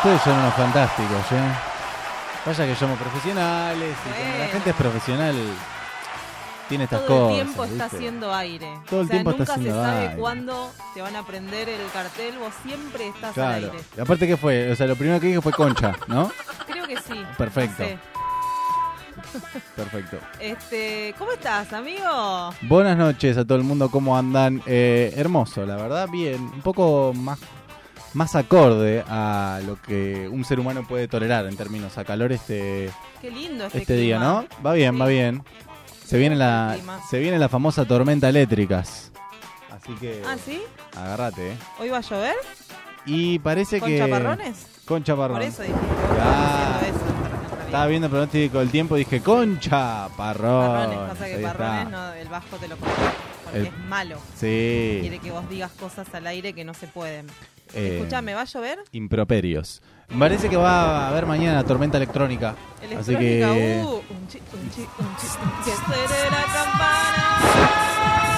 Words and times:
Ustedes 0.00 0.22
son 0.22 0.38
unos 0.38 0.54
fantásticos, 0.54 1.32
¿eh? 1.32 1.52
Vaya 2.46 2.66
que 2.66 2.74
somos 2.74 2.98
profesionales 2.98 3.94
y 4.06 4.10
cuando 4.12 4.38
la 4.38 4.46
gente 4.46 4.70
es 4.70 4.76
profesional 4.76 5.34
tiene 6.68 6.84
estas 6.84 7.04
Todo 7.04 7.08
cosas. 7.28 7.30
el 7.38 7.44
tiempo 7.44 7.64
está 7.64 7.84
haciendo 7.84 8.34
aire. 8.34 8.68
Todo 8.88 9.00
el 9.00 9.06
o 9.06 9.08
sea, 9.08 9.16
tiempo 9.16 9.30
está 9.32 9.42
nunca 9.42 9.52
haciendo 9.54 9.80
se 9.82 9.86
sabe 9.88 10.00
aire. 10.06 10.16
cuándo 10.20 10.72
te 10.94 11.02
van 11.02 11.16
a 11.16 11.26
prender 11.26 11.68
el 11.68 11.90
cartel. 11.92 12.38
Vos 12.38 12.52
siempre 12.62 13.08
estás 13.08 13.24
al 13.24 13.34
Claro. 13.34 13.56
aire. 13.72 13.84
Y 13.96 14.00
aparte, 14.00 14.26
¿qué 14.28 14.36
fue? 14.36 14.70
O 14.70 14.76
sea, 14.76 14.86
lo 14.86 14.94
primero 14.96 15.20
que 15.20 15.26
dije 15.26 15.40
fue 15.42 15.52
concha, 15.52 15.92
¿no? 16.06 16.30
Creo 16.66 16.86
que 16.86 16.96
sí. 16.96 17.20
Perfecto. 17.36 17.82
no 17.82 17.88
sé. 17.88 17.98
Perfecto. 19.76 20.16
Este, 20.38 21.14
¿Cómo 21.18 21.32
estás, 21.32 21.72
amigo? 21.72 22.54
Buenas 22.62 22.96
noches 22.96 23.36
a 23.36 23.44
todo 23.44 23.58
el 23.58 23.64
mundo, 23.64 23.90
¿cómo 23.90 24.16
andan? 24.16 24.62
Eh, 24.64 25.12
hermoso, 25.16 25.66
la 25.66 25.76
verdad, 25.76 26.08
bien. 26.08 26.36
Un 26.40 26.62
poco 26.62 27.12
más, 27.14 27.38
más 28.14 28.34
acorde 28.36 29.04
a 29.08 29.60
lo 29.66 29.80
que 29.80 30.28
un 30.30 30.44
ser 30.44 30.58
humano 30.60 30.86
puede 30.86 31.08
tolerar 31.08 31.46
en 31.46 31.56
términos 31.56 31.96
a 31.98 32.04
calor 32.04 32.32
este, 32.32 32.90
Qué 33.20 33.30
lindo 33.30 33.66
este, 33.66 33.78
este 33.78 33.96
día. 33.96 34.18
¿no? 34.18 34.46
Va 34.64 34.72
bien, 34.74 35.00
va 35.00 35.06
bien. 35.06 35.42
Se 36.04 36.18
viene 36.18 36.34
la, 36.36 36.72
clima. 36.76 37.00
se 37.08 37.18
viene 37.20 37.38
la 37.38 37.48
famosa 37.48 37.84
tormenta 37.84 38.28
eléctricas. 38.28 39.12
Así 39.70 39.92
que 39.94 40.22
¿Ah, 40.26 40.36
sí? 40.44 40.60
agárrate, 40.96 41.52
¿eh? 41.52 41.56
¿Hoy 41.78 41.88
va 41.88 41.98
a 41.98 42.00
llover? 42.02 42.34
Y 43.06 43.38
parece 43.38 43.78
¿Con 43.80 43.88
que... 43.88 43.98
chaparrones? 43.98 44.66
Con 44.84 45.04
chaparrón. 45.04 45.38
Por 45.38 45.46
eso 45.46 45.62
dije. 45.62 45.74
Eso, 45.74 46.14
realidad. 46.14 47.66
Estaba 47.66 47.86
viendo 47.86 48.06
el 48.06 48.10
pronóstico 48.10 48.58
del 48.58 48.70
tiempo 48.70 48.96
y 48.96 49.00
dije, 49.00 49.20
concha, 49.22 50.08
parrón. 50.16 50.66
Parrones, 50.72 50.98
pasa 51.10 51.26
que 51.28 51.38
parrones 51.38 51.88
no, 51.90 52.12
el 52.14 52.28
bajo 52.28 52.56
te 52.56 52.66
lo 52.68 52.76
porque 52.76 52.92
El- 53.54 53.66
es 53.66 53.78
malo. 53.88 54.18
Sí. 54.36 54.98
Quiere 55.00 55.18
que 55.20 55.30
vos 55.30 55.48
digas 55.48 55.70
cosas 55.78 56.12
al 56.12 56.26
aire 56.26 56.52
que 56.52 56.64
no 56.64 56.74
se 56.74 56.88
pueden. 56.88 57.26
Eh, 57.74 57.98
Escuchame, 57.98 58.34
¿va 58.34 58.42
a 58.42 58.44
llover? 58.44 58.78
Improperios. 58.92 59.82
Parece 60.18 60.48
que 60.48 60.56
va 60.56 61.04
a 61.06 61.08
haber 61.08 61.24
mañana 61.26 61.62
tormenta 61.64 61.96
electrónica. 61.96 62.56
Así 62.98 63.14
Electrónica, 63.14 63.54
que. 63.54 63.82
uh, 63.84 64.02
un 64.10 64.28
chi, 64.28 64.38
un 64.52 64.70
chi, 64.70 64.80
un 64.98 65.16
chi, 65.16 65.26
que 65.64 65.76
suene 65.76 66.30
la 66.30 66.44
campana. 66.52 68.30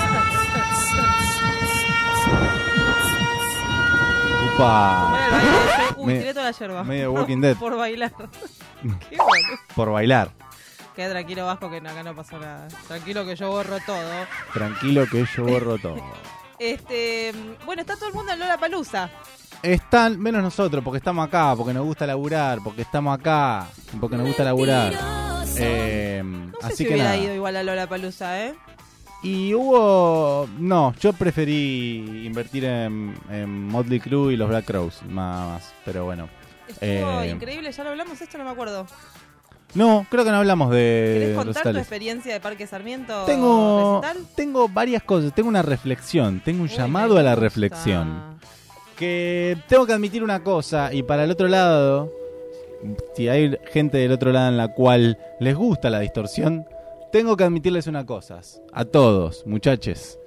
Upa. 4.55 5.93
Uy, 5.96 6.06
Me- 6.12 6.19
tiré 6.19 6.34
toda 6.34 6.46
la 6.46 6.52
yerba. 6.52 6.84
medio 6.84 7.12
Walking 7.12 7.40
Dead. 7.40 7.56
Por 7.56 7.76
bailar. 7.76 8.12
Qué 8.82 9.17
bueno. 9.17 9.49
Por 9.75 9.90
bailar. 9.93 10.31
Queda 10.96 11.11
tranquilo, 11.11 11.46
Vasco, 11.46 11.70
que 11.70 11.76
acá 11.79 12.02
no 12.02 12.14
pasó 12.14 12.38
nada. 12.38 12.69
Tranquilo 12.87 13.25
que 13.25 13.34
yo 13.37 13.50
borro 13.50 13.79
todo. 13.87 14.11
Tranquilo 14.52 15.06
que 15.11 15.25
yo 15.37 15.44
borro 15.44 15.79
todo. 15.79 16.02
Este, 16.62 17.32
bueno, 17.67 17.82
está 17.82 17.97
todo 17.97 18.09
el 18.09 18.14
mundo 18.14 18.32
en 18.32 18.38
Lola 18.38 18.56
Palusa. 18.59 19.11
Están, 19.62 20.19
menos 20.20 20.43
nosotros, 20.43 20.82
porque 20.85 20.99
estamos 20.99 21.26
acá, 21.26 21.55
porque 21.56 21.73
nos 21.75 21.85
gusta 21.85 22.06
laburar, 22.06 22.59
porque 22.62 22.82
estamos 22.82 23.19
acá, 23.19 23.67
porque 24.00 24.17
nos 24.17 24.26
gusta 24.26 24.44
laburar. 24.44 24.93
Eh, 25.56 26.23
No 26.25 26.61
sé 26.61 26.67
así 26.67 26.76
si 26.76 26.85
que 26.85 26.91
hubiera 26.94 27.11
nada. 27.11 27.17
ido 27.23 27.35
igual 27.35 27.56
a 27.56 27.62
Lola 27.62 27.88
Palusa, 27.88 28.44
¿eh? 28.47 28.55
Y 29.25 29.55
hubo. 29.55 30.49
No, 30.59 30.94
yo 31.00 31.12
preferí 31.12 32.25
invertir 32.26 32.65
en, 32.65 33.15
en 33.31 33.69
Motley 33.69 34.00
Crue 34.00 34.32
y 34.32 34.37
los 34.37 34.49
Black 34.49 34.65
Crows, 34.65 35.03
más, 35.08 35.49
más. 35.49 35.75
Pero 35.85 36.05
bueno. 36.05 36.29
Estuvo 36.69 37.20
Eh, 37.23 37.31
increíble, 37.31 37.70
ya 37.70 37.85
lo 37.85 37.91
hablamos, 37.91 38.20
esto 38.20 38.38
no 38.38 38.44
me 38.44 38.50
acuerdo. 38.50 38.87
No, 39.75 40.07
creo 40.11 40.25
que 40.25 40.31
no 40.31 40.37
hablamos 40.37 40.71
de 40.71 41.19
¿Querés 41.19 41.37
contar 41.37 41.73
tu 41.73 41.79
experiencia 41.79 42.33
de 42.35 42.41
Parque 42.41 42.67
Sarmiento 42.67 43.25
Tengo, 43.25 44.01
recital? 44.03 44.27
tengo 44.35 44.69
varias 44.69 45.03
cosas. 45.03 45.35
Tengo 45.35 45.49
una 45.49 45.63
reflexión. 45.63 46.41
Tengo 46.45 46.63
un 46.63 46.69
Uy, 46.69 46.77
llamado 46.77 47.17
a 47.17 47.23
la 47.23 47.35
reflexión. 47.35 48.39
Que 48.97 49.57
tengo 49.69 49.87
que 49.87 49.95
admitir 49.95 50.23
una 50.23 50.45
cosa. 50.45 50.93
Y 50.93 51.03
para 51.03 51.25
el 51.25 51.31
otro 51.31 51.49
lado, 51.49 52.13
si 53.15 53.29
hay 53.29 53.57
gente 53.73 53.97
del 53.97 54.13
otro 54.13 54.31
lado 54.33 54.51
en 54.51 54.59
la 54.59 54.69
cual 54.69 55.19
les 55.41 55.57
gusta 55.57 55.89
la 55.89 56.01
distorsión, 56.01 56.67
tengo 57.11 57.37
que 57.37 57.45
admitirles 57.45 57.87
una 57.87 58.05
cosa. 58.05 58.41
A 58.73 58.85
todos, 58.85 59.47
muchachos. 59.47 60.19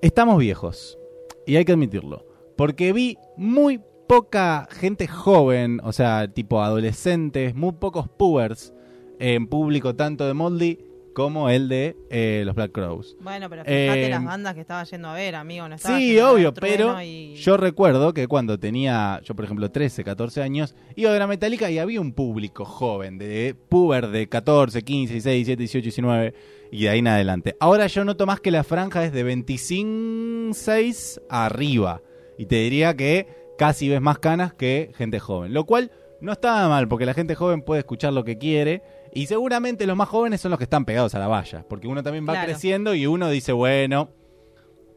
Estamos 0.00 0.38
viejos. 0.38 0.98
Y 1.46 1.56
hay 1.56 1.64
que 1.66 1.72
admitirlo. 1.72 2.26
Porque 2.56 2.94
vi 2.94 3.18
muy 3.36 3.82
poca 4.06 4.66
gente 4.70 5.06
joven, 5.06 5.80
o 5.84 5.92
sea, 5.92 6.26
tipo 6.28 6.62
adolescentes, 6.62 7.54
muy 7.54 7.72
pocos 7.72 8.08
pubers 8.08 8.72
en 9.18 9.46
público, 9.46 9.94
tanto 9.94 10.26
de 10.26 10.34
Moldy 10.34 10.78
como 11.14 11.50
el 11.50 11.68
de 11.68 11.96
eh, 12.10 12.42
los 12.46 12.54
Black 12.54 12.70
Crows. 12.70 13.16
Bueno, 13.20 13.50
pero 13.50 13.64
fíjate 13.64 14.06
Eh, 14.06 14.08
las 14.08 14.24
bandas 14.24 14.54
que 14.54 14.60
estaba 14.60 14.84
yendo 14.84 15.08
a 15.08 15.14
ver, 15.14 15.34
amigo. 15.34 15.68
No 15.68 15.74
estaba 15.74 15.98
Sí, 15.98 16.16
obvio, 16.20 16.54
pero 16.54 17.02
y- 17.02 17.34
yo 17.34 17.56
recuerdo 17.56 18.14
que 18.14 18.28
cuando 18.28 18.56
tenía, 18.60 19.20
yo 19.24 19.34
por 19.34 19.44
ejemplo, 19.44 19.68
13, 19.68 20.04
14 20.04 20.42
años, 20.42 20.76
iba 20.94 21.10
a 21.10 21.12
ver 21.12 21.22
a 21.22 21.26
Metallica 21.26 21.68
y 21.72 21.78
había 21.80 22.00
un 22.00 22.12
público 22.12 22.64
joven, 22.64 23.18
de 23.18 23.56
puber 23.68 24.08
de 24.08 24.28
14, 24.28 24.82
15, 24.82 25.14
16, 25.14 25.46
17, 25.46 25.60
18, 25.60 25.82
19 25.82 26.34
y 26.70 26.82
de 26.84 26.88
ahí 26.90 26.98
en 27.00 27.08
adelante. 27.08 27.56
Ahora 27.58 27.88
yo 27.88 28.04
noto 28.04 28.24
más 28.24 28.38
que 28.38 28.52
la 28.52 28.62
franja 28.62 29.04
es 29.04 29.12
de 29.12 29.24
25, 29.24 30.54
6 30.54 31.20
arriba. 31.28 32.00
Y 32.36 32.46
te 32.46 32.56
diría 32.56 32.94
que 32.94 33.26
casi 33.58 33.88
ves 33.88 34.00
más 34.00 34.18
canas 34.20 34.54
que 34.54 34.92
gente 34.96 35.18
joven. 35.18 35.52
Lo 35.52 35.64
cual 35.64 35.90
no 36.20 36.30
está 36.32 36.68
mal, 36.68 36.86
porque 36.86 37.06
la 37.06 37.14
gente 37.14 37.34
joven 37.34 37.62
puede 37.62 37.80
escuchar 37.80 38.12
lo 38.12 38.22
que 38.24 38.38
quiere. 38.38 38.82
Y 39.14 39.26
seguramente 39.26 39.86
los 39.86 39.96
más 39.96 40.08
jóvenes 40.08 40.40
son 40.40 40.50
los 40.50 40.58
que 40.58 40.64
están 40.64 40.84
pegados 40.84 41.14
a 41.14 41.18
la 41.18 41.28
valla. 41.28 41.64
Porque 41.68 41.88
uno 41.88 42.02
también 42.02 42.24
va 42.28 42.32
Claro. 42.34 42.48
creciendo 42.48 42.94
y 42.94 43.06
uno 43.06 43.28
dice, 43.30 43.52
bueno, 43.52 44.10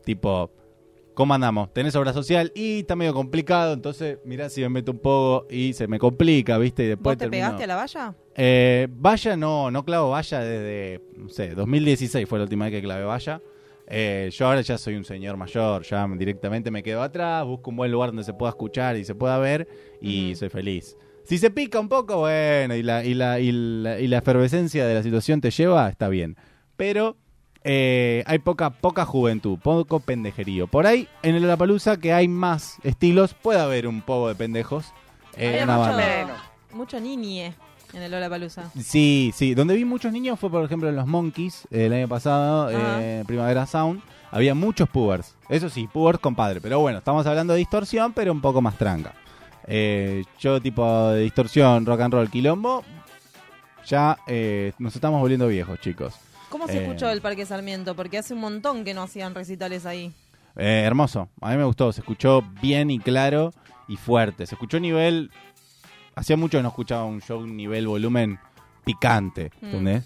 tipo, 0.06 0.52
¿cómo 1.14 1.34
andamos? 1.34 1.74
¿Tenés 1.74 1.96
obra 1.96 2.14
social? 2.14 2.52
Y 2.56 2.80
está 2.80 2.96
medio 2.96 3.14
complicado, 3.14 3.74
entonces 3.74 4.20
mirá 4.26 4.50
si 4.50 4.62
me 4.62 4.70
meto 4.70 4.92
un 4.92 5.00
poco 5.00 5.48
y 5.50 5.74
se 5.74 5.88
me 5.88 6.00
complica, 6.00 6.58
¿viste? 6.58 6.84
Y 6.84 6.88
después 6.88 7.16
¿Vos 7.16 7.18
te 7.18 7.26
termino- 7.26 7.46
pegaste 7.48 7.64
a 7.64 7.68
la 7.68 7.76
valla? 7.76 8.16
Eh, 8.36 8.88
valla 8.92 9.36
no, 9.36 9.70
no 9.72 9.84
clavo 9.86 10.10
valla 10.12 10.40
desde, 10.40 11.02
no 11.18 11.30
sé, 11.30 11.54
2016 11.54 12.28
fue 12.28 12.40
la 12.40 12.44
última 12.44 12.66
vez 12.66 12.74
que 12.74 12.82
clavé 12.82 13.04
valla. 13.04 13.42
Eh, 13.94 14.30
yo 14.32 14.48
ahora 14.48 14.62
ya 14.62 14.78
soy 14.78 14.96
un 14.96 15.04
señor 15.04 15.36
mayor, 15.36 15.84
ya 15.84 16.08
directamente 16.18 16.72
me 16.72 16.82
quedo 16.82 17.02
atrás, 17.02 17.46
busco 17.46 17.72
un 17.72 17.76
buen 17.76 17.92
lugar 17.92 18.10
donde 18.10 18.24
se 18.24 18.34
pueda 18.34 18.52
escuchar 18.52 18.96
y 18.96 19.04
se 19.04 19.16
pueda 19.16 19.38
ver 19.38 19.68
y 20.00 20.34
soy 20.36 20.48
feliz. 20.50 20.98
Si 21.26 21.38
se 21.38 21.50
pica 21.50 21.80
un 21.80 21.88
poco, 21.88 22.18
bueno, 22.18 22.76
y 22.76 22.84
la, 22.84 23.04
y, 23.06 23.14
la, 23.14 23.40
y, 23.40 23.52
la, 23.52 24.00
y 24.00 24.08
la 24.08 24.18
efervescencia 24.18 24.86
de 24.86 24.94
la 24.96 25.04
situación 25.04 25.40
te 25.42 25.52
lleva, 25.52 25.88
está 25.90 26.10
bien. 26.10 26.36
Pero 26.76 27.16
eh, 27.64 28.24
hay 28.26 28.40
poca, 28.40 28.72
poca 28.72 29.06
juventud, 29.06 29.58
poco 29.60 30.00
pendejerío. 30.00 30.68
Por 30.68 30.88
ahí, 30.88 31.08
en 31.24 31.36
el 31.36 31.44
Lollapalooza, 31.44 31.98
que 31.98 32.12
hay 32.12 32.28
más 32.28 32.78
estilos, 32.84 33.34
puede 33.34 33.60
haber 33.62 33.88
un 33.88 34.02
poco 34.02 34.28
de 34.28 34.36
pendejos. 34.36 34.94
eh, 35.38 35.50
Había 35.50 35.64
una 35.64 35.78
mucho, 35.78 35.90
banda. 35.92 36.44
mucho 36.74 37.00
niñe 37.00 37.54
en 37.94 38.02
el 38.02 38.12
Lola 38.12 38.30
Palusa. 38.30 38.72
Sí, 38.82 39.32
sí. 39.36 39.54
Donde 39.54 39.76
vi 39.76 39.86
muchos 39.86 40.12
niños 40.12 40.40
fue, 40.40 40.50
por 40.50 40.64
ejemplo, 40.66 40.90
en 40.90 40.96
los 40.96 41.08
Monkeys 41.08 41.68
eh, 41.72 41.86
el 41.86 41.94
año 41.94 42.08
pasado, 42.08 42.70
eh, 42.72 43.24
Primavera 43.28 43.66
Sound. 43.66 44.02
Había 44.32 44.56
muchos 44.56 44.88
pubers. 44.90 45.36
Eso 45.50 45.70
sí, 45.70 45.88
pubers 45.92 46.20
compadre. 46.20 46.62
Pero 46.62 46.80
bueno, 46.80 47.00
estamos 47.00 47.26
hablando 47.28 47.52
de 47.54 47.60
distorsión, 47.60 48.14
pero 48.14 48.32
un 48.32 48.40
poco 48.42 48.62
más 48.62 48.78
tranca. 48.78 49.14
Eh, 49.68 50.24
yo, 50.40 50.62
tipo 50.62 51.10
de 51.10 51.22
distorsión, 51.22 51.86
rock 51.86 52.02
and 52.02 52.14
roll, 52.14 52.30
quilombo, 52.30 52.84
ya 53.86 54.18
eh, 54.28 54.74
nos 54.80 54.96
estamos 54.96 55.20
volviendo 55.20 55.48
viejos, 55.48 55.80
chicos. 55.80 56.14
¿Cómo 56.50 56.68
se 56.68 56.78
Eh. 56.80 56.82
escuchó 56.84 57.10
el 57.10 57.22
Parque 57.22 57.46
Sarmiento? 57.46 57.96
Porque 57.96 58.18
hace 58.18 58.34
un 58.34 58.42
montón 58.42 58.84
que 58.84 58.94
no 58.94 59.04
hacían 59.04 59.34
recitales 59.36 59.86
ahí. 59.86 60.12
Eh, 60.58 60.84
hermoso. 60.86 61.30
A 61.40 61.52
mí 61.52 61.58
me 61.58 61.64
gustó. 61.64 61.94
Se 61.94 62.02
escuchó 62.02 62.44
bien 62.62 62.92
y 62.92 63.00
claro 63.00 63.54
y 63.88 63.96
fuerte. 63.96 64.46
Se 64.46 64.56
escuchó 64.56 64.80
nivel. 64.80 65.32
Hacía 66.16 66.36
mucho 66.36 66.58
que 66.58 66.62
no 66.64 66.70
escuchaba 66.70 67.06
un 67.06 67.22
show 67.22 67.46
nivel 67.48 67.88
volumen 67.88 68.38
picante. 68.84 69.52
Mm. 69.62 69.98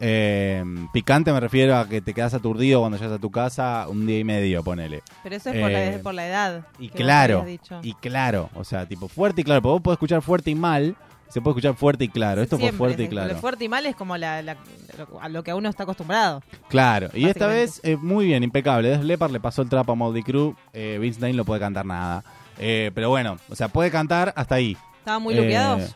Eh, 0.00 0.64
picante 0.92 1.32
me 1.32 1.40
refiero 1.40 1.76
a 1.76 1.88
que 1.88 2.00
te 2.00 2.14
quedas 2.14 2.34
aturdido 2.34 2.80
cuando 2.80 2.98
llegas 2.98 3.12
a 3.14 3.18
tu 3.18 3.30
casa 3.30 3.86
un 3.88 4.06
día 4.06 4.18
y 4.20 4.24
medio, 4.24 4.62
ponele. 4.62 5.02
Pero 5.22 5.36
eso 5.36 5.50
es 5.50 5.60
por, 5.60 5.70
la, 5.70 5.84
Eh, 5.86 5.98
por 5.98 6.14
la 6.14 6.26
edad. 6.26 6.66
Y 6.78 6.88
claro, 6.88 7.44
y 7.82 7.94
claro. 7.94 8.48
O 8.54 8.64
sea, 8.64 8.86
tipo 8.86 9.08
fuerte 9.08 9.40
y 9.40 9.44
claro. 9.44 9.62
Porque 9.62 9.72
vos 9.72 9.82
podés 9.82 9.96
escuchar 9.96 10.22
fuerte 10.22 10.50
y 10.50 10.54
mal. 10.54 10.96
Se 11.28 11.42
puede 11.42 11.52
escuchar 11.52 11.74
fuerte 11.74 12.04
y 12.04 12.08
claro. 12.08 12.40
Esto 12.40 12.56
Siempre 12.56 12.78
fue 12.78 12.86
fuerte 12.88 13.02
y 13.02 13.08
claro. 13.08 13.34
Lo 13.34 13.38
fuerte 13.40 13.64
y 13.64 13.68
mal 13.68 13.84
es 13.84 13.94
como 13.96 14.16
la, 14.16 14.40
la- 14.40 14.56
lo- 14.96 15.20
a 15.20 15.28
lo 15.28 15.42
que 15.42 15.52
uno 15.52 15.68
está 15.68 15.82
acostumbrado. 15.82 16.42
Claro, 16.68 17.10
y 17.12 17.26
esta 17.26 17.46
vez 17.46 17.80
eh, 17.84 17.96
muy 17.96 18.24
bien, 18.24 18.42
impecable. 18.42 18.96
Leppard 19.02 19.30
le 19.32 19.38
pasó 19.40 19.60
el 19.60 19.68
trapo 19.68 19.92
a 19.92 19.94
Moldy 19.94 20.22
Crew. 20.22 20.54
Eh, 20.72 20.96
Vince 21.00 21.20
Neil 21.20 21.36
no 21.36 21.44
puede 21.44 21.60
cantar 21.60 21.84
nada. 21.84 22.24
Eh, 22.58 22.90
pero 22.94 23.10
bueno, 23.10 23.36
o 23.50 23.54
sea, 23.54 23.68
puede 23.68 23.90
cantar 23.90 24.32
hasta 24.36 24.54
ahí. 24.54 24.74
Estaban 25.00 25.22
muy 25.22 25.34
luqueados. 25.34 25.94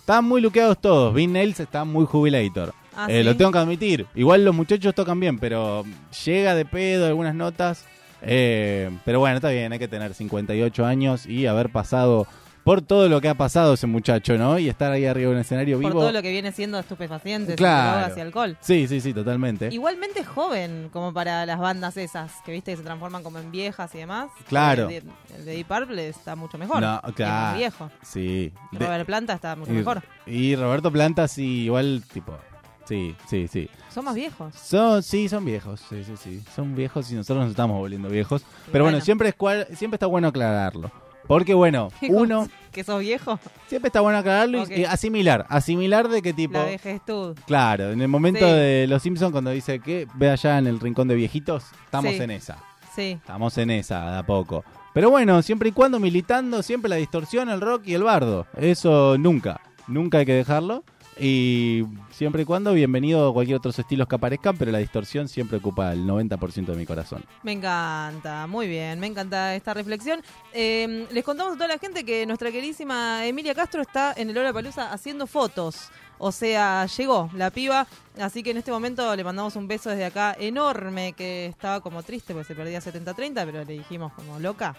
Estaban 0.00 0.24
muy 0.24 0.40
luqueados 0.40 0.80
todos. 0.80 1.14
Vince 1.14 1.32
Nails 1.32 1.60
está 1.60 1.84
muy 1.84 2.04
jubilator. 2.04 2.74
Ah, 2.96 3.06
Eh, 3.08 3.18
¿sí? 3.18 3.22
Lo 3.24 3.36
tengo 3.36 3.50
que 3.52 3.58
admitir. 3.58 4.06
Igual 4.14 4.44
los 4.44 4.54
muchachos 4.54 4.94
tocan 4.94 5.18
bien, 5.20 5.38
pero 5.38 5.84
llega 6.24 6.54
de 6.54 6.64
pedo 6.64 7.06
algunas 7.06 7.34
notas. 7.34 7.84
Eh, 8.22 8.90
pero 9.04 9.18
bueno, 9.18 9.36
está 9.36 9.48
bien, 9.50 9.72
hay 9.72 9.78
que 9.78 9.88
tener 9.88 10.14
58 10.14 10.86
años 10.86 11.26
y 11.26 11.46
haber 11.46 11.70
pasado 11.70 12.26
por 12.62 12.80
todo 12.80 13.08
lo 13.08 13.20
que 13.20 13.28
ha 13.28 13.34
pasado 13.34 13.74
ese 13.74 13.88
muchacho, 13.88 14.38
¿no? 14.38 14.56
Y 14.56 14.68
estar 14.68 14.92
ahí 14.92 15.04
arriba 15.04 15.30
en 15.30 15.34
un 15.34 15.40
escenario 15.40 15.78
Por 15.80 15.90
vivo. 15.90 15.98
todo 16.02 16.12
lo 16.12 16.22
que 16.22 16.30
viene 16.30 16.52
siendo 16.52 16.78
estupefacientes, 16.78 17.56
Claro. 17.56 17.98
drogas 17.98 18.16
y 18.16 18.20
alcohol. 18.20 18.56
Sí, 18.60 18.86
sí, 18.86 19.00
sí, 19.00 19.12
totalmente. 19.12 19.70
Igualmente 19.72 20.22
joven, 20.24 20.88
como 20.92 21.12
para 21.12 21.44
las 21.44 21.58
bandas 21.58 21.96
esas, 21.96 22.30
que 22.46 22.52
viste 22.52 22.70
que 22.70 22.76
se 22.76 22.84
transforman 22.84 23.24
como 23.24 23.40
en 23.40 23.50
viejas 23.50 23.92
y 23.96 23.98
demás. 23.98 24.30
Claro. 24.46 24.84
El 24.84 24.88
de, 24.88 25.02
el 25.38 25.44
de 25.44 25.52
Deep 25.56 25.66
Purple 25.66 26.08
está 26.08 26.36
mucho 26.36 26.56
mejor. 26.56 26.80
No, 26.80 27.00
es 27.04 27.14
claro. 27.14 27.32
más 27.32 27.56
viejo. 27.58 27.90
Sí. 28.02 28.52
De- 28.70 28.78
Robert 28.86 29.06
Planta 29.06 29.32
está 29.32 29.56
mucho 29.56 29.72
mejor. 29.72 30.00
y 30.26 30.54
Roberto 30.54 30.92
Planta 30.92 31.26
sí, 31.26 31.64
igual, 31.64 32.04
tipo... 32.12 32.38
Sí, 32.86 33.14
sí, 33.28 33.46
sí. 33.48 33.68
Son 33.92 34.04
más 34.04 34.14
viejos. 34.14 34.54
Son, 34.54 35.02
sí, 35.02 35.28
son 35.28 35.44
viejos, 35.44 35.80
sí, 35.88 36.02
sí, 36.04 36.14
sí. 36.16 36.42
Son 36.54 36.74
viejos 36.74 37.10
y 37.10 37.14
nosotros 37.14 37.44
nos 37.44 37.50
estamos 37.50 37.78
volviendo 37.78 38.08
viejos. 38.08 38.42
Y 38.42 38.44
Pero 38.72 38.84
bueno, 38.84 38.96
bueno. 38.96 39.04
siempre, 39.04 39.28
es 39.28 39.34
cual, 39.34 39.66
siempre 39.76 39.96
está 39.96 40.06
bueno 40.06 40.28
aclararlo. 40.28 40.90
Porque 41.28 41.54
bueno, 41.54 41.88
uno... 42.08 42.48
¿Que 42.72 42.82
sos 42.82 43.00
viejo? 43.00 43.38
Siempre 43.68 43.86
está 43.88 44.00
bueno 44.00 44.18
aclararlo 44.18 44.64
y- 44.68 44.84
asimilar. 44.84 45.46
Asimilar 45.48 46.08
de 46.08 46.20
qué 46.22 46.32
tipo... 46.32 46.54
La 46.58 46.64
vejestud. 46.64 47.36
Claro, 47.46 47.92
en 47.92 48.00
el 48.02 48.08
momento 48.08 48.40
Sí. 48.44 48.52
de 48.52 48.86
Los 48.88 49.02
Simpsons 49.02 49.30
cuando 49.30 49.50
dice 49.50 49.78
que 49.78 50.08
ve 50.14 50.30
allá 50.30 50.58
en 50.58 50.66
el 50.66 50.80
rincón 50.80 51.06
de 51.08 51.14
viejitos, 51.14 51.64
estamos 51.84 52.12
Sí. 52.14 52.20
en 52.22 52.30
esa. 52.32 52.58
Sí. 52.96 53.12
Estamos 53.20 53.56
en 53.58 53.70
esa, 53.70 54.10
de 54.10 54.18
a 54.18 54.22
poco. 54.26 54.64
Pero 54.92 55.08
bueno, 55.10 55.40
siempre 55.42 55.68
y 55.68 55.72
cuando 55.72 56.00
militando, 56.00 56.62
siempre 56.62 56.88
la 56.88 56.96
distorsión, 56.96 57.48
el 57.48 57.60
rock 57.60 57.82
y 57.86 57.94
el 57.94 58.02
bardo. 58.02 58.46
Eso 58.56 59.16
nunca, 59.16 59.60
nunca 59.86 60.18
hay 60.18 60.26
que 60.26 60.34
dejarlo. 60.34 60.82
Y 61.20 61.84
siempre 62.22 62.42
y 62.42 62.44
cuando, 62.44 62.72
bienvenido 62.72 63.28
a 63.28 63.32
cualquier 63.32 63.56
otros 63.56 63.76
estilos 63.80 64.06
que 64.06 64.14
aparezcan, 64.14 64.56
pero 64.56 64.70
la 64.70 64.78
distorsión 64.78 65.26
siempre 65.28 65.58
ocupa 65.58 65.92
el 65.92 66.06
90% 66.06 66.66
de 66.66 66.76
mi 66.76 66.86
corazón. 66.86 67.24
Me 67.42 67.50
encanta, 67.50 68.46
muy 68.46 68.68
bien, 68.68 69.00
me 69.00 69.08
encanta 69.08 69.56
esta 69.56 69.74
reflexión. 69.74 70.22
Eh, 70.52 71.08
les 71.10 71.24
contamos 71.24 71.54
a 71.54 71.56
toda 71.56 71.66
la 71.66 71.78
gente 71.78 72.04
que 72.04 72.24
nuestra 72.24 72.52
queridísima 72.52 73.26
Emilia 73.26 73.56
Castro 73.56 73.82
está 73.82 74.14
en 74.16 74.30
el 74.30 74.38
Hora 74.38 74.52
Palusa 74.52 74.92
haciendo 74.92 75.26
fotos. 75.26 75.90
O 76.18 76.30
sea, 76.30 76.86
llegó 76.86 77.28
la 77.34 77.50
piba, 77.50 77.88
así 78.20 78.44
que 78.44 78.52
en 78.52 78.58
este 78.58 78.70
momento 78.70 79.16
le 79.16 79.24
mandamos 79.24 79.56
un 79.56 79.66
beso 79.66 79.90
desde 79.90 80.04
acá 80.04 80.36
enorme, 80.38 81.14
que 81.14 81.46
estaba 81.46 81.80
como 81.80 82.04
triste 82.04 82.34
porque 82.34 82.46
se 82.46 82.54
perdía 82.54 82.80
70-30, 82.80 83.44
pero 83.44 83.64
le 83.64 83.72
dijimos 83.72 84.12
como 84.12 84.38
loca. 84.38 84.76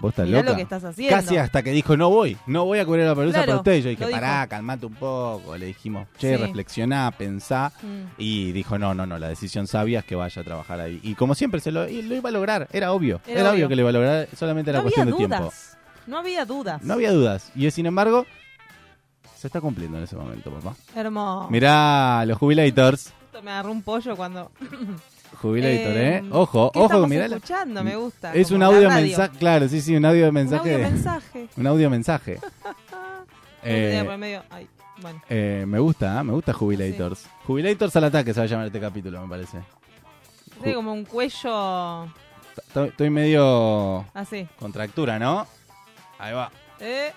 ¿Vos 0.00 0.10
estás 0.10 0.26
Mirá 0.26 0.38
loca? 0.40 0.50
lo 0.50 0.56
que 0.56 0.62
estás 0.62 0.84
haciendo. 0.84 1.14
Casi 1.16 1.36
hasta 1.36 1.62
que 1.62 1.70
dijo, 1.70 1.96
no 1.96 2.08
voy, 2.10 2.36
no 2.46 2.64
voy 2.64 2.78
a 2.80 2.84
cubrir 2.86 3.04
la 3.04 3.14
pelusa 3.14 3.34
Claro, 3.38 3.46
para 3.46 3.56
ustedes. 3.58 3.84
Yo 3.84 3.90
dije, 3.90 4.02
lo 4.02 4.08
dijo. 4.08 4.20
pará, 4.20 4.46
calmate 4.48 4.86
un 4.86 4.94
poco. 4.94 5.56
Le 5.56 5.66
dijimos, 5.66 6.08
che, 6.18 6.36
Sí. 6.36 6.42
reflexioná, 6.42 7.10
pensá. 7.16 7.72
Mm. 7.82 8.02
Y 8.18 8.52
dijo, 8.52 8.78
no, 8.78 8.94
no, 8.94 9.06
no, 9.06 9.18
la 9.18 9.28
decisión 9.28 9.66
sabia 9.66 10.00
es 10.00 10.04
que 10.04 10.16
vaya 10.16 10.42
a 10.42 10.44
trabajar 10.44 10.80
ahí. 10.80 10.98
Y 11.02 11.14
como 11.14 11.34
siempre, 11.34 11.60
se 11.60 11.70
lo, 11.70 11.88
y 11.88 12.02
lo 12.02 12.14
iba 12.16 12.30
a 12.30 12.32
lograr, 12.32 12.68
era 12.72 12.92
obvio. 12.92 13.20
Era 13.26 13.40
Era, 13.40 13.50
obvio. 13.50 13.52
obvio. 13.66 13.68
que 13.68 13.76
lo 13.76 13.80
iba 13.82 13.90
a 13.90 13.92
lograr, 13.92 14.28
solamente 14.36 14.70
era 14.70 14.78
No 14.78 14.82
cuestión 14.84 15.06
de 15.10 15.12
tiempo. 15.16 15.36
dudas. 15.36 15.76
No 16.06 16.18
había 16.18 16.44
dudas. 16.44 16.82
No 16.82 16.94
había 16.94 17.12
dudas. 17.12 17.52
Y 17.54 17.70
sin 17.70 17.86
embargo, 17.86 18.26
se 19.36 19.46
está 19.46 19.60
cumpliendo 19.60 19.98
en 19.98 20.04
ese 20.04 20.16
momento, 20.16 20.50
papá. 20.50 20.74
Hermoso. 20.96 21.48
Mirá, 21.50 22.24
los 22.26 22.38
jubilators. 22.38 23.12
Me 23.42 23.50
agarró 23.50 23.72
un 23.72 23.82
pollo 23.82 24.16
cuando. 24.16 24.50
Jubilator, 25.42 25.96
¿eh? 25.96 26.16
Eh, 26.18 26.24
Ojo, 26.30 26.70
¿qué 26.72 26.78
ojo, 26.78 27.06
mirala. 27.06 27.36
escuchando? 27.36 27.82
Me 27.84 27.96
gusta. 27.96 28.32
Es 28.34 28.50
un 28.52 28.62
audio 28.62 28.88
mensaje, 28.88 29.36
claro, 29.38 29.68
sí, 29.68 29.80
sí, 29.80 29.94
un 29.96 30.04
audio 30.04 30.28
Un 30.28 30.34
mensaje. 30.34 30.74
audio 30.74 30.90
mensaje. 30.90 31.48
Un 31.56 31.66
audio 31.66 31.90
mensaje. 31.90 32.38
Eh, 33.64 34.02
Por 34.04 34.18
medio- 34.18 34.42
ay, 34.50 34.66
bueno. 35.00 35.22
eh, 35.28 35.64
me 35.68 35.78
gusta, 35.78 36.20
¿eh? 36.20 36.24
me 36.24 36.32
gusta 36.32 36.52
Jubilators. 36.52 37.28
Jubilators 37.46 37.94
al 37.94 38.04
ataque 38.04 38.34
se 38.34 38.40
va 38.40 38.44
a 38.44 38.48
llamar 38.48 38.66
este 38.66 38.80
capítulo, 38.80 39.20
me 39.22 39.28
parece. 39.28 39.58
Tiene 40.60 40.74
como 40.74 40.92
un 40.92 41.04
cuello 41.04 42.06
Estoy, 42.56 42.88
estoy 42.88 43.10
medio 43.10 44.04
así. 44.14 44.48
contractura, 44.58 45.18
¿no? 45.20 45.46
Ahí 46.18 46.32
va. 46.34 46.50
¿Eh? 46.80 47.12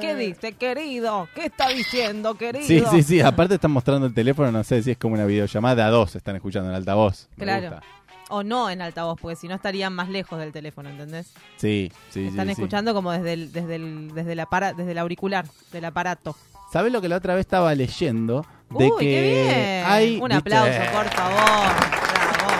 ¿Qué 0.00 0.14
dice, 0.14 0.52
querido? 0.52 1.28
¿Qué 1.34 1.46
está 1.46 1.68
diciendo, 1.68 2.34
querido? 2.34 2.66
Sí, 2.66 2.82
sí, 2.90 3.02
sí. 3.02 3.20
Aparte 3.20 3.54
están 3.54 3.72
mostrando 3.72 4.06
el 4.06 4.14
teléfono, 4.14 4.52
no 4.52 4.62
sé 4.62 4.82
si 4.82 4.92
es 4.92 4.98
como 4.98 5.14
una 5.14 5.24
videollamada 5.24 5.74
de 5.74 5.82
a 5.82 5.88
dos, 5.88 6.14
están 6.14 6.36
escuchando 6.36 6.70
en 6.70 6.76
altavoz. 6.76 7.28
Me 7.36 7.44
Claro. 7.44 7.70
gusta. 7.70 7.82
O 8.30 8.42
no 8.42 8.70
en 8.70 8.80
altavoz, 8.80 9.18
porque 9.20 9.36
si 9.36 9.48
no 9.48 9.54
estarían 9.54 9.92
más 9.92 10.08
lejos 10.08 10.38
del 10.38 10.50
teléfono, 10.52 10.88
¿entendés? 10.90 11.32
Sí, 11.56 11.92
sí, 12.10 12.28
Están 12.28 12.46
sí, 12.46 12.54
sí. 12.54 12.60
escuchando 12.62 12.94
como 12.94 13.12
desde 13.12 13.32
el, 13.34 13.52
desde 13.52 13.74
el, 13.76 14.12
desde 14.14 14.32
el 14.32 14.40
apara- 14.40 14.72
desde 14.74 14.92
el 14.92 14.98
auricular, 14.98 15.44
del 15.72 15.84
aparato. 15.84 16.34
¿Sabes 16.72 16.90
lo 16.92 17.00
que 17.02 17.08
la 17.08 17.16
otra 17.16 17.34
vez 17.34 17.40
estaba 17.42 17.74
leyendo? 17.74 18.46
De 18.70 18.86
Uy, 18.86 18.92
que 18.98 19.04
qué 19.06 19.44
bien. 19.46 19.84
hay. 19.86 20.18
Un 20.20 20.32
aplauso, 20.32 20.78
por 20.92 21.04
favor. 21.10 21.36
Bravo. 21.36 22.50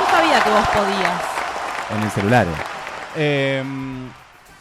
Yo 0.00 0.06
sabía 0.10 0.42
que 0.42 0.50
vos 0.50 0.68
podías. 0.68 1.22
En 1.96 2.02
el 2.02 2.10
celular. 2.10 2.46
eh. 3.16 3.62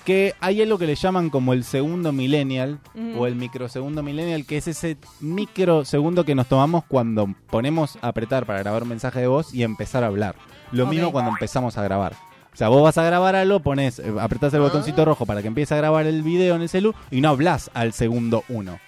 Que 0.07 0.35
hay 0.39 0.61
algo 0.61 0.77
que 0.77 0.87
le 0.87 0.95
llaman 0.95 1.29
como 1.29 1.51
el 1.51 1.65
segundo 1.65 2.13
millennial 2.13 2.79
o 3.17 3.27
el 3.27 3.35
microsegundo 3.35 4.01
millennial, 4.03 4.45
que 4.45 4.55
es 4.55 4.69
ese 4.69 4.95
microsegundo 5.19 6.23
que 6.23 6.33
nos 6.33 6.47
tomamos 6.47 6.85
cuando 6.85 7.35
ponemos 7.49 7.97
a 8.01 8.07
apretar 8.07 8.45
para 8.45 8.59
grabar 8.59 8.83
un 8.83 8.87
mensaje 8.87 9.19
de 9.19 9.27
voz 9.27 9.53
y 9.53 9.63
empezar 9.63 10.05
a 10.05 10.07
hablar. 10.07 10.35
Lo 10.71 10.87
mismo 10.87 11.11
cuando 11.11 11.31
empezamos 11.31 11.77
a 11.77 11.83
grabar. 11.83 12.13
O 12.13 12.55
sea, 12.55 12.69
vos 12.69 12.81
vas 12.83 12.97
a 12.97 13.03
grabar 13.03 13.35
algo, 13.35 13.59
pones, 13.59 13.99
eh, 13.99 14.13
apretás 14.21 14.53
el 14.53 14.61
botoncito 14.61 15.03
rojo 15.03 15.25
para 15.25 15.41
que 15.41 15.49
empiece 15.49 15.73
a 15.73 15.77
grabar 15.77 16.07
el 16.07 16.23
video 16.23 16.55
en 16.55 16.61
el 16.61 16.69
celu 16.69 16.93
y 17.11 17.19
no 17.19 17.27
hablas 17.27 17.69
al 17.73 17.91
segundo 17.91 18.45
uno. 18.47 18.79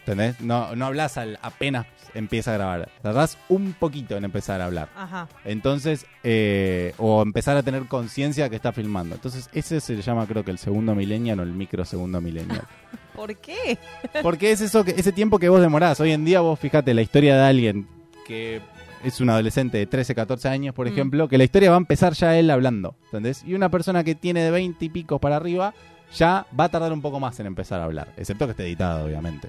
¿Entendés? 0.00 0.40
No, 0.40 0.74
no 0.76 0.86
hablas 0.86 1.16
al 1.18 1.38
apenas 1.42 1.86
empieza 2.14 2.52
a 2.52 2.54
grabar. 2.54 2.88
Tardás 3.02 3.38
un 3.48 3.72
poquito 3.74 4.16
en 4.16 4.24
empezar 4.24 4.60
a 4.60 4.64
hablar. 4.66 4.88
Ajá. 4.96 5.28
Entonces, 5.44 6.06
eh, 6.24 6.92
o 6.98 7.22
empezar 7.22 7.56
a 7.56 7.62
tener 7.62 7.84
conciencia 7.86 8.48
que 8.48 8.56
está 8.56 8.72
filmando. 8.72 9.14
Entonces, 9.14 9.48
ese 9.52 9.80
se 9.80 9.94
le 9.94 10.02
llama 10.02 10.26
creo 10.26 10.44
que 10.44 10.50
el 10.50 10.58
segundo 10.58 10.94
millennial 10.94 11.38
o 11.40 11.42
el 11.44 11.52
microsegundo 11.52 12.20
millennial. 12.20 12.62
¿Por 13.14 13.36
qué? 13.36 13.78
Porque 14.22 14.50
es 14.52 14.60
eso 14.60 14.82
que, 14.84 14.92
ese 14.92 15.12
tiempo 15.12 15.38
que 15.38 15.48
vos 15.48 15.60
demorás. 15.60 16.00
Hoy 16.00 16.12
en 16.12 16.24
día 16.24 16.40
vos 16.40 16.58
fíjate 16.58 16.94
la 16.94 17.02
historia 17.02 17.36
de 17.36 17.42
alguien 17.44 17.86
que 18.26 18.60
es 19.04 19.20
un 19.20 19.30
adolescente 19.30 19.78
de 19.78 19.86
13, 19.86 20.14
14 20.14 20.48
años, 20.48 20.74
por 20.74 20.86
Mm. 20.88 20.92
ejemplo, 20.92 21.28
que 21.28 21.38
la 21.38 21.44
historia 21.44 21.70
va 21.70 21.76
a 21.76 21.78
empezar 21.78 22.12
ya 22.14 22.36
él 22.38 22.50
hablando. 22.50 22.96
¿Entendés? 23.06 23.44
Y 23.44 23.54
una 23.54 23.68
persona 23.68 24.02
que 24.02 24.14
tiene 24.14 24.42
de 24.42 24.50
20 24.50 24.84
y 24.84 24.88
picos 24.88 25.20
para 25.20 25.36
arriba 25.36 25.74
ya 26.16 26.46
va 26.58 26.64
a 26.64 26.68
tardar 26.68 26.92
un 26.92 27.00
poco 27.02 27.20
más 27.20 27.38
en 27.38 27.46
empezar 27.46 27.80
a 27.80 27.84
hablar. 27.84 28.08
Excepto 28.16 28.46
que 28.46 28.50
esté 28.52 28.64
editado, 28.64 29.04
obviamente. 29.06 29.48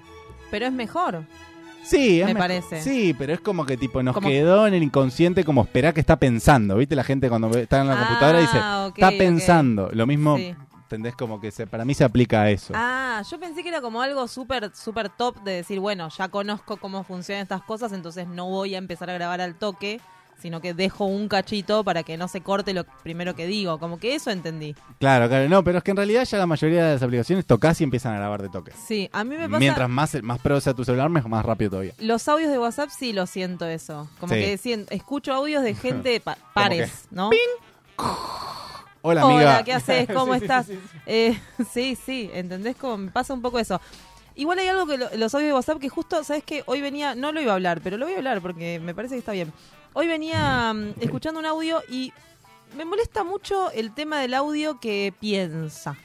Pero 0.52 0.68
es 0.68 0.72
mejor. 0.74 1.24
Sí, 1.84 2.20
es 2.22 2.28
Me 2.28 2.34
mejor. 2.36 2.42
parece. 2.48 2.82
Sí, 2.84 3.16
pero 3.18 3.34
es 3.34 3.40
como 3.40 3.66
que 3.66 3.76
tipo 3.76 4.04
nos 4.04 4.14
Como- 4.14 4.28
quedó 4.30 4.68
en 4.68 4.76
el 4.76 4.84
inconsciente 4.84 5.44
como 5.44 5.64
esperar 5.64 5.94
que 5.96 6.00
está 6.00 6.18
pensando. 6.18 6.78
¿Viste? 6.78 6.96
La 6.96 7.04
gente 7.04 7.28
cuando 7.30 7.50
está 7.58 7.82
en 7.82 7.88
la 7.88 7.94
Ah, 7.96 8.06
computadora 8.06 8.40
dice, 8.40 8.58
está 9.02 9.18
pensando. 9.18 9.90
Lo 9.92 10.06
mismo, 10.06 10.38
Sí. 10.38 10.54
¿entendés? 10.84 11.16
Como 11.16 11.42
que 11.42 11.50
se, 11.50 11.66
para 11.66 11.84
mí 11.84 11.96
se 11.96 12.04
aplica 12.04 12.44
a 12.44 12.50
eso. 12.52 12.74
Ah, 12.76 13.24
yo 13.30 13.40
pensé 13.40 13.64
que 13.64 13.70
era 13.70 13.82
como 13.82 14.02
algo 14.02 14.28
súper, 14.28 14.70
súper 14.76 15.10
top 15.10 15.42
de 15.44 15.54
decir, 15.54 15.80
bueno, 15.80 16.08
ya 16.16 16.28
conozco 16.30 16.78
cómo 16.78 17.04
funcionan 17.04 17.42
estas 17.42 17.64
cosas, 17.64 17.94
entonces 17.94 18.28
no 18.28 18.48
voy 18.48 18.76
a 18.76 18.78
empezar 18.78 19.10
a 19.10 19.14
grabar 19.14 19.42
al 19.42 19.56
toque, 19.56 20.00
sino 20.42 20.60
que 20.62 20.74
dejo 20.74 21.06
un 21.06 21.28
cachito 21.28 21.84
para 21.84 22.04
que 22.04 22.18
no 22.18 22.28
se 22.28 22.42
corte 22.42 22.74
lo 22.74 22.84
primero 23.04 23.36
que 23.36 23.46
digo. 23.46 23.78
Como 23.80 24.00
que 24.00 24.16
eso 24.16 24.32
entendí. 24.32 24.76
Claro, 25.00 25.30
claro. 25.30 25.48
No, 25.50 25.64
pero 25.64 25.78
es 25.78 25.84
que 25.84 25.92
en 25.92 25.98
realidad 25.98 26.24
ya 26.26 26.38
la 26.38 26.46
mayoría 26.48 26.86
de 26.86 26.94
las 26.94 27.04
aplicaciones 27.04 27.46
tocas 27.46 27.80
y 27.82 27.84
empiezan 27.84 28.14
a 28.14 28.18
grabar 28.18 28.42
de 28.42 28.50
toque. 28.50 28.72
Sí, 28.88 29.10
a 29.14 29.24
mí 29.24 29.38
me 29.38 29.48
pasa... 29.48 29.60
Mientras 29.60 29.90
más, 29.90 30.22
más 30.24 30.40
pro 30.40 30.60
sea 30.60 30.74
tu 30.74 30.84
celular, 30.84 31.10
mejor- 31.10 31.30
más 31.30 31.46
rápido 31.46 31.72
todavía. 31.72 31.94
Los 32.00 32.28
audios 32.28 32.50
de 32.52 32.58
WhatsApp 32.60 32.90
sí 32.90 33.14
lo 33.14 33.26
siento 33.28 33.66
eso. 33.66 34.10
Como 34.20 34.34
Sí. 34.34 34.40
que 34.40 34.86
escucho 34.90 35.34
audios 35.34 35.64
de 35.64 35.76
gente 35.76 36.20
pa- 36.24 36.38
pares, 36.54 37.06
¿no? 37.12 37.30
Hola, 39.04 39.22
amiga. 39.24 39.40
Hola, 39.40 39.64
¿qué 39.64 39.74
haces? 39.74 40.08
¿Cómo 40.14 40.34
Sí, 40.36 40.42
estás? 40.42 40.66
sí, 40.68 40.74
sí. 40.92 40.98
Eh, 41.06 41.40
sí, 41.72 41.98
sí, 42.06 42.30
¿entendés? 42.34 42.76
Como 42.76 42.98
me 42.98 43.12
pasa 43.12 43.34
un 43.34 43.42
poco 43.42 43.60
eso. 43.60 43.82
Igual 44.36 44.60
hay 44.60 44.68
algo 44.68 44.86
que 44.88 44.98
lo- 44.98 45.10
los 45.18 45.34
audios 45.36 45.50
de 45.50 45.54
WhatsApp 45.54 45.80
que 45.80 45.90
justo, 45.90 46.24
¿sabes 46.24 46.44
qué? 46.44 46.64
Hoy 46.66 46.82
venía, 46.82 47.16
no 47.16 47.32
lo 47.32 47.42
iba 47.42 47.52
a 47.52 47.56
hablar, 47.56 47.82
pero 47.84 47.98
lo 47.98 48.06
voy 48.06 48.14
a 48.16 48.18
hablar 48.18 48.42
porque 48.42 48.80
me 48.80 48.96
parece 48.96 49.16
que 49.16 49.20
está 49.20 49.34
bien. 49.34 49.52
Hoy 49.94 50.08
venía 50.08 50.74
mm, 50.74 50.94
escuchando 51.02 51.40
un 51.40 51.46
audio 51.46 51.82
y 51.90 52.14
me 52.78 52.86
molesta 52.86 53.24
mucho 53.24 53.72
el 53.72 53.94
tema 53.94 54.20
del 54.20 54.34
audio 54.34 54.80
que 54.80 55.14
piensa. 55.20 55.98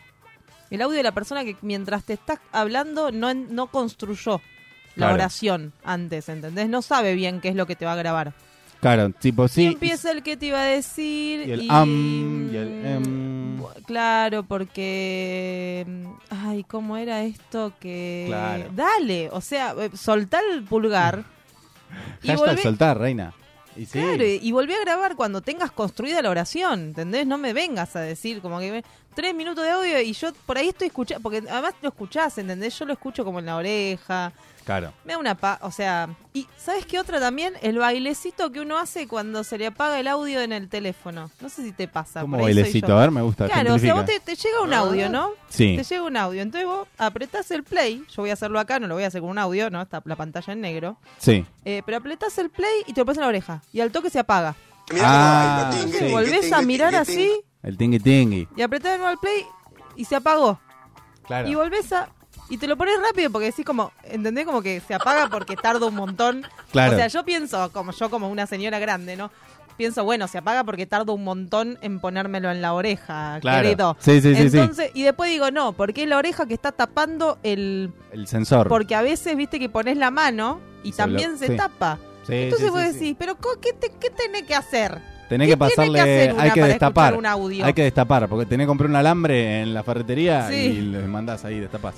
El 0.70 0.82
audio 0.82 0.96
de 0.96 1.02
la 1.04 1.12
persona 1.12 1.44
que 1.44 1.56
mientras 1.62 2.04
te 2.04 2.14
estás 2.14 2.40
hablando 2.52 3.12
no, 3.12 3.32
no 3.34 3.68
construyó 3.68 4.40
la 4.96 5.06
Claro. 5.06 5.14
oración 5.14 5.72
antes, 5.84 6.28
¿entendés? 6.28 6.68
No 6.68 6.82
sabe 6.82 7.14
bien 7.14 7.40
qué 7.40 7.48
es 7.50 7.54
lo 7.54 7.66
que 7.66 7.76
te 7.76 7.84
va 7.84 7.92
a 7.92 7.96
grabar. 7.96 8.32
Claro, 8.80 9.10
tipo, 9.10 9.44
Y 9.44 9.48
sí. 9.48 9.66
empieza 9.66 10.10
el 10.10 10.22
que 10.22 10.36
te 10.36 10.46
iba 10.46 10.60
a 10.60 10.64
decir. 10.64 11.46
Y 11.46 11.52
el 11.52 11.62
y- 11.62 11.68
am, 11.70 12.50
y 12.52 12.56
el 12.56 12.86
em. 12.86 13.62
Claro, 13.86 14.42
porque. 14.42 15.84
mm, 15.86 16.06
Ay, 16.30 16.64
¿cómo 16.64 16.96
era 16.96 17.22
esto? 17.22 17.72
Que. 17.78 18.24
Claro. 18.26 18.64
Dale, 18.74 19.28
o 19.32 19.40
sea, 19.40 19.74
eh, 19.78 19.90
soltar 19.96 20.42
el 20.52 20.62
pulgar. 20.64 21.24
y 22.22 22.28
Hashtag 22.28 22.56
volvé- 22.56 22.62
soltar, 22.62 22.98
reina. 22.98 23.32
Claro, 23.90 24.24
y 24.24 24.40
y 24.42 24.52
volví 24.52 24.72
a 24.72 24.80
grabar 24.80 25.16
cuando 25.16 25.40
tengas 25.40 25.70
construida 25.70 26.22
la 26.22 26.30
oración, 26.30 26.80
¿entendés? 26.80 27.26
No 27.26 27.36
me 27.36 27.52
vengas 27.52 27.94
a 27.96 28.00
decir 28.00 28.40
como 28.40 28.58
que 28.58 28.84
tres 29.14 29.34
minutos 29.34 29.64
de 29.64 29.70
audio 29.70 30.00
y 30.00 30.12
yo 30.12 30.32
por 30.46 30.58
ahí 30.58 30.68
estoy 30.68 30.88
escuchando, 30.88 31.22
porque 31.22 31.38
además 31.48 31.74
lo 31.82 31.88
escuchás, 31.88 32.38
¿entendés? 32.38 32.78
Yo 32.78 32.84
lo 32.84 32.92
escucho 32.92 33.24
como 33.24 33.38
en 33.40 33.46
la 33.46 33.56
oreja, 33.56 34.32
Claro. 34.66 34.92
me 35.04 35.12
da 35.12 35.18
una 35.20 35.36
pa 35.36 35.60
o 35.62 35.70
sea, 35.70 36.08
y 36.34 36.48
¿sabes 36.58 36.84
qué 36.86 36.98
otra 36.98 37.20
también? 37.20 37.54
El 37.62 37.78
bailecito 37.78 38.50
que 38.50 38.60
uno 38.60 38.76
hace 38.78 39.06
cuando 39.06 39.44
se 39.44 39.58
le 39.58 39.68
apaga 39.68 40.00
el 40.00 40.08
audio 40.08 40.40
en 40.40 40.52
el 40.52 40.68
teléfono. 40.68 41.30
No 41.40 41.48
sé 41.48 41.62
si 41.62 41.70
te 41.72 41.86
pasa. 41.86 42.22
Soy 42.22 42.28
bailecito, 42.30 42.98
a 42.98 43.00
ver, 43.00 43.12
me 43.12 43.22
gusta. 43.22 43.46
Claro, 43.46 43.74
o 43.74 43.78
sea, 43.78 43.94
vos 43.94 44.04
te, 44.04 44.18
te 44.18 44.34
llega 44.34 44.60
un 44.62 44.74
audio, 44.74 45.08
¿no? 45.08 45.30
Sí. 45.48 45.76
Te 45.76 45.84
llega 45.84 46.02
un 46.02 46.16
audio. 46.16 46.42
Entonces 46.42 46.66
vos 46.68 46.88
apretás 46.98 47.48
el 47.52 47.62
play. 47.62 48.04
Yo 48.10 48.22
voy 48.22 48.30
a 48.30 48.32
hacerlo 48.32 48.58
acá, 48.58 48.80
no 48.80 48.88
lo 48.88 48.94
voy 48.94 49.04
a 49.04 49.06
hacer 49.06 49.20
con 49.20 49.30
un 49.30 49.38
audio, 49.38 49.70
¿no? 49.70 49.80
Está 49.80 50.02
la 50.04 50.16
pantalla 50.16 50.52
en 50.52 50.60
negro. 50.60 50.98
Sí. 51.18 51.46
Eh, 51.64 51.82
pero 51.86 51.98
apretás 51.98 52.36
el 52.38 52.50
play 52.50 52.82
y 52.88 52.92
te 52.92 53.00
lo 53.00 53.04
pones 53.06 53.18
en 53.18 53.22
la 53.22 53.28
oreja. 53.28 53.62
Y 53.72 53.80
al 53.80 53.92
toque 53.92 54.10
se 54.10 54.18
apaga. 54.18 54.56
Ah, 55.00 55.70
sí. 55.72 56.10
volvés 56.10 56.52
a 56.52 56.62
mirar 56.62 56.94
así 56.94 57.30
El 57.62 57.76
tingui 57.76 57.98
tingui. 57.98 58.48
y 58.56 58.62
apretás 58.62 58.92
de 58.92 58.98
nuevo 58.98 59.12
el 59.12 59.18
play 59.18 59.44
y 59.96 60.04
se 60.04 60.16
apagó. 60.16 60.60
Claro. 61.26 61.48
Y 61.48 61.54
volvés 61.54 61.92
a... 61.92 62.08
Y 62.48 62.58
te 62.58 62.66
lo 62.66 62.76
pones 62.76 62.94
rápido 63.02 63.30
porque 63.30 63.46
decís 63.46 63.64
como, 63.64 63.92
¿entendés? 64.04 64.44
Como 64.46 64.62
que 64.62 64.80
se 64.80 64.94
apaga 64.94 65.28
porque 65.28 65.56
tarda 65.56 65.86
un 65.86 65.94
montón. 65.94 66.46
Claro. 66.70 66.92
O 66.92 66.96
sea, 66.96 67.06
yo 67.08 67.24
pienso, 67.24 67.72
como 67.72 67.92
yo 67.92 68.10
como 68.10 68.28
una 68.28 68.46
señora 68.46 68.78
grande, 68.78 69.16
¿no? 69.16 69.30
Pienso, 69.78 70.04
bueno, 70.04 70.28
se 70.28 70.38
apaga 70.38 70.62
porque 70.64 70.84
tarda 70.86 71.12
un 71.12 71.24
montón 71.24 71.78
en 71.80 72.00
ponérmelo 72.00 72.50
en 72.50 72.60
la 72.62 72.72
oreja, 72.74 73.38
Claro. 73.40 73.62
querido. 73.62 73.96
Sí, 73.98 74.20
sí, 74.20 74.34
sí, 74.34 74.50
sí. 74.50 74.58
Entonces, 74.58 74.90
y 74.94 75.02
después 75.02 75.30
digo, 75.30 75.50
no, 75.50 75.72
porque 75.72 76.02
es 76.02 76.08
la 76.08 76.18
oreja 76.18 76.44
que 76.46 76.54
está 76.54 76.72
tapando 76.72 77.38
el... 77.42 77.92
El 78.12 78.26
sensor. 78.26 78.68
Porque 78.68 78.94
a 78.94 79.02
veces, 79.02 79.36
viste, 79.36 79.58
que 79.58 79.68
pones 79.70 79.96
la 79.96 80.10
mano 80.10 80.60
y 80.82 80.92
Se 80.92 80.98
también 80.98 81.32
lo- 81.32 81.38
se 81.38 81.46
sí. 81.48 81.56
tapa. 81.56 81.98
Sí, 82.26 82.34
Entonces 82.34 82.70
vos 82.70 82.80
decís, 82.80 83.14
pero 83.18 83.36
¿qué, 83.60 83.72
te, 83.72 83.90
¿qué 83.90 84.10
tenés 84.10 84.42
que 84.44 84.54
hacer? 84.54 84.98
Tenés 85.28 85.46
¿qué 85.46 85.52
que 85.52 85.54
que 85.54 85.56
pasarle, 85.58 86.32
una 86.32 86.42
hay 86.42 86.50
que 86.50 86.62
destapar. 86.62 87.12
escuchar 87.12 87.18
un 87.18 87.26
audio? 87.26 87.64
Hay 87.64 87.72
que 87.72 87.82
destapar, 87.84 88.28
porque 88.28 88.46
tenés 88.46 88.64
que 88.64 88.68
comprar 88.68 88.90
un 88.90 88.96
alambre 88.96 89.62
en 89.62 89.72
la 89.74 89.82
ferretería 89.82 90.48
Sí. 90.48 90.54
y 90.56 90.80
le 90.82 91.06
mandás 91.06 91.44
ahí, 91.44 91.58
destapás. 91.60 91.94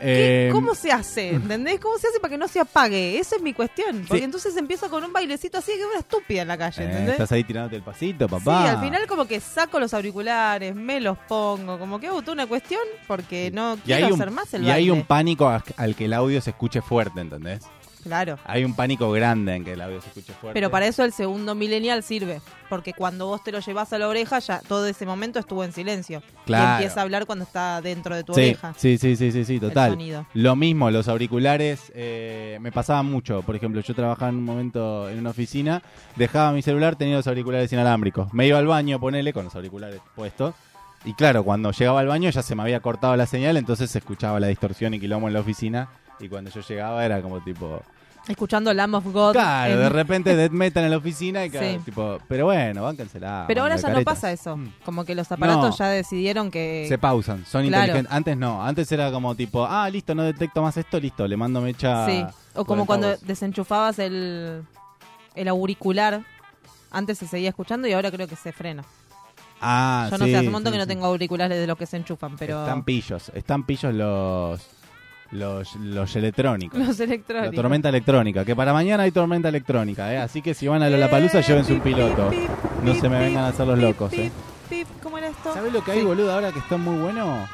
¿Qué- 0.00 0.48
Eh, 0.48 0.50
¿Cómo 0.52 0.74
se 0.74 0.92
hace? 0.92 1.30
¿Entendés? 1.30 1.80
¿Cómo 1.80 1.96
se 1.98 2.08
hace 2.08 2.20
para 2.20 2.30
que 2.32 2.38
no 2.38 2.48
se 2.48 2.60
apague? 2.60 3.18
Esa 3.18 3.36
es 3.36 3.42
mi 3.42 3.52
cuestión. 3.54 4.04
Porque 4.06 4.18
Sí. 4.18 4.24
entonces 4.24 4.56
empieza 4.56 4.88
con 4.88 5.02
un 5.04 5.12
bailecito 5.12 5.58
así 5.58 5.72
que 5.72 5.80
es 5.80 5.86
una 5.86 5.98
estúpida 6.00 6.42
en 6.42 6.48
la 6.48 6.58
calle, 6.58 6.82
eh, 6.82 6.86
¿entendés? 6.86 7.12
estás 7.12 7.32
ahí 7.32 7.44
tirándote 7.44 7.76
el 7.76 7.82
pasito, 7.82 8.28
papá. 8.28 8.62
Sí, 8.62 8.68
al 8.68 8.80
final 8.80 9.06
como 9.06 9.26
que 9.26 9.40
saco 9.40 9.80
los 9.80 9.94
auriculares, 9.94 10.74
me 10.74 11.00
los 11.00 11.16
pongo, 11.28 11.78
como 11.78 11.98
que 11.98 12.08
hago 12.08 12.20
toda 12.20 12.34
una 12.34 12.46
cuestión 12.46 12.80
porque 13.06 13.50
no 13.52 13.74
y 13.76 13.78
quiero 13.80 14.06
hay 14.06 14.12
un, 14.12 14.20
hacer 14.20 14.30
más 14.30 14.52
el 14.54 14.62
y 14.62 14.66
hay 14.66 14.72
baile. 14.72 14.92
un 14.92 15.02
pánico 15.04 15.48
al 15.76 15.94
que 15.96 16.04
el 16.04 16.12
audio 16.12 16.40
se 16.40 16.50
escuche 16.50 16.80
fuerte, 16.82 17.20
¿entendés? 17.20 17.60
Claro. 18.06 18.38
Hay 18.44 18.64
un 18.64 18.72
pánico 18.72 19.10
grande 19.10 19.56
en 19.56 19.64
que 19.64 19.72
el 19.72 19.80
audio 19.80 20.00
se 20.00 20.06
escuche 20.06 20.32
fuerte. 20.32 20.54
Pero 20.54 20.70
para 20.70 20.86
eso 20.86 21.02
el 21.02 21.12
segundo 21.12 21.56
millennial 21.56 22.04
sirve, 22.04 22.40
porque 22.68 22.92
cuando 22.92 23.26
vos 23.26 23.42
te 23.42 23.50
lo 23.50 23.58
llevas 23.58 23.92
a 23.92 23.98
la 23.98 24.06
oreja, 24.06 24.38
ya 24.38 24.60
todo 24.60 24.86
ese 24.86 25.04
momento 25.04 25.40
estuvo 25.40 25.64
en 25.64 25.72
silencio. 25.72 26.22
Claro. 26.44 26.64
Y 26.64 26.72
empieza 26.74 27.00
a 27.00 27.02
hablar 27.02 27.26
cuando 27.26 27.44
está 27.44 27.82
dentro 27.82 28.14
de 28.14 28.22
tu 28.22 28.32
sí, 28.32 28.42
oreja. 28.42 28.74
sí, 28.76 28.96
sí, 28.96 29.16
sí, 29.16 29.32
sí, 29.32 29.44
sí, 29.44 29.58
total. 29.58 29.90
sonido. 29.90 30.24
Lo 30.34 30.54
mismo, 30.54 30.88
los 30.92 31.08
auriculares 31.08 31.90
eh, 31.96 32.58
me 32.60 32.70
pasaba 32.70 33.02
mucho. 33.02 33.42
Por 33.42 33.56
ejemplo, 33.56 33.80
yo 33.80 33.92
trabajaba 33.92 34.28
en 34.28 34.36
un 34.36 34.44
momento 34.44 35.10
en 35.10 35.18
una 35.18 35.30
oficina, 35.30 35.82
dejaba 36.14 36.52
mi 36.52 36.62
celular, 36.62 36.94
tenía 36.94 37.16
los 37.16 37.26
auriculares 37.26 37.72
inalámbricos. 37.72 38.32
Me 38.32 38.46
iba 38.46 38.58
al 38.60 38.68
baño, 38.68 39.00
ponele, 39.00 39.32
con 39.32 39.46
los 39.46 39.54
auriculares 39.56 40.00
puestos. 40.14 40.54
Y 41.04 41.14
claro, 41.14 41.42
cuando 41.42 41.72
llegaba 41.72 41.98
al 41.98 42.06
baño 42.06 42.30
ya 42.30 42.42
se 42.42 42.54
me 42.54 42.62
había 42.62 42.78
cortado 42.78 43.16
la 43.16 43.26
señal, 43.26 43.56
entonces 43.56 43.90
se 43.90 43.98
escuchaba 43.98 44.38
la 44.38 44.46
distorsión 44.46 44.94
y 44.94 45.00
quilombo 45.00 45.26
en 45.26 45.34
la 45.34 45.40
oficina. 45.40 45.88
Y 46.20 46.28
cuando 46.28 46.50
yo 46.50 46.60
llegaba 46.60 47.04
era 47.04 47.20
como 47.22 47.40
tipo... 47.42 47.82
Escuchando 48.28 48.74
Lamb 48.74 48.94
of 48.96 49.04
God. 49.12 49.32
Claro, 49.34 49.74
en- 49.74 49.78
de 49.78 49.88
repente 49.88 50.34
death 50.34 50.50
metal 50.50 50.82
en 50.82 50.90
la 50.90 50.96
oficina 50.96 51.44
y 51.44 51.50
cada- 51.50 51.64
Sí. 51.70 51.78
tipo, 51.84 52.18
pero 52.26 52.46
bueno, 52.46 52.82
báncensela. 52.82 53.44
Pero 53.46 53.62
ahora 53.62 53.76
ya 53.76 53.88
no 53.90 54.02
pasa 54.02 54.32
eso. 54.32 54.56
Mm. 54.56 54.72
Como 54.84 55.04
que 55.04 55.14
los 55.14 55.30
aparatos 55.30 55.70
No. 55.70 55.76
ya 55.76 55.88
decidieron 55.90 56.50
que... 56.50 56.86
Se 56.88 56.98
pausan, 56.98 57.44
son 57.46 57.64
Claro. 57.68 57.84
inteligentes. 57.84 58.12
Antes 58.12 58.36
no, 58.36 58.64
antes 58.64 58.90
era 58.90 59.12
como 59.12 59.36
tipo, 59.36 59.64
ah, 59.64 59.88
listo, 59.88 60.12
no 60.16 60.24
detecto 60.24 60.60
más 60.60 60.76
esto, 60.76 60.98
listo, 60.98 61.28
le 61.28 61.36
mando 61.36 61.60
mecha. 61.60 62.04
Sí. 62.06 62.24
O 62.56 62.64
como 62.64 62.84
cuando 62.84 63.16
desenchufabas 63.18 64.00
el, 64.00 64.64
el 65.36 65.46
auricular. 65.48 66.22
Antes 66.90 67.18
se 67.18 67.28
seguía 67.28 67.50
escuchando 67.50 67.86
y 67.86 67.92
ahora 67.92 68.10
creo 68.10 68.26
que 68.26 68.34
se 68.36 68.50
frena. 68.52 68.82
Ah, 69.60 70.08
Yo 70.10 70.18
no 70.18 70.24
sí, 70.24 70.30
sé, 70.32 70.36
hace 70.38 70.46
un 70.48 70.52
montón 70.52 70.72
sí, 70.72 70.76
que 70.78 70.82
no 70.84 70.86
tengo 70.86 71.06
auriculares 71.06 71.58
de 71.58 71.66
los 71.66 71.78
que 71.78 71.86
se 71.86 71.96
enchufan, 71.96 72.36
pero... 72.36 72.60
Están 72.62 72.84
pillos, 72.84 73.30
están 73.34 73.64
pillos 73.64 73.94
los. 73.94 74.60
Los, 75.32 75.74
los 75.76 76.14
electrónicos. 76.16 76.78
Los 76.78 76.98
La 76.98 77.04
electrónicos. 77.04 77.54
tormenta 77.54 77.88
electrónica, 77.88 78.44
que 78.44 78.54
para 78.54 78.72
mañana 78.72 79.02
hay 79.02 79.10
tormenta 79.10 79.48
electrónica, 79.48 80.12
¿eh? 80.12 80.18
así 80.18 80.40
que 80.42 80.54
si 80.54 80.68
van 80.68 80.82
a 80.82 80.88
Lollapalooza 80.90 81.40
llévense 81.40 81.72
un 81.72 81.80
piloto. 81.80 82.30
Pip, 82.30 82.48
No 82.84 82.92
pip, 82.92 83.00
se 83.00 83.08
me 83.08 83.16
pip, 83.18 83.26
vengan 83.26 83.44
a 83.44 83.48
hacer 83.48 83.66
los 83.66 83.78
locos, 83.78 84.10
pip, 84.10 84.20
¿eh? 84.20 84.30
pip. 84.70 84.86
¿Cómo 85.02 85.18
era 85.18 85.28
esto? 85.28 85.52
¿Sabes 85.52 85.72
lo 85.72 85.82
que 85.82 85.90
hay, 85.92 85.98
Sí. 86.00 86.04
boludo, 86.04 86.32
ahora 86.32 86.52
que 86.52 86.60
está 86.60 86.76
muy 86.76 86.96
bueno? 87.00 87.46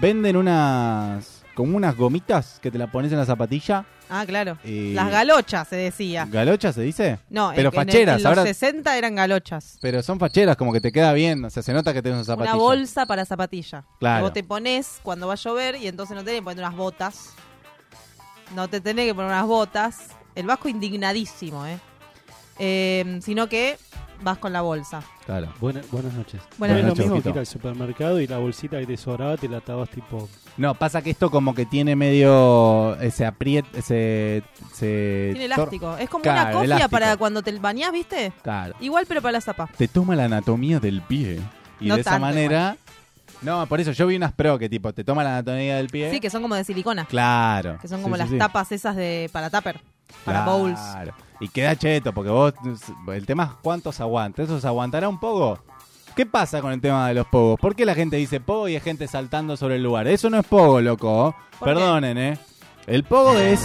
Venden 0.00 0.36
unas. 0.36 1.35
Como 1.56 1.76
unas 1.76 1.96
gomitas 1.96 2.60
que 2.62 2.70
te 2.70 2.78
la 2.78 2.86
pones 2.92 3.10
en 3.10 3.18
la 3.18 3.24
zapatilla. 3.26 3.84
Ah, 4.08 4.24
claro. 4.24 4.56
y- 4.62 4.92
Las 4.92 5.10
galochas 5.10 5.66
se 5.66 5.74
decía. 5.74 6.28
¿Galocha 6.30 6.72
se 6.72 6.82
dice? 6.82 7.18
No, 7.28 7.50
Pero 7.56 7.70
en, 7.70 7.74
en 7.74 7.80
el- 7.80 7.86
facheras, 7.86 8.16
en 8.18 8.22
los 8.22 8.26
ahora- 8.30 8.42
60 8.44 8.96
eran 8.96 9.14
galochas. 9.16 9.78
Pero 9.80 10.00
son 10.04 10.20
facheras, 10.20 10.56
como 10.56 10.72
que 10.72 10.80
te 10.80 10.92
queda 10.92 11.12
bien, 11.12 11.44
o 11.44 11.50
sea, 11.50 11.62
se 11.64 11.72
nota 11.72 11.92
que 11.92 12.02
tienes 12.02 12.18
una 12.18 12.24
zapatilla. 12.24 12.54
Una 12.54 12.62
bolsa 12.62 13.06
para 13.06 13.24
zapatilla. 13.24 13.84
Claro. 13.98 14.22
Vos 14.24 14.32
te 14.32 14.44
pones 14.44 15.00
cuando 15.02 15.26
va 15.26 15.32
a 15.32 15.36
llover 15.36 15.74
y 15.76 15.88
entonces 15.88 16.14
no 16.16 16.22
tenés 16.22 16.38
que 16.40 16.44
poner 16.44 16.58
unas 16.64 16.76
botas. 16.76 17.30
No 18.54 18.68
te 18.68 18.80
tenés 18.80 19.06
que 19.06 19.14
poner 19.14 19.30
unas 19.32 19.46
botas. 19.46 20.08
El 20.36 20.46
vasco 20.46 20.68
indignadísimo, 20.68 21.66
¿eh? 21.66 21.78
Eh, 22.58 23.18
sino 23.22 23.48
que 23.48 23.76
vas 24.22 24.38
con 24.38 24.52
la 24.52 24.60
bolsa. 24.60 25.02
Claro. 25.24 25.52
Buena- 25.60 25.82
buenas 25.90 26.12
noches. 26.14 26.40
Buenas 26.58 26.78
es 26.78 26.84
noches, 26.84 26.98
lo 26.98 27.04
mismo 27.14 27.22
que 27.22 27.28
ir 27.30 27.38
al 27.38 27.46
supermercado 27.46 28.20
y 28.20 28.26
la 28.26 28.38
bolsita 28.38 28.78
que 28.78 28.86
te 28.86 28.96
sobraba 28.96 29.36
te 29.36 29.48
la 29.48 29.58
atabas 29.58 29.90
tipo... 29.90 30.28
No, 30.58 30.74
pasa 30.74 31.02
que 31.02 31.10
esto 31.10 31.30
como 31.30 31.54
que 31.54 31.66
tiene 31.66 31.96
medio 31.96 32.96
ese 33.00 33.26
apriet, 33.26 33.66
ese, 33.74 34.42
se 34.72 35.30
Tiene 35.32 35.44
elástico. 35.44 35.96
Es 35.98 36.08
como 36.08 36.22
Claro, 36.22 36.40
una 36.42 36.52
cofia 36.52 36.64
elástico. 36.64 36.90
para 36.90 37.16
cuando 37.18 37.42
te 37.42 37.52
bañás, 37.58 37.92
¿viste? 37.92 38.32
Claro. 38.42 38.74
Igual, 38.80 39.04
pero 39.06 39.20
para 39.20 39.32
la 39.32 39.40
zapa. 39.42 39.68
Te 39.76 39.86
toma 39.88 40.16
la 40.16 40.24
anatomía 40.24 40.80
del 40.80 41.02
pie 41.02 41.40
y 41.80 41.88
No 41.88 41.96
de 41.96 42.00
esa 42.00 42.18
manera. 42.18 42.76
No, 43.42 43.66
por 43.66 43.80
eso 43.80 43.92
yo 43.92 44.06
vi 44.06 44.16
unas 44.16 44.32
pro 44.32 44.58
que 44.58 44.68
tipo 44.70 44.94
te 44.94 45.04
toma 45.04 45.22
la 45.22 45.38
anatomía 45.38 45.76
del 45.76 45.88
pie. 45.88 46.10
Sí, 46.10 46.20
que 46.20 46.30
son 46.30 46.40
como 46.40 46.54
de 46.54 46.64
silicona. 46.64 47.04
Claro. 47.04 47.78
Que 47.82 47.86
son 47.88 48.00
como 48.00 48.14
sí, 48.14 48.20
las 48.20 48.30
sí. 48.30 48.38
tapas 48.38 48.72
esas 48.72 48.96
de 48.96 49.28
para 49.32 49.50
tupper. 49.50 49.78
Para 50.24 50.44
Claro. 50.44 50.58
bowls. 50.58 50.80
Y 51.40 51.48
queda 51.48 51.76
cheto, 51.76 52.14
porque 52.14 52.30
vos. 52.30 52.54
El 53.12 53.26
tema 53.26 53.44
es 53.44 53.50
cuántos 53.60 54.00
aguantes. 54.00 54.46
¿Eso 54.46 54.58
se 54.58 54.66
aguantará 54.66 55.06
un 55.08 55.20
poco? 55.20 55.58
¿Qué 56.16 56.24
pasa 56.24 56.62
con 56.62 56.72
el 56.72 56.80
tema 56.80 57.08
de 57.08 57.14
los 57.14 57.26
pogos? 57.26 57.60
¿Por 57.60 57.76
qué 57.76 57.84
la 57.84 57.94
gente 57.94 58.16
dice 58.16 58.40
pogo 58.40 58.68
y 58.68 58.74
hay 58.74 58.80
gente 58.80 59.06
saltando 59.06 59.54
sobre 59.54 59.76
el 59.76 59.82
lugar? 59.82 60.08
Eso 60.08 60.30
no 60.30 60.38
es 60.38 60.46
pogo, 60.46 60.80
loco. 60.80 61.36
Perdonen, 61.62 62.16
¿eh? 62.16 62.38
El 62.86 63.04
pogo 63.04 63.36
es. 63.36 63.60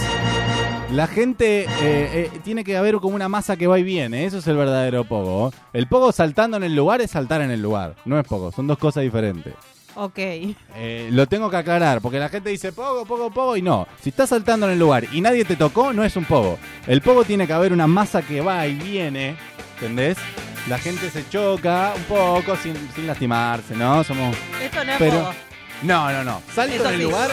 La 0.90 1.06
gente. 1.06 1.62
eh, 1.62 1.66
eh, 1.80 2.30
tiene 2.44 2.62
que 2.62 2.76
haber 2.76 2.96
como 2.96 3.16
una 3.16 3.30
masa 3.30 3.56
que 3.56 3.66
va 3.66 3.78
y 3.78 3.82
viene. 3.82 4.26
Eso 4.26 4.36
es 4.36 4.46
el 4.48 4.58
verdadero 4.58 5.04
pogo. 5.04 5.50
El 5.72 5.86
pogo 5.86 6.12
saltando 6.12 6.58
en 6.58 6.64
el 6.64 6.76
lugar 6.76 7.00
es 7.00 7.12
saltar 7.12 7.40
en 7.40 7.50
el 7.50 7.62
lugar. 7.62 7.94
No 8.04 8.20
es 8.20 8.26
pogo. 8.26 8.52
Son 8.52 8.66
dos 8.66 8.76
cosas 8.76 9.02
diferentes. 9.02 9.54
Ok. 9.94 10.18
Eh, 10.18 11.08
lo 11.10 11.26
tengo 11.26 11.48
que 11.48 11.56
aclarar, 11.56 12.02
porque 12.02 12.18
la 12.18 12.28
gente 12.28 12.50
dice 12.50 12.70
pogo, 12.72 13.06
pogo, 13.06 13.30
pogo, 13.30 13.56
y 13.56 13.62
no. 13.62 13.86
Si 14.02 14.10
estás 14.10 14.28
saltando 14.28 14.66
en 14.66 14.72
el 14.72 14.78
lugar 14.78 15.06
y 15.10 15.22
nadie 15.22 15.46
te 15.46 15.56
tocó, 15.56 15.94
no 15.94 16.04
es 16.04 16.16
un 16.16 16.26
pogo. 16.26 16.58
El 16.86 17.00
pogo 17.00 17.24
tiene 17.24 17.46
que 17.46 17.54
haber 17.54 17.72
una 17.72 17.86
masa 17.86 18.20
que 18.20 18.42
va 18.42 18.66
y 18.66 18.74
viene, 18.74 19.36
¿entendés? 19.76 20.18
La 20.68 20.78
gente 20.78 21.10
se 21.10 21.28
choca 21.28 21.92
un 21.96 22.02
poco 22.04 22.56
sin, 22.56 22.76
sin 22.94 23.06
lastimarse, 23.06 23.74
¿no? 23.74 24.04
Somos... 24.04 24.36
Esto 24.62 24.84
no 24.84 24.92
es 24.92 24.98
Pero- 24.98 25.18
pogo. 25.20 25.34
No, 25.82 26.12
no, 26.12 26.22
no. 26.22 26.40
Salto 26.54 26.76
en 26.76 26.86
el 26.86 26.96
sí. 26.96 27.02
lugar, 27.02 27.30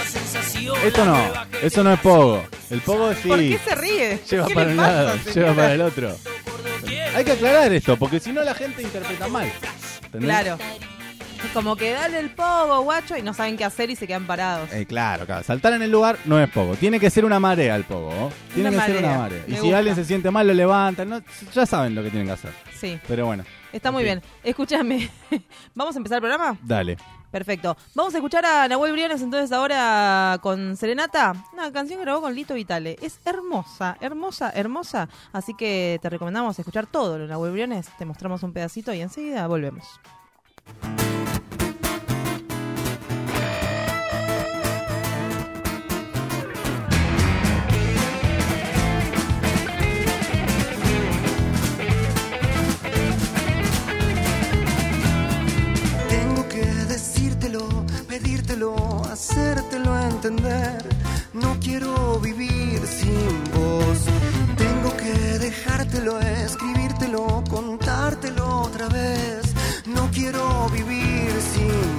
esto 0.83 1.05
no. 1.05 1.17
Eso 1.61 1.83
no 1.83 1.93
es 1.93 1.99
pogo. 1.99 2.43
El 2.71 2.81
pogo 2.81 3.13
sí. 3.13 3.27
¿Por 3.27 3.37
qué 3.37 3.59
se 3.63 3.75
ríe? 3.75 4.19
Lleva 4.27 4.47
¿Qué 4.47 4.53
para 4.55 4.69
un 4.71 4.77
pasa, 4.77 4.91
lado, 4.91 5.17
señora? 5.19 5.33
lleva 5.35 5.53
para 5.53 5.73
el 5.75 5.81
otro. 5.81 6.17
Hay 7.15 7.25
que 7.25 7.31
aclarar 7.33 7.71
esto, 7.73 7.95
porque 7.97 8.19
si 8.19 8.31
no 8.31 8.41
la 8.43 8.55
gente 8.55 8.81
interpreta 8.81 9.27
mal. 9.27 9.51
¿entendés? 10.05 10.27
Claro. 10.29 10.57
Como 11.53 11.75
que 11.75 11.91
dale 11.91 12.19
el 12.19 12.29
pogo, 12.31 12.81
guacho, 12.81 13.17
y 13.17 13.21
no 13.21 13.33
saben 13.33 13.57
qué 13.57 13.65
hacer 13.65 13.89
y 13.89 13.95
se 13.95 14.05
quedan 14.07 14.25
parados. 14.27 14.71
Eh, 14.73 14.85
claro, 14.85 15.25
claro. 15.25 15.43
Saltar 15.43 15.73
en 15.73 15.81
el 15.81 15.91
lugar 15.91 16.17
no 16.25 16.39
es 16.39 16.49
poco. 16.49 16.75
Tiene 16.75 16.99
que 16.99 17.09
ser 17.09 17.25
una 17.25 17.39
marea 17.39 17.75
el 17.75 17.83
pogo. 17.85 18.11
¿no? 18.13 18.31
Tiene 18.53 18.69
Una 18.69 18.79
que 18.79 18.85
ser 18.91 18.95
marea. 18.95 19.09
una 19.11 19.19
marea. 19.19 19.43
Y 19.47 19.51
Me 19.51 19.55
si 19.57 19.61
gusta. 19.63 19.77
alguien 19.77 19.95
se 19.95 20.05
siente 20.05 20.31
mal, 20.31 20.47
lo 20.47 20.53
levantan. 20.53 21.09
¿no? 21.09 21.21
Ya 21.53 21.65
saben 21.65 21.95
lo 21.95 22.03
que 22.03 22.09
tienen 22.09 22.27
que 22.27 22.33
hacer. 22.33 22.51
Sí, 22.75 22.99
Pero 23.07 23.25
bueno, 23.25 23.43
está 23.73 23.91
muy 23.91 24.01
Ok. 24.03 24.05
bien. 24.05 24.21
Escúchame. 24.43 25.09
¿Vamos 25.75 25.95
a 25.95 25.99
empezar 25.99 26.17
el 26.17 26.21
programa? 26.21 26.57
dale. 26.63 26.97
Perfecto. 27.31 27.77
Vamos 27.93 28.11
a 28.15 28.17
escuchar 28.17 28.43
a 28.43 28.67
Nahuel 28.67 28.91
Briones 28.91 29.21
entonces 29.21 29.51
ahora 29.51 30.39
con 30.41 30.75
Serenata, 30.75 31.35
una 31.53 31.71
canción 31.71 31.99
que 31.99 32.03
grabó 32.05 32.21
con 32.21 32.33
Lito 32.33 32.55
Vitale. 32.55 32.97
Es 33.03 33.19
hermosa, 33.23 33.97
hermosa, 34.01 34.51
hermosa. 34.55 35.07
Así 35.31 35.53
que 35.53 35.99
te 36.01 36.09
recomendamos 36.09 36.57
escuchar 36.57 36.87
todo 36.87 37.17
lo 37.19 37.25
de 37.25 37.29
Nahuel 37.29 37.51
Briones. 37.51 37.87
Te 37.99 38.05
mostramos 38.05 38.41
un 38.41 38.51
pedacito 38.51 38.91
y 38.95 39.01
enseguida 39.01 39.45
volvemos. 39.45 39.85
Hacértelo 59.11 59.97
entender. 59.99 60.83
No 61.33 61.59
quiero 61.59 62.19
vivir 62.19 62.79
sin 62.85 63.43
vos. 63.53 63.99
Tengo 64.57 64.95
que 64.97 65.13
dejártelo, 65.39 66.19
escribírtelo, 66.19 67.43
contártelo 67.49 68.61
otra 68.61 68.87
vez. 68.89 69.53
No 69.85 70.09
quiero 70.11 70.69
vivir 70.69 71.31
sin 71.53 71.69
vos. 71.93 71.98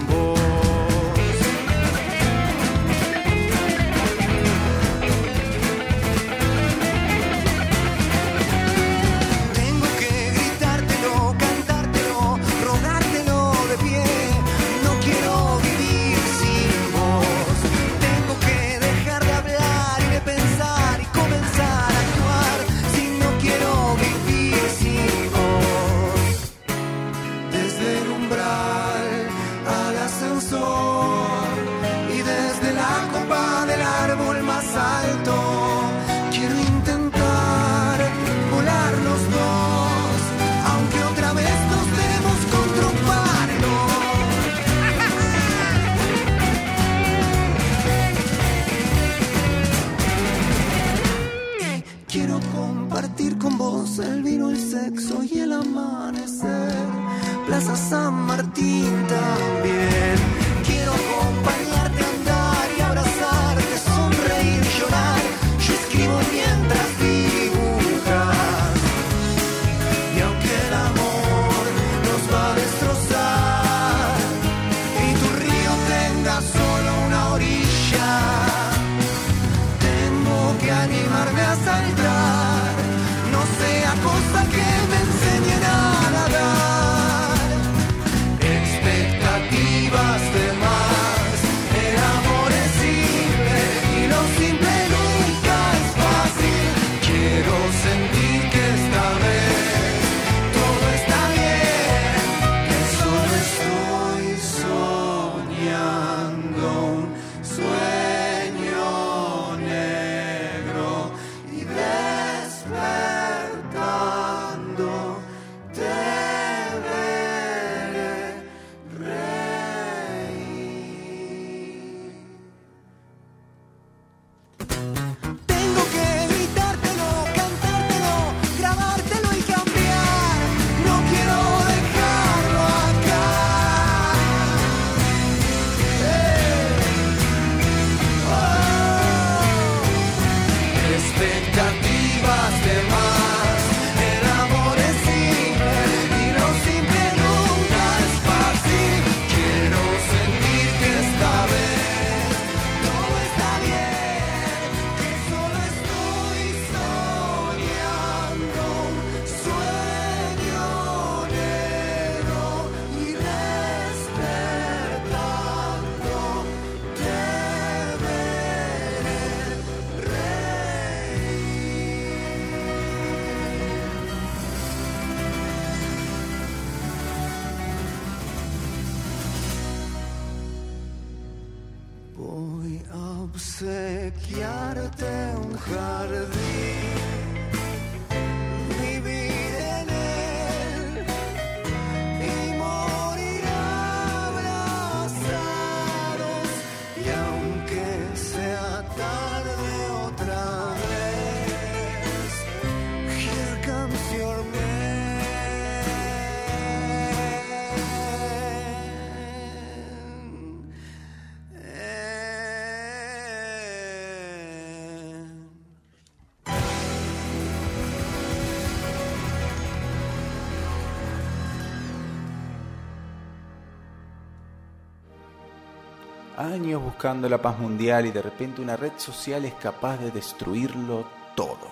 Años 226.60 226.82
buscando 226.82 227.26
la 227.26 227.40
paz 227.40 227.58
mundial 227.58 228.04
y 228.04 228.10
de 228.10 228.20
repente 228.20 228.60
una 228.60 228.76
red 228.76 228.92
social 228.98 229.46
es 229.46 229.54
capaz 229.54 229.96
de 229.96 230.10
destruirlo 230.10 231.06
todo. 231.34 231.70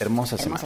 Hermosa 0.00 0.38
semana. 0.38 0.64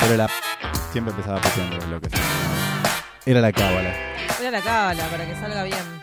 Pero 0.00 0.16
la. 0.16 0.30
Siempre 0.92 1.12
empezaba 1.12 1.42
pateando 1.42 1.86
lo 1.88 2.00
que 2.00 2.08
sea. 2.08 2.20
Era 3.26 3.42
la 3.42 3.52
cábala. 3.52 3.94
Era 4.40 4.50
la 4.50 4.62
cábala 4.62 5.06
para 5.08 5.26
que 5.26 5.34
salga 5.34 5.62
bien. 5.64 5.99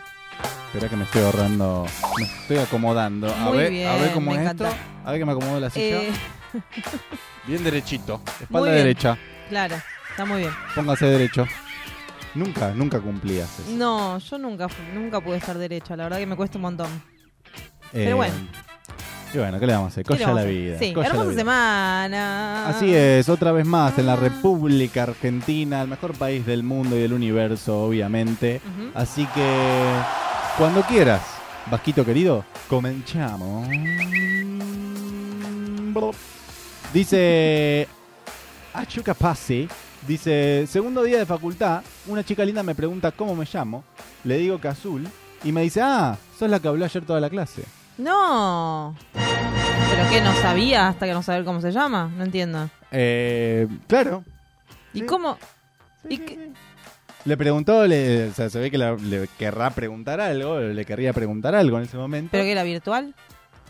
Espera 0.68 0.88
que 0.88 0.96
me 0.96 1.04
estoy 1.04 1.22
ahorrando. 1.22 1.86
Me 2.18 2.24
estoy 2.24 2.58
acomodando. 2.58 3.32
A 3.32 3.38
Muy 3.50 3.58
ver, 3.58 3.86
a 3.88 3.96
ver 3.96 4.12
cómo 4.12 4.30
me 4.30 4.36
es 4.36 4.42
encanta. 4.42 4.68
esto. 4.68 4.80
A 5.04 5.10
ver 5.12 5.20
que 5.20 5.24
me 5.26 5.32
acomodo 5.32 5.60
la 5.60 5.70
silla. 5.70 6.02
Eh, 6.02 6.12
Bien 7.46 7.64
derechito. 7.64 8.18
Muy 8.18 8.34
Espalda 8.42 8.66
bien. 8.70 8.76
derecha. 8.84 9.18
claro, 9.48 9.76
está 10.10 10.24
muy 10.26 10.40
bien. 10.40 10.52
Póngase 10.74 11.06
derecho. 11.06 11.46
Nunca, 12.34 12.72
nunca 12.74 13.00
cumplías 13.00 13.48
eso. 13.60 13.70
No, 13.76 14.18
yo 14.18 14.38
nunca, 14.38 14.68
fu- 14.68 14.82
nunca 14.94 15.20
pude 15.20 15.38
estar 15.38 15.56
derecha, 15.56 15.96
la 15.96 16.04
verdad 16.04 16.18
que 16.18 16.26
me 16.26 16.36
cuesta 16.36 16.58
un 16.58 16.62
montón. 16.62 16.88
Eh, 17.92 18.04
pero 18.04 18.16
bueno. 18.16 18.34
Y 19.32 19.38
bueno, 19.38 19.58
¿qué 19.58 19.66
le 19.66 19.72
vamos 19.72 19.86
a 19.86 19.88
hacer? 19.88 20.04
¿Qué 20.04 20.12
le 20.14 20.18
Colla 20.18 20.26
vamos 20.26 20.36
la 20.36 20.40
a 20.42 20.44
hacer? 20.50 20.62
vida. 20.62 20.78
Sí, 20.78 20.92
colla 20.92 21.08
la 21.08 21.12
hermosa 21.14 21.30
vida. 21.30 21.40
semana. 21.40 22.68
Así 22.68 22.94
es, 22.94 23.28
otra 23.30 23.52
vez 23.52 23.66
más 23.66 23.98
en 23.98 24.06
la 24.06 24.16
República 24.16 25.02
Argentina, 25.04 25.80
el 25.82 25.88
mejor 25.88 26.12
país 26.14 26.44
del 26.46 26.62
mundo 26.62 26.96
y 26.96 27.00
del 27.00 27.12
universo, 27.14 27.82
obviamente. 27.82 28.60
Ujú. 28.64 28.90
Así 28.94 29.26
que, 29.34 29.92
cuando 30.58 30.82
quieras, 30.82 31.22
Vasquito 31.70 32.04
querido, 32.04 32.44
comenzamos. 32.68 33.68
Dice 36.92 37.86
Achuca 38.72 39.14
Pasi, 39.14 39.68
dice, 40.06 40.66
segundo 40.66 41.02
día 41.02 41.18
de 41.18 41.26
facultad, 41.26 41.82
una 42.06 42.24
chica 42.24 42.44
linda 42.44 42.62
me 42.62 42.74
pregunta 42.74 43.12
cómo 43.12 43.34
me 43.34 43.46
llamo, 43.52 43.84
le 44.24 44.38
digo 44.38 44.60
que 44.60 44.68
azul, 44.68 45.06
y 45.44 45.52
me 45.52 45.62
dice, 45.62 45.80
ah, 45.82 46.16
sos 46.38 46.48
la 46.50 46.58
que 46.60 46.68
habló 46.68 46.84
ayer 46.84 47.04
toda 47.04 47.20
la 47.20 47.28
clase. 47.30 47.64
No. 47.98 48.94
¿Pero 49.12 50.08
qué? 50.10 50.20
¿No 50.20 50.32
sabía 50.36 50.88
hasta 50.88 51.06
que 51.06 51.12
no 51.12 51.22
saber 51.22 51.44
cómo 51.44 51.60
se 51.60 51.72
llama? 51.72 52.10
No 52.16 52.24
entiendo. 52.24 52.70
Eh, 52.90 53.66
claro, 53.86 54.24
¿Y 54.94 55.00
Sí. 55.00 55.06
cómo? 55.06 55.36
¿Y 56.08 56.18
qué? 56.18 56.52
Le 57.28 57.36
preguntó, 57.36 57.86
le, 57.86 58.28
o 58.28 58.32
sea, 58.32 58.48
se 58.48 58.58
ve 58.58 58.70
que 58.70 58.78
la- 58.78 58.94
le 58.94 59.28
querrá 59.38 59.68
preguntar 59.70 60.18
algo, 60.20 60.58
le 60.60 60.84
querría 60.86 61.12
preguntar 61.12 61.54
algo 61.54 61.76
en 61.76 61.84
ese 61.84 61.98
momento. 61.98 62.30
¿Pero 62.32 62.44
qué 62.44 62.52
era 62.52 62.62
virtual? 62.62 63.14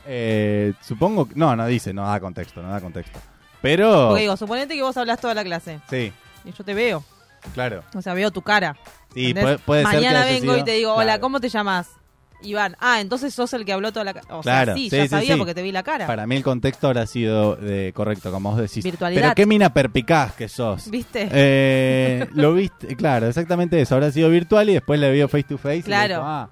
Eh, 0.06 0.74
supongo 0.80 1.28
que... 1.28 1.34
No, 1.34 1.56
no 1.56 1.66
dice, 1.66 1.92
no 1.92 2.06
da 2.06 2.20
contexto, 2.20 2.62
no 2.62 2.70
da 2.70 2.80
contexto. 2.80 3.18
Pero... 3.60 4.08
Porque 4.10 4.22
digo, 4.22 4.36
suponete 4.36 4.74
que 4.76 4.82
vos 4.82 4.96
hablas 4.96 5.20
toda 5.20 5.34
la 5.34 5.42
clase 5.42 5.80
Sí, 5.90 6.12
y 6.44 6.52
yo 6.52 6.62
te 6.64 6.72
veo. 6.72 7.02
claro. 7.52 7.82
O 7.96 8.00
sea, 8.00 8.14
veo 8.14 8.30
tu 8.30 8.42
cara. 8.42 8.76
Sí, 9.12 9.30
¿entendés? 9.30 9.42
puede, 9.44 9.58
puede 9.58 9.82
ser 9.82 9.90
que 9.90 9.96
Mañana 9.96 10.22
haya 10.22 10.32
vengo 10.34 10.52
sido- 10.52 10.58
y 10.58 10.64
te 10.64 10.70
digo, 10.72 10.92
hola, 10.94 11.04
Claro. 11.04 11.20
¿cómo 11.20 11.40
te 11.40 11.48
llamas? 11.48 11.88
Iván. 12.42 12.76
Ah, 12.80 13.00
entonces 13.00 13.34
sos 13.34 13.52
el 13.54 13.64
que 13.64 13.72
habló 13.72 13.92
toda 13.92 14.04
la 14.04 14.14
cara. 14.14 14.26
O 14.36 14.40
Claro, 14.42 14.66
sea, 14.66 14.74
sí, 14.76 14.90
sí, 14.90 14.96
ya 14.96 15.02
sí, 15.04 15.08
sabía 15.08 15.32
sí. 15.34 15.38
porque 15.38 15.54
te 15.54 15.62
vi 15.62 15.72
la 15.72 15.82
cara. 15.82 16.06
Para 16.06 16.26
mí 16.26 16.36
el 16.36 16.42
contexto 16.44 16.86
habrá 16.88 17.06
sido 17.06 17.56
de, 17.56 17.92
correcto, 17.94 18.30
como 18.30 18.50
vos 18.52 18.60
decís. 18.60 18.84
Virtualidad. 18.84 19.22
Pero 19.22 19.34
qué 19.34 19.46
mina 19.46 19.72
perpicaz 19.72 20.34
que 20.34 20.48
sos. 20.48 20.90
¿Viste? 20.90 21.28
Eh, 21.32 22.28
lo 22.34 22.54
viste, 22.54 22.94
claro, 22.96 23.26
exactamente 23.26 23.80
eso. 23.80 23.94
Habrá 23.94 24.10
sido 24.12 24.30
virtual 24.30 24.70
y 24.70 24.74
después 24.74 24.98
le 25.00 25.10
vio 25.12 25.28
face 25.28 25.44
to 25.44 25.58
face. 25.58 25.78
y 25.78 25.82
Claro. 25.82 26.14
dijo, 26.14 26.26
"Ah". 26.26 26.50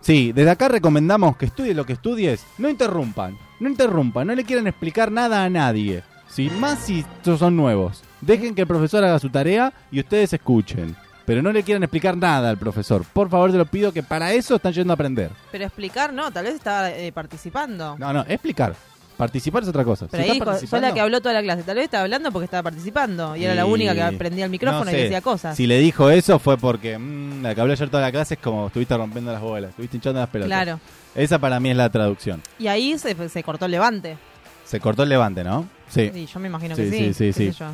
Sí, 0.00 0.32
desde 0.32 0.50
acá 0.50 0.68
recomendamos 0.68 1.36
que 1.36 1.46
estudie 1.46 1.74
lo 1.74 1.86
que 1.86 1.92
estudies. 1.92 2.44
No 2.58 2.68
interrumpan, 2.68 3.38
no 3.60 3.68
interrumpan, 3.68 4.26
no 4.26 4.34
le 4.34 4.44
quieran 4.44 4.66
explicar 4.66 5.12
nada 5.12 5.44
a 5.44 5.50
nadie. 5.50 6.02
¿sí? 6.28 6.50
Más 6.58 6.78
si 6.80 7.04
son 7.22 7.56
nuevos. 7.56 8.02
Dejen 8.22 8.54
que 8.54 8.62
el 8.62 8.66
profesor 8.66 9.04
haga 9.04 9.18
su 9.18 9.28
tarea 9.28 9.72
y 9.92 10.00
ustedes 10.00 10.32
escuchen. 10.32 10.96
Pero 11.32 11.40
no 11.40 11.50
le 11.50 11.62
quieran 11.62 11.82
explicar 11.82 12.14
nada 12.14 12.50
al 12.50 12.58
profesor. 12.58 13.06
Por 13.10 13.30
favor, 13.30 13.50
te 13.50 13.56
lo 13.56 13.64
pido 13.64 13.90
que 13.90 14.02
para 14.02 14.34
eso 14.34 14.56
están 14.56 14.74
yendo 14.74 14.92
a 14.92 14.96
aprender. 14.96 15.30
Pero 15.50 15.64
explicar, 15.64 16.12
no, 16.12 16.30
tal 16.30 16.44
vez 16.44 16.56
estaba 16.56 16.90
eh, 16.90 17.10
participando. 17.10 17.96
No, 17.98 18.12
no, 18.12 18.20
explicar. 18.28 18.74
Participar 19.16 19.62
es 19.62 19.70
otra 19.70 19.82
cosa. 19.82 20.08
Pero 20.10 20.24
Si 20.24 20.28
ahí 20.28 20.36
estás 20.36 20.60
dijo, 20.60 20.70
soy 20.72 20.80
la 20.82 20.92
que 20.92 21.00
habló 21.00 21.22
toda 21.22 21.32
la 21.32 21.40
clase. 21.40 21.62
Tal 21.62 21.76
vez 21.76 21.86
estaba 21.86 22.04
hablando 22.04 22.30
porque 22.32 22.44
estaba 22.44 22.64
participando. 22.64 23.34
Y 23.34 23.46
era 23.46 23.54
la 23.54 23.64
única 23.64 23.94
que 23.94 24.18
prendía 24.18 24.44
el 24.44 24.50
micrófono 24.50 24.84
no 24.84 24.90
y 24.90 24.94
decía 24.94 25.22
cosas. 25.22 25.56
Si 25.56 25.66
le 25.66 25.78
dijo 25.78 26.10
eso 26.10 26.38
fue 26.38 26.58
porque 26.58 26.98
mm, 26.98 27.40
la 27.42 27.54
que 27.54 27.62
habló 27.62 27.72
ayer 27.72 27.88
toda 27.88 28.02
la 28.02 28.12
clase 28.12 28.34
es 28.34 28.40
como 28.40 28.66
estuviste 28.66 28.94
rompiendo 28.94 29.32
las 29.32 29.40
bolas, 29.40 29.70
estuviste 29.70 29.96
hinchando 29.96 30.20
las 30.20 30.28
pelotas. 30.28 30.48
Claro. 30.64 30.80
Esa 31.14 31.38
para 31.38 31.58
mí 31.60 31.70
es 31.70 31.76
la 31.78 31.88
traducción. 31.88 32.42
Y 32.58 32.66
ahí 32.66 32.98
se, 32.98 33.30
se 33.30 33.42
cortó 33.42 33.64
el 33.64 33.70
levante. 33.70 34.18
Se 34.66 34.80
cortó 34.80 35.02
el 35.04 35.08
levante, 35.08 35.42
¿no? 35.44 35.66
Sí. 35.88 36.10
Y 36.14 36.26
yo 36.26 36.38
me 36.40 36.48
imagino 36.48 36.76
Sí, 36.76 36.82
que 36.82 36.90
sí. 36.90 37.14
sí, 37.14 37.32
sí, 37.32 37.52
sí. 37.54 37.64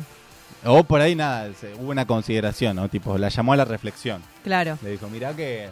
O 0.65 0.83
por 0.83 0.99
ahí 1.01 1.15
nada, 1.15 1.49
hubo 1.79 1.89
una 1.91 2.05
consideración, 2.05 2.75
¿no? 2.75 2.89
Tipo, 2.89 3.17
la 3.17 3.29
llamó 3.29 3.53
a 3.53 3.57
la 3.57 3.65
reflexión. 3.65 4.21
Claro. 4.43 4.77
Le 4.83 4.91
dijo, 4.91 5.07
mirá 5.09 5.33
que 5.35 5.69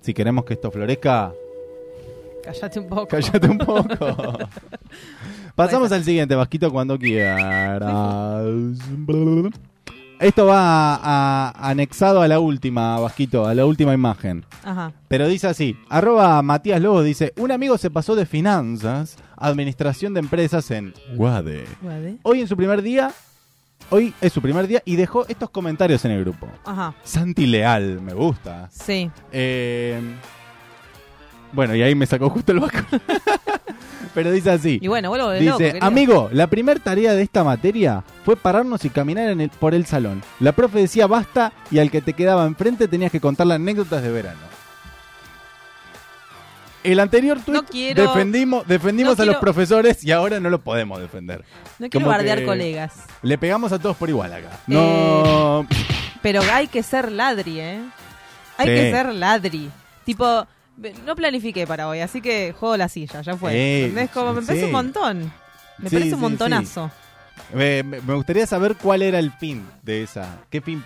si 0.00 0.12
queremos 0.14 0.44
que 0.44 0.54
esto 0.54 0.70
florezca, 0.70 1.32
Cállate 2.42 2.80
un 2.80 2.88
poco. 2.88 3.06
cállate 3.06 3.46
un 3.48 3.58
poco. 3.58 3.86
Pasamos 5.54 5.92
al 5.92 6.02
siguiente, 6.04 6.34
Vasquito, 6.34 6.72
cuando 6.72 6.98
quieras. 6.98 7.92
Esto 10.20 10.44
va 10.46 10.96
a- 10.96 11.52
anexado 11.70 12.20
a 12.20 12.28
la 12.28 12.40
última, 12.40 12.98
Vasquito, 13.00 13.46
a 13.46 13.54
la 13.54 13.64
última 13.64 13.94
imagen. 13.94 14.44
Ajá. 14.64 14.92
Pero 15.08 15.26
dice 15.28 15.46
así, 15.46 15.76
arroba 15.88 16.42
Matías 16.42 16.80
Lobo 16.82 17.02
dice, 17.02 17.32
un 17.38 17.50
amigo 17.52 17.78
se 17.78 17.90
pasó 17.90 18.14
de 18.16 18.26
finanzas, 18.26 19.16
administración 19.36 20.12
de 20.12 20.20
empresas 20.20 20.70
en 20.72 20.92
Guade. 21.14 21.64
Guade. 21.80 22.18
Hoy 22.22 22.40
en 22.42 22.48
su 22.48 22.56
primer 22.56 22.82
día, 22.82 23.12
hoy 23.90 24.14
es 24.20 24.32
su 24.32 24.40
primer 24.42 24.66
día 24.66 24.82
y 24.84 24.96
dejó 24.96 25.26
estos 25.28 25.50
comentarios 25.50 26.04
en 26.04 26.12
el 26.12 26.20
grupo. 26.24 26.48
Ajá. 26.64 26.94
Santi 27.04 27.46
Leal, 27.46 28.00
me 28.00 28.14
gusta. 28.14 28.68
Sí. 28.72 29.10
Eh, 29.32 30.00
bueno, 31.52 31.74
y 31.74 31.82
ahí 31.82 31.94
me 31.94 32.06
sacó 32.06 32.30
justo 32.30 32.52
el 32.52 32.60
vasco. 32.60 32.78
Pero 34.14 34.32
dice 34.32 34.50
así. 34.50 34.78
Y 34.82 34.88
bueno, 34.88 35.08
vuelvo 35.08 35.28
de 35.28 35.38
Dice, 35.40 35.50
loco. 35.50 35.58
querido. 35.58 35.86
amigo, 35.86 36.28
la 36.32 36.46
primera 36.48 36.80
tarea 36.80 37.12
de 37.14 37.22
esta 37.22 37.44
materia 37.44 38.02
fue 38.24 38.34
pararnos 38.36 38.84
y 38.84 38.90
caminar 38.90 39.28
en 39.30 39.40
el- 39.40 39.50
por 39.50 39.72
el 39.74 39.86
salón. 39.86 40.22
La 40.40 40.52
profe 40.52 40.78
decía 40.80 41.06
basta 41.06 41.52
y 41.70 41.78
al 41.78 41.90
que 41.90 42.00
te 42.00 42.12
quedaba 42.14 42.46
enfrente 42.46 42.88
tenías 42.88 43.12
que 43.12 43.20
contar 43.20 43.46
las 43.46 43.56
anécdotas 43.56 44.02
de 44.02 44.10
verano. 44.10 44.40
El 46.82 46.98
anterior 47.00 47.38
tweet 47.44 47.54
No 47.54 47.64
quiero- 47.66 48.02
defendimos, 48.08 48.66
defendimos 48.66 49.18
no 49.18 49.22
a 49.22 49.26
los 49.26 49.36
profesores 49.36 50.02
y 50.02 50.12
ahora 50.12 50.40
no 50.40 50.48
lo 50.48 50.60
podemos 50.62 50.98
defender. 51.00 51.44
No 51.78 51.88
quiero 51.90 52.04
como 52.06 52.16
bardear 52.16 52.44
colegas. 52.44 52.94
Le 53.22 53.36
pegamos 53.36 53.70
a 53.72 53.78
todos 53.78 53.96
por 53.96 54.08
igual 54.08 54.32
acá. 54.32 54.48
Eh, 54.52 54.60
No. 54.68 55.66
Pero 56.22 56.40
hay 56.52 56.68
que 56.68 56.82
ser 56.82 57.12
ladri, 57.12 57.60
¿eh? 57.60 57.80
Hay 58.56 58.66
Sí. 58.66 58.74
que 58.74 58.90
ser 58.90 59.14
ladri. 59.14 59.70
Tipo, 60.04 60.46
no 61.06 61.14
planifiqué 61.16 61.66
para 61.66 61.86
hoy, 61.88 62.00
así 62.00 62.20
que 62.22 62.54
juego 62.58 62.76
la 62.78 62.88
silla, 62.88 63.20
ya 63.20 63.36
fue. 63.36 63.52
Eh, 63.54 63.80
¿Entendés? 63.86 64.10
Como 64.10 64.32
me 64.32 64.42
parece 64.42 64.60
sí. 64.60 64.66
un 64.66 64.72
montón. 64.72 65.32
Me 65.78 65.88
Sí, 65.90 65.96
parece 65.96 66.14
un 66.14 66.20
montonazo. 66.20 66.90
Me, 67.54 67.82
me- 67.82 68.00
me 68.00 68.14
gustaría 68.14 68.46
saber 68.46 68.76
cuál 68.76 69.02
era 69.02 69.18
el 69.18 69.32
fin 69.32 69.66
de 69.82 70.02
esa. 70.02 70.38
¿Qué 70.50 70.60
fin? 70.60 70.84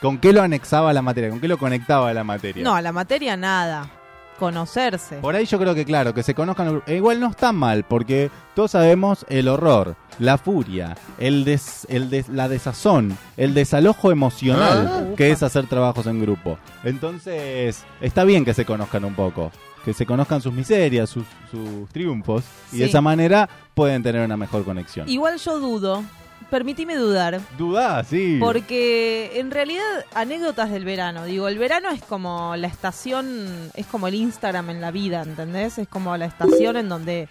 ¿Con 0.00 0.18
qué 0.18 0.32
lo 0.32 0.42
anexaba 0.42 0.90
a 0.90 0.92
la 0.92 1.02
materia? 1.02 1.30
¿Con 1.30 1.40
qué 1.40 1.48
lo 1.48 1.58
conectaba 1.58 2.08
a 2.10 2.14
la 2.14 2.22
materia? 2.24 2.62
No, 2.62 2.74
a 2.74 2.82
la 2.82 2.92
materia 2.92 3.36
nada. 3.36 3.90
Conocerse. 4.38 5.16
Por 5.16 5.34
ahí 5.34 5.44
yo 5.44 5.58
creo 5.58 5.74
que 5.74 5.84
claro, 5.84 6.14
que 6.14 6.22
se 6.22 6.34
conozcan. 6.34 6.82
e 6.86 6.96
igual 6.96 7.20
no 7.20 7.28
está 7.28 7.52
mal, 7.52 7.84
porque 7.84 8.30
todos 8.54 8.70
sabemos 8.70 9.26
el 9.28 9.48
horror, 9.48 9.96
la 10.18 10.38
furia, 10.38 10.96
el 11.18 11.44
des, 11.44 11.86
el 11.90 12.08
des- 12.08 12.28
la 12.30 12.48
desazón, 12.48 13.18
el 13.36 13.52
desalojo 13.54 14.10
emocional 14.10 15.14
que 15.16 15.30
es 15.30 15.42
hacer 15.42 15.66
trabajos 15.66 16.06
en 16.06 16.20
grupo. 16.20 16.58
Entonces, 16.84 17.84
está 18.00 18.24
bien 18.24 18.44
que 18.44 18.54
se 18.54 18.64
conozcan 18.64 19.04
un 19.04 19.14
poco. 19.14 19.50
Que 19.84 19.94
se 19.94 20.04
conozcan 20.04 20.42
sus 20.42 20.52
miserias, 20.52 21.08
sus, 21.08 21.24
sus 21.50 21.88
triunfos. 21.90 22.44
Y 22.72 22.78
de 22.78 22.86
esa 22.86 23.00
manera 23.00 23.48
pueden 23.74 24.02
tener 24.02 24.22
una 24.24 24.36
mejor 24.36 24.64
conexión. 24.64 25.08
Igual 25.08 25.38
yo 25.38 25.58
dudo, 25.60 26.04
permitime 26.50 26.96
dudar, 26.96 27.40
Dudá, 27.58 28.02
sí. 28.04 28.38
porque 28.40 29.32
en 29.38 29.50
realidad 29.50 29.84
anécdotas 30.14 30.70
del 30.70 30.84
verano, 30.84 31.24
digo, 31.24 31.48
el 31.48 31.58
verano 31.58 31.90
es 31.90 32.02
como 32.02 32.56
la 32.56 32.66
estación, 32.68 33.70
es 33.74 33.86
como 33.86 34.08
el 34.08 34.14
Instagram 34.14 34.70
en 34.70 34.80
la 34.80 34.90
vida, 34.90 35.22
¿entendés? 35.22 35.78
Es 35.78 35.88
como 35.88 36.16
la 36.16 36.24
estación 36.26 36.76
en 36.76 36.88
donde 36.88 37.28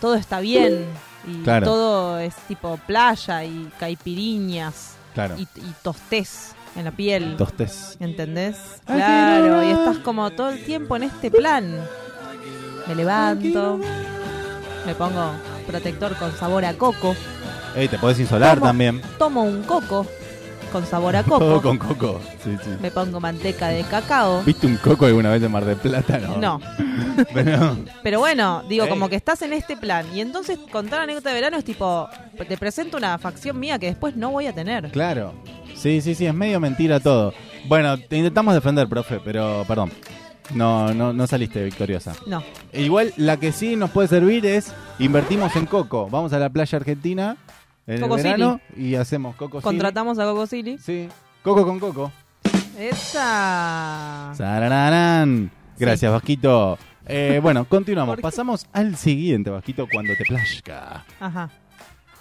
todo 0.00 0.14
está 0.14 0.40
bien 0.40 0.84
y 1.26 1.42
Claro. 1.42 1.66
todo 1.66 2.18
es 2.18 2.34
tipo 2.48 2.78
playa 2.86 3.44
y 3.44 3.70
caipiriñas 3.78 4.94
Claro. 5.14 5.34
y, 5.38 5.42
y 5.42 5.74
tostés 5.82 6.54
en 6.74 6.84
la 6.84 6.90
piel. 6.90 7.36
Tostes. 7.36 7.96
¿Entendés? 8.00 8.56
Claro, 8.86 9.62
y 9.62 9.70
estás 9.70 9.98
como 9.98 10.30
todo 10.30 10.50
el 10.50 10.64
tiempo 10.64 10.96
en 10.96 11.02
este 11.04 11.30
plan. 11.30 11.84
Me 12.88 12.94
levanto, 12.94 13.78
me 14.86 14.94
pongo 14.94 15.32
protector 15.66 16.16
con 16.16 16.34
sabor 16.36 16.64
a 16.64 16.74
coco, 16.74 17.14
Ey, 17.76 17.88
te 17.88 17.98
podés 17.98 18.20
insolar 18.20 18.60
también. 18.60 19.00
tomo 19.18 19.42
un 19.42 19.62
coco 19.62 20.06
con 20.70 20.86
sabor 20.86 21.16
a 21.16 21.22
Todo 21.22 21.38
coco, 21.60 21.62
con 21.62 21.78
coco. 21.78 22.20
Sí, 22.42 22.56
sí. 22.62 22.70
me 22.80 22.90
pongo 22.90 23.20
manteca 23.20 23.68
de 23.68 23.82
cacao. 23.84 24.42
¿Viste 24.44 24.66
un 24.66 24.76
coco 24.76 25.06
alguna 25.06 25.30
vez 25.30 25.42
en 25.42 25.50
Mar 25.52 25.64
del 25.64 25.76
Plata? 25.76 26.18
No. 26.18 26.38
No, 26.38 26.60
Pero, 27.34 27.76
pero 28.02 28.18
bueno, 28.20 28.62
digo, 28.68 28.84
Ey. 28.84 28.90
como 28.90 29.08
que 29.08 29.16
estás 29.16 29.42
en 29.42 29.52
este 29.52 29.76
plan. 29.76 30.06
Y 30.14 30.20
entonces 30.20 30.58
contar 30.70 31.00
anécdota 31.00 31.28
de 31.28 31.34
verano 31.34 31.58
es 31.58 31.64
tipo, 31.64 32.08
te 32.48 32.56
presento 32.56 32.96
una 32.96 33.18
facción 33.18 33.58
mía 33.60 33.78
que 33.78 33.86
después 33.86 34.16
no 34.16 34.30
voy 34.30 34.46
a 34.46 34.52
tener. 34.54 34.90
claro. 34.90 35.32
Sí, 35.74 36.00
sí, 36.00 36.14
sí, 36.14 36.26
es 36.26 36.34
medio 36.34 36.60
mentira 36.60 37.00
todo. 37.00 37.34
Bueno, 37.66 37.98
te 37.98 38.16
intentamos 38.16 38.54
defender, 38.54 38.86
profe, 38.88 39.18
pero 39.24 39.64
perdón. 39.66 39.90
No, 40.54 40.92
no, 40.94 41.12
no 41.12 41.26
saliste 41.26 41.64
victoriosa. 41.64 42.14
No, 42.26 42.42
igual, 42.72 43.12
la 43.16 43.36
que 43.38 43.50
sí 43.52 43.74
nos 43.74 43.90
puede 43.90 44.06
servir 44.06 44.46
es 44.46 44.72
invertimos 45.00 45.56
en 45.56 45.66
coco. 45.66 46.08
Vamos 46.08 46.32
a 46.34 46.38
la 46.38 46.50
playa 46.50 46.76
argentina 46.76 47.36
en 47.86 48.00
Coco 48.00 48.16
el 48.16 48.22
verano 48.22 48.60
y 48.76 48.94
hacemos 48.94 49.34
coco 49.36 49.60
Silly. 49.60 49.64
contratamos 49.64 50.18
a 50.18 50.24
Coco 50.24 50.46
Silly. 50.46 50.78
Sí, 50.78 51.08
coco 51.42 51.64
con 51.64 51.78
coco. 51.80 52.12
Esa. 52.78 54.32
Sarararán. 54.34 55.50
Gracias, 55.78 56.10
Vasquito. 56.12 56.78
Eh, 57.06 57.40
bueno, 57.42 57.64
continuamos. 57.68 58.18
Pasamos 58.20 58.66
al 58.72 58.96
siguiente, 58.96 59.50
Vasquito, 59.50 59.86
cuando 59.92 60.14
te 60.16 60.24
plazca. 60.24 61.04
Ajá. 61.20 61.50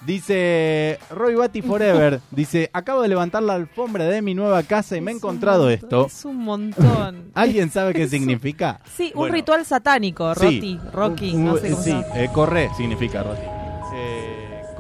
Dice 0.06 0.98
Roy 1.12 1.36
Batty 1.36 1.62
Forever. 1.62 2.20
Dice, 2.32 2.70
acabo 2.74 3.04
de 3.04 3.08
levantar 3.10 3.44
la 3.44 3.54
alfombra 3.54 4.06
de 4.06 4.22
mi 4.24 4.34
nueva 4.34 4.64
casa 4.64 4.98
y 4.98 5.02
me 5.02 5.12
he 5.12 5.16
encontrado 5.16 5.66
montón, 5.66 5.74
esto. 5.86 6.06
Es 6.08 6.26
un 6.26 6.38
montón. 6.38 7.32
¿Alguien 7.36 7.70
sabe 7.70 7.94
qué 7.94 8.04
un- 8.04 8.10
significa? 8.10 8.80
Sí, 8.98 9.12
un 9.16 9.30
ritual 9.30 9.64
satánico, 9.66 10.34
sí. 10.34 10.42
Roti, 10.42 10.80
Rocky, 10.92 11.34
Un- 11.36 11.46
no 11.46 11.58
sé 11.58 11.70
cómo 11.70 11.84
Sí, 11.84 11.96
eh, 12.16 12.30
corre 12.34 12.70
significa 12.76 13.22
Roti. 13.24 13.42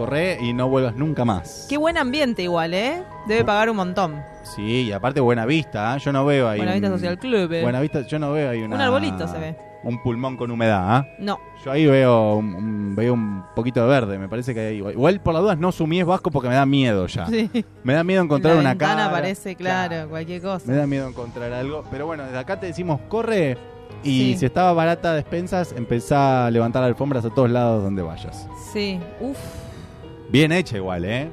Corre 0.01 0.39
y 0.41 0.51
no 0.53 0.67
vuelvas 0.67 0.95
nunca 0.95 1.25
más. 1.25 1.67
Qué 1.69 1.77
buen 1.77 1.95
ambiente 1.97 2.41
igual, 2.41 2.73
¿eh? 2.73 3.03
Debe 3.27 3.45
pagar 3.45 3.69
un 3.69 3.75
montón. 3.77 4.21
Sí, 4.41 4.81
y 4.87 4.91
aparte 4.91 5.19
buena 5.21 5.45
vista, 5.45 5.95
¿eh? 5.95 5.99
yo 5.99 6.11
no 6.11 6.25
veo 6.25 6.49
ahí. 6.49 6.57
Buena 6.57 6.73
Vista 6.73 6.87
un- 6.87 6.93
Social 6.95 7.19
Club, 7.19 7.53
¿eh? 7.53 7.61
Buena 7.61 7.79
vista, 7.81 8.01
yo 8.07 8.17
no 8.17 8.31
veo 8.31 8.49
ahí 8.49 8.63
una... 8.63 8.75
Un 8.77 8.81
arbolito 8.81 9.27
se 9.27 9.37
ve. 9.37 9.55
Un 9.83 10.01
pulmón 10.01 10.37
con 10.37 10.49
humedad, 10.49 10.83
¿ah? 10.83 11.07
No, 11.19 11.39
Yo 11.63 11.71
ahí 11.71 11.85
veo 11.85 12.33
un, 12.35 12.53
un- 12.55 12.95
veo 12.95 13.13
un 13.13 13.43
poquito 13.55 13.81
de 13.83 13.87
verde, 13.87 14.17
me 14.17 14.27
parece 14.27 14.53
que 14.55 14.59
hay, 14.59 14.77
igual 14.77 15.19
por 15.21 15.33
las 15.35 15.43
dudas 15.43 15.57
no 15.59 15.71
sumí 15.71 15.99
es 15.99 16.05
vasco 16.05 16.31
porque 16.31 16.49
me 16.49 16.55
da 16.55 16.65
miedo 16.65 17.05
ya. 17.05 17.27
sí. 17.27 17.49
Me 17.83 17.93
da 17.93 18.03
miedo 18.03 18.23
encontrar 18.23 18.53
en 18.53 18.57
la 18.57 18.61
una 18.61 18.69
ventana 18.71 18.95
cara. 18.95 19.05
aparece, 19.07 19.55
claro, 19.55 20.09
cualquier 20.09 20.41
cosa. 20.41 20.65
Me 20.67 20.75
da 20.77 20.87
miedo 20.87 21.07
encontrar 21.07 21.53
algo, 21.53 21.83
pero 21.91 22.07
bueno, 22.07 22.23
desde 22.25 22.39
acá 22.39 22.59
te 22.59 22.65
decimos 22.65 22.99
corre 23.07 23.55
y 24.03 24.33
Sí. 24.33 24.37
si 24.39 24.45
estaba 24.47 24.73
barata 24.73 25.13
despensas, 25.13 25.73
empezá 25.77 26.47
a 26.47 26.51
levantar 26.51 26.83
alfombras 26.83 27.23
a 27.25 27.29
todos 27.29 27.49
lados 27.51 27.83
donde 27.83 28.01
vayas. 28.01 28.47
Sí, 28.73 28.99
uff, 29.19 29.37
Bien 30.31 30.51
hecha 30.51 30.77
igual, 30.77 31.05
¿eh? 31.05 31.29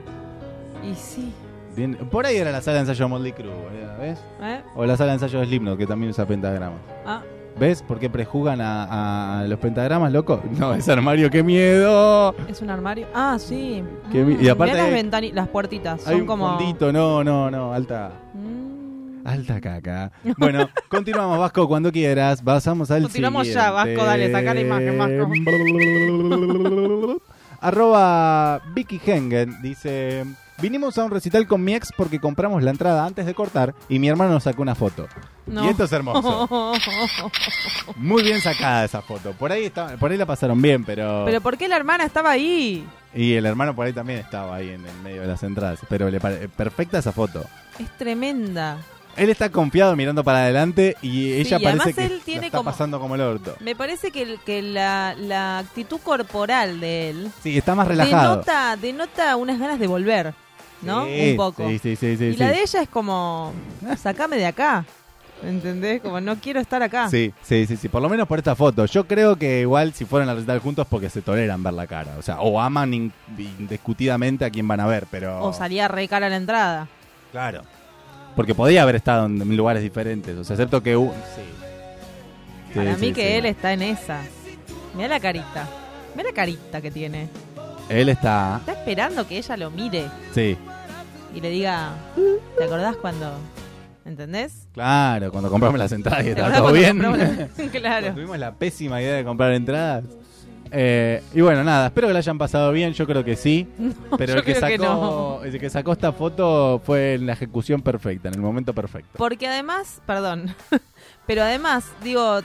y 0.84 0.94
sí. 0.94 1.32
Bien, 1.76 1.94
por 2.10 2.26
ahí 2.26 2.36
era 2.36 2.50
la 2.50 2.60
sala 2.60 2.76
de 2.76 2.80
ensayo 2.82 3.04
de 3.04 3.08
Motley 3.10 3.32
Crue, 3.32 3.50
¿eh? 3.52 3.88
¿ves? 4.00 4.18
¿Eh? 4.42 4.60
O 4.74 4.84
la 4.84 4.96
sala 4.96 5.10
de 5.12 5.14
ensayo 5.14 5.38
de 5.40 5.46
Slipknot, 5.46 5.78
que 5.78 5.86
también 5.86 6.10
usa 6.10 6.26
pentagramas. 6.26 6.78
Ah, 7.06 7.22
¿Ves 7.58 7.82
por 7.82 7.98
qué 7.98 8.08
prejugan 8.10 8.60
a, 8.60 9.40
a 9.40 9.44
los 9.44 9.58
pentagramas, 9.58 10.12
loco? 10.12 10.40
No, 10.58 10.74
ese 10.74 10.90
armario, 10.92 11.28
qué 11.30 11.42
miedo. 11.42 12.34
es 12.48 12.60
un 12.62 12.70
armario. 12.70 13.06
Ah, 13.14 13.36
sí. 13.38 13.82
Qué 14.12 14.24
mi- 14.24 14.34
Mm, 14.34 14.44
y 14.44 14.48
aparte 14.48 14.74
las 14.76 14.86
hay- 14.86 14.92
ventani- 14.94 15.32
las 15.32 15.48
puertitas, 15.48 16.06
Hay 16.06 16.12
son 16.14 16.20
un 16.22 16.26
como... 16.26 16.56
fondito, 16.58 16.92
no, 16.92 17.22
no, 17.24 17.50
no, 17.50 17.72
alta. 17.72 18.10
Mm. 18.34 19.26
Alta 19.26 19.60
caca. 19.60 20.10
Bueno, 20.36 20.68
continuamos, 20.88 21.38
Vasco, 21.38 21.66
cuando 21.68 21.90
quieras. 21.92 22.40
Pasamos 22.42 22.90
al 22.90 23.02
Continuamos 23.02 23.46
ya, 23.52 23.70
Vasco, 23.72 24.04
dale, 24.04 24.32
saca 24.32 24.54
la 24.54 24.60
imagen, 24.60 24.98
Vasco. 24.98 25.30
Arroba 27.60 28.60
Vicky 28.74 29.00
Hengen 29.04 29.60
dice... 29.62 30.24
Vinimos 30.60 30.98
a 30.98 31.04
un 31.04 31.12
recital 31.12 31.46
con 31.46 31.62
mi 31.62 31.72
ex 31.76 31.92
porque 31.96 32.18
compramos 32.18 32.64
la 32.64 32.72
entrada 32.72 33.06
antes 33.06 33.26
de 33.26 33.32
cortar 33.32 33.76
y 33.88 34.00
mi 34.00 34.08
hermano 34.08 34.32
nos 34.32 34.42
sacó 34.42 34.60
una 34.62 34.74
foto. 34.74 35.06
No. 35.46 35.64
Y 35.64 35.68
esto 35.68 35.84
es 35.84 35.92
hermoso. 35.92 36.48
Muy 37.96 38.24
bien 38.24 38.40
sacada 38.40 38.84
esa 38.84 39.00
foto. 39.00 39.30
Por 39.34 39.52
ahí 39.52 39.66
está, 39.66 39.96
por 39.98 40.10
ahí 40.10 40.16
la 40.16 40.26
pasaron 40.26 40.60
bien, 40.60 40.84
pero... 40.84 41.22
Pero 41.26 41.40
¿por 41.40 41.56
qué 41.56 41.68
la 41.68 41.76
hermana 41.76 42.02
estaba 42.04 42.32
ahí? 42.32 42.84
Y 43.14 43.34
el 43.34 43.46
hermano 43.46 43.72
por 43.76 43.86
ahí 43.86 43.92
también 43.92 44.18
estaba 44.18 44.56
ahí 44.56 44.70
en 44.70 44.84
el 44.84 44.96
medio 45.04 45.20
de 45.22 45.28
las 45.28 45.40
entradas. 45.44 45.78
Pero 45.88 46.10
le 46.10 46.18
pare- 46.18 46.48
perfecta 46.48 46.98
esa 46.98 47.12
foto. 47.12 47.44
Es 47.78 47.88
tremenda. 47.96 48.78
Él 49.18 49.30
está 49.30 49.50
confiado 49.50 49.94
mirando 49.96 50.22
para 50.24 50.38
adelante 50.38 50.96
y 51.02 51.32
ella 51.34 51.58
y 51.58 51.62
parece 51.64 51.92
que 51.94 52.04
él 52.06 52.22
está 52.44 52.58
como- 52.58 52.70
pasando 52.70 53.00
como 53.00 53.14
el 53.14 53.20
orto. 53.20 53.54
Me 53.60 53.74
parece 53.76 54.10
que, 54.10 54.22
el- 54.22 54.40
que 54.40 54.62
la, 54.62 55.14
la 55.18 55.58
actitud 55.58 55.98
corporal 56.02 56.80
de 56.80 57.10
él 57.10 57.30
Sí, 57.42 57.56
está 57.58 57.74
más 57.74 57.88
relajado. 57.88 58.30
denota, 58.36 58.76
denota 58.76 59.36
unas 59.36 59.58
ganas 59.58 59.78
de 59.78 59.86
volver, 59.86 60.34
¿no? 60.82 61.04
Sí, 61.06 61.30
Un 61.32 61.36
poco. 61.36 61.68
Sí, 61.68 61.78
sí, 61.78 61.96
sí, 61.96 62.16
sí. 62.16 62.24
y 62.24 62.32
sí. 62.32 62.38
la 62.38 62.48
de 62.50 62.62
ella 62.62 62.82
es 62.82 62.88
como, 62.88 63.52
sacame 64.00 64.36
de 64.36 64.46
acá. 64.46 64.84
¿Entendés? 65.40 66.00
Como 66.02 66.20
no 66.20 66.34
quiero 66.40 66.58
estar 66.58 66.82
acá. 66.82 67.08
Sí, 67.08 67.32
sí, 67.44 67.64
sí, 67.66 67.76
sí, 67.76 67.88
por 67.88 68.02
lo 68.02 68.08
menos 68.08 68.26
por 68.26 68.38
esta 68.38 68.56
foto. 68.56 68.84
Yo 68.86 69.06
creo 69.06 69.36
que 69.36 69.60
igual 69.60 69.92
si 69.94 70.04
fueron 70.04 70.28
a 70.28 70.34
recital 70.34 70.58
juntos 70.58 70.84
porque 70.90 71.08
se 71.08 71.22
toleran 71.22 71.62
ver 71.62 71.74
la 71.74 71.86
cara. 71.86 72.16
O 72.18 72.22
sea, 72.22 72.40
o 72.40 72.60
aman 72.60 72.92
in- 72.92 73.12
indiscutidamente 73.38 74.44
a 74.44 74.50
quien 74.50 74.66
van 74.66 74.80
a 74.80 74.86
ver, 74.88 75.06
pero... 75.10 75.40
O 75.44 75.52
salía 75.52 75.86
re 75.86 76.08
cara 76.08 76.26
a 76.26 76.30
la 76.30 76.36
entrada. 76.36 76.88
Claro. 77.30 77.62
Porque 78.38 78.54
podía 78.54 78.82
haber 78.84 78.94
estado 78.94 79.26
en 79.26 79.56
lugares 79.56 79.82
diferentes. 79.82 80.38
O 80.38 80.44
sea, 80.44 80.54
excepto 80.54 80.80
que... 80.80 80.96
u- 80.96 81.10
Sí. 81.34 81.42
Sí, 82.72 82.74
Para 82.78 82.94
sí, 82.94 83.00
mí 83.00 83.12
que 83.12 83.22
sí. 83.22 83.34
él 83.38 83.46
está 83.46 83.72
en 83.72 83.82
esa. 83.82 84.20
Mira 84.94 85.08
la 85.08 85.18
carita. 85.18 85.66
Mira 86.14 86.28
la 86.28 86.34
carita 86.36 86.80
que 86.80 86.92
tiene. 86.92 87.28
Él 87.88 88.08
está... 88.10 88.58
Está 88.60 88.72
esperando 88.74 89.26
que 89.26 89.38
ella 89.38 89.56
lo 89.56 89.70
mire 89.72 90.04
Sí. 90.32 90.56
y 91.34 91.40
le 91.40 91.50
diga, 91.50 91.94
¿te 92.56 92.62
acordás 92.64 92.94
cuando? 92.98 93.32
¿Entendés? 94.04 94.68
Claro, 94.72 95.32
cuando 95.32 95.50
compramos 95.50 95.78
las 95.80 95.90
entradas 95.90 96.20
y 96.20 96.24
¿Te 96.26 96.30
estaba 96.30 96.54
todo 96.58 96.72
bien. 96.72 97.02
la- 97.02 97.48
claro. 97.72 98.12
Tuvimos 98.14 98.38
la 98.38 98.52
pésima 98.54 99.02
idea 99.02 99.14
de 99.16 99.24
comprar 99.24 99.52
entradas. 99.52 100.04
Eh, 100.72 101.22
y 101.34 101.40
bueno, 101.40 101.64
nada, 101.64 101.86
espero 101.86 102.08
que 102.08 102.12
la 102.12 102.18
hayan 102.20 102.38
pasado 102.38 102.72
bien, 102.72 102.92
yo 102.92 103.06
creo 103.06 103.24
que 103.24 103.36
sí. 103.36 103.68
pero 104.18 104.34
el 104.34 104.44
que, 104.44 104.54
sacó, 104.54 104.66
que 104.66 104.78
no. 104.78 105.40
el 105.44 105.58
que 105.58 105.70
sacó 105.70 105.92
esta 105.92 106.12
foto 106.12 106.80
fue 106.84 107.14
en 107.14 107.26
la 107.26 107.32
ejecución 107.32 107.82
perfecta, 107.82 108.28
en 108.28 108.34
el 108.34 108.40
momento 108.40 108.74
perfecto. 108.74 109.10
Porque 109.16 109.46
además, 109.46 110.00
perdón, 110.06 110.54
pero 111.26 111.42
además, 111.42 111.86
digo, 112.02 112.40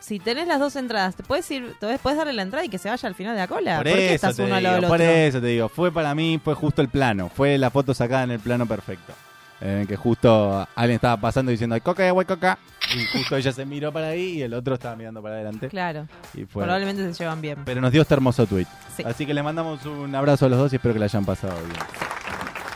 si 0.00 0.18
tenés 0.18 0.46
las 0.46 0.60
dos 0.60 0.76
entradas, 0.76 1.16
te 1.16 1.22
puedes 1.22 1.50
ir, 1.50 1.74
te 1.80 1.98
puedes 1.98 2.16
darle 2.16 2.32
la 2.32 2.42
entrada 2.42 2.64
y 2.64 2.68
que 2.68 2.78
se 2.78 2.88
vaya 2.88 3.08
al 3.08 3.14
final 3.14 3.34
de 3.34 3.40
la 3.40 3.48
cola. 3.48 3.76
Por 3.76 3.86
¿Por, 3.86 3.94
qué 3.94 4.06
eso, 4.06 4.14
estás 4.14 4.36
te 4.36 4.44
uno 4.44 4.54
al 4.54 4.62
lado 4.62 4.76
del 4.76 4.84
por 4.86 5.00
otro? 5.00 5.10
eso 5.10 5.40
te 5.40 5.46
digo, 5.48 5.68
fue 5.68 5.92
para 5.92 6.14
mí, 6.14 6.40
fue 6.42 6.54
justo 6.54 6.82
el 6.82 6.88
plano, 6.88 7.28
fue 7.28 7.58
la 7.58 7.70
foto 7.70 7.94
sacada 7.94 8.24
en 8.24 8.30
el 8.30 8.40
plano 8.40 8.66
perfecto. 8.66 9.12
El 9.60 9.86
que 9.86 9.96
justo 9.96 10.68
alguien 10.74 10.96
estaba 10.96 11.16
pasando 11.18 11.50
diciendo, 11.50 11.74
"Ay, 11.74 11.80
coca, 11.80 12.10
güey, 12.10 12.26
coca. 12.26 12.58
Y 12.94 13.04
justo 13.06 13.36
ella 13.36 13.52
se 13.52 13.64
miró 13.64 13.90
para 13.92 14.08
ahí 14.08 14.38
y 14.38 14.42
el 14.42 14.52
otro 14.54 14.74
estaba 14.74 14.94
mirando 14.96 15.22
para 15.22 15.36
adelante. 15.36 15.68
Claro, 15.68 16.06
Y 16.34 16.44
fue. 16.44 16.62
probablemente 16.64 17.02
se 17.12 17.22
llevan 17.24 17.40
bien. 17.40 17.58
Pero 17.64 17.80
nos 17.80 17.90
dio 17.90 18.02
este 18.02 18.14
hermoso 18.14 18.46
tweet. 18.46 18.66
Sí. 18.96 19.02
Así 19.04 19.24
que 19.26 19.34
le 19.34 19.42
mandamos 19.42 19.84
un 19.86 20.14
abrazo 20.14 20.46
a 20.46 20.48
los 20.50 20.58
dos 20.58 20.72
y 20.72 20.76
espero 20.76 20.92
que 20.94 21.00
la 21.00 21.06
hayan 21.06 21.24
pasado 21.24 21.54
bien. 21.64 21.78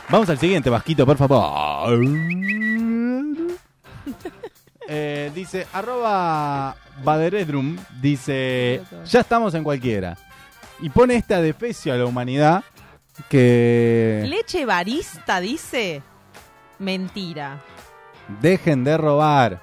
Vamos 0.09 0.29
al 0.29 0.37
siguiente, 0.39 0.69
Vasquito, 0.69 1.05
por 1.05 1.17
favor. 1.17 1.99
Eh, 4.93 5.31
dice, 5.33 5.67
arroba 5.71 6.75
Baderedrum, 7.03 7.77
dice, 8.01 8.81
ya 9.05 9.21
estamos 9.21 9.53
en 9.53 9.63
cualquiera. 9.63 10.17
Y 10.81 10.89
pone 10.89 11.15
esta 11.15 11.41
defecio 11.41 11.93
a 11.93 11.97
la 11.97 12.05
humanidad 12.05 12.63
que 13.29 14.25
Leche 14.27 14.65
barista 14.65 15.39
dice, 15.39 16.01
mentira. 16.81 17.59
dejen 18.41 18.83
de 18.83 18.97
robar, 18.97 19.61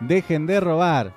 dejen 0.00 0.46
de 0.46 0.60
robar. 0.60 1.12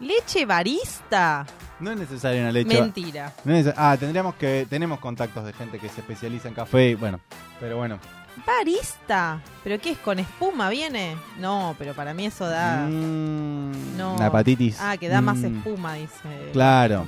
Leche 0.00 0.44
barista. 0.46 1.46
No 1.80 1.90
es 1.92 1.98
necesaria 1.98 2.40
una 2.42 2.52
leche. 2.52 2.80
Mentira. 2.80 3.32
No 3.44 3.54
es- 3.54 3.72
ah, 3.76 3.96
tendríamos 3.98 4.34
que 4.36 4.66
tenemos 4.68 4.98
contactos 5.00 5.44
de 5.44 5.52
gente 5.52 5.78
que 5.78 5.88
se 5.88 6.00
especializa 6.00 6.48
en 6.48 6.54
café 6.54 6.90
y 6.90 6.94
bueno, 6.94 7.20
pero 7.60 7.76
bueno. 7.76 7.98
Barista. 8.46 9.40
¿Pero 9.62 9.78
qué 9.80 9.90
es? 9.92 9.98
¿Con 9.98 10.18
espuma 10.18 10.70
viene? 10.70 11.16
No, 11.38 11.74
pero 11.78 11.92
para 11.94 12.14
mí 12.14 12.26
eso 12.26 12.46
da... 12.48 12.86
Mm, 12.88 13.96
No. 13.96 14.16
La 14.18 14.26
hepatitis. 14.28 14.78
Ah, 14.80 14.96
que 14.96 15.08
da 15.08 15.20
más 15.20 15.36
Mm, 15.38 15.56
espuma, 15.58 15.94
dice. 15.94 16.50
Claro. 16.52 17.06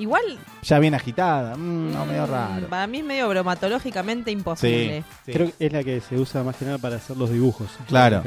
Igual... 0.00 0.22
Ya 0.62 0.78
bien 0.78 0.94
agitada. 0.94 1.56
Mm, 1.56 1.92
no, 1.92 2.06
medio 2.06 2.26
mm, 2.26 2.30
raro. 2.30 2.66
Para 2.68 2.86
mí 2.86 2.98
es 2.98 3.04
medio 3.04 3.28
bromatológicamente 3.28 4.30
imposible. 4.30 5.02
Sí, 5.02 5.16
sí. 5.26 5.32
Creo 5.32 5.46
que 5.56 5.66
es 5.66 5.72
la 5.72 5.84
que 5.84 6.00
se 6.00 6.16
usa 6.16 6.42
más 6.42 6.56
que 6.56 6.64
nada 6.64 6.78
para 6.78 6.96
hacer 6.96 7.16
los 7.16 7.30
dibujos. 7.30 7.68
Claro. 7.86 8.22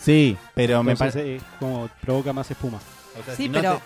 Sí, 0.00 0.36
pero 0.54 0.82
me 0.82 0.96
parece. 0.96 1.36
eh, 1.36 1.40
como 1.58 1.88
provoca 2.00 2.32
más 2.32 2.50
espuma. 2.50 2.78
Sí, 3.36 3.48
pero 3.52 3.80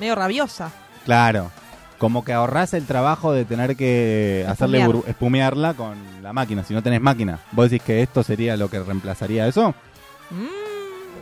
medio 0.00 0.14
rabiosa. 0.14 0.70
Claro. 1.04 1.50
Como 1.98 2.24
que 2.24 2.32
ahorrás 2.32 2.74
el 2.74 2.86
trabajo 2.86 3.32
de 3.32 3.44
tener 3.44 3.76
que 3.76 4.44
hacerle 4.48 4.86
bur- 4.86 5.04
espumearla 5.08 5.74
con 5.74 5.96
la 6.22 6.32
máquina. 6.32 6.62
Si 6.64 6.72
no 6.72 6.82
tenés 6.82 7.00
máquina. 7.00 7.40
¿Vos 7.52 7.70
decís 7.70 7.84
que 7.84 8.02
esto 8.02 8.22
sería 8.22 8.56
lo 8.56 8.70
que 8.70 8.78
reemplazaría 8.80 9.46
eso? 9.48 9.74
Mm, 10.30 10.46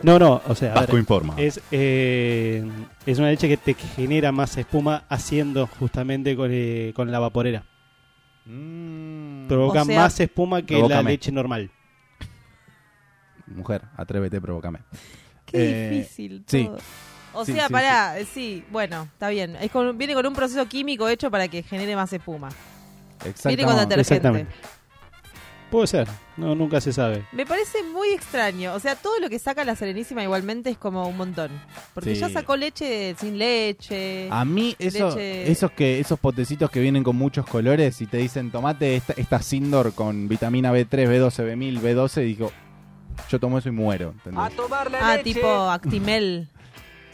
No, 0.07 0.21
no, 0.21 0.41
o 0.47 0.55
sea, 0.55 0.71
a 0.71 0.75
ver, 0.75 0.83
Vasco 0.83 0.99
informa. 0.99 1.35
es, 1.37 1.61
eh, 1.73 2.65
es 3.07 3.19
una 3.19 3.29
leche 3.29 3.49
que 3.49 3.57
te 3.57 3.75
genera 3.75 4.31
más 4.31 4.57
espuma 4.57 5.05
haciendo 5.09 5.67
justamente 5.67 6.37
con, 6.37 6.49
eh, 6.53 6.93
con 6.95 7.11
la 7.11 7.19
vaporera. 7.19 7.65
Mm. 8.45 9.49
Provoca 9.49 9.83
O 9.83 9.85
sea- 9.85 10.01
más 10.03 10.21
espuma 10.21 10.63
que 10.63 10.81
la 10.81 11.03
leche 11.03 11.33
normal. 11.33 11.73
Mujer, 13.49 13.83
atrévete, 13.97 14.41
provócame. 14.41 14.79
qué 15.45 15.87
Eh, 15.87 15.91
difícil 15.91 16.45
sí. 16.47 16.65
todo. 16.67 16.79
O 17.35 17.45
Sí, 17.45 17.53
sea, 17.53 17.67
sí, 17.67 17.73
pará, 17.73 18.19
eh, 18.19 18.27
sí, 18.33 18.65
bueno, 18.71 19.09
está 19.13 19.29
bien. 19.29 19.57
Es 19.57 19.71
con- 19.73 19.99
viene 19.99 20.15
con 20.15 20.25
un 20.27 20.35
proceso 20.35 20.67
químico 20.67 21.09
hecho 21.09 21.31
para 21.33 21.49
que 21.49 21.63
genere 21.65 21.95
más 21.97 22.13
espuma. 22.13 22.49
Viene 22.49 22.63
con 23.19 23.29
Exactamente. 23.31 23.81
detergente. 23.97 24.01
Exactamente. 24.01 24.53
Puede 25.77 25.89
ser, 25.89 26.09
no, 26.39 26.55
nunca 26.55 26.81
se 26.81 26.91
sabe. 26.91 27.27
Me 27.33 27.45
parece 27.45 27.83
muy 27.83 28.09
extraño. 28.09 28.73
O 28.73 28.81
sea, 28.81 28.97
todo 28.97 29.21
lo 29.21 29.29
que 29.29 29.39
saca 29.39 29.63
la 29.63 29.77
Serenísima 29.77 30.23
igualmente 30.23 30.71
es 30.71 30.79
como 30.79 31.07
un 31.07 31.19
montón. 31.19 31.51
Porque 31.93 32.15
Sí. 32.15 32.21
ya 32.23 32.31
sacó 32.31 32.57
leche 32.57 33.15
sin 33.21 33.37
leche. 33.37 34.27
A 34.31 34.47
mí, 34.47 34.75
eso, 34.79 35.11
Leche- 35.11 35.51
esos 35.51 35.71
que 35.73 36.01
esos 36.01 36.19
potecitos 36.19 36.71
que 36.71 36.81
vienen 36.81 37.05
con 37.05 37.17
muchos 37.17 37.45
colores 37.45 38.01
y 38.01 38.07
te 38.07 38.17
dicen 38.17 38.51
tomate 38.51 38.97
esta, 38.97 39.13
esta 39.19 39.43
Sindor 39.43 39.93
con 39.93 40.29
vitamina 40.29 40.73
B3, 40.73 40.89
B12, 41.11 41.45
B1000, 41.45 41.79
B12, 41.83 42.23
y 42.23 42.25
digo, 42.25 42.51
yo 43.29 43.39
tomo 43.39 43.59
eso 43.59 43.69
y 43.69 43.73
muero. 43.73 44.15
¿entendés? 44.25 44.51
ah, 45.03 45.19
tipo 45.23 45.47
Actimel. 45.69 46.49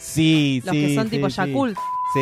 Sí, 0.02 0.62
Los 0.64 0.74
sí. 0.74 0.86
que 0.86 0.94
son 0.94 1.04
sí, 1.04 1.10
tipo 1.10 1.30
sí. 1.30 1.36
Yakult. 1.36 1.78
Sí. 2.14 2.20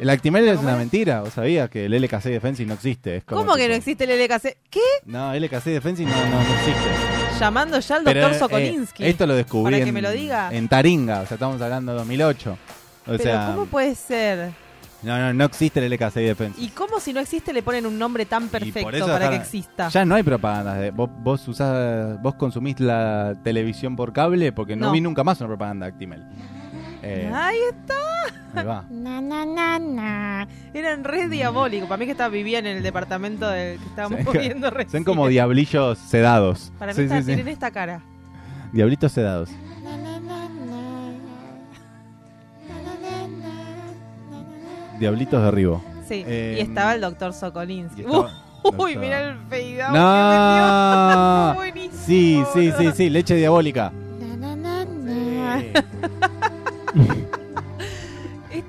El 0.00 0.10
Actimel 0.10 0.46
es 0.48 0.56
¿Cómo 0.56 0.68
una 0.68 0.76
mentira, 0.76 1.20
¿vos 1.22 1.32
sabías 1.32 1.70
que 1.70 1.86
el 1.86 1.92
LKC 2.02 2.24
Defensi 2.24 2.66
no 2.66 2.74
existe? 2.74 3.16
Es 3.16 3.24
como 3.24 3.40
¿Cómo 3.42 3.54
que 3.56 3.66
no 3.68 3.74
existe 3.74 4.04
el 4.04 4.10
LKC? 4.22 4.58
¿Qué? 4.68 4.80
No, 5.06 5.32
LKC 5.34 5.64
Defensi 5.70 6.04
no, 6.04 6.10
no, 6.10 6.42
no 6.42 6.54
existe. 6.54 7.38
Llamando 7.40 7.78
ya 7.80 7.96
al 7.96 8.04
Pero, 8.04 8.20
doctor 8.20 8.36
eh, 8.36 8.38
Sokolinsky. 8.38 9.06
esto 9.06 9.26
lo 9.26 9.34
descubrí 9.34 9.72
Para 9.72 9.82
que 9.82 9.88
en, 9.88 9.94
me 9.94 10.02
lo 10.02 10.10
diga. 10.10 10.50
en 10.52 10.68
Taringa, 10.68 11.20
o 11.22 11.26
sea, 11.26 11.36
estamos 11.36 11.60
hablando 11.62 11.92
de 11.92 11.98
2008. 11.98 12.52
O 12.52 12.56
Pero 13.06 13.18
sea, 13.22 13.46
¿cómo 13.54 13.64
puede 13.66 13.94
ser? 13.94 14.50
no, 15.02 15.18
no, 15.18 15.32
no 15.32 15.44
existe 15.44 15.84
el 15.84 15.90
LKC 15.90 16.14
Defensi. 16.16 16.62
¿Y 16.64 16.68
cómo 16.70 17.00
si 17.00 17.14
no 17.14 17.20
existe 17.20 17.54
le 17.54 17.62
ponen 17.62 17.86
un 17.86 17.98
nombre 17.98 18.26
tan 18.26 18.48
perfecto 18.48 19.06
para 19.06 19.30
que 19.30 19.36
exista? 19.36 19.88
Ya 19.88 20.04
no 20.04 20.14
hay 20.16 20.22
propaganda. 20.22 20.74
de- 20.74 20.90
Vos, 20.90 21.08
vos 21.22 21.48
usás, 21.48 22.20
vos 22.20 22.34
consumís 22.34 22.80
la 22.80 23.34
televisión 23.42 23.96
por 23.96 24.12
cable 24.12 24.52
porque 24.52 24.76
no, 24.76 24.86
No. 24.86 24.92
vi 24.92 25.00
nunca 25.00 25.24
más 25.24 25.40
una 25.40 25.48
propaganda 25.48 25.86
de 25.86 25.92
Actimel. 25.92 26.22
Eh, 27.08 27.30
Ahí 27.32 27.58
está. 27.70 28.60
ahí 28.60 28.66
va. 28.66 28.84
Na, 28.90 29.20
na, 29.20 29.44
na, 29.46 29.78
na. 29.78 30.48
Eran 30.74 31.04
re 31.04 31.28
diabólicos. 31.28 31.88
Para 31.88 31.98
mí 31.98 32.06
que 32.06 32.12
estaba, 32.12 32.28
vivían 32.30 32.66
en 32.66 32.78
el 32.78 32.82
departamento 32.82 33.48
del 33.48 33.78
que 33.78 33.84
estábamos 33.86 34.20
Sí, 34.32 34.38
viendo 34.38 34.70
recién. 34.70 35.04
Son 35.04 35.04
como 35.04 35.28
diablillos 35.28 35.98
sedados. 35.98 36.72
Para 36.78 36.92
mí 36.92 36.96
Sí, 36.96 37.02
está- 37.04 37.16
sí, 37.16 37.22
sí. 37.22 37.26
tienen 37.26 37.48
esta 37.48 37.70
cara. 37.70 38.00
Diablitos 38.72 39.12
sedados. 39.12 39.50
Diablitos 44.98 45.42
de 45.42 45.50
Ribo. 45.50 45.82
Sí. 46.08 46.24
Eh, 46.26 46.56
y 46.58 46.62
estaba 46.62 46.94
el 46.94 47.00
doctor 47.00 47.32
Sokolinsky. 47.32 48.02
estaba- 48.02 48.30
Uy, 48.64 48.72
doctor- 48.72 48.96
mira 48.96 49.20
el 49.30 49.36
feidao 49.48 49.92
No. 49.92 51.60
que 51.60 51.74
metió. 51.74 51.82
Buenísimo, 51.94 52.02
Sí, 52.06 52.42
sí, 52.52 52.72
sí, 52.78 52.90
sí, 52.94 53.10
leche 53.10 53.34
diabólica. 53.36 53.92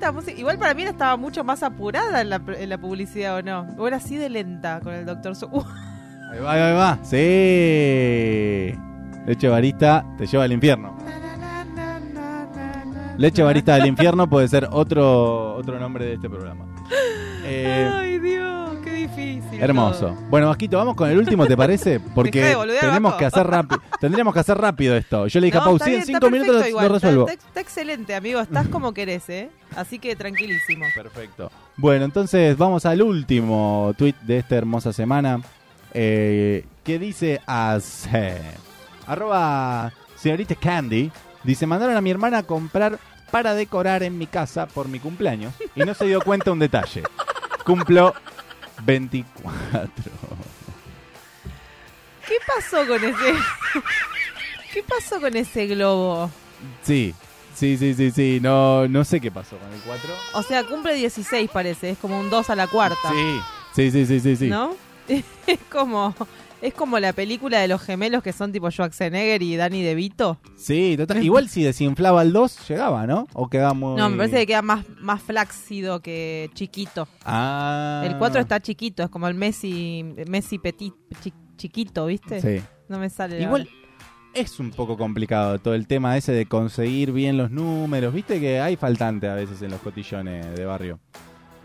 Esta 0.08 0.20
música, 0.20 0.40
igual 0.40 0.56
para 0.56 0.72
mí 0.72 0.84
estaba 0.84 1.18
mucho 1.18 1.44
más 1.44 1.62
apurada 1.62 2.22
en 2.22 2.30
la, 2.30 2.40
en 2.58 2.70
la 2.70 2.78
publicidad, 2.78 3.36
¿o 3.36 3.42
no? 3.42 3.66
O 3.76 3.86
era 3.86 3.98
así 3.98 4.16
de 4.16 4.30
lenta 4.30 4.80
con 4.80 4.94
el 4.94 5.04
doctor 5.04 5.34
Uh, 5.52 5.62
Ahí 6.32 6.40
va, 6.40 6.52
ahí 6.52 6.74
va. 6.74 6.98
Sí. 7.02 8.74
Leche 9.26 9.48
barista 9.48 10.06
te 10.16 10.26
lleva 10.26 10.44
al 10.44 10.52
infierno. 10.52 10.96
Leche 13.18 13.42
barista 13.42 13.74
del 13.74 13.84
infierno 13.84 14.30
puede 14.30 14.48
ser 14.48 14.66
otro, 14.72 15.56
otro 15.56 15.78
nombre 15.78 16.06
de 16.06 16.14
este 16.14 16.30
programa. 16.30 16.64
Eh, 17.50 18.07
hermoso. 19.60 20.00
todo. 20.08 20.14
Bueno, 20.30 20.48
Vasquito, 20.48 20.76
vamos 20.78 20.94
con 20.94 21.08
el 21.10 21.18
último, 21.18 21.46
¿te 21.46 21.56
parece? 21.56 22.00
Porque 22.14 22.56
tenemos 22.80 23.14
que 23.14 23.24
hacer 23.24 23.46
rápido. 23.46 23.80
Tendríamos 24.00 24.34
que 24.34 24.40
hacer 24.40 24.58
rápido 24.58 24.96
esto. 24.96 25.26
Yo 25.26 25.40
le 25.40 25.46
dije 25.46 25.56
No, 25.58 25.62
a 25.62 25.66
Pau, 25.66 25.78
sí, 25.78 25.94
en 25.94 26.04
cinco 26.04 26.30
minutos 26.30 26.56
lo, 26.62 26.66
igual, 26.68 26.88
lo 26.88 26.96
está- 26.96 27.08
resuelvo. 27.08 27.28
Está, 27.28 27.46
está 27.48 27.60
excelente, 27.60 28.14
amigo. 28.14 28.40
Estás 28.40 28.68
como 28.68 28.92
querés, 28.94 29.28
¿eh? 29.28 29.50
Así 29.76 29.98
que 29.98 30.16
tranquilísimo. 30.16 30.84
Perfecto. 30.94 31.50
Bueno, 31.76 32.04
entonces 32.04 32.56
vamos 32.56 32.86
al 32.86 33.02
último 33.02 33.94
tweet 33.96 34.14
de 34.22 34.38
esta 34.38 34.56
hermosa 34.56 34.92
semana. 34.92 35.40
Eh, 35.94 36.64
que 36.84 36.98
dice 36.98 37.40
así. 37.46 38.08
Arroba 39.06 39.92
señorita 40.16 40.54
Candy. 40.54 41.10
Dice, 41.44 41.66
mandaron 41.66 41.96
a 41.96 42.00
mi 42.00 42.10
hermana 42.10 42.38
a 42.38 42.42
comprar 42.42 42.98
para 43.30 43.54
decorar 43.54 44.02
en 44.02 44.18
mi 44.18 44.26
casa 44.26 44.66
por 44.66 44.88
mi 44.88 44.98
cumpleaños. 44.98 45.52
Y 45.74 45.80
no 45.80 45.94
se 45.94 46.06
dio 46.06 46.20
cuenta 46.20 46.50
un 46.52 46.58
detalle. 46.58 47.02
Cumplo 47.64 48.14
24. 48.84 49.90
¿Qué 52.26 52.34
pasó 52.46 52.86
con 52.86 53.02
ese? 53.02 53.34
¿Qué 54.72 54.82
pasó 54.82 55.20
con 55.20 55.34
ese 55.36 55.66
globo? 55.66 56.30
Sí, 56.82 57.14
sí, 57.54 57.76
sí, 57.78 57.94
sí, 57.94 58.10
sí. 58.10 58.38
No, 58.40 58.86
no 58.88 59.04
sé 59.04 59.20
qué 59.20 59.30
pasó 59.30 59.56
con 59.56 59.72
el 59.72 59.80
4. 59.80 60.10
O 60.34 60.42
sea, 60.42 60.64
cumple 60.64 60.94
16 60.94 61.50
parece, 61.50 61.90
es 61.90 61.98
como 61.98 62.20
un 62.20 62.28
2 62.28 62.50
a 62.50 62.54
la 62.54 62.66
cuarta. 62.66 63.10
Sí, 63.10 63.40
sí, 63.74 63.90
sí, 63.90 64.06
sí, 64.06 64.20
sí. 64.20 64.36
sí. 64.36 64.46
¿No? 64.48 64.76
Es 65.46 65.60
como 65.70 66.14
es 66.60 66.74
como 66.74 66.98
la 66.98 67.12
película 67.12 67.60
de 67.60 67.68
los 67.68 67.80
gemelos 67.80 68.22
que 68.22 68.32
son 68.32 68.52
tipo 68.52 68.70
Schwarzenegger 68.70 69.42
y 69.42 69.56
Danny 69.56 69.82
DeVito. 69.82 70.38
Sí, 70.56 70.94
total. 70.96 71.22
Igual 71.22 71.48
si 71.48 71.62
desinflaba 71.62 72.22
el 72.22 72.32
2, 72.32 72.68
llegaba, 72.68 73.06
¿no? 73.06 73.26
O 73.34 73.48
quedaba 73.48 73.74
muy... 73.74 73.96
No, 73.96 74.08
me 74.10 74.16
parece 74.16 74.38
que 74.38 74.46
queda 74.48 74.62
más, 74.62 74.84
más 75.00 75.22
flácido 75.22 76.00
que 76.00 76.50
chiquito. 76.54 77.06
Ah. 77.24 78.02
El 78.04 78.16
4 78.18 78.40
está 78.40 78.60
chiquito, 78.60 79.02
es 79.02 79.08
como 79.10 79.28
el 79.28 79.34
Messi 79.34 80.04
Messi 80.26 80.58
petit 80.58 80.94
chi- 81.20 81.32
chiquito, 81.56 82.06
¿viste? 82.06 82.40
Sí. 82.40 82.64
No 82.88 82.98
me 82.98 83.08
sale. 83.10 83.40
Igual 83.40 83.68
es 84.34 84.60
un 84.60 84.70
poco 84.70 84.96
complicado 84.96 85.58
todo 85.58 85.74
el 85.74 85.86
tema 85.86 86.16
ese 86.16 86.32
de 86.32 86.46
conseguir 86.46 87.12
bien 87.12 87.36
los 87.36 87.50
números. 87.50 88.12
Viste 88.14 88.40
que 88.40 88.60
hay 88.60 88.76
faltante 88.76 89.28
a 89.28 89.34
veces 89.34 89.60
en 89.62 89.70
los 89.70 89.80
cotillones 89.80 90.54
de 90.56 90.64
barrio. 90.64 91.00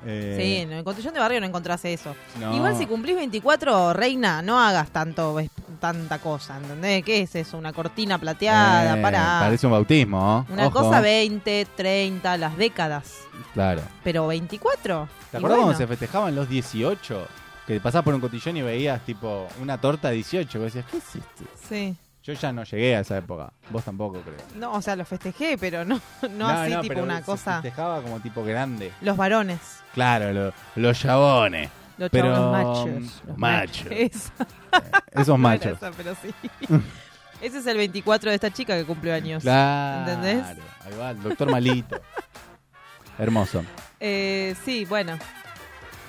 Eh, 0.05 0.37
Sí, 0.39 0.57
en 0.57 0.71
el 0.73 0.83
cotillón 0.83 1.13
de 1.13 1.19
barrio 1.19 1.39
no 1.39 1.45
encontrás 1.45 1.83
eso. 1.85 2.15
no. 2.39 2.55
Igual 2.55 2.77
si 2.77 2.85
cumplís 2.85 3.15
24, 3.15 3.93
reina, 3.93 4.41
no 4.41 4.59
hagas 4.59 4.89
tanto 4.89 5.37
tanta 5.79 6.19
cosa, 6.19 6.57
¿entendés? 6.57 7.03
¿Qué 7.03 7.21
es 7.21 7.35
eso? 7.35 7.57
Una 7.57 7.73
cortina 7.73 8.17
plateada, 8.17 8.97
Eh, 8.97 9.01
para 9.01 9.39
Parece 9.41 9.65
un 9.67 9.73
bautismo. 9.73 10.45
¿no? 10.47 10.53
Una 10.53 10.67
Ojo. 10.67 10.79
cosa 10.83 11.01
20, 11.01 11.67
30, 11.75 12.37
las 12.37 12.55
décadas. 12.57 13.15
Claro. 13.53 13.81
Pero 14.03 14.27
24. 14.27 15.07
¿Te 15.31 15.37
acuerdas 15.37 15.57
bueno, 15.57 15.63
cuando 15.63 15.77
se 15.77 15.87
festejaban 15.87 16.35
los 16.35 16.47
18? 16.47 17.27
Que 17.67 17.79
pasabas 17.79 18.03
por 18.05 18.13
un 18.13 18.21
cotillón 18.21 18.57
y 18.57 18.61
veías 18.61 19.01
tipo 19.05 19.47
una 19.61 19.79
torta 19.79 20.09
de 20.09 20.15
18. 20.15 20.59
Vos 20.59 20.73
decías, 20.73 20.85
¿qué 20.91 20.97
es 20.97 21.15
esto? 21.15 21.43
Sí. 21.67 21.95
Yo 22.23 22.33
ya 22.33 22.53
no 22.53 22.63
llegué 22.63 22.95
a 22.95 23.01
esa 23.01 23.17
época. 23.17 23.51
Vos 23.69 23.83
tampoco, 23.83 24.21
creo. 24.21 24.37
No, 24.55 24.71
o 24.73 24.81
sea, 24.81 24.95
lo 24.95 25.03
festejé, 25.03 25.57
pero 25.57 25.83
no, 25.83 25.99
no, 26.31 26.47
así 26.47 26.71
tipo 26.77 26.87
pero 26.87 27.03
una 27.03 27.17
se 27.17 27.23
cosa. 27.23 27.61
festejaba 27.61 28.01
como 28.01 28.19
tipo 28.21 28.43
grande. 28.45 28.93
Los 29.01 29.17
varones. 29.17 29.59
Claro, 29.93 30.31
lo- 30.31 30.53
los 30.75 30.99
chabones. 30.99 31.69
Los 31.97 32.09
Pero, 32.09 32.33
chavos 32.33 32.51
machos. 32.51 33.23
Los 33.27 33.37
machos. 33.37 33.87
Esa- 33.91 34.31
Esos 35.11 35.27
no 35.27 35.33
era 35.35 35.37
machos. 35.37 35.77
esa, 35.77 35.91
pero 35.91 36.15
sí. 36.21 36.33
Ese 37.41 37.57
es 37.59 37.67
el 37.67 37.75
24 37.77 38.29
de 38.29 38.35
esta 38.35 38.51
chica 38.51 38.75
que 38.77 38.85
cumple 38.85 39.11
años. 39.13 39.43
Claro. 39.43 40.11
¿Entendés? 40.13 40.45
Ahí 40.85 40.97
va, 40.97 41.11
el 41.11 41.21
doctor 41.21 41.51
Malito. 41.51 41.99
Hermoso. 43.19 43.63
Eh, 43.99 44.55
sí, 44.63 44.85
bueno. 44.85 45.17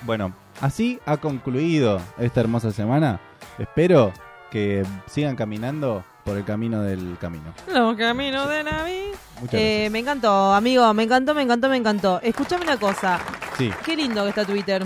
Bueno, 0.03 0.33
así 0.61 0.99
ha 1.05 1.17
concluido 1.17 2.01
esta 2.17 2.39
hermosa 2.39 2.71
semana. 2.71 3.19
Espero 3.59 4.13
que 4.51 4.85
sigan 5.07 5.35
caminando 5.35 6.03
por 6.23 6.37
el 6.37 6.43
camino 6.45 6.81
del 6.81 7.17
camino. 7.19 7.53
Los 7.71 7.95
caminos 7.97 8.49
de 8.49 8.63
Navidad. 8.63 9.05
Muchas 9.41 9.53
Eh, 9.59 9.89
me 9.91 9.99
encantó, 9.99 10.53
amigo, 10.53 10.93
me 10.93 11.03
encantó, 11.03 11.33
me 11.35 11.41
encantó, 11.43 11.69
me 11.69 11.77
encantó. 11.77 12.19
Escuchame 12.23 12.63
una 12.63 12.77
cosa. 12.77 13.19
Sí. 13.57 13.71
qué 13.85 13.95
lindo 13.95 14.23
que 14.23 14.29
está 14.29 14.45
Twitter 14.45 14.83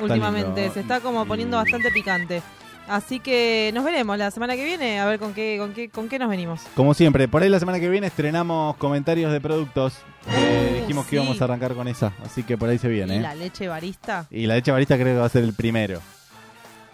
últimamente, 0.00 0.60
lindo. 0.62 0.74
se 0.74 0.80
está 0.80 1.00
como 1.00 1.24
poniendo 1.26 1.56
bastante 1.56 1.90
picante. 1.90 2.42
Así 2.88 3.20
que 3.20 3.70
nos 3.74 3.84
veremos 3.84 4.18
la 4.18 4.30
semana 4.32 4.56
que 4.56 4.64
viene, 4.64 4.98
a 5.00 5.06
ver 5.06 5.18
con 5.20 5.32
qué, 5.32 5.56
con 5.58 5.72
qué, 5.72 5.88
con 5.88 6.08
qué 6.08 6.18
nos 6.18 6.28
venimos. 6.28 6.62
Como 6.74 6.94
siempre, 6.94 7.28
por 7.28 7.42
ahí 7.42 7.48
la 7.48 7.60
semana 7.60 7.78
que 7.78 7.88
viene 7.88 8.08
estrenamos 8.08 8.76
comentarios 8.76 9.32
de 9.32 9.40
productos. 9.40 9.94
Eh, 10.28 10.58
Uh, 10.72 10.80
dijimos 10.82 11.04
que 11.06 11.10
sí. 11.10 11.16
íbamos 11.16 11.40
a 11.40 11.44
arrancar 11.44 11.74
con 11.74 11.88
esa, 11.88 12.12
así 12.24 12.42
que 12.42 12.56
por 12.58 12.68
ahí 12.68 12.78
se 12.78 12.88
viene. 12.88 13.14
Y 13.16 13.18
¿eh? 13.18 13.22
la 13.22 13.34
leche 13.34 13.66
barista, 13.68 14.26
Y 14.30 14.46
la 14.46 14.54
leche 14.54 14.70
barista 14.72 14.96
creo 14.96 15.14
que 15.14 15.20
va 15.20 15.26
a 15.26 15.28
ser 15.28 15.42
el 15.44 15.52
primero. 15.54 16.00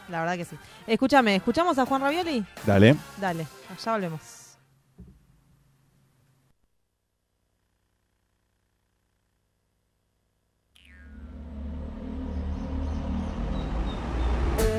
La 0.09 0.20
verdad 0.20 0.36
que 0.36 0.44
sí. 0.44 0.56
Escúchame, 0.86 1.36
¿escuchamos 1.36 1.78
a 1.78 1.86
Juan 1.86 2.02
Ravioli? 2.02 2.44
Dale. 2.64 2.96
Dale, 3.20 3.46
ya 3.84 3.92
volvemos. 3.92 4.38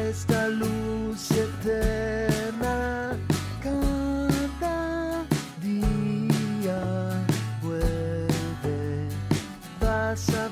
esta 0.09 0.47
luz 0.47 1.31
eterna 1.31 3.15
cada 3.61 5.23
día 5.61 6.81
vuelve 7.61 9.07
vas 9.79 10.29
a 10.29 10.48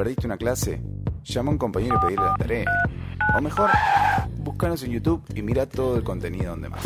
perdiste 0.00 0.26
una 0.26 0.38
clase? 0.38 0.80
Llama 1.24 1.50
a 1.50 1.52
un 1.52 1.58
compañero 1.58 1.96
y 1.96 2.00
pedirle 2.00 2.24
la 2.24 2.34
tarea. 2.36 2.70
O 3.36 3.42
mejor, 3.42 3.68
búscanos 4.38 4.82
en 4.82 4.92
YouTube 4.92 5.22
y 5.34 5.42
mira 5.42 5.66
todo 5.66 5.98
el 5.98 6.02
contenido 6.02 6.52
donde 6.52 6.70
más. 6.70 6.80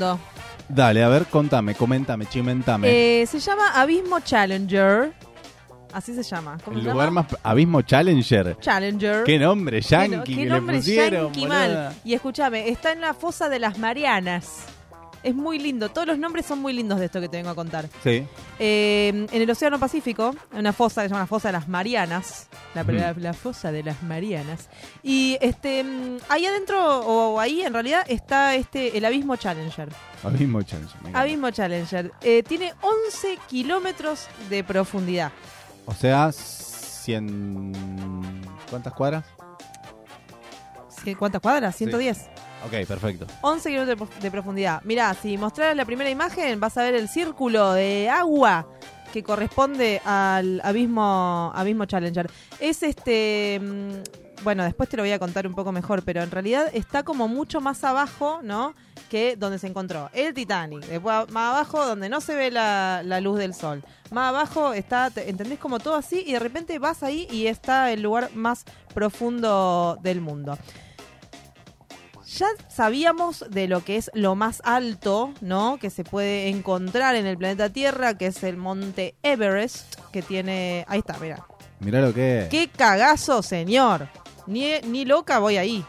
Mundo. 0.00 0.20
Dale, 0.68 1.02
a 1.02 1.08
ver, 1.08 1.26
contame, 1.26 1.74
comentame, 1.74 2.26
chimentame. 2.26 3.22
Eh, 3.22 3.26
se 3.26 3.40
llama 3.40 3.72
Abismo 3.74 4.20
Challenger. 4.20 5.12
Así 5.92 6.14
se 6.14 6.22
llama. 6.22 6.56
¿Cómo 6.64 6.76
el 6.76 6.84
se 6.84 6.90
lugar 6.90 7.08
llama? 7.08 7.26
más... 7.28 7.40
Abismo 7.42 7.82
Challenger. 7.82 8.56
Challenger. 8.60 9.24
Qué 9.24 9.38
nombre 9.38 9.80
yankee 9.80 10.36
qué 10.36 10.42
que 10.44 10.48
nombre 10.48 10.76
le 10.76 10.80
pusieron, 10.80 11.24
yankee 11.24 11.46
mal. 11.46 11.92
Y 12.04 12.14
escúchame, 12.14 12.68
está 12.68 12.92
en 12.92 13.00
la 13.00 13.14
fosa 13.14 13.48
de 13.48 13.58
las 13.58 13.78
Marianas. 13.78 14.66
Es 15.24 15.34
muy 15.34 15.58
lindo. 15.58 15.88
Todos 15.88 16.06
los 16.06 16.18
nombres 16.18 16.46
son 16.46 16.60
muy 16.60 16.72
lindos 16.72 17.00
de 17.00 17.06
esto 17.06 17.20
que 17.20 17.28
te 17.28 17.36
vengo 17.38 17.50
a 17.50 17.54
contar. 17.56 17.88
Sí. 18.04 18.24
Eh, 18.62 19.08
en 19.32 19.42
el 19.42 19.50
Océano 19.50 19.78
Pacífico, 19.80 20.34
una 20.52 20.74
fosa 20.74 21.00
que 21.00 21.08
se 21.08 21.14
llama 21.14 21.22
la 21.22 21.26
fosa 21.26 21.48
de 21.48 21.52
las 21.52 21.66
Marianas. 21.66 22.48
La, 22.74 22.82
la- 22.84 23.14
la 23.14 23.32
fosa 23.32 23.72
de 23.72 23.82
las 23.82 24.02
Marianas. 24.02 24.68
Y 25.02 25.38
este 25.40 25.82
mm, 25.82 26.18
ahí 26.28 26.44
adentro, 26.44 27.00
o 27.00 27.40
ahí 27.40 27.62
en 27.62 27.72
realidad, 27.72 28.02
está 28.06 28.54
este 28.54 28.98
el 28.98 29.04
Abismo 29.06 29.36
Challenger. 29.36 29.88
Abismo 30.22 30.62
Challenger. 30.62 31.02
me. 31.02 31.10
Abismo 31.18 31.50
Challenger. 31.50 32.12
Eh, 32.20 32.42
tiene 32.42 32.74
11 32.82 33.38
kilómetros 33.48 34.26
de 34.50 34.62
profundidad. 34.62 35.32
O 35.86 35.94
sea, 35.94 36.30
100... 36.30 37.72
¿Cuántas 38.68 38.92
cuadras? 38.92 39.24
Sí, 41.02 41.14
¿Cuántas 41.14 41.40
cuadras? 41.40 41.74
110. 41.76 42.28
Ok, 42.66 42.86
perfecto. 42.86 43.26
11 43.42 43.68
kilómetros 43.70 43.98
de 43.98 44.04
prof- 44.04 44.20
de 44.22 44.30
profundidad. 44.30 44.82
Mirá, 44.84 45.14
si 45.14 45.36
mostraras 45.38 45.76
la 45.76 45.84
primera 45.84 46.10
imagen, 46.10 46.60
vas 46.60 46.76
a 46.76 46.82
ver 46.82 46.94
el 46.94 47.08
círculo 47.08 47.72
de 47.72 48.08
agua 48.10 48.66
que 49.12 49.22
corresponde 49.22 50.00
al 50.04 50.60
abismo, 50.62 51.52
abismo 51.54 51.84
Challenger. 51.86 52.30
Es 52.60 52.82
este. 52.82 53.58
mm, 53.60 54.42
Bueno, 54.44 54.62
después 54.64 54.88
te 54.88 54.96
lo 54.96 55.02
voy 55.02 55.12
a 55.12 55.18
contar 55.18 55.46
un 55.46 55.52
poco 55.54 55.70
mejor, 55.72 56.02
pero 56.02 56.22
en 56.22 56.30
realidad 56.30 56.70
está 56.72 57.02
como 57.02 57.28
mucho 57.28 57.60
más 57.60 57.84
abajo, 57.84 58.40
¿no? 58.42 58.74
Que 59.10 59.36
donde 59.36 59.58
se 59.58 59.66
encontró 59.66 60.08
el 60.14 60.32
Titanic. 60.32 60.80
Después 60.86 61.28
más 61.30 61.54
abajo, 61.54 61.84
donde 61.84 62.08
no 62.08 62.20
se 62.22 62.34
ve 62.34 62.50
la, 62.50 63.02
la 63.04 63.20
luz 63.20 63.38
del 63.38 63.52
sol. 63.52 63.82
Más 64.10 64.28
abajo 64.30 64.72
está, 64.72 65.10
te- 65.10 65.28
¿entendés? 65.28 65.58
Como 65.58 65.78
todo 65.78 65.94
así, 65.96 66.24
y 66.26 66.32
de 66.32 66.38
repente 66.38 66.78
vas 66.78 67.02
ahí 67.02 67.26
y 67.30 67.48
está 67.48 67.92
el 67.92 68.00
lugar 68.00 68.30
más 68.34 68.64
profundo 68.94 69.98
del 70.02 70.20
mundo. 70.22 70.56
Ya 72.38 72.46
sabíamos 72.68 73.44
de 73.50 73.66
lo 73.66 73.82
que 73.84 73.96
es 73.96 74.10
lo 74.14 74.36
más 74.36 74.62
alto, 74.64 75.32
¿no? 75.40 75.78
Que 75.80 75.90
se 75.90 76.04
puede 76.04 76.48
encontrar 76.48 77.16
en 77.16 77.26
el 77.26 77.36
planeta 77.36 77.70
Tierra, 77.70 78.16
que 78.16 78.26
es 78.26 78.42
el 78.44 78.56
monte 78.56 79.16
Everest, 79.22 79.96
que 80.12 80.22
tiene... 80.22 80.84
Ahí 80.86 81.00
está, 81.00 81.18
mira. 81.18 81.44
Mirá 81.80 82.00
lo 82.00 82.14
que 82.14 82.42
es. 82.42 82.48
¡Qué 82.48 82.68
cagazo, 82.68 83.42
señor! 83.42 84.08
Ni, 84.46 84.80
ni 84.82 85.04
loca 85.04 85.38
voy 85.38 85.56
ahí. 85.56 85.84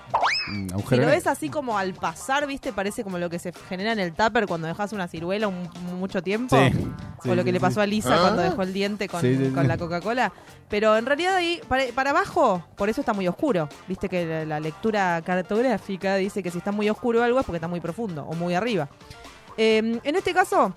Si 0.90 0.96
lo 0.96 1.08
ves 1.08 1.28
así 1.28 1.50
como 1.50 1.78
al 1.78 1.94
pasar, 1.94 2.46
¿viste? 2.48 2.74
Parece 2.74 3.04
como 3.04 3.18
lo 3.18 3.30
que 3.30 3.40
se 3.40 3.54
genera 3.70 3.92
en 3.94 4.00
el 4.00 4.14
tupper 4.14 4.48
cuando 4.48 4.68
dejas 4.68 4.92
una 4.94 5.08
ciruela 5.08 5.48
un- 5.48 5.70
mucho 6.00 6.22
tiempo. 6.22 6.56
Sí. 6.58 7.30
o 7.30 7.36
lo 7.36 7.42
sí, 7.42 7.46
que 7.46 7.52
le 7.52 7.60
pasó 7.60 7.82
a 7.82 7.86
Lisa 7.86 8.18
cuando 8.20 8.42
dejó 8.42 8.62
el 8.64 8.74
diente 8.74 9.08
con, 9.08 9.22
la 9.68 9.78
Coca-Cola. 9.78 10.32
Pero 10.70 10.98
en 10.98 11.06
realidad 11.06 11.36
ahí, 11.36 11.62
para, 11.68 11.84
para 11.96 12.10
abajo, 12.12 12.64
por 12.76 12.90
eso 12.90 13.02
está 13.02 13.14
muy 13.14 13.28
oscuro. 13.28 13.70
Viste 13.88 14.10
que 14.10 14.26
la, 14.26 14.46
la 14.46 14.60
lectura 14.60 15.22
cartográfica 15.24 16.16
dice 16.16 16.42
que 16.42 16.52
si 16.52 16.58
está 16.58 16.72
muy 16.72 16.90
oscuro 16.90 17.24
algo 17.24 17.40
es 17.40 17.46
porque 17.46 17.58
está 17.58 17.68
muy 17.68 17.80
profundo 17.80 18.26
o 18.26 18.34
muy 18.34 18.56
arriba. 18.56 18.90
Eh, 19.58 20.00
en 20.04 20.16
este 20.16 20.34
caso, 20.34 20.74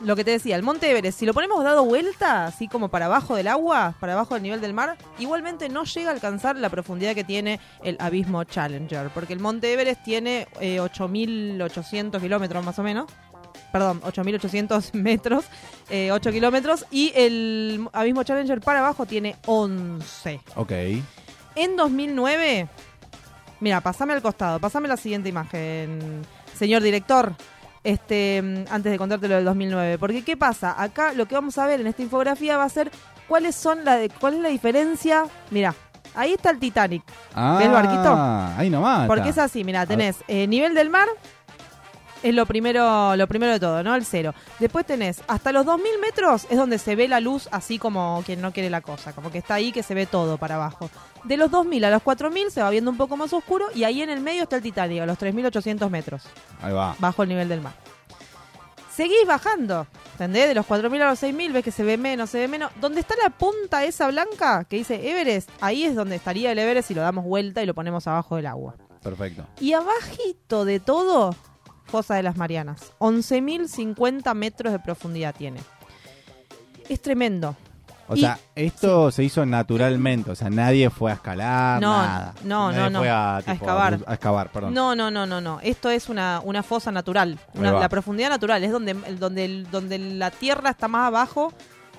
lo 0.00 0.16
que 0.16 0.24
te 0.24 0.32
decía, 0.32 0.56
el 0.56 0.62
Monte 0.62 0.90
Everest, 0.90 1.18
si 1.18 1.26
lo 1.26 1.34
ponemos 1.34 1.62
dado 1.62 1.84
vuelta, 1.84 2.46
así 2.46 2.68
como 2.68 2.88
para 2.88 3.06
abajo 3.06 3.36
del 3.36 3.48
agua, 3.48 3.94
para 4.00 4.14
abajo 4.14 4.34
del 4.34 4.42
nivel 4.42 4.60
del 4.60 4.74
mar, 4.74 4.96
igualmente 5.18 5.68
no 5.68 5.84
llega 5.84 6.10
a 6.10 6.14
alcanzar 6.14 6.56
la 6.56 6.70
profundidad 6.70 7.14
que 7.14 7.24
tiene 7.24 7.60
el 7.84 7.96
Abismo 8.00 8.42
Challenger, 8.44 9.10
porque 9.10 9.32
el 9.32 9.40
Monte 9.40 9.72
Everest 9.72 10.02
tiene 10.02 10.48
eh, 10.60 10.78
8.800 10.80 12.20
kilómetros 12.20 12.64
más 12.64 12.78
o 12.78 12.82
menos. 12.82 13.10
Perdón, 13.70 14.00
8.800 14.02 14.92
metros, 14.94 15.44
eh, 15.88 16.10
8 16.10 16.30
kilómetros, 16.32 16.86
y 16.90 17.12
el 17.14 17.86
Abismo 17.92 18.22
Challenger 18.22 18.60
para 18.60 18.80
abajo 18.80 19.06
tiene 19.06 19.36
11. 19.46 20.40
Ok. 20.56 20.72
En 21.54 21.76
2009, 21.76 22.68
mira, 23.60 23.80
pasame 23.80 24.14
al 24.14 24.22
costado, 24.22 24.58
pasame 24.58 24.88
la 24.88 24.96
siguiente 24.96 25.28
imagen, 25.28 26.22
señor 26.54 26.82
director, 26.82 27.34
este, 27.84 28.40
mm, 28.42 28.72
antes 28.72 28.92
de 28.92 28.98
contarte 28.98 29.28
lo 29.28 29.36
del 29.36 29.44
2009. 29.44 29.98
Porque, 29.98 30.24
¿qué 30.24 30.36
pasa? 30.36 30.80
Acá 30.80 31.12
lo 31.12 31.26
que 31.26 31.34
vamos 31.34 31.58
a 31.58 31.66
ver 31.66 31.80
en 31.80 31.86
esta 31.86 32.02
infografía 32.02 32.56
va 32.56 32.64
a 32.64 32.68
ser 32.68 32.90
cuáles 33.28 33.54
son 33.54 33.84
la 33.84 33.96
de, 33.96 34.08
cuál 34.08 34.34
es 34.34 34.40
la 34.40 34.48
diferencia. 34.48 35.24
Mira, 35.50 35.74
ahí 36.14 36.32
está 36.32 36.50
el 36.50 36.58
Titanic. 36.58 37.02
Ah, 37.34 37.56
¿Ves 37.58 37.66
el 37.66 37.72
barquito? 37.72 38.14
Ahí 38.58 38.70
nomás. 38.70 39.06
Porque 39.06 39.30
es 39.30 39.38
así, 39.38 39.64
mira, 39.64 39.86
tenés 39.86 40.16
eh, 40.28 40.46
nivel 40.46 40.74
del 40.74 40.90
mar, 40.90 41.08
es 42.22 42.34
lo 42.34 42.46
primero, 42.46 43.16
lo 43.16 43.26
primero 43.26 43.52
de 43.52 43.60
todo, 43.60 43.82
¿no? 43.82 43.94
El 43.94 44.04
cero. 44.04 44.34
Después 44.60 44.86
tenés 44.86 45.20
hasta 45.28 45.52
los 45.52 45.66
2000 45.66 45.98
metros 46.00 46.46
es 46.50 46.56
donde 46.56 46.78
se 46.78 46.94
ve 46.96 47.08
la 47.08 47.20
luz 47.20 47.48
así 47.52 47.78
como 47.78 48.22
quien 48.24 48.40
no 48.40 48.52
quiere 48.52 48.70
la 48.70 48.80
cosa, 48.80 49.12
como 49.12 49.30
que 49.30 49.38
está 49.38 49.54
ahí 49.54 49.72
que 49.72 49.82
se 49.82 49.94
ve 49.94 50.06
todo 50.06 50.38
para 50.38 50.54
abajo. 50.56 50.90
De 51.24 51.36
los 51.36 51.50
2000 51.50 51.84
a 51.84 51.90
los 51.90 52.02
4000 52.02 52.50
se 52.50 52.62
va 52.62 52.70
viendo 52.70 52.90
un 52.90 52.96
poco 52.96 53.16
más 53.16 53.32
oscuro 53.32 53.66
y 53.74 53.84
ahí 53.84 54.02
en 54.02 54.10
el 54.10 54.20
medio 54.20 54.44
está 54.44 54.56
el 54.56 54.62
Titanic, 54.62 55.02
a 55.02 55.06
los 55.06 55.18
3800 55.18 55.90
metros, 55.90 56.22
Ahí 56.60 56.72
va. 56.72 56.94
bajo 56.98 57.22
el 57.22 57.28
nivel 57.28 57.48
del 57.48 57.60
mar. 57.60 57.72
Seguís 58.94 59.26
bajando, 59.26 59.86
¿entendés? 60.12 60.48
De 60.48 60.54
los 60.54 60.66
4000 60.66 61.00
a 61.02 61.08
los 61.10 61.18
6000 61.18 61.52
ves 61.52 61.64
que 61.64 61.70
se 61.70 61.82
ve 61.82 61.96
menos, 61.96 62.28
se 62.28 62.38
ve 62.38 62.46
menos. 62.46 62.70
Donde 62.78 63.00
está 63.00 63.14
la 63.22 63.30
punta 63.30 63.84
esa 63.84 64.08
blanca 64.08 64.64
que 64.64 64.76
dice 64.76 65.10
Everest, 65.10 65.48
ahí 65.62 65.84
es 65.84 65.94
donde 65.94 66.16
estaría 66.16 66.52
el 66.52 66.58
Everest 66.58 66.88
si 66.88 66.94
lo 66.94 67.00
damos 67.00 67.24
vuelta 67.24 67.62
y 67.62 67.66
lo 67.66 67.72
ponemos 67.74 68.06
abajo 68.06 68.36
del 68.36 68.46
agua. 68.46 68.74
Perfecto. 69.02 69.46
Y 69.60 69.72
abajito 69.72 70.66
de 70.66 70.78
todo, 70.78 71.34
Fosa 71.86 72.14
de 72.14 72.22
las 72.22 72.36
Marianas. 72.36 72.92
11.050 72.98 74.34
metros 74.34 74.72
de 74.72 74.78
profundidad 74.78 75.34
tiene. 75.34 75.60
Es 76.88 77.00
tremendo. 77.00 77.56
O 78.08 78.16
Y- 78.16 78.20
sea, 78.20 78.38
esto 78.54 79.10
se 79.10 79.22
hizo 79.24 79.46
naturalmente. 79.46 80.30
O 80.30 80.34
sea, 80.34 80.50
nadie 80.50 80.90
fue 80.90 81.10
a 81.12 81.14
escalar, 81.14 81.80
No, 81.80 81.96
nada. 81.96 82.34
no, 82.44 82.70
Nadie 82.72 82.82
no, 82.84 82.90
no. 82.90 82.98
Fue 82.98 83.10
a, 83.10 83.36
A 83.36 83.40
tipo, 83.42 83.52
excavar. 83.52 83.98
A 84.06 84.12
excavar, 84.14 84.50
perdón. 84.52 84.74
No, 84.74 84.94
no, 84.94 85.10
no, 85.10 85.24
no, 85.24 85.40
no. 85.40 85.60
Esto 85.62 85.88
es 85.88 86.08
una, 86.08 86.40
una 86.44 86.62
fosa 86.62 86.90
natural. 86.90 87.38
Una- 87.54 87.72
la 87.72 87.88
profundidad 87.88 88.28
natural. 88.30 88.62
Es 88.64 88.72
donde, 88.72 88.94
donde, 88.94 89.64
donde 89.70 89.98
la 89.98 90.30
tierra 90.30 90.70
está 90.70 90.88
más 90.88 91.06
abajo 91.08 91.52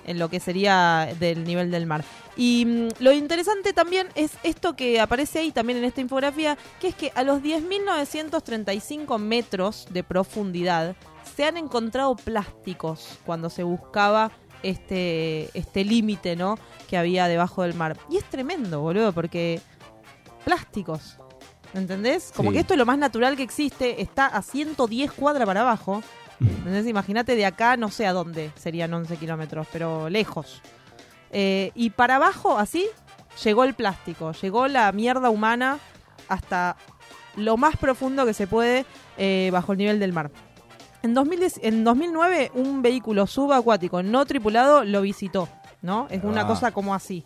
en 0.06 0.20
lo 0.20 0.30
que 0.30 0.39
sería 0.39 1.10
del 1.20 1.43
nivel 1.43 1.72
del 1.72 1.86
mar. 1.86 2.04
Y 2.36 2.66
mm, 2.66 2.88
lo 3.04 3.12
interesante 3.14 3.74
también 3.74 4.08
es 4.16 4.32
esto 4.43 4.76
que 4.76 4.99
aparece 4.99 5.39
ahí 5.39 5.51
también 5.51 5.78
en 5.80 5.86
esta 5.86 6.01
infografía, 6.01 6.58
que 6.80 6.88
es 6.89 6.95
que 6.95 7.12
a 7.16 7.24
los 7.24 7.41
10.935 7.41 9.20
metros 9.20 9.88
de 9.89 10.04
profundidad 10.04 10.95
se 11.36 11.45
han 11.45 11.58
encontrado 11.58 12.16
plásticos 12.16 13.18
cuando 13.26 13.49
se 13.49 13.64
buscaba 13.64 14.32
este, 14.62 15.49
este 15.58 15.84
límite, 15.84 16.36
¿no? 16.36 16.58
Que 16.89 16.97
había 16.97 17.28
debajo 17.28 17.64
del 17.64 17.74
mar. 17.74 17.97
Y 18.10 18.18
es 18.18 18.24
tremendo, 18.30 18.82
boludo, 18.82 19.12
porque 19.14 19.60
plásticos. 20.45 21.18
¿Entendés? 21.74 22.32
Como 22.36 22.49
Sí. 22.51 22.54
que 22.56 22.60
esto 22.62 22.74
es 22.76 22.78
lo 22.78 22.86
más 22.86 22.99
natural 22.99 23.36
que 23.36 23.41
existe. 23.43 24.01
Está 24.01 24.28
a 24.28 24.41
110 24.43 25.12
cuadras 25.12 25.45
para 25.47 25.62
abajo. 25.62 26.04
¿Entendés? 26.40 26.88
Imagínate 26.88 27.36
de 27.36 27.46
acá, 27.46 27.78
no 27.78 27.90
sé 27.90 28.06
a 28.08 28.14
dónde 28.14 28.52
serían 28.56 28.94
11 28.94 29.18
kilómetros, 29.18 29.68
pero 29.72 30.10
lejos. 30.10 30.62
Eh, 31.32 31.72
y 31.76 31.90
para 31.92 32.18
abajo, 32.18 32.58
así, 32.58 32.88
llegó 33.44 33.64
el 33.64 33.74
plástico. 33.74 34.32
Llegó 34.34 34.68
la 34.68 34.92
mierda 34.92 35.30
humana 35.30 35.80
hasta 36.28 36.76
lo 37.36 37.58
más 37.58 37.78
profundo 37.78 38.26
que 38.26 38.34
se 38.34 38.48
puede 38.48 38.86
eh, 39.18 39.50
bajo 39.52 39.72
el 39.72 39.78
nivel 39.80 40.00
del 40.00 40.14
mar. 40.14 40.32
En, 41.02 41.14
2010 41.14 41.60
en 41.64 41.84
2009, 41.84 42.52
un 42.54 42.82
vehículo 42.82 43.28
subacuático 43.28 44.02
no 44.04 44.26
tripulado 44.26 44.84
lo 44.86 45.02
visitó, 45.02 45.50
¿no? 45.82 46.08
Es 46.10 46.24
una 46.24 46.42
Ah. 46.42 46.48
cosa 46.48 46.72
como 46.72 46.94
así, 46.96 47.24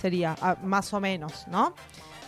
sería, 0.00 0.34
más 0.64 0.92
o 0.92 1.00
menos, 1.00 1.46
¿no? 1.48 1.74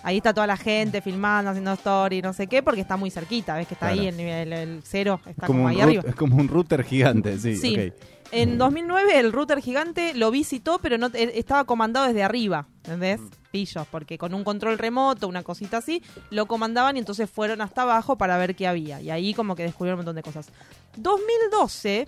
Ahí 0.04 0.18
está 0.18 0.34
toda 0.34 0.46
la 0.46 0.56
gente 0.58 1.00
filmando, 1.00 1.50
haciendo 1.50 1.72
story, 1.72 2.20
no 2.20 2.32
sé 2.34 2.46
qué, 2.46 2.62
porque 2.62 2.82
está 2.82 2.96
muy 2.96 3.10
cerquita, 3.10 3.56
ves 3.56 3.66
que 3.66 3.74
está 3.74 3.86
Claro. 3.86 4.02
ahí 4.02 4.08
en 4.08 4.16
nivel 4.18 4.52
el 4.52 4.80
cero, 4.84 5.18
está 5.26 5.46
Es 5.46 5.46
como, 5.46 5.66
ahí 5.66 5.80
arriba. 5.80 6.02
es 6.06 6.14
como 6.14 6.36
un 6.36 6.46
router 6.48 6.84
gigante, 6.84 7.38
sí. 7.38 7.92
En 8.30 8.58
2009 8.58 9.18
el 9.18 9.32
router 9.32 9.60
gigante 9.60 10.12
lo 10.14 10.30
visitó, 10.30 10.78
pero 10.78 10.98
no 10.98 11.06
eh, 11.14 11.32
estaba 11.36 11.64
comandado 11.64 12.06
desde 12.06 12.22
arriba, 12.22 12.66
¿entendés? 12.84 13.20
Mm. 13.20 13.30
Pillos, 13.50 13.86
porque 13.90 14.18
con 14.18 14.34
un 14.34 14.42
control 14.44 14.76
remoto, 14.78 15.28
una 15.28 15.42
cosita 15.42 15.76
así, 15.78 16.02
lo 16.30 16.46
comandaban 16.46 16.96
y 16.96 16.98
entonces 16.98 17.30
fueron 17.30 17.60
hasta 17.60 17.82
abajo 17.82 18.18
para 18.18 18.36
ver 18.36 18.56
qué 18.56 18.66
había. 18.66 19.00
Y 19.00 19.10
ahí 19.10 19.32
como 19.34 19.54
que 19.54 19.62
descubrieron 19.62 19.98
un 20.00 20.04
montón 20.04 20.16
de 20.16 20.22
cosas. 20.22 20.48
2012, 20.96 22.06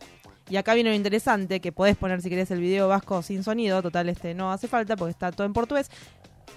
y 0.50 0.56
acá 0.56 0.74
viene 0.74 0.90
lo 0.90 0.96
interesante, 0.96 1.60
que 1.60 1.72
podés 1.72 1.96
poner 1.96 2.20
si 2.20 2.28
querés 2.28 2.50
el 2.50 2.60
video 2.60 2.88
vasco 2.88 3.22
sin 3.22 3.42
sonido, 3.44 3.80
total 3.82 4.08
este 4.08 4.34
no 4.34 4.50
hace 4.52 4.68
falta 4.68 4.96
porque 4.96 5.12
está 5.12 5.30
todo 5.32 5.46
en 5.46 5.52
portugués. 5.52 5.90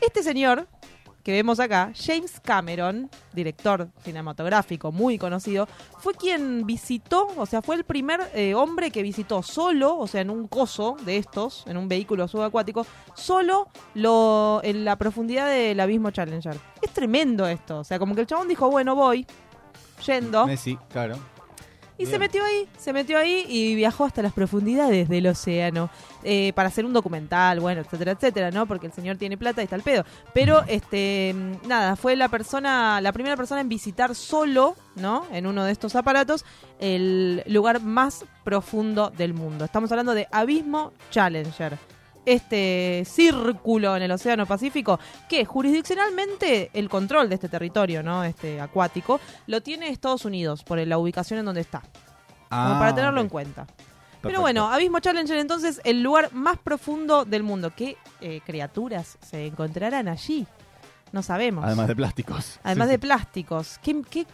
Este 0.01 0.23
señor 0.23 0.67
que 1.24 1.32
vemos 1.32 1.59
acá, 1.59 1.91
James 1.95 2.39
Cameron, 2.39 3.09
director 3.34 3.89
cinematográfico 4.03 4.91
muy 4.91 5.17
conocido, 5.17 5.67
fue 5.97 6.13
quien 6.13 6.65
visitó, 6.65 7.28
o 7.38 7.45
sea, 7.45 7.61
fue 7.61 7.76
el 7.76 7.84
primer 7.84 8.22
eh, 8.34 8.55
hombre 8.55 8.91
que 8.91 9.03
visitó 9.03 9.43
solo, 9.43 9.97
o 9.97 10.07
sea, 10.07 10.22
en 10.22 10.30
un 10.30 10.47
coso 10.47 10.95
de 11.05 11.17
estos, 11.17 11.65
en 11.67 11.78
un 11.78 11.88
vehículo 11.88 12.28
subacuático, 12.28 12.86
solo 13.15 13.67
lo 13.93 14.61
en 14.63 14.86
la 14.86 14.95
profundidad 14.97 15.49
del 15.49 15.80
abismo 15.80 16.11
Challenger. 16.11 16.57
Es 16.82 16.91
tremendo 16.91 17.47
esto, 17.47 17.80
o 17.80 17.84
sea, 17.84 17.99
como 17.99 18.15
que 18.15 18.22
el 18.22 18.28
chabón 18.28 18.47
dijo, 18.47 18.70
bueno, 18.70 18.95
voy, 18.95 19.26
yendo, 20.05 20.47
Messi, 20.47 20.78
claro. 20.89 21.17
Y 21.99 22.05
se 22.05 22.17
metió 22.17 22.43
ahí, 22.43 22.67
se 22.77 22.93
metió 22.93 23.17
ahí 23.17 23.45
y 23.49 23.75
viajó 23.75 24.05
hasta 24.05 24.21
las 24.21 24.31
profundidades 24.31 25.09
del 25.09 25.27
océano 25.27 25.89
eh, 26.23 26.53
para 26.53 26.69
hacer 26.69 26.85
un 26.85 26.93
documental, 26.93 27.59
bueno, 27.59 27.81
etcétera, 27.81 28.13
etcétera, 28.13 28.51
¿no? 28.51 28.65
Porque 28.65 28.87
el 28.87 28.93
señor 28.93 29.17
tiene 29.17 29.37
plata 29.37 29.61
y 29.61 29.65
está 29.65 29.75
el 29.75 29.81
pedo. 29.81 30.05
Pero, 30.33 30.63
este, 30.67 31.35
mm, 31.35 31.67
nada, 31.67 31.97
fue 31.97 32.15
la 32.15 32.29
persona, 32.29 33.01
la 33.01 33.11
primera 33.11 33.35
persona 33.35 33.59
en 33.59 33.67
visitar 33.67 34.15
solo, 34.15 34.77
¿no? 34.95 35.25
En 35.33 35.45
uno 35.45 35.65
de 35.65 35.73
estos 35.73 35.95
aparatos, 35.97 36.45
el 36.79 37.43
lugar 37.47 37.81
más 37.81 38.23
profundo 38.45 39.11
del 39.15 39.33
mundo. 39.33 39.65
Estamos 39.65 39.91
hablando 39.91 40.13
de 40.13 40.27
Abismo 40.31 40.93
Challenger. 41.11 41.77
Este 42.26 43.03
círculo 43.05 43.95
en 43.95 44.03
el 44.03 44.11
Océano 44.11 44.45
Pacífico, 44.45 44.99
que 45.28 45.45
jurisdiccionalmente 45.45 46.70
el 46.74 46.89
control 46.89 47.30
de 47.30 47.36
este 47.36 47.49
territorio, 47.49 48.03
¿no? 48.03 48.24
Este 48.24 48.59
acuático, 48.61 49.20
lo 49.47 49.61
tiene 49.61 49.89
Estados 49.89 50.26
Unidos 50.26 50.63
por 50.63 50.78
la 50.80 50.97
ubicación 50.97 51.39
en 51.39 51.45
donde 51.45 51.61
está. 51.61 51.80
Como 51.80 51.91
Ah, 52.51 52.78
para 52.80 52.93
tenerlo 52.95 53.22
en 53.22 53.30
cuenta. 53.30 53.67
Pero 54.22 54.41
bueno, 54.41 54.67
Abismo 54.70 54.99
Challenger 54.99 55.38
entonces, 55.38 55.80
el 55.86 56.01
lugar 56.03 56.34
más 56.34 56.57
profundo 56.57 57.24
del 57.24 57.41
mundo. 57.43 57.72
¿Qué 57.76 57.95
eh, 58.20 58.41
criaturas 58.45 59.17
se 59.22 59.45
encontrarán 59.45 60.07
allí? 60.09 60.45
No 61.13 61.24
sabemos. 61.24 61.63
Además 61.63 61.88
de 61.88 61.95
plásticos. 61.95 62.59
Además 62.63 62.88
Sí, 62.88 62.91
de 62.91 62.95
sí. 62.97 63.01
plásticos. 63.01 63.80
¿Qué, 63.82 64.01
qué? 64.09 64.28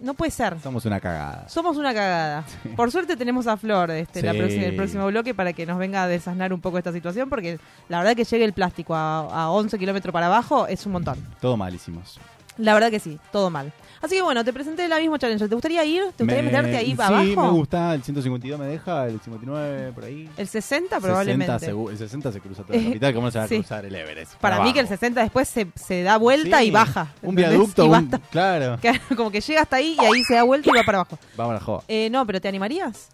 No 0.00 0.14
puede 0.14 0.30
ser. 0.30 0.56
Somos 0.62 0.84
una 0.84 1.00
cagada. 1.00 1.48
Somos 1.48 1.76
una 1.76 1.92
cagada. 1.92 2.44
Por 2.76 2.90
suerte 2.92 3.16
tenemos 3.16 3.46
a 3.48 3.56
Flor 3.56 3.90
este, 3.90 4.22
la 4.22 4.32
Sí. 4.32 4.38
próxima- 4.38 4.64
el 4.66 4.76
próximo 4.76 5.06
bloque 5.08 5.34
para 5.34 5.52
que 5.52 5.66
nos 5.66 5.76
venga 5.78 6.02
a 6.04 6.08
desasnar 6.08 6.52
un 6.52 6.60
poco 6.60 6.78
esta 6.78 6.92
situación, 6.92 7.28
porque 7.28 7.58
la 7.88 7.98
verdad 7.98 8.14
que 8.14 8.24
llegue 8.24 8.44
el 8.44 8.52
plástico 8.52 8.94
a, 8.94 9.20
a 9.20 9.50
11 9.50 9.76
kilómetros 9.78 10.12
para 10.12 10.26
abajo 10.26 10.66
es 10.68 10.86
un 10.86 10.92
montón. 10.92 11.18
Todo 11.40 11.56
mal 11.56 11.74
hicimos. 11.74 12.18
La 12.58 12.74
verdad 12.74 12.90
que 12.90 13.00
sí, 13.00 13.18
todo 13.32 13.50
mal. 13.50 13.72
Así 14.00 14.16
que 14.16 14.22
bueno, 14.22 14.44
te 14.44 14.52
presenté 14.52 14.84
el 14.84 14.92
Abismo 14.92 15.16
Challenger. 15.18 15.48
¿Te 15.48 15.54
gustaría 15.54 15.84
ir? 15.84 16.02
¿Te 16.16 16.24
gustaría 16.24 16.42
Me- 16.42 16.50
meterte 16.50 16.76
ahí 16.76 16.94
sí, 16.94 17.02
abajo? 17.02 17.42
me 17.52 17.58
gusta. 17.58 17.94
El 17.94 18.02
152 18.02 18.58
me 18.60 18.66
deja, 18.66 19.06
el 19.06 19.20
59 19.20 19.92
por 19.92 20.04
ahí. 20.04 20.28
El 20.36 20.46
60 20.48 21.00
probablemente. 21.00 21.52
60 21.58 21.72
segu- 21.72 21.90
el 21.90 21.98
60 21.98 22.32
se 22.32 22.40
cruza 22.40 22.62
toda 22.62 22.78
la 22.78 22.84
capital. 22.84 23.14
¿Cómo 23.14 23.30
se 23.30 23.38
va 23.38 23.44
a 23.44 23.48
sí. 23.48 23.54
cruzar 23.56 23.84
el 23.84 23.94
Everest? 23.94 24.34
Para 24.36 24.60
mí 24.60 24.72
que 24.72 24.80
el 24.80 24.86
abajo. 24.86 25.00
60 25.00 25.20
después 25.22 25.48
se, 25.48 25.66
se 25.74 26.02
da 26.02 26.16
vuelta 26.16 26.58
Sí, 26.60 26.66
y 26.66 26.70
baja. 26.70 27.12
Un 27.22 27.34
viaducto, 27.34 27.86
Y 27.86 27.88
un-. 27.88 28.08
Claro, 28.30 28.78
Como 29.16 29.30
que 29.30 29.40
llega 29.40 29.62
hasta 29.62 29.76
ahí 29.76 29.96
y 30.00 30.04
ahí 30.04 30.22
se 30.24 30.34
da 30.34 30.42
vuelta 30.44 30.70
y 30.70 30.72
va 30.76 30.82
para 30.84 30.98
abajo. 30.98 31.18
Vamos 31.36 31.50
a 31.52 31.54
la 31.54 31.60
joda. 31.60 31.82
Eh, 31.88 32.08
no, 32.10 32.24
pero 32.26 32.40
¿te 32.40 32.48
animarías? 32.48 33.08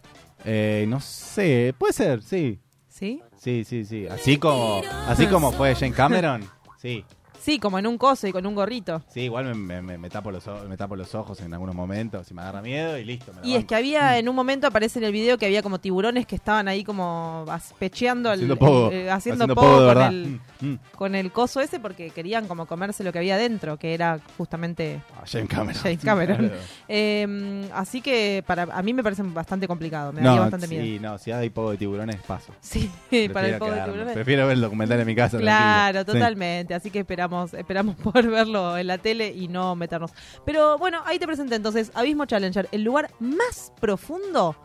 Eh, 0.45 0.85
no 0.89 1.01
sé, 1.01 1.75
puede 1.79 1.93
ser, 1.95 2.23
sí. 2.23 2.59
¿Sí? 2.89 3.23
Sí, 3.41 3.65
sí, 3.65 3.85
sí. 3.85 4.07
Así 4.07 4.39
como, 4.39 4.83
así 5.09 5.27
como 5.27 5.51
fue 5.53 5.75
Jane 5.75 5.93
Cameron. 5.93 6.45
Sí. 6.81 7.05
Sí, 7.45 7.59
como 7.59 7.79
en 7.79 7.87
un 7.87 7.99
coso 7.99 8.27
y 8.27 8.33
con 8.33 8.47
un 8.47 8.55
gorrito. 8.55 9.03
Sí, 9.09 9.21
igual 9.23 9.55
me, 9.55 9.83
me- 9.83 9.99
me- 9.99 10.09
tapo 10.09 10.31
los, 10.31 10.49
o- 10.49 10.67
me 10.67 10.79
tapo 10.79 10.97
los 10.97 11.15
ojos 11.15 11.39
en 11.43 11.53
algunos 11.53 11.75
momentos 11.75 12.31
y 12.31 12.33
me 12.35 12.41
agarra 12.41 12.63
miedo 12.63 12.97
y 12.97 13.05
listo. 13.05 13.35
Me 13.35 13.41
la 13.43 13.47
Y 13.47 13.51
es 13.51 13.57
banco. 13.57 13.69
que 13.69 13.75
había, 13.75 14.19
en 14.19 14.29
un 14.31 14.35
momento 14.35 14.67
aparece 14.67 14.99
en 14.99 15.05
el 15.05 15.13
video 15.13 15.37
que 15.37 15.45
había 15.45 15.63
como 15.63 15.79
tiburones 15.79 16.27
que 16.27 16.37
estaban 16.37 16.69
ahí 16.69 16.85
como 16.85 17.45
as- 17.51 17.75
pecheando, 17.79 18.31
el- 18.31 18.37
haciendo 18.37 18.57
pogo, 18.57 18.91
el- 18.91 18.95
eh, 18.97 19.11
haciendo 19.11 19.45
haciendo 19.45 19.55
pogo 19.57 19.67
pogo 19.67 19.81
de 19.83 19.87
con 19.87 19.95
verdad. 19.95 20.09
el, 20.13 20.41
Mm, 20.61 20.67
mm. 20.73 20.79
con 20.97 21.15
el 21.15 21.33
coso 21.33 21.61
ese 21.61 21.79
porque 21.81 22.09
querían 22.11 22.49
como 22.49 22.65
comerse 22.65 23.05
lo 23.05 23.13
que 23.13 23.19
había 23.19 23.37
dentro, 23.37 23.77
que 23.77 23.93
era 23.93 24.21
justamente 24.39 25.03
Ah, 25.15 25.25
Jane 25.31 25.47
Cameron. 25.47 25.83
James 25.83 26.01
Cameron. 26.03 26.37
Claro. 26.49 26.55
Eh, 26.89 27.69
así 27.75 28.01
que 28.01 28.43
para 28.47 28.63
a 28.63 28.83
mí 28.83 28.95
me 28.95 29.03
parece 29.03 29.23
bastante 29.23 29.69
complicado, 29.69 30.13
me 30.13 30.23
daría 30.23 30.41
bastante 30.41 30.67
miedo. 30.67 30.83
sí, 30.83 30.99
no, 30.99 31.19
si 31.19 31.31
hay 31.31 31.51
poco 31.51 31.73
de 31.73 31.77
tiburones, 31.77 32.17
paso. 32.27 32.53
Sí, 32.61 32.91
Prefiero 33.11 33.35
para 33.35 33.49
el 33.49 33.59
pogo 33.59 33.71
de 33.71 33.75
quedarme. 33.77 33.93
tiburones. 33.93 34.15
Prefiero 34.15 34.47
ver 34.47 34.55
el 34.55 34.61
documental 34.63 35.01
en 35.01 35.07
mi 35.07 35.15
casa. 35.15 35.37
Claro, 35.39 35.93
tranquilo. 35.93 36.15
Sí. 36.15 36.19
totalmente. 36.21 36.75
Así 36.75 36.91
que 36.91 37.01
esperamos, 37.01 37.34
esperamos 37.43 37.97
poder 38.03 38.29
verlo 38.29 38.77
en 38.77 38.87
la 38.87 38.99
tele 38.99 39.29
y 39.29 39.49
no 39.49 39.75
meternos. 39.75 40.13
Pero 40.45 40.79
bueno, 40.79 41.03
ahí 41.05 41.19
te 41.19 41.27
presenté 41.27 41.57
entonces 41.57 41.91
Abismo 41.95 42.27
Challenger, 42.27 42.69
el 42.73 42.83
lugar 42.83 43.11
más 43.21 43.73
profundo 43.81 44.57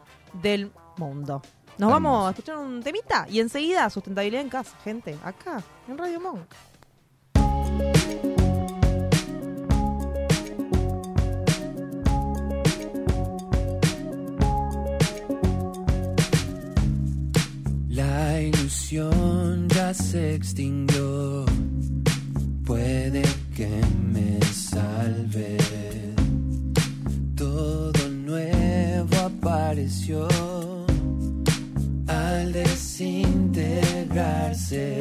del 0.42 0.72
mundo. 0.98 1.42
Nos 1.78 1.90
Hermoso. 1.90 2.04
vamos 2.04 2.28
a 2.28 2.30
escuchar 2.32 2.58
un 2.58 2.84
temita 2.84 3.26
y 3.30 3.40
enseguida 3.40 3.90
sustentabilidad 3.90 4.42
en 4.42 4.50
casa, 4.50 4.78
gente, 4.84 5.18
acá, 5.24 5.64
en 5.88 5.98
Radio 5.98 6.20
Monk. 6.20 6.48
La 17.90 18.42
ilusión 18.42 19.68
ya 19.68 19.94
se 19.94 20.36
extinguió. 20.36 21.46
Puede 22.80 23.24
que 23.58 23.68
me 24.14 24.40
salve. 24.54 25.58
Todo 27.36 28.08
nuevo 28.10 29.18
apareció 29.18 30.30
al 32.08 32.54
desintegrarse. 32.54 34.98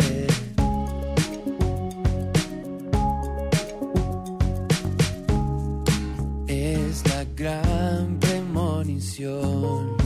Es 6.49 7.09
la 7.09 7.25
gran 7.37 8.19
premonición 8.19 9.97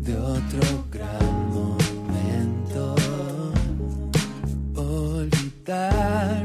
de 0.00 0.16
otro 0.16 0.86
gran 0.90 1.50
momento. 1.52 2.94
Olvidarme 4.76 6.43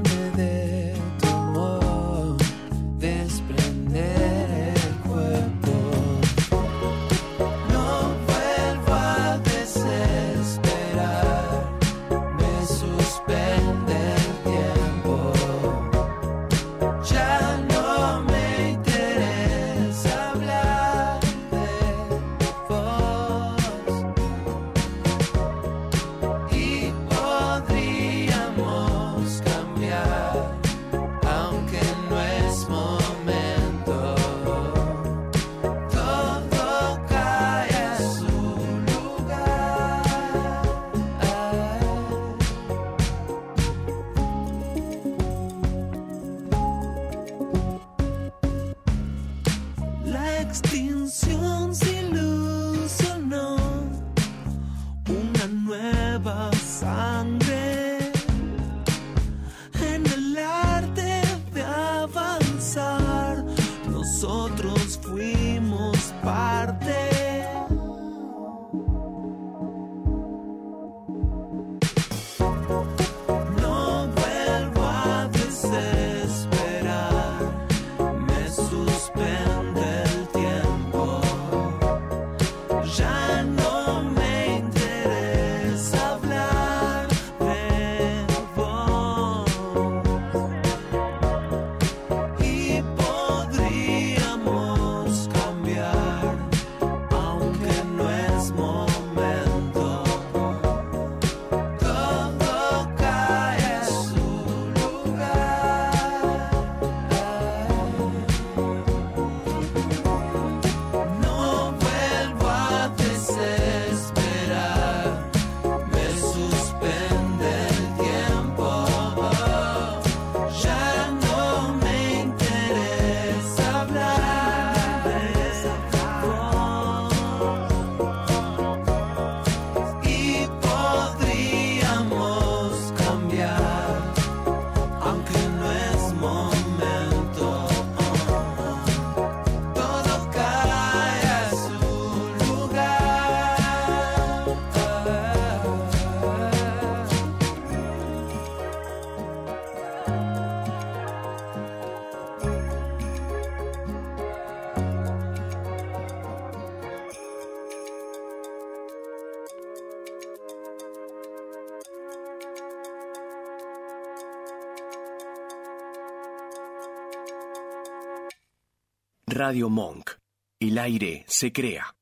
Radio 169.41 169.69
Monk. 169.69 170.11
El 170.59 170.77
aire 170.77 171.23
se 171.25 171.53
crea. 171.53 171.95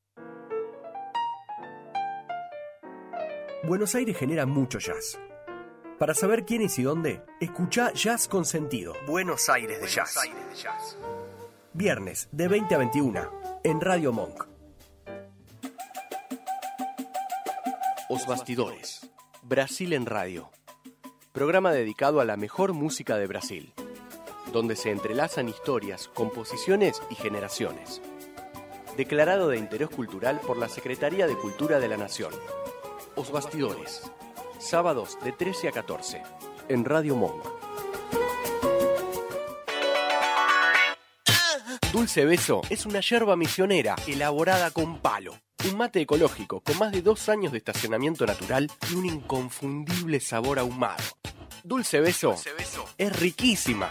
Buenos 3.62 3.94
Aires 3.94 4.16
genera 4.16 4.44
mucho 4.44 4.80
jazz. 4.80 5.20
Para 6.00 6.14
saber 6.14 6.44
quién 6.44 6.62
es 6.62 6.76
y 6.80 6.82
dónde, 6.82 7.22
escucha 7.38 7.92
Jazz 7.92 8.26
con 8.26 8.44
Sentido. 8.44 8.94
Buenos 9.06 9.48
Aires 9.48 9.80
de 9.80 9.86
Jazz. 9.86 10.18
Viernes 11.74 12.28
de 12.32 12.48
20 12.48 12.74
a 12.74 12.78
21 12.78 13.30
en 13.62 13.80
Radio 13.80 14.12
Monk. 14.12 14.44
Os 18.08 18.26
Bastidores. 18.26 19.12
Brasil 19.44 19.92
en 19.92 20.06
Radio. 20.06 20.50
Programa 21.30 21.70
dedicado 21.70 22.18
a 22.20 22.24
la 22.24 22.36
mejor 22.36 22.72
música 22.72 23.16
de 23.16 23.28
Brasil, 23.28 23.72
donde 24.52 24.76
se 24.76 24.90
entrelazan 24.90 25.48
historias, 25.48 26.08
composiciones 26.08 27.02
y 27.10 27.14
generaciones. 27.14 28.00
Declarado 28.96 29.48
de 29.48 29.58
interés 29.58 29.88
cultural 29.88 30.40
por 30.40 30.56
la 30.56 30.68
Secretaría 30.68 31.26
de 31.26 31.36
Cultura 31.36 31.78
de 31.78 31.88
la 31.88 31.96
Nación. 31.96 32.32
Os 33.14 33.30
Bastidores. 33.30 34.02
Sábados 34.58 35.18
de 35.22 35.32
13 35.32 35.68
a 35.68 35.72
14 35.72 36.22
en 36.68 36.84
Radio 36.84 37.16
Monk. 37.16 37.44
Dulce 41.92 42.24
Beso 42.26 42.60
es 42.68 42.86
una 42.86 43.00
yerba 43.00 43.34
misionera 43.34 43.96
elaborada 44.06 44.70
con 44.70 44.98
palo. 44.98 45.34
Un 45.68 45.76
mate 45.76 46.00
ecológico 46.00 46.60
con 46.60 46.78
más 46.78 46.92
de 46.92 47.02
dos 47.02 47.28
años 47.28 47.50
de 47.50 47.58
estacionamiento 47.58 48.26
natural 48.26 48.70
y 48.90 48.94
un 48.94 49.06
inconfundible 49.06 50.20
sabor 50.20 50.58
ahumado. 50.58 51.02
Dulce 51.64 52.00
Beso, 52.00 52.36
es 52.98 53.20
riquísima. 53.20 53.90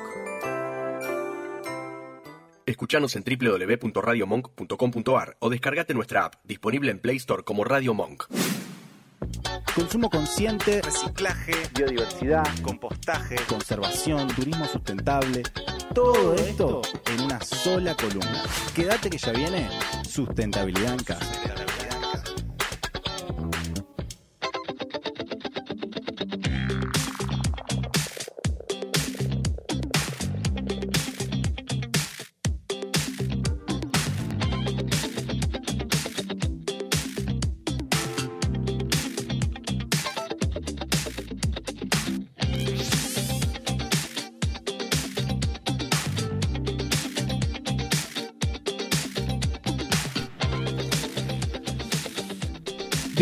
Escuchanos 2.65 3.15
en 3.15 3.23
www.radiomonk.com.ar 3.23 5.37
o 5.39 5.49
descargate 5.49 5.93
nuestra 5.93 6.25
app, 6.25 6.35
disponible 6.43 6.91
en 6.91 6.99
Play 6.99 7.15
Store 7.15 7.43
como 7.43 7.63
Radio 7.63 7.93
Monk. 7.93 8.25
Consumo 9.75 10.09
consciente, 10.09 10.81
reciclaje, 10.81 11.53
biodiversidad, 11.75 12.45
compostaje, 12.61 13.35
conservación, 13.47 14.27
turismo 14.29 14.65
sustentable. 14.65 15.43
Todo 15.93 16.35
esto 16.35 16.81
en 17.13 17.21
una 17.21 17.39
sola 17.41 17.95
columna. 17.95 18.43
Quédate 18.73 19.09
que 19.09 19.17
ya 19.17 19.31
viene 19.31 19.69
sustentabilidad 20.03 20.93
en 20.93 21.03
casa. 21.03 21.78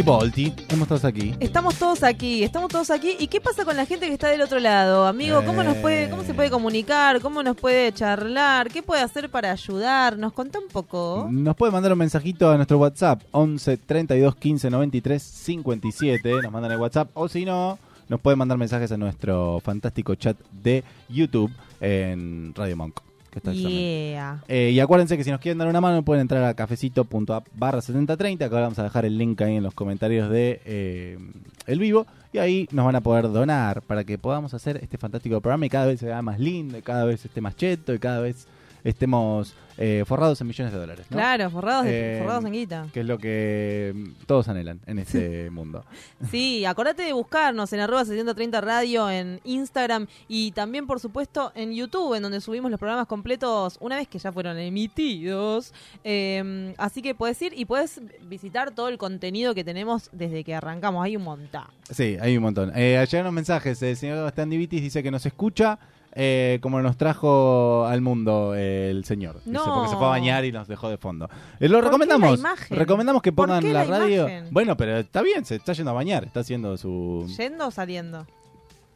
Tipo 0.07 0.19
Olti, 0.19 0.53
¿cómo 0.69 0.83
estás 0.83 1.03
aquí? 1.03 1.35
Estamos 1.37 1.75
todos 1.75 2.01
aquí, 2.01 2.41
estamos 2.41 2.69
todos 2.69 2.91
aquí. 2.91 3.17
¿Y 3.19 3.27
qué 3.27 3.41
pasa 3.41 3.65
con 3.65 3.75
la 3.75 3.85
gente 3.85 4.07
que 4.07 4.13
está 4.13 4.29
del 4.29 4.41
otro 4.41 4.57
lado, 4.57 5.05
amigo? 5.05 5.43
¿Cómo 5.43 5.63
nos 5.63 5.75
puede, 5.75 6.09
cómo 6.09 6.23
se 6.23 6.33
puede 6.33 6.49
comunicar? 6.49 7.19
¿Cómo 7.19 7.43
nos 7.43 7.57
puede 7.57 7.91
charlar? 7.91 8.69
¿Qué 8.69 8.81
puede 8.81 9.01
hacer 9.01 9.29
para 9.29 9.51
ayudarnos? 9.51 10.31
Contá 10.31 10.59
un 10.59 10.69
poco. 10.69 11.27
Nos 11.29 11.57
puede 11.57 11.73
mandar 11.73 11.91
un 11.91 11.99
mensajito 11.99 12.49
a 12.49 12.55
nuestro 12.55 12.77
WhatsApp 12.77 13.21
11 13.31 13.75
32 13.75 14.37
15 14.37 14.69
93 14.69 15.21
57. 15.21 16.41
Nos 16.41 16.53
mandan 16.53 16.71
el 16.71 16.77
WhatsApp. 16.77 17.09
O 17.13 17.27
si 17.27 17.43
no, 17.43 17.77
nos 18.07 18.21
puede 18.21 18.37
mandar 18.37 18.57
mensajes 18.57 18.89
a 18.93 18.97
nuestro 18.97 19.59
fantástico 19.59 20.15
chat 20.15 20.37
de 20.53 20.85
YouTube 21.09 21.51
en 21.81 22.53
Radio 22.55 22.77
Monk. 22.77 23.06
Que 23.31 23.39
está. 23.39 23.51
Yeah. 23.51 24.43
Eh, 24.47 24.71
y 24.73 24.79
acuérdense 24.79 25.17
que 25.17 25.23
si 25.23 25.31
nos 25.31 25.39
quieren 25.39 25.57
dar 25.57 25.67
una 25.67 25.81
mano 25.81 26.03
pueden 26.03 26.21
entrar 26.21 26.43
a 26.43 26.53
cafecito.app 26.53 27.47
barra 27.55 27.81
7030, 27.81 28.45
acá 28.45 28.59
vamos 28.61 28.79
a 28.79 28.83
dejar 28.83 29.05
el 29.05 29.17
link 29.17 29.41
ahí 29.41 29.55
en 29.55 29.63
los 29.63 29.73
comentarios 29.73 30.29
de 30.29 30.61
eh, 30.65 31.17
el 31.65 31.79
vivo, 31.79 32.07
y 32.33 32.37
ahí 32.37 32.67
nos 32.71 32.85
van 32.85 32.95
a 32.95 33.01
poder 33.01 33.31
donar 33.31 33.81
para 33.81 34.03
que 34.03 34.17
podamos 34.17 34.53
hacer 34.53 34.79
este 34.81 34.97
fantástico 34.97 35.41
programa 35.41 35.65
y 35.65 35.69
cada 35.69 35.87
vez 35.87 35.99
se 35.99 36.05
vea 36.05 36.21
más 36.21 36.39
lindo, 36.39 36.77
y 36.77 36.81
cada 36.81 37.05
vez 37.05 37.25
esté 37.25 37.41
más 37.41 37.55
cheto, 37.55 37.93
y 37.93 37.99
cada 37.99 38.21
vez 38.21 38.47
estemos 38.83 39.53
eh, 39.77 40.03
forrados 40.07 40.41
en 40.41 40.47
millones 40.47 40.73
de 40.73 40.79
dólares. 40.79 41.05
¿no? 41.09 41.17
Claro, 41.17 41.49
forrados, 41.51 41.85
de- 41.85 42.17
Eh, 42.17 42.19
forrados 42.21 42.45
en 42.45 42.51
guita. 42.53 42.87
Que 42.93 43.01
es 43.01 43.05
lo 43.05 43.17
que 43.17 43.93
mm, 43.95 44.25
todos 44.25 44.47
anhelan 44.47 44.79
en 44.85 44.99
este 44.99 45.49
mundo. 45.49 45.83
Sí, 46.31 46.65
acordate 46.65 47.03
de 47.03 47.13
buscarnos 47.13 47.71
en 47.73 47.79
arroba 47.79 48.03
730 48.03 48.59
radio 48.61 49.09
en 49.09 49.39
Instagram 49.43 50.07
y 50.27 50.51
también, 50.51 50.87
por 50.87 50.99
supuesto, 50.99 51.51
en 51.55 51.73
YouTube, 51.73 52.15
en 52.15 52.23
donde 52.23 52.41
subimos 52.41 52.71
los 52.71 52.79
programas 52.79 53.07
completos 53.07 53.77
una 53.79 53.97
vez 53.97 54.07
que 54.07 54.17
ya 54.19 54.31
fueron 54.31 54.57
emitidos. 54.57 55.73
Eh, 56.03 56.73
así 56.77 57.01
que 57.01 57.13
puedes 57.15 57.39
ir 57.41 57.53
y 57.55 57.65
puedes 57.65 58.01
visitar 58.23 58.71
todo 58.71 58.87
el 58.89 58.97
contenido 58.97 59.53
que 59.53 59.63
tenemos 59.63 60.09
desde 60.11 60.43
que 60.43 60.55
arrancamos. 60.55 61.03
Hay 61.05 61.15
un 61.15 61.23
montón. 61.23 61.63
Sí, 61.89 62.17
hay 62.19 62.35
un 62.37 62.43
montón. 62.43 62.71
Eh, 62.75 63.05
llegaron 63.09 63.33
mensajes. 63.33 63.81
El 63.81 63.95
señor 63.95 64.29
Standivitis 64.31 64.81
dice 64.81 65.03
que 65.03 65.11
nos 65.11 65.25
escucha 65.25 65.79
eh, 66.19 66.57
como 66.61 66.81
nos 66.81 66.97
trajo 66.97 67.85
al 67.85 68.01
mundo 68.01 68.53
eh, 68.55 68.89
el 68.89 69.05
señor. 69.05 69.35
Dice, 69.35 69.51
No. 69.51 69.63
porque 69.63 69.89
se 69.91 69.95
fue 69.97 70.05
a 70.07 70.09
bañar 70.09 70.43
y 70.45 70.51
nos 70.51 70.67
dejó 70.67 70.89
de 70.89 70.97
fondo. 70.97 71.29
Eh, 71.59 71.69
lo 71.69 71.75
¿Por 71.75 71.83
qué 71.83 71.85
recomendamos. 71.89 72.31
la 72.31 72.49
imagen? 72.49 72.77
Recomendamos 72.77 73.21
que 73.21 73.31
¿Por 73.31 73.47
pongan 73.47 73.61
qué 73.63 73.71
la, 73.71 73.85
la 73.85 73.99
radio. 73.99 74.21
imagen? 74.27 74.47
Bueno, 74.51 74.75
pero 74.75 74.97
está 74.97 75.21
bien, 75.21 75.45
se 75.45 75.55
está 75.55 75.73
yendo 75.73 75.91
a 75.91 75.93
bañar. 75.93 76.23
Está 76.25 76.39
haciendo 76.39 76.75
su. 76.77 77.31
¿Yendo 77.37 77.67
o 77.67 77.71
saliendo? 77.71 78.25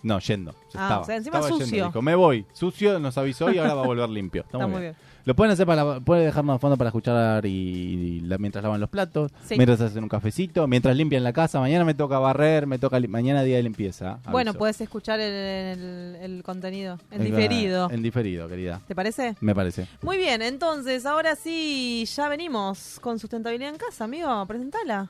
No, 0.03 0.17
yendo. 0.19 0.53
Se 0.69 0.80
Ah, 0.80 0.82
estaba, 0.84 0.99
o 1.01 1.03
sea, 1.05 1.15
encima 1.17 1.38
estaba 1.38 1.49
sucio. 1.59 1.67
Yendo, 1.76 1.86
dijo, 1.88 2.01
me 2.01 2.15
voy. 2.15 2.45
Sucio 2.53 2.97
nos 2.99 3.17
avisó 3.19 3.51
y 3.51 3.59
ahora 3.59 3.76
va 3.76 3.84
a 3.84 3.86
volver 3.86 4.09
limpio. 4.09 4.41
Está, 4.41 4.57
Está 4.57 4.65
muy 4.67 4.74
muy 4.74 4.82
bien. 4.82 4.95
bien. 4.99 5.11
Lo 5.26 5.36
pueden 5.36 5.51
hacer 5.53 5.65
para 5.67 5.99
puede 5.99 6.26
dejarnos 6.26 6.55
de 6.55 6.59
fondo 6.59 6.78
para 6.78 6.89
escuchar 6.89 7.45
y, 7.45 7.49
y 7.49 8.19
la- 8.22 8.38
mientras 8.38 8.63
lavan 8.63 8.80
los 8.82 8.89
platos, 8.89 9.32
Sí. 9.45 9.55
mientras 9.55 9.80
hacen 9.82 10.03
un 10.03 10.09
cafecito, 10.09 10.67
mientras 10.67 10.95
limpian 10.95 11.24
la 11.24 11.34
casa. 11.34 11.59
Mañana 11.59 11.86
me 11.86 11.93
toca 11.93 12.17
barrer, 12.19 12.65
me 12.67 12.80
toca 12.80 12.99
mañana 13.07 13.43
día 13.43 13.57
de 13.57 13.63
limpieza. 13.63 14.19
Bueno, 14.32 14.53
puedes 14.53 14.80
escuchar 14.82 15.19
el, 15.19 15.32
el- 15.34 16.15
el 16.22 16.43
contenido 16.43 16.97
en 17.11 17.24
diferido. 17.24 17.89
En 17.91 18.01
diferido, 18.01 18.47
querida. 18.47 18.82
¿Te 18.88 18.95
parece? 18.95 19.36
Me 19.41 19.53
parece. 19.53 19.88
Muy 20.01 20.17
bien, 20.17 20.41
entonces, 20.41 21.05
ahora 21.05 21.36
sí, 21.36 22.05
ya 22.15 22.28
venimos 22.30 22.99
con 23.01 23.19
sustentabilidad 23.19 23.69
en 23.74 23.78
casa, 23.78 24.03
amigo. 24.05 24.45
Presentala. 24.47 25.09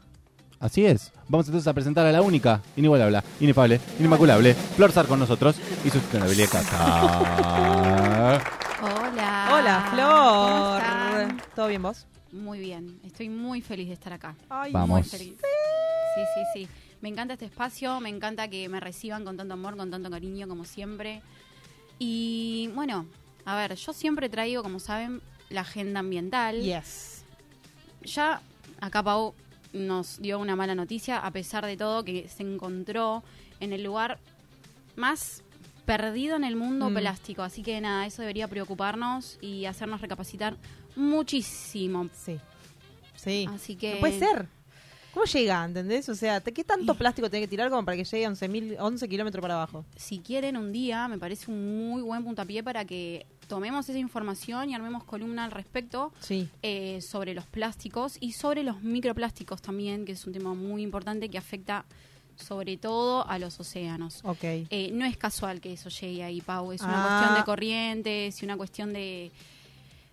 Así 0.61 0.85
es. 0.85 1.11
Vamos 1.27 1.47
entonces 1.47 1.67
a 1.67 1.73
presentar 1.73 2.05
a 2.05 2.11
la 2.11 2.21
única, 2.21 2.61
inigualable, 2.75 3.19
inefable, 3.39 3.81
inimaculable, 3.99 4.53
Flor 4.53 4.91
Sar 4.91 5.07
con 5.07 5.17
nosotros 5.19 5.55
y 5.83 5.89
su 5.89 5.99
sustentabilidad 5.99 6.45
en 6.45 6.51
casa. 6.51 8.41
Hola. 8.83 9.49
Hola, 9.51 9.85
¿Cómo 9.89 9.95
Flor. 9.95 10.81
están? 10.81 11.41
¿Todo 11.55 11.67
bien 11.67 11.81
vos? 11.81 12.05
Muy 12.31 12.59
bien. 12.59 12.99
Estoy 13.03 13.29
muy 13.29 13.61
feliz 13.61 13.87
de 13.87 13.93
estar 13.95 14.13
acá. 14.13 14.35
Ay, 14.49 14.71
Vamos. 14.71 14.99
Muy 14.99 15.03
feliz. 15.03 15.33
Sí, 15.39 16.21
sí, 16.35 16.41
sí. 16.53 16.67
Me 17.01 17.09
encanta 17.09 17.33
este 17.33 17.45
espacio, 17.45 17.99
me 17.99 18.09
encanta 18.09 18.47
que 18.47 18.69
me 18.69 18.79
reciban 18.79 19.25
con 19.25 19.37
tanto 19.37 19.55
amor, 19.55 19.75
con 19.75 19.89
tanto 19.89 20.11
cariño, 20.11 20.47
como 20.47 20.63
siempre. 20.65 21.23
Y 21.97 22.69
bueno, 22.75 23.07
a 23.45 23.55
ver, 23.55 23.73
yo 23.75 23.93
siempre 23.93 24.29
traigo, 24.29 24.61
como 24.61 24.79
saben, 24.79 25.21
la 25.49 25.61
agenda 25.61 26.01
ambiental. 26.01 26.61
Yes. 26.61 27.23
Ya 28.03 28.41
acá 28.79 29.01
Pau 29.01 29.33
nos 29.73 30.21
dio 30.21 30.39
una 30.39 30.55
mala 30.55 30.75
noticia, 30.75 31.19
a 31.19 31.31
pesar 31.31 31.65
de 31.65 31.77
todo, 31.77 32.03
que 32.03 32.27
se 32.27 32.43
encontró 32.43 33.23
en 33.59 33.73
el 33.73 33.83
lugar 33.83 34.19
más 34.95 35.43
perdido 35.85 36.35
en 36.35 36.43
el 36.43 36.55
mundo 36.55 36.89
Mm. 36.89 36.95
plástico. 36.95 37.41
Así 37.43 37.63
que 37.63 37.79
nada, 37.81 38.05
eso 38.05 38.21
debería 38.21 38.47
preocuparnos 38.47 39.37
y 39.41 39.65
hacernos 39.65 40.01
recapacitar 40.01 40.55
muchísimo. 40.95 42.09
Sí. 42.13 42.39
Sí. 43.15 43.45
Así 43.49 43.75
que. 43.75 43.95
No 43.95 43.99
puede 43.99 44.19
ser. 44.19 44.47
¿Cómo 45.13 45.25
llega, 45.25 45.65
entendés? 45.65 46.07
O 46.07 46.15
sea, 46.15 46.39
¿qué 46.39 46.63
tanto 46.63 46.95
plástico 46.95 47.29
tiene 47.29 47.45
que 47.45 47.49
tirar 47.49 47.69
como 47.69 47.83
para 47.83 47.97
que 47.97 48.05
llegue 48.05 48.25
a 48.25 48.29
11, 48.29 48.77
11 48.79 49.09
kilómetros 49.09 49.41
para 49.41 49.55
abajo? 49.55 49.83
Si 49.97 50.19
quieren 50.19 50.55
un 50.55 50.71
día, 50.71 51.07
me 51.09 51.17
parece 51.17 51.51
un 51.51 51.89
muy 51.89 52.01
buen 52.01 52.23
puntapié 52.23 52.63
para 52.63 52.85
que 52.85 53.25
tomemos 53.51 53.89
esa 53.89 53.99
información 53.99 54.69
y 54.69 54.75
armemos 54.75 55.03
columna 55.03 55.43
al 55.43 55.51
respecto 55.51 56.13
Sí. 56.21 56.47
eh, 56.61 57.01
sobre 57.01 57.33
los 57.33 57.45
plásticos 57.47 58.15
y 58.21 58.31
sobre 58.31 58.63
los 58.63 58.81
microplásticos 58.81 59.61
también, 59.61 60.05
que 60.05 60.13
es 60.13 60.25
un 60.25 60.31
tema 60.31 60.53
muy 60.53 60.81
importante 60.83 61.27
que 61.27 61.37
afecta 61.37 61.83
sobre 62.37 62.77
todo 62.77 63.27
a 63.27 63.37
los 63.39 63.59
océanos. 63.59 64.21
Eh, 64.69 64.89
no 64.93 65.03
es 65.05 65.17
casual 65.17 65.59
que 65.59 65.73
eso 65.73 65.89
llegue 65.89 66.23
ahí, 66.23 66.39
Pau. 66.39 66.71
Es 66.71 66.81
una 66.81 66.93
Ah. 66.95 67.07
cuestión 67.19 67.37
de 67.39 67.43
corrientes 67.45 68.41
y 68.41 68.45
una 68.45 68.55
cuestión 68.55 68.93
de, 68.93 69.31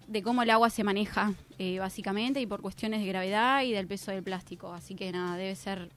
de 0.09 0.23
cómo 0.23 0.43
el 0.43 0.51
agua 0.51 0.69
se 0.69 0.83
maneja, 0.83 1.33
eh, 1.61 1.79
básicamente, 1.79 2.41
y 2.41 2.47
por 2.47 2.61
cuestiones 2.61 3.01
de 3.01 3.07
gravedad 3.07 3.63
y 3.63 3.71
del 3.73 3.87
peso 3.87 4.11
del 4.11 4.25
plástico. 4.25 4.73
Así 4.73 4.97
que 4.97 5.13
nada, 5.13 5.37
debe 5.37 5.55
ser 5.55 5.91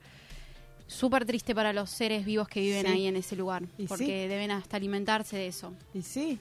súper 0.85 1.25
triste 1.25 1.55
para 1.55 1.73
los 1.73 1.89
seres 1.89 2.23
vivos 2.23 2.47
que 2.47 2.59
viven 2.61 2.85
Sí. 2.85 2.91
ahí 2.91 3.07
en 3.07 3.15
ese 3.15 3.35
lugar, 3.35 3.63
porque 3.87 4.05
sí. 4.05 4.11
deben 4.27 4.51
hasta 4.51 4.77
alimentarse 4.77 5.37
de 5.37 5.47
eso. 5.47 5.73
¿Y 5.93 6.01
sí? 6.03 6.37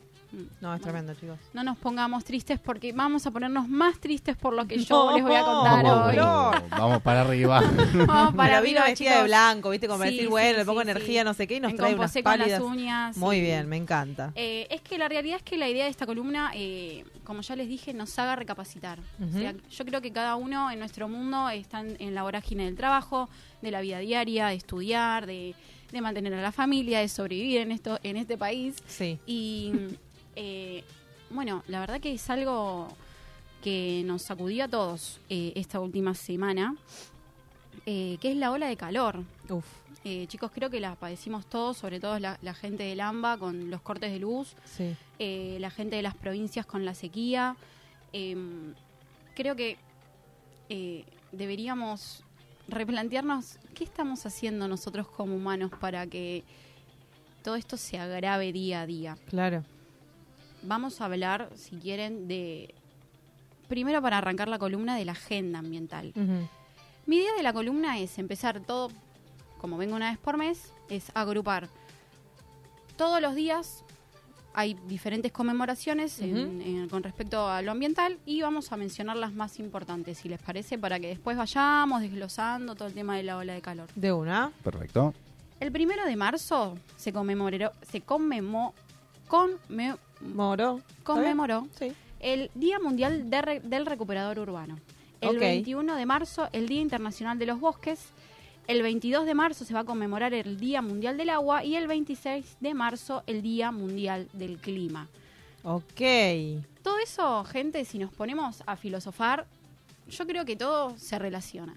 No, 0.61 0.74
es 0.74 0.81
tremendo, 0.81 1.12
chicos. 1.14 1.39
No 1.53 1.64
nos 1.64 1.76
pongamos 1.78 2.24
tristes 2.24 2.59
porque 2.61 2.93
vamos 2.93 3.26
a 3.26 3.31
ponernos 3.31 3.68
más 3.68 3.99
tristes 3.99 4.37
por 4.37 4.55
lo 4.55 4.66
que 4.66 4.78
yo 4.78 5.07
No, 5.07 5.14
les 5.16 5.22
voy 5.24 5.35
a 5.35 5.43
contar 5.45 5.85
Vamos, 5.85 6.07
hoy. 6.09 6.16
no. 6.16 6.51
vamos 6.70 7.03
para 7.03 7.22
arriba. 7.22 7.61
Vamos 8.07 8.35
para 8.35 8.61
Pero 8.61 8.62
vino 8.62 8.78
arriba, 8.81 8.85
vestida 8.85 9.18
de 9.18 9.24
blanco, 9.24 9.70
¿viste? 9.70 9.87
Como 9.89 9.99
para 9.99 10.11
Sí, 10.11 10.16
decir, 10.16 10.28
sí, 10.28 10.31
bueno, 10.31 10.53
le 10.59 10.61
sí, 10.62 10.66
pongo 10.66 10.81
sí. 10.83 10.89
energía, 10.91 11.24
no 11.24 11.35
sé 11.35 11.47
qué, 11.47 11.57
y 11.57 11.61
nos 11.61 11.72
Me 11.72 11.76
trae 11.78 11.95
unas 11.95 12.12
con 12.12 12.22
las 12.24 12.39
pálidas. 12.39 12.61
uñas. 12.62 13.16
Muy 13.16 13.41
bien, 13.41 13.68
me 13.68 13.76
encanta. 13.76 14.33
Eh, 14.37 14.66
es 14.70 14.81
que 14.83 14.99
la 14.99 15.09
realidad 15.09 15.37
es 15.39 15.43
que 15.43 15.57
la 15.57 15.68
idea 15.68 15.85
de 15.85 15.91
esta 15.91 16.07
columna, 16.07 16.53
eh, 16.55 17.05
como 17.24 17.41
ya 17.43 17.57
les 17.57 17.68
dije, 17.68 17.93
nos 17.93 18.18
haga 18.18 18.37
recapacitar. 18.37 18.99
O 19.22 19.33
sea, 19.39 19.55
yo 19.70 19.85
creo 19.85 20.01
que 20.01 20.12
cada 20.12 20.37
uno 20.37 20.70
en 20.70 20.78
nuestro 20.78 21.09
mundo 21.09 21.49
está 21.49 21.81
en, 21.81 21.97
en 21.99 22.14
la 22.14 22.22
vorágine 22.22 22.64
del 22.66 22.76
trabajo, 22.76 23.28
de 23.62 23.70
la 23.70 23.81
vida 23.81 23.99
diaria, 23.99 24.47
de 24.49 24.55
estudiar, 24.55 25.26
de, 25.26 25.55
de 25.93 26.01
mantener 26.01 26.33
a 26.35 26.43
la 26.43 26.53
familia, 26.53 27.01
de 27.01 27.09
sobrevivir 27.09 27.61
en 27.62 27.72
esto, 27.72 27.99
en 28.03 28.16
este 28.16 28.37
país. 28.39 28.76
Sí. 28.87 29.18
Y 29.26 29.72
eh, 30.37 30.85
bueno, 31.31 31.62
la 31.68 31.81
verdad 31.81 32.01
que 32.01 32.12
es 32.14 32.31
algo 32.31 32.89
que 33.62 34.03
nos 34.07 34.22
sacudió 34.22 34.64
a 34.64 34.68
todos 34.68 35.20
eh, 35.28 35.53
esta 35.55 35.81
última 35.81 36.14
semana, 36.14 36.76
eh, 37.87 38.16
que 38.20 38.31
es 38.33 38.37
la 38.37 38.51
ola 38.53 38.66
de 38.68 38.76
calor. 38.76 39.22
Uf. 39.49 39.64
Eh, 40.03 40.26
chicos, 40.28 40.51
creo 40.55 40.70
que 40.70 40.81
la 40.81 40.95
padecimos 40.97 41.45
todos, 41.47 41.76
sobre 41.76 42.01
todo 42.01 42.18
la, 42.18 42.39
la 42.41 42.55
gente 42.55 42.85
del 42.85 43.01
AMBA 43.01 43.37
con 43.37 43.70
los 43.70 43.83
cortes 43.83 44.11
de 44.12 44.18
luz, 44.18 44.55
Sí. 44.64 44.97
eh, 45.18 45.59
la 45.61 45.70
gente 45.70 45.97
de 45.97 46.03
las 46.03 46.14
provincias 46.14 46.64
con 46.64 46.85
la 46.87 46.95
sequía. 46.95 47.55
Em, 48.12 48.74
creo 49.37 49.55
que 49.57 49.76
deberíamos 51.33 52.22
replantearnos 52.68 53.59
qué 53.74 53.85
estamos 53.85 54.24
haciendo 54.26 54.68
nosotros 54.68 55.09
como 55.09 55.35
humanos 55.37 55.70
para 55.81 56.07
que 56.07 56.45
todo 57.43 57.57
esto 57.57 57.76
se 57.76 57.99
agrave 57.99 58.53
día 58.53 58.83
a 58.83 58.87
día. 58.87 59.18
Claro. 59.28 59.64
Vamos 60.62 61.00
a 61.00 61.06
hablar, 61.06 61.48
si 61.54 61.76
quieren, 61.76 62.28
de... 62.28 62.74
Primero 63.68 64.02
para 64.02 64.18
arrancar 64.18 64.48
la 64.48 64.58
columna 64.58 64.96
de 64.96 65.04
la 65.04 65.12
agenda 65.12 65.61
ambiental. 65.61 66.12
Mi 67.06 67.16
idea 67.16 67.32
de 67.36 67.42
la 67.42 67.52
columna 67.52 67.98
es 67.98 68.18
empezar 68.18 68.61
todo, 68.61 68.88
como 69.58 69.76
vengo 69.78 69.94
una 69.96 70.11
vez 70.11 70.18
por 70.18 70.36
mes, 70.36 70.72
es 70.88 71.11
agrupar 71.14 71.68
todos 72.96 73.20
los 73.22 73.34
días. 73.34 73.84
Hay 74.52 74.74
diferentes 74.88 75.30
conmemoraciones 75.30 76.20
en- 76.20 76.88
con 76.88 77.04
respecto 77.04 77.48
a 77.48 77.62
lo 77.62 77.70
ambiental 77.70 78.18
y 78.26 78.42
vamos 78.42 78.72
a 78.72 78.76
mencionar 78.76 79.16
las 79.16 79.32
más 79.32 79.61
importantes, 79.61 80.18
si 80.18 80.28
les 80.28 80.42
parece, 80.42 80.76
para 80.76 80.98
que 80.98 81.06
después 81.06 81.36
vayamos 81.36 82.00
desglosando 82.00 82.74
todo 82.74 82.88
el 82.88 82.94
tema 82.94 83.16
de 83.16 83.22
la 83.22 83.36
ola 83.36 83.52
de 83.54 83.61
calor. 83.62 83.88
De 83.94 84.12
una. 84.12 84.50
Perfecto. 84.64 85.14
El 85.61 85.70
primero 85.70 86.04
de 86.04 86.16
marzo 86.16 86.76
se 86.96 87.12
conmemoró, 87.12 87.70
se 87.88 88.00
conmemó, 88.00 88.74
conme- 89.28 89.96
Moro. 90.21 90.81
conmemoró 91.03 91.66
Sí. 91.79 91.93
el 92.21 92.51
Día 92.55 92.79
Mundial 92.79 93.31
de 93.31 93.43
Re- 93.43 93.61
del 93.61 93.87
Recuperador 93.87 94.39
Urbano. 94.39 94.79
El 95.21 95.31
Ok. 95.37 95.41
21 95.41 95.97
de 95.97 96.07
marzo, 96.07 96.49
el 96.53 96.68
Día 96.68 96.81
Internacional 96.81 97.39
de 97.39 97.47
los 97.47 97.61
Bosques. 97.61 98.01
El 98.66 98.83
22 98.83 99.27
de 99.27 99.35
marzo 99.35 99.64
se 99.64 99.75
va 99.75 99.81
a 99.81 99.85
conmemorar 99.85 100.33
el 100.33 100.59
Día 100.59 100.81
Mundial 100.83 101.16
del 101.16 101.31
Agua 101.31 101.64
y 101.64 101.75
el 101.77 101.87
26 101.89 102.57
de 102.61 102.75
marzo 102.75 103.23
el 103.27 103.43
Día 103.43 103.73
Mundial 103.73 104.29
del 104.33 104.59
Clima. 104.59 105.09
Ok. 105.62 106.01
Todo 106.83 106.99
eso, 107.03 107.45
gente, 107.45 107.85
si 107.85 107.99
nos 107.99 108.12
ponemos 108.12 108.62
a 108.66 108.77
filosofar, 108.77 109.47
yo 110.09 110.27
creo 110.27 110.45
que 110.45 110.57
todo 110.57 110.97
se 110.99 111.18
relaciona. 111.18 111.75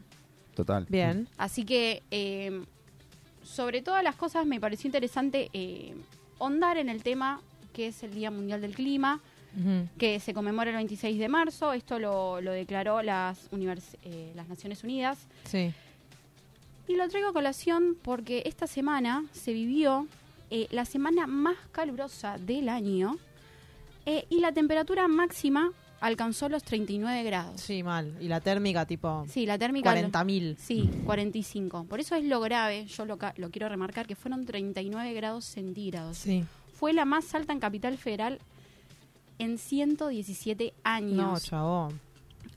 Total. 0.55 0.85
Bien. 0.87 1.27
Así 1.37 1.65
que, 1.65 2.03
eh, 2.11 2.63
sobre 3.43 3.81
todas 3.81 4.03
las 4.03 4.15
cosas, 4.15 4.45
me 4.45 4.59
pareció 4.59 4.87
interesante 4.87 5.49
eh, 5.53 5.95
hondar 6.37 6.77
en 6.77 6.89
el 6.89 7.01
tema 7.03 7.41
que 7.73 7.87
es 7.87 8.03
el 8.03 8.13
Día 8.13 8.31
Mundial 8.31 8.61
del 8.61 8.75
Clima, 8.75 9.19
que 9.99 10.19
se 10.19 10.33
conmemora 10.33 10.71
el 10.71 10.75
26 10.77 11.19
de 11.19 11.27
marzo. 11.29 11.73
Esto 11.73 11.99
lo, 11.99 12.41
lo 12.41 12.51
declaró 12.53 13.01
las, 13.03 13.51
univers- 13.51 13.97
eh, 14.03 14.31
las 14.35 14.47
Naciones 14.47 14.83
Unidas. 14.83 15.19
Sí. 15.45 15.71
Y 16.87 16.95
lo 16.95 17.07
traigo 17.07 17.29
a 17.29 17.33
colación 17.33 17.95
porque 18.01 18.43
esta 18.45 18.65
semana 18.67 19.25
se 19.31 19.53
vivió 19.53 20.07
eh, 20.49 20.67
la 20.71 20.85
semana 20.85 21.27
más 21.27 21.55
calurosa 21.71 22.37
del 22.37 22.67
año 22.67 23.17
eh, 24.05 24.25
y 24.29 24.39
la 24.39 24.51
temperatura 24.51 25.07
máxima 25.07 25.71
alcanzó 26.01 26.49
los 26.49 26.63
39 26.63 27.23
grados. 27.23 27.61
Sí, 27.61 27.81
mal. 27.83 28.13
Y 28.19 28.27
la 28.27 28.41
térmica, 28.41 28.85
tipo 28.85 29.25
Sí, 29.29 29.45
la 29.45 29.57
térmica... 29.57 29.95
40.000. 29.95 30.57
Sí, 30.57 30.89
45. 31.05 31.85
Por 31.85 31.99
eso 32.01 32.15
es 32.15 32.25
lo 32.25 32.41
grave, 32.41 32.85
yo 32.87 33.05
lo, 33.05 33.17
lo 33.37 33.49
quiero 33.51 33.69
remarcar, 33.69 34.05
que 34.07 34.15
fueron 34.15 34.45
39 34.45 35.13
grados 35.13 35.45
centígrados. 35.45 36.17
Sí. 36.17 36.43
Fue 36.83 36.91
la 36.91 37.05
más 37.05 37.33
alta 37.33 37.53
en 37.53 37.61
Capital 37.61 37.97
Federal 37.97 38.39
en 39.39 39.57
117 39.57 40.73
años. 40.83 41.13
No, 41.15 41.39
chabón. 41.39 41.97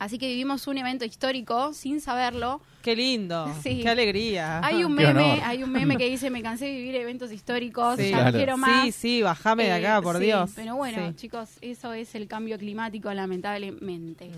Así 0.00 0.18
que 0.18 0.26
vivimos 0.26 0.66
un 0.66 0.78
evento 0.78 1.04
histórico 1.04 1.72
sin 1.72 2.00
saberlo. 2.00 2.60
Qué 2.82 2.96
lindo. 2.96 3.48
Sí. 3.62 3.82
Qué 3.82 3.88
alegría. 3.88 4.58
Hay 4.66 4.82
un 4.82 4.94
meme, 4.94 5.40
hay 5.44 5.62
un 5.62 5.70
meme 5.70 5.96
que 5.96 6.10
dice 6.10 6.28
me 6.30 6.42
cansé 6.42 6.64
de 6.64 6.72
vivir 6.72 6.96
eventos 6.96 7.30
históricos, 7.30 7.98
Sí. 7.98 8.10
ya 8.10 8.16
no 8.16 8.22
Claro. 8.22 8.36
quiero 8.36 8.56
más. 8.56 8.82
Sí, 8.86 8.90
sí, 8.90 9.22
bajame 9.22 9.62
de 9.66 9.72
acá, 9.74 9.98
Eh, 9.98 10.02
por 10.02 10.18
sí, 10.18 10.24
Dios. 10.24 10.50
Pero 10.56 10.74
bueno, 10.74 11.10
Sí. 11.10 11.14
chicos, 11.14 11.48
eso 11.60 11.92
es 11.92 12.16
el 12.16 12.26
cambio 12.26 12.58
climático, 12.58 13.14
lamentablemente. 13.14 14.24
Mm. 14.26 14.32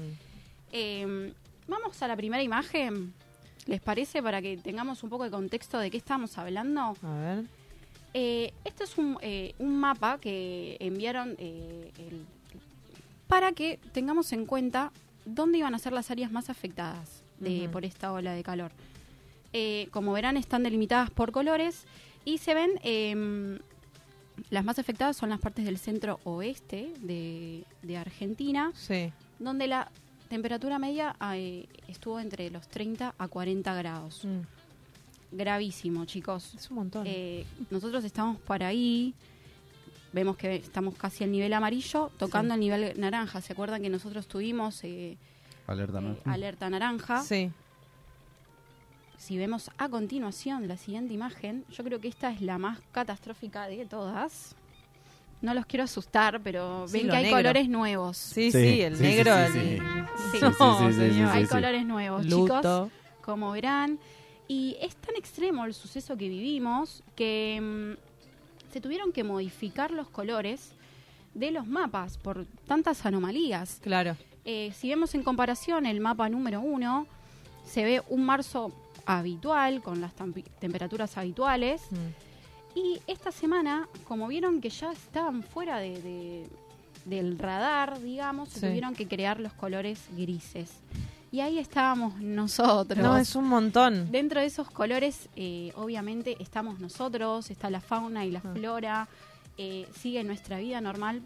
Eh, 0.73 1.33
vamos 1.67 2.03
a 2.03 2.09
la 2.09 2.15
primera 2.15 2.43
imagen. 2.43 3.15
¿Les 3.65 3.81
parece? 3.81 4.23
Para 4.23 4.43
que 4.43 4.59
tengamos 4.59 5.03
un 5.03 5.09
poco 5.09 5.25
de 5.25 5.31
contexto 5.31 5.79
de 5.79 5.91
qué 5.91 5.97
estamos 5.97 6.37
hablando. 6.37 6.95
A 7.03 7.15
ver. 7.21 7.45
Eh, 8.15 8.53
este 8.65 8.85
es 8.85 8.97
un, 8.99 9.19
eh, 9.21 9.55
un 9.59 9.77
mapa 9.79 10.19
que 10.19 10.77
enviaron 10.81 11.37
eh, 11.39 11.91
el- 11.99 12.25
para 13.27 13.53
que 13.53 13.79
tengamos 13.93 14.33
en 14.33 14.47
cuenta 14.47 14.91
dónde 15.25 15.59
iban 15.59 15.75
a 15.75 15.79
ser 15.79 15.93
las 15.93 16.11
áreas 16.11 16.33
más 16.33 16.49
afectadas 16.49 17.23
de, 17.39 17.69
por 17.69 17.85
esta 17.85 18.13
ola 18.13 18.33
de 18.33 18.43
calor. 18.43 18.73
Eh, 19.53 19.89
como 19.91 20.13
verán, 20.13 20.37
están 20.37 20.63
delimitadas 20.63 21.11
por 21.11 21.31
colores 21.33 21.85
y 22.25 22.39
se 22.39 22.55
ven, 22.55 22.73
em, 22.83 23.59
las 24.51 24.65
más 24.65 24.79
afectadas 24.79 25.17
son 25.17 25.29
las 25.31 25.41
partes 25.41 25.65
del 25.65 25.79
centro 25.79 26.21
oeste 26.25 26.93
de, 27.01 27.65
de 27.83 27.97
Argentina, 27.97 28.73
Sí. 28.75 29.13
donde 29.39 29.67
la 29.67 29.91
temperatura 30.29 30.79
media 30.79 31.15
estuvo 31.89 32.21
entre 32.21 32.51
los 32.51 32.67
30 32.69 33.15
a 33.19 33.29
40 33.29 33.75
grados. 33.75 34.25
Mm. 34.25 34.41
Gravísimo, 35.31 36.05
chicos. 36.07 36.55
Es 36.55 36.71
un 36.71 36.77
montón. 36.77 37.05
Eh, 37.07 37.45
nosotros 37.71 38.03
estamos 38.05 38.39
por 38.41 38.63
ahí, 38.63 39.15
vemos 40.13 40.37
que 40.37 40.57
estamos 40.57 40.95
casi 40.95 41.25
al 41.25 41.31
nivel 41.33 41.53
amarillo, 41.53 42.11
tocando 42.19 42.49
Sí. 42.49 42.55
al 42.55 42.61
nivel 42.61 43.01
naranja. 43.01 43.41
¿Se 43.41 43.53
acuerdan 43.53 43.83
que 43.83 43.91
nosotros 43.91 44.27
tuvimos 44.27 44.83
eh, 44.85 45.13
eh, 45.13 45.17
alerta 46.25 46.71
naranja? 46.71 47.23
sí. 47.23 47.51
Si 49.19 49.37
vemos 49.37 49.69
a 49.79 49.89
continuación 49.89 50.69
la 50.69 50.77
siguiente 50.77 51.13
imagen, 51.13 51.65
yo 51.73 51.83
creo 51.83 52.01
que 52.01 52.07
esta 52.07 52.31
es 52.31 52.41
la 52.41 52.57
más 52.57 52.79
catastrófica 52.93 53.67
de 53.67 53.85
todas. 53.85 54.55
No 55.43 55.55
los 55.55 55.67
quiero 55.67 55.85
asustar, 55.85 56.41
pero 56.41 56.87
Sí, 56.87 56.99
ven 56.99 57.11
que 57.11 57.17
hay 57.17 57.23
negro. 57.25 57.39
colores 57.39 57.69
nuevos. 57.69 58.17
Sí, 58.17 58.53
Sí, 58.53 58.61
sí, 58.63 58.81
el 58.81 58.97
sí, 58.97 59.03
negro. 59.03 59.35
sí, 59.49 59.53
sí, 59.53 60.39
señor. 61.11 61.29
hay 61.31 61.47
colores 61.47 61.85
nuevos, 61.85 62.27
chicos. 62.27 62.91
Como 63.21 63.51
verán. 63.51 63.99
Y 64.49 64.77
es 64.81 64.97
tan 64.97 65.15
extremo 65.17 65.65
el 65.67 65.75
suceso 65.75 66.17
que 66.17 66.29
vivimos 66.29 67.03
que 67.15 67.61
mm, 67.61 68.73
se 68.73 68.81
tuvieron 68.81 69.13
que 69.13 69.23
modificar 69.25 69.91
los 69.91 70.09
colores 70.09 70.73
de 71.35 71.51
los 71.51 71.67
mapas 71.67 72.17
por 72.17 72.47
tantas 72.67 73.05
anomalías. 73.05 73.79
Claro. 73.83 74.17
Eh, 74.45 74.73
si 74.75 74.89
vemos 74.89 75.15
en 75.15 75.23
comparación 75.23 75.85
el 75.85 76.01
mapa 76.01 76.29
número 76.31 76.61
uno, 76.61 77.07
se 77.67 77.85
ve 77.85 78.03
un 78.09 78.25
marzo 78.25 78.73
habitual, 79.05 79.83
con 79.83 80.01
las 80.01 80.13
temperaturas 80.59 81.17
habituales. 81.19 81.83
Mm. 81.91 82.79
Y 82.79 83.01
esta 83.07 83.31
semana, 83.33 83.87
como 84.07 84.27
vieron 84.29 84.61
que 84.61 84.71
ya 84.71 84.93
estaban 84.93 85.43
fuera 85.43 85.79
de, 85.79 86.01
de- 86.01 86.47
del 87.05 87.39
radar, 87.39 88.01
digamos, 88.01 88.49
se 88.51 88.61
tuvieron 88.69 88.95
que 88.95 89.07
crear 89.07 89.41
los 89.41 89.53
colores 89.55 90.01
grises. 90.17 90.71
Y 91.31 91.41
ahí 91.41 91.59
estábamos 91.59 92.19
nosotros. 92.21 92.99
No, 93.03 93.17
es 93.19 93.35
un 93.37 93.47
montón. 93.49 94.11
Dentro 94.11 94.41
de 94.41 94.47
esos 94.47 94.71
colores, 94.71 95.29
eh, 95.37 95.73
obviamente, 95.77 96.37
estamos 96.41 96.81
nosotros, 96.81 97.51
está 97.51 97.69
la 97.71 97.81
fauna 97.81 98.25
y 98.25 98.31
la 98.31 98.39
Ah. 98.45 98.53
flora, 98.55 99.09
eh, 99.59 99.87
sigue 99.99 100.25
nuestra 100.25 100.59
vida 100.59 100.81
normal. 100.81 101.21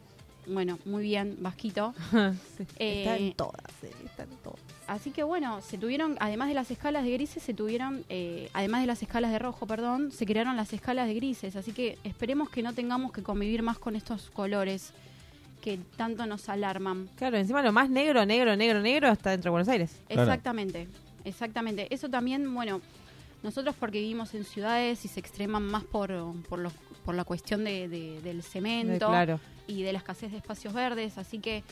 Bueno, 0.45 0.81
muy 0.87 1.05
bien, 1.05 1.37
Vasquito. 1.41 1.95
Sí, 2.59 2.65
Eh, 2.81 3.05
está 3.05 3.17
en 3.17 3.33
todas, 3.35 3.63
eh, 3.85 3.93
está 4.05 4.25
en 4.25 4.31
todas. 4.43 4.59
Así 4.89 5.13
que 5.13 5.23
bueno, 5.23 5.61
se 5.61 5.79
tuvieron, 5.79 6.17
además 6.19 6.49
de 6.49 6.55
las 6.55 6.69
escalas 6.73 7.05
de 7.05 7.13
grises, 7.13 7.41
se 7.45 7.55
tuvieron, 7.55 8.05
eh, 8.09 8.51
además 8.53 8.81
de 8.81 8.89
las 8.89 9.01
escalas 9.03 9.31
de 9.31 9.39
rojo, 9.39 9.67
perdón, 9.67 10.11
se 10.11 10.27
crearon 10.27 10.57
las 10.57 10.73
escalas 10.73 11.07
de 11.07 11.15
grises. 11.15 11.55
Así 11.55 11.71
que 11.71 11.97
esperemos 12.03 12.51
que 12.51 12.65
no 12.65 12.73
tengamos 12.73 13.13
que 13.13 13.23
convivir 13.23 13.63
más 13.63 13.79
con 13.79 13.95
estos 13.95 14.31
colores 14.31 14.93
que 15.63 15.79
tanto 15.97 16.27
nos 16.27 16.51
alarman. 16.51 17.09
Claro, 17.17 17.39
encima 17.39 17.63
lo 17.63 17.73
más 17.73 17.89
negro, 17.89 18.27
negro, 18.27 18.55
negro, 18.57 18.81
negro 18.83 19.11
está 19.11 19.31
dentro 19.31 19.49
de 19.49 19.53
Buenos 19.53 19.69
Aires. 19.69 19.97
Claro. 20.09 20.23
Exactamente, 20.25 20.89
exactamente. 21.25 21.87
Eso 21.95 22.11
también, 22.11 22.53
bueno, 22.53 22.83
nosotros 23.43 23.75
porque 23.81 24.01
vivimos 24.01 24.35
en 24.35 24.45
ciudades 24.45 25.05
y 25.05 25.09
se 25.09 25.21
extreman 25.21 25.63
más 25.63 25.85
por, 25.85 26.11
por, 26.49 26.59
los, 26.59 26.73
por 27.05 27.15
la 27.15 27.25
cuestión 27.25 27.65
de, 27.65 27.89
de- 27.89 28.21
del 28.21 28.43
cemento 28.43 29.09
claro. 29.09 29.41
y 29.67 29.83
de 29.83 29.93
la 29.93 29.99
escasez 29.99 30.31
de 30.33 30.37
espacios 30.39 30.75
verdes, 30.75 31.17
así 31.17 31.39
que 31.39 31.63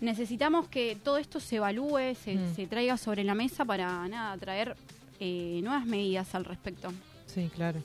necesitamos 0.00 0.68
que 0.68 0.96
todo 1.02 1.18
esto 1.18 1.40
se 1.40 1.56
evalúe, 1.56 2.14
se, 2.22 2.34
Mm. 2.34 2.54
se 2.54 2.66
traiga 2.66 2.96
sobre 2.96 3.24
la 3.24 3.34
mesa 3.34 3.64
para 3.64 4.06
nada 4.08 4.36
traer 4.36 4.76
eh, 5.20 5.60
nuevas 5.62 5.86
medidas 5.86 6.34
al 6.34 6.44
respecto. 6.44 6.92
Sí, 7.26 7.48
claro. 7.54 7.80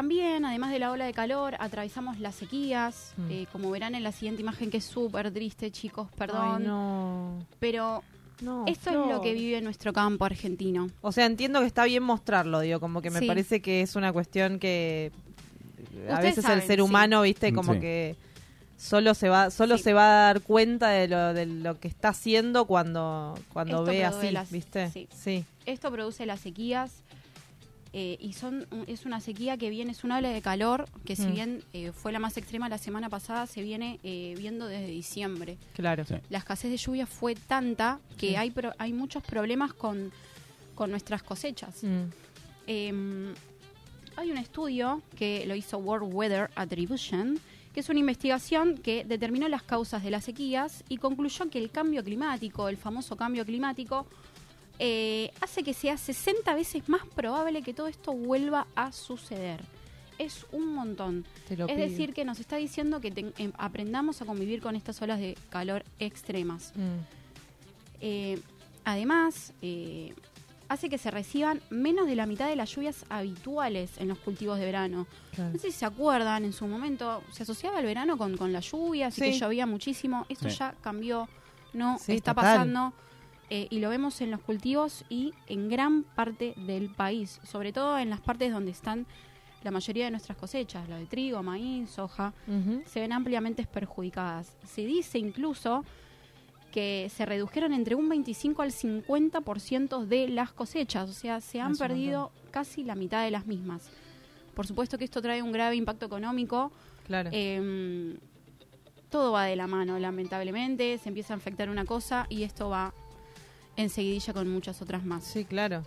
También, 0.00 0.44
además 0.44 0.72
de 0.72 0.78
la 0.78 0.90
ola 0.90 1.06
de 1.06 1.14
calor, 1.14 1.56
atravesamos 1.58 2.20
las 2.20 2.34
sequías. 2.34 3.14
Mm. 3.16 3.30
eh, 3.30 3.46
como 3.50 3.70
verán 3.70 3.94
en 3.94 4.02
la 4.02 4.12
siguiente 4.12 4.42
imagen, 4.42 4.70
que 4.70 4.76
es 4.76 4.84
súper 4.84 5.30
triste, 5.32 5.70
chicos, 5.70 6.08
perdón. 6.18 6.56
Ay, 6.60 6.66
no. 6.66 7.38
Pero 7.60 8.02
No, 8.42 8.64
esto 8.66 8.90
es 8.90 8.96
lo 9.10 9.22
que 9.22 9.32
vive 9.32 9.58
nuestro 9.62 9.94
campo 9.94 10.26
argentino. 10.26 10.90
O 11.00 11.12
sea, 11.12 11.24
entiendo 11.24 11.60
que 11.60 11.66
está 11.66 11.86
bien 11.86 12.02
mostrarlo, 12.02 12.60
digo, 12.60 12.78
como 12.78 13.00
que 13.00 13.08
me 13.08 13.20
Sí. 13.20 13.26
parece 13.26 13.62
que 13.62 13.80
es 13.80 13.96
una 13.96 14.12
cuestión 14.12 14.58
que 14.58 15.12
a 16.10 16.12
Ustedes 16.16 16.20
veces 16.20 16.42
saben, 16.44 16.58
el 16.60 16.66
ser 16.66 16.76
sí. 16.76 16.82
humano, 16.82 17.22
viste, 17.22 17.54
como 17.54 17.72
Sí. 17.72 17.80
que 17.80 18.16
solo 18.76 19.14
se 19.14 19.30
va 19.30 19.50
solo 19.50 19.78
Sí. 19.78 19.84
se 19.84 19.92
va 19.94 20.04
a 20.04 20.22
dar 20.26 20.42
cuenta 20.42 20.90
de 20.90 21.08
lo, 21.08 21.32
de 21.32 21.46
lo 21.46 21.80
que 21.80 21.88
está 21.88 22.08
haciendo 22.10 22.66
cuando 22.66 23.34
cuando 23.54 23.78
Esto 23.78 23.84
ve 23.86 24.04
así, 24.04 24.30
las- 24.30 24.50
viste. 24.50 24.90
sí. 24.90 25.08
sí. 25.10 25.46
Esto 25.64 25.90
produce 25.90 26.26
las 26.26 26.40
sequías 26.40 27.02
eh, 27.98 28.18
y 28.20 28.34
son 28.34 28.66
es 28.86 29.06
una 29.06 29.20
sequía 29.20 29.56
que 29.56 29.70
viene, 29.70 29.92
es 29.92 30.04
una 30.04 30.18
ola 30.18 30.28
de 30.28 30.42
calor 30.42 30.84
que 31.06 31.16
si 31.16 31.28
Mm. 31.28 31.32
bien 31.32 31.62
eh, 31.72 31.92
fue 31.92 32.12
la 32.12 32.18
más 32.18 32.36
extrema 32.36 32.68
la 32.68 32.76
semana 32.76 33.08
pasada, 33.08 33.46
se 33.46 33.62
viene 33.62 33.98
eh, 34.02 34.34
viendo 34.36 34.66
desde 34.66 34.88
diciembre. 34.88 35.56
Claro. 35.72 36.04
Sí. 36.04 36.16
La 36.28 36.38
escasez 36.38 36.70
de 36.70 36.76
lluvia 36.76 37.06
fue 37.06 37.34
tanta 37.34 37.98
que 38.18 38.28
Sí. 38.30 38.36
hay, 38.36 38.50
pro- 38.50 38.74
hay 38.76 38.92
muchos 38.92 39.22
problemas 39.22 39.72
con, 39.72 40.12
con 40.74 40.90
nuestras 40.90 41.22
cosechas. 41.22 41.82
Mm. 41.82 42.10
Eh, 42.66 43.34
hay 44.16 44.30
un 44.30 44.36
estudio 44.38 45.00
que 45.16 45.46
lo 45.46 45.54
hizo 45.54 45.78
World 45.78 46.12
Weather 46.12 46.50
Attribution, 46.54 47.38
que 47.72 47.80
es 47.80 47.88
una 47.88 48.00
investigación 48.00 48.76
que 48.78 49.04
determinó 49.04 49.48
las 49.48 49.62
causas 49.62 50.02
de 50.02 50.10
las 50.10 50.24
sequías 50.24 50.84
y 50.88 50.96
concluyó 50.98 51.48
que 51.50 51.58
el 51.58 51.70
cambio 51.70 52.02
climático, 52.04 52.68
el 52.68 52.76
famoso 52.76 53.16
cambio 53.16 53.44
climático, 53.44 54.06
eh, 54.78 55.30
hace 55.40 55.62
que 55.62 55.72
sea 55.74 55.96
60 55.96 56.54
veces 56.54 56.88
más 56.88 57.06
probable 57.14 57.62
que 57.62 57.72
todo 57.74 57.86
esto 57.88 58.12
vuelva 58.12 58.66
a 58.74 58.92
suceder. 58.92 59.60
Es 60.18 60.46
un 60.52 60.74
montón. 60.74 61.26
Te 61.48 61.56
lo 61.56 61.66
es 61.66 61.74
pido. 61.74 61.88
decir, 61.88 62.14
que 62.14 62.24
nos 62.24 62.40
está 62.40 62.56
diciendo 62.56 63.00
que 63.00 63.12
em, 63.36 63.52
aprendamos 63.58 64.22
a 64.22 64.24
convivir 64.24 64.62
con 64.62 64.74
estas 64.76 65.00
olas 65.02 65.18
de 65.18 65.36
calor 65.50 65.84
extremas. 65.98 66.72
Mm. 66.74 66.98
Eh, 68.00 68.38
además, 68.84 69.52
eh, 69.62 70.14
hace 70.68 70.88
que 70.88 70.98
se 70.98 71.10
reciban 71.10 71.60
menos 71.70 72.06
de 72.06 72.16
la 72.16 72.26
mitad 72.26 72.48
de 72.48 72.56
las 72.56 72.74
lluvias 72.74 73.04
habituales 73.08 73.92
en 73.98 74.08
los 74.08 74.18
cultivos 74.18 74.58
de 74.58 74.64
verano. 74.64 75.06
Claro. 75.34 75.52
No 75.52 75.58
sé 75.58 75.70
si 75.70 75.78
se 75.78 75.84
acuerdan, 75.86 76.44
en 76.44 76.52
su 76.52 76.66
momento 76.66 77.22
se 77.30 77.42
asociaba 77.44 77.78
el 77.80 77.86
verano 77.86 78.16
con, 78.18 78.36
con 78.36 78.52
las 78.52 78.70
lluvias 78.70 79.16
y 79.18 79.20
que 79.20 79.32
Sí. 79.34 79.38
llovía 79.38 79.66
muchísimo. 79.66 80.26
Esto 80.28 80.48
Sí. 80.50 80.56
ya 80.58 80.74
cambió, 80.80 81.28
no 81.72 81.98
Sí, 81.98 82.14
está 82.16 82.34
total. 82.34 82.54
pasando. 82.56 82.92
Eh, 83.50 83.68
y 83.70 83.78
lo 83.78 83.90
vemos 83.90 84.20
en 84.20 84.30
los 84.30 84.40
cultivos 84.40 85.04
y 85.08 85.32
en 85.46 85.68
gran 85.68 86.02
parte 86.02 86.54
del 86.56 86.90
país, 86.90 87.40
sobre 87.44 87.72
todo 87.72 87.98
en 87.98 88.10
las 88.10 88.20
partes 88.20 88.52
donde 88.52 88.72
están 88.72 89.06
la 89.62 89.70
mayoría 89.70 90.04
de 90.04 90.10
nuestras 90.12 90.38
cosechas, 90.38 90.88
lo 90.88 90.96
de 90.96 91.06
trigo, 91.06 91.42
maíz, 91.42 91.90
soja 91.90 92.32
se 92.84 93.00
ven 93.00 93.12
ampliamente 93.12 93.64
perjudicadas. 93.66 94.56
Se 94.64 94.82
dice 94.82 95.18
incluso 95.18 95.84
que 96.70 97.10
se 97.12 97.26
redujeron 97.26 97.72
entre 97.72 97.94
un 97.94 98.08
25 98.08 98.62
al 98.62 98.70
50% 98.70 100.04
de 100.04 100.28
las 100.28 100.52
cosechas, 100.52 101.08
o 101.08 101.12
sea, 101.12 101.40
se 101.40 101.60
han 101.60 101.76
perdido 101.76 102.30
casi 102.50 102.84
la 102.84 102.94
mitad 102.94 103.24
de 103.24 103.30
las 103.30 103.46
mismas. 103.46 103.90
Por 104.54 104.66
supuesto 104.66 104.98
que 104.98 105.04
esto 105.04 105.20
trae 105.20 105.42
un 105.42 105.52
grave 105.52 105.74
impacto 105.76 106.06
económico. 106.06 106.70
Claro. 107.06 107.30
eh, 107.32 108.16
todo 109.10 109.32
va 109.32 109.44
de 109.44 109.56
la 109.56 109.66
mano, 109.66 109.98
lamentablemente. 109.98 110.98
Se 110.98 111.08
empieza 111.08 111.34
a 111.34 111.36
afectar 111.36 111.70
una 111.70 111.84
cosa 111.84 112.26
y 112.28 112.42
esto 112.42 112.68
va 112.68 112.92
enseguidilla 113.76 114.32
con 114.32 114.48
muchas 114.48 114.80
otras 114.82 115.04
más. 115.04 115.24
sí, 115.24 115.44
claro. 115.44 115.82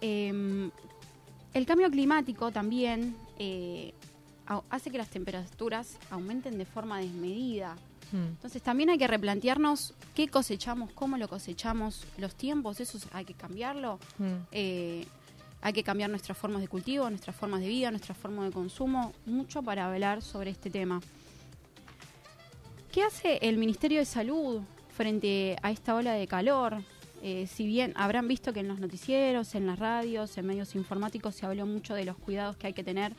Eh, 0.00 0.70
el 1.54 1.66
cambio 1.66 1.90
climático 1.90 2.50
también 2.50 3.14
eh, 3.38 3.92
hace 4.70 4.90
que 4.90 4.98
las 4.98 5.08
temperaturas 5.08 5.98
aumenten 6.10 6.58
de 6.58 6.64
forma 6.64 6.98
desmedida. 6.98 7.76
Mm. 8.10 8.16
Entonces 8.16 8.62
también 8.62 8.90
hay 8.90 8.98
que 8.98 9.06
replantearnos 9.06 9.94
qué 10.14 10.28
cosechamos, 10.28 10.92
cómo 10.92 11.18
lo 11.18 11.28
cosechamos, 11.28 12.06
los 12.18 12.34
tiempos, 12.34 12.80
eso 12.80 12.98
hay 13.12 13.24
que 13.24 13.34
cambiarlo. 13.34 13.98
Mm. 14.18 14.32
Eh, 14.52 15.06
hay 15.60 15.72
que 15.72 15.84
cambiar 15.84 16.10
nuestras 16.10 16.36
formas 16.36 16.60
de 16.60 16.68
cultivo, 16.68 17.08
nuestras 17.08 17.36
formas 17.36 17.60
de 17.60 17.68
vida, 17.68 17.90
nuestras 17.90 18.18
formas 18.18 18.46
de 18.46 18.52
consumo, 18.52 19.12
mucho 19.26 19.62
para 19.62 19.86
hablar 19.86 20.22
sobre 20.22 20.50
este 20.50 20.70
tema. 20.70 21.00
¿Qué 22.90 23.02
hace 23.02 23.38
el 23.42 23.58
Ministerio 23.58 23.98
de 23.98 24.04
Salud 24.04 24.62
frente 24.96 25.56
a 25.62 25.70
esta 25.70 25.94
ola 25.94 26.12
de 26.14 26.26
calor? 26.26 26.78
Eh, 27.22 27.46
si 27.46 27.66
bien 27.66 27.92
habrán 27.96 28.26
visto 28.26 28.52
que 28.52 28.60
en 28.60 28.68
los 28.68 28.80
noticieros, 28.80 29.54
en 29.54 29.66
las 29.66 29.78
radios, 29.78 30.36
en 30.38 30.46
medios 30.46 30.74
informáticos 30.74 31.34
se 31.36 31.46
habló 31.46 31.66
mucho 31.66 31.94
de 31.94 32.04
los 32.04 32.16
cuidados 32.16 32.56
que 32.56 32.66
hay 32.68 32.72
que 32.72 32.82
tener 32.82 33.12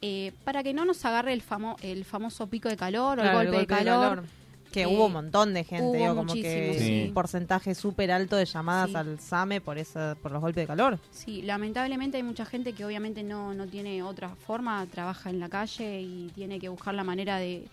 eh, 0.00 0.32
para 0.44 0.62
que 0.62 0.72
no 0.74 0.84
nos 0.84 1.04
agarre 1.04 1.32
el, 1.32 1.42
famo- 1.42 1.76
el 1.82 2.04
famoso 2.04 2.46
pico 2.46 2.68
de 2.68 2.76
calor 2.76 3.18
o 3.18 3.22
Claro, 3.22 3.40
el 3.40 3.46
golpe, 3.46 3.60
de, 3.60 3.66
calor. 3.66 4.24
Que 4.72 4.82
Eh, 4.82 4.86
hubo 4.86 5.06
un 5.06 5.12
montón 5.14 5.54
de 5.54 5.64
gente, 5.64 5.84
hubo 5.84 5.92
digo, 5.96 6.14
como 6.14 6.34
que 6.34 6.76
sí. 6.78 7.04
un 7.08 7.14
porcentaje 7.14 7.74
súper 7.74 8.10
alto 8.12 8.36
de 8.36 8.44
llamadas 8.44 8.90
Sí. 8.90 8.96
al 8.96 9.18
SAME 9.18 9.60
por 9.62 9.78
esa, 9.78 10.14
por 10.20 10.30
los 10.30 10.40
golpes 10.42 10.64
de 10.64 10.66
calor. 10.66 10.98
Sí, 11.10 11.40
lamentablemente 11.42 12.18
hay 12.18 12.22
mucha 12.22 12.44
gente 12.44 12.74
que 12.74 12.84
obviamente 12.84 13.22
no, 13.22 13.54
no 13.54 13.66
tiene 13.66 14.02
otra 14.02 14.28
forma, 14.28 14.84
trabaja 14.86 15.30
en 15.30 15.40
la 15.40 15.48
calle 15.48 16.02
y 16.02 16.30
tiene 16.34 16.58
que 16.60 16.68
buscar 16.68 16.94
la 16.94 17.02
manera 17.02 17.38
de, 17.38 17.64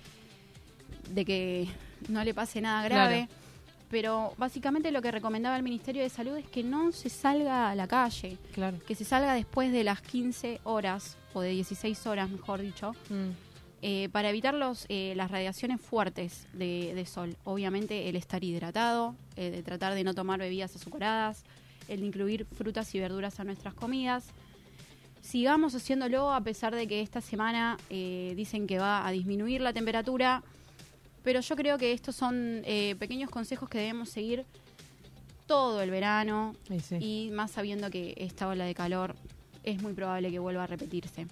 de 1.09 1.25
que 1.25 1.67
no 2.09 2.23
le 2.23 2.33
pase 2.33 2.61
nada 2.61 2.83
grave. 2.83 3.27
Pero 3.89 4.33
básicamente 4.37 4.91
lo 4.91 5.01
que 5.01 5.11
recomendaba 5.11 5.55
el 5.55 5.63
Ministerio 5.63 6.01
de 6.01 6.09
Salud 6.09 6.35
es 6.37 6.47
que 6.47 6.63
no 6.63 6.91
se 6.91 7.09
salga 7.09 7.69
a 7.69 7.75
la 7.75 7.87
calle, 7.87 8.37
Claro. 8.53 8.77
que 8.85 8.95
se 8.95 9.05
salga 9.05 9.33
después 9.35 9.71
de 9.71 9.83
las 9.83 10.01
15 10.01 10.59
horas, 10.63 11.17
o 11.33 11.41
de 11.41 11.49
16 11.51 12.07
horas, 12.07 12.29
mejor 12.29 12.61
dicho, 12.61 12.93
Mm. 13.09 13.29
eh, 13.83 14.09
para 14.11 14.29
evitar 14.31 14.55
los, 14.55 14.85
eh, 14.89 15.13
las 15.15 15.29
radiaciones 15.29 15.79
fuertes 15.79 16.47
de, 16.53 16.93
de 16.95 17.05
sol. 17.05 17.37
Obviamente 17.43 18.09
el 18.09 18.15
estar 18.15 18.43
hidratado, 18.43 19.15
eh, 19.35 19.51
de 19.51 19.61
tratar 19.61 19.93
de 19.93 20.03
no 20.03 20.13
tomar 20.15 20.39
bebidas 20.39 20.75
azucaradas, 20.75 21.43
el 21.87 21.99
de 22.01 22.07
incluir 22.07 22.45
frutas 22.57 22.93
y 22.95 22.99
verduras 22.99 23.39
a 23.39 23.43
nuestras 23.43 23.75
comidas. 23.75 24.25
Sigamos 25.21 25.73
haciéndolo 25.75 26.33
a 26.33 26.41
pesar 26.41 26.73
de 26.75 26.87
que 26.87 27.01
esta 27.01 27.21
semana 27.21 27.77
eh, 27.89 28.33
dicen 28.35 28.65
que 28.67 28.79
va 28.79 29.07
a 29.07 29.11
disminuir 29.11 29.61
la 29.61 29.73
temperatura, 29.73 30.43
pero 31.25 31.41
yo 31.41 31.55
creo 31.57 31.77
que 31.77 31.91
estos 31.91 32.15
son 32.15 32.61
eh, 32.63 32.95
pequeños 32.97 33.29
consejos 33.29 33.67
que 33.67 33.79
debemos 33.79 34.07
seguir 34.09 34.45
todo 35.47 35.81
el 35.81 35.91
verano 35.91 36.55
Y 36.69 36.79
sí. 36.79 36.95
y 36.99 37.29
más 37.31 37.51
sabiendo 37.51 37.89
que 37.91 38.13
esta 38.17 38.47
ola 38.47 38.63
de 38.65 38.73
calor 38.73 39.15
es 39.63 39.81
muy 39.81 39.91
probable 39.93 40.31
que 40.31 40.39
vuelva 40.39 40.63
a 40.63 40.67
repetirse. 40.67 41.27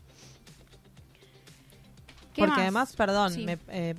¿Qué 2.33 2.41
Porque 2.41 2.51
más? 2.51 2.59
además, 2.61 2.95
perdón, 2.95 3.31
Sí. 3.33 3.45
me- 3.45 3.59
eh, 3.69 3.95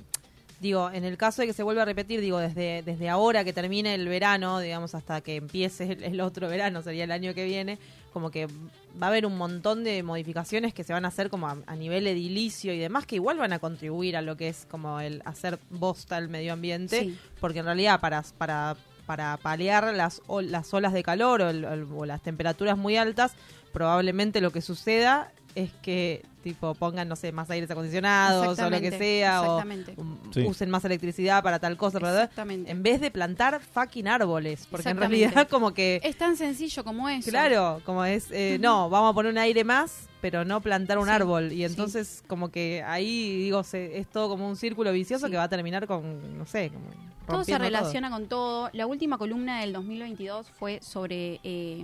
digo, 0.59 0.89
en 0.91 1.05
el 1.05 1.17
caso 1.17 1.41
de 1.41 1.47
que 1.47 1.53
se 1.53 1.63
vuelva 1.63 1.83
a 1.83 1.85
repetir, 1.85 2.19
digo, 2.21 2.37
desde, 2.39 2.81
desde 2.83 3.09
ahora 3.09 3.43
que 3.43 3.53
termine 3.53 3.93
el 3.95 4.07
verano, 4.07 4.59
digamos, 4.59 4.93
hasta 4.95 5.21
que 5.21 5.37
empiece 5.37 5.93
el, 5.93 6.03
el 6.03 6.21
otro 6.21 6.47
verano, 6.49 6.81
sería 6.81 7.05
el 7.05 7.11
año 7.11 7.33
que 7.33 7.45
viene, 7.45 7.77
como 8.15 8.31
que 8.31 8.45
va 8.47 9.07
a 9.07 9.09
haber 9.09 9.25
un 9.25 9.37
montón 9.37 9.83
de 9.83 10.01
modificaciones 10.01 10.73
que 10.73 10.85
se 10.85 10.93
van 10.93 11.03
a 11.03 11.09
hacer 11.09 11.29
como 11.29 11.49
a, 11.49 11.57
a 11.67 11.75
nivel 11.75 12.07
edilicio 12.07 12.73
y 12.73 12.79
demás, 12.79 13.05
que 13.05 13.15
igual 13.17 13.37
van 13.37 13.51
a 13.51 13.59
contribuir 13.59 14.15
a 14.15 14.21
lo 14.21 14.37
que 14.37 14.47
es 14.47 14.65
como 14.71 15.01
el 15.01 15.21
hacer 15.25 15.59
bosta 15.69 16.15
al 16.15 16.29
medio 16.29 16.53
ambiente, 16.53 17.01
Sí. 17.01 17.19
porque 17.41 17.59
en 17.59 17.65
realidad 17.65 17.99
para, 17.99 18.23
para, 18.37 18.77
para 19.05 19.35
paliar 19.35 19.93
las, 19.93 20.21
ol- 20.27 20.49
las 20.49 20.73
olas 20.73 20.93
de 20.93 21.03
calor 21.03 21.41
o, 21.41 21.49
el- 21.49 21.65
o 21.93 22.05
las 22.05 22.21
temperaturas 22.21 22.77
muy 22.77 22.95
altas, 22.95 23.33
probablemente 23.75 24.39
lo 24.39 24.51
que 24.51 24.61
suceda 24.61 25.31
es 25.53 25.71
que 25.81 26.23
tipo 26.43 26.75
pongan, 26.75 27.07
no 27.09 27.15
sé, 27.15 27.31
más 27.31 27.49
aires 27.49 27.69
acondicionados 27.71 28.57
o 28.59 28.69
lo 28.69 28.79
que 28.79 28.91
sea, 28.91 29.41
o 29.41 29.57
um, 29.97 30.17
Sí. 30.31 30.43
usen 30.45 30.69
más 30.69 30.85
electricidad 30.85 31.41
para 31.43 31.59
tal 31.59 31.75
cosa, 31.75 31.97
¿verdad? 31.99 32.23
Exactamente. 32.23 32.71
En 32.71 32.83
vez 32.83 33.01
de 33.01 33.09
plantar 33.11 33.59
fucking 33.59 34.07
árboles, 34.07 34.67
porque 34.69 34.89
en 34.89 34.97
realidad 34.97 35.47
como 35.49 35.73
que... 35.73 35.99
Es 36.03 36.17
tan 36.17 36.37
sencillo 36.37 36.83
como 36.83 37.09
eso. 37.09 37.29
Claro, 37.29 37.81
como 37.83 38.05
es, 38.05 38.27
eh, 38.31 38.57
no, 38.61 38.89
vamos 38.89 39.11
a 39.11 39.13
poner 39.13 39.31
un 39.31 39.39
aire 39.39 39.63
más, 39.63 40.07
pero 40.21 40.45
no 40.45 40.61
plantar 40.61 40.99
un 40.99 41.05
Sí, 41.05 41.11
árbol. 41.11 41.51
Y 41.51 41.57
sí. 41.57 41.63
entonces 41.63 42.23
como 42.27 42.49
que 42.49 42.83
ahí, 42.83 43.37
digo, 43.37 43.63
se, 43.63 43.97
es 43.97 44.07
todo 44.07 44.29
como 44.29 44.47
un 44.47 44.55
círculo 44.55 44.91
vicioso 44.93 45.25
Sí. 45.25 45.31
que 45.31 45.37
va 45.37 45.43
a 45.43 45.49
terminar 45.49 45.85
con, 45.87 46.37
no 46.37 46.45
sé, 46.45 46.69
como 46.69 46.85
Todo 47.27 47.43
se 47.43 47.57
relaciona 47.57 48.09
con 48.11 48.27
todo. 48.27 48.69
La 48.73 48.85
última 48.85 49.17
columna 49.17 49.61
del 49.61 49.73
2022 49.73 50.47
fue 50.51 50.79
sobre, 50.83 51.39
eh, 51.43 51.83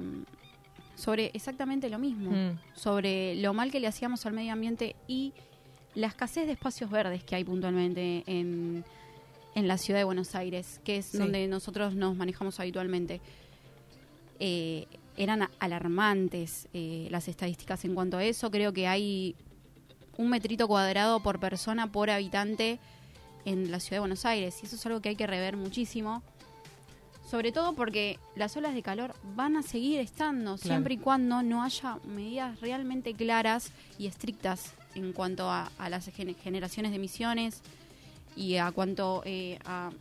sobre 1.02 1.32
exactamente 1.34 1.90
lo 1.90 1.98
mismo. 1.98 2.30
Mm. 2.32 2.60
Sobre 2.76 3.34
lo 3.36 3.54
mal 3.54 3.72
que 3.72 3.80
le 3.80 3.88
hacíamos 3.88 4.24
al 4.28 4.34
medio 4.34 4.54
ambiente 4.54 4.96
y 5.08 5.34
la 5.96 6.08
escasez 6.08 6.46
de 6.46 6.54
espacios 6.54 6.90
verdes 6.92 7.24
que 7.24 7.36
hay 7.36 7.44
puntualmente 7.44 8.24
en, 8.28 8.86
en 9.56 9.68
la 9.68 9.78
ciudad 9.78 10.00
de 10.00 10.04
Buenos 10.04 10.36
Aires, 10.36 10.80
que 10.84 10.98
es 10.98 11.08
Sí. 11.08 11.18
donde 11.18 11.48
nosotros 11.48 11.96
nos 11.96 12.16
manejamos 12.16 12.60
habitualmente. 12.60 13.20
Eh, 14.40 14.86
eran 15.18 15.48
alarmantes 15.60 16.68
eh, 16.74 17.08
las 17.12 17.28
estadísticas 17.28 17.84
en 17.86 17.94
cuanto 17.96 18.18
a 18.18 18.24
eso. 18.24 18.50
Creo 18.52 18.72
que 18.72 18.88
hay 18.88 19.36
un 20.18 20.30
metrito 20.30 20.68
cuadrado 20.68 21.22
por 21.22 21.40
persona 21.40 21.92
por 21.92 22.10
habitante 22.10 22.80
en 23.46 23.72
la 23.72 23.80
ciudad 23.80 23.98
de 23.98 24.00
Buenos 24.02 24.26
Aires. 24.26 24.60
Y 24.62 24.68
eso 24.68 24.76
es 24.76 24.86
algo 24.86 25.02
que 25.02 25.10
hay 25.10 25.16
que 25.16 25.28
rever 25.28 25.58
muchísimo. 25.58 26.22
Sobre 27.32 27.54
todo 27.54 27.72
porque 27.74 28.20
las 28.36 28.58
olas 28.58 28.74
de 28.74 28.82
calor 28.84 29.16
van 29.36 29.56
a 29.56 29.64
seguir 29.64 30.02
estando, 30.02 30.58
Claro. 30.58 30.68
siempre 30.68 30.96
y 30.96 30.98
cuando 30.98 31.42
no 31.42 31.64
haya 31.64 31.98
medidas 32.06 32.60
realmente 32.60 33.14
claras 33.14 33.72
y 33.98 34.08
estrictas 34.08 34.74
en 34.96 35.14
cuanto 35.14 35.50
a, 35.50 35.72
a 35.78 35.90
las 35.90 36.08
gen- 36.08 36.36
generaciones 36.36 36.92
de 36.92 36.98
emisiones 36.98 37.62
y 38.36 38.58
a 38.58 38.70
cuanto 38.72 39.22
eh, 39.26 39.58
a 39.64 39.92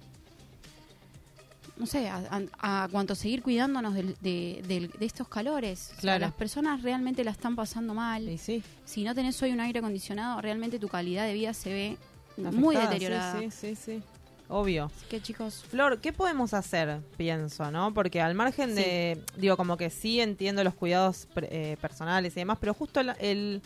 no 1.76 1.86
sé, 1.86 2.08
a, 2.10 2.20
a- 2.60 2.84
a 2.84 2.88
cuanto 2.88 3.14
seguir 3.14 3.42
cuidándonos 3.42 3.94
de, 3.94 4.02
del- 4.66 4.90
de 4.90 5.06
estos 5.06 5.28
calores. 5.28 5.86
O 5.86 5.92
sea, 5.92 6.00
Claro. 6.00 6.20
las 6.26 6.32
personas 6.34 6.82
realmente 6.82 7.22
la 7.24 7.30
están 7.30 7.54
pasando 7.56 7.94
mal. 7.94 8.36
Sí, 8.38 8.62
Si 8.84 9.02
no 9.04 9.14
tenés 9.14 9.40
hoy 9.42 9.52
un 9.52 9.60
aire 9.60 9.78
acondicionado, 9.78 10.40
realmente 10.42 10.78
tu 10.80 10.88
calidad 10.88 11.24
de 11.26 11.32
vida 11.34 11.54
se 11.54 11.72
ve 11.72 11.96
muy 12.52 12.74
deteriorada. 12.76 13.38
Sí, 13.40 13.50
sí, 13.50 13.76
sí. 13.76 14.02
Obvio. 14.50 14.86
Así 14.96 15.06
que 15.08 15.20
chicos, 15.22 15.62
Flor, 15.70 16.00
¿qué 16.00 16.12
podemos 16.12 16.54
hacer? 16.54 16.98
Pienso, 17.16 17.70
¿no? 17.70 17.94
Porque 17.94 18.20
al 18.20 18.34
margen 18.34 18.74
de, 18.74 19.22
digo, 19.36 19.56
como 19.56 19.76
que 19.76 19.90
sí 19.90 20.20
entiendo 20.20 20.64
los 20.64 20.74
cuidados 20.74 21.28
eh, 21.36 21.76
personales 21.80 22.32
y 22.32 22.40
demás, 22.40 22.58
pero 22.60 22.74
justo 22.74 22.98
el, 23.00 23.10
el- 23.20 23.62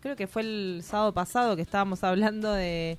creo 0.00 0.16
que 0.16 0.26
fue 0.26 0.42
el 0.42 0.82
sábado 0.84 1.12
pasado 1.14 1.56
que 1.56 1.62
estábamos 1.62 2.04
hablando 2.04 2.52
de, 2.52 2.98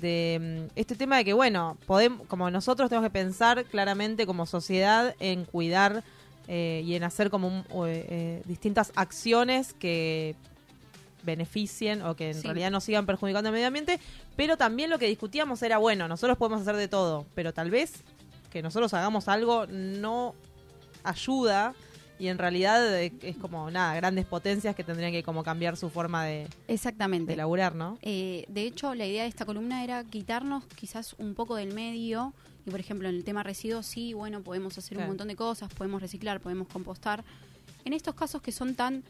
de 0.00 0.66
mm, 0.68 0.72
este 0.74 0.96
tema 0.96 1.18
de 1.18 1.24
que, 1.26 1.34
bueno, 1.34 1.76
podemos, 1.86 2.26
como 2.28 2.50
nosotros 2.50 2.88
tenemos 2.88 3.06
que 3.08 3.12
pensar 3.12 3.64
claramente 3.66 4.24
como 4.26 4.46
sociedad 4.46 5.14
en 5.20 5.44
cuidar 5.44 6.02
eh, 6.48 6.82
y 6.84 6.94
en 6.94 7.04
hacer 7.04 7.28
como 7.30 7.46
un- 7.46 7.86
eh, 7.88 8.06
eh, 8.08 8.42
distintas 8.46 8.90
acciones 8.96 9.74
que 9.74 10.34
beneficien 11.22 12.02
o 12.02 12.16
que 12.16 12.30
en 12.30 12.34
Sí. 12.34 12.42
realidad 12.42 12.70
no 12.70 12.80
sigan 12.80 13.06
perjudicando 13.06 13.48
al 13.48 13.52
medio 13.54 13.66
ambiente, 13.66 13.98
pero 14.36 14.56
también 14.56 14.90
lo 14.90 14.98
que 14.98 15.06
discutíamos 15.06 15.62
era, 15.62 15.78
bueno, 15.78 16.08
nosotros 16.08 16.36
podemos 16.38 16.62
hacer 16.62 16.76
de 16.76 16.88
todo, 16.88 17.26
pero 17.34 17.52
tal 17.52 17.70
vez 17.70 18.02
que 18.50 18.62
nosotros 18.62 18.92
hagamos 18.94 19.28
algo 19.28 19.66
no 19.68 20.34
ayuda 21.04 21.74
y 22.18 22.28
en 22.28 22.36
realidad 22.36 23.00
eh, 23.02 23.12
es 23.22 23.36
como, 23.38 23.70
nada, 23.70 23.94
grandes 23.94 24.26
potencias 24.26 24.76
que 24.76 24.84
tendrían 24.84 25.10
que 25.12 25.22
como 25.22 25.42
cambiar 25.42 25.76
su 25.78 25.88
forma 25.88 26.24
de, 26.26 26.48
exactamente. 26.68 27.32
de 27.32 27.36
laburar, 27.36 27.74
¿no? 27.74 27.96
Eh, 28.02 28.44
de 28.48 28.64
hecho, 28.64 28.94
la 28.94 29.06
idea 29.06 29.22
de 29.22 29.28
esta 29.30 29.46
columna 29.46 29.82
era 29.84 30.04
quitarnos 30.04 30.64
quizás 30.66 31.14
un 31.18 31.34
poco 31.34 31.56
del 31.56 31.72
medio. 31.72 32.34
Y 32.66 32.70
por 32.70 32.78
ejemplo, 32.78 33.08
en 33.08 33.14
el 33.14 33.24
tema 33.24 33.42
residuos, 33.42 33.86
sí, 33.86 34.12
bueno, 34.12 34.42
podemos 34.42 34.76
hacer 34.76 34.96
Claro. 34.98 35.04
un 35.04 35.10
montón 35.12 35.28
de 35.28 35.36
cosas, 35.36 35.72
podemos 35.72 36.02
reciclar, 36.02 36.40
podemos 36.40 36.68
compostar. 36.68 37.24
En 37.86 37.94
estos 37.94 38.14
casos 38.14 38.42
que 38.42 38.52
son 38.52 38.74
tan 38.74 39.02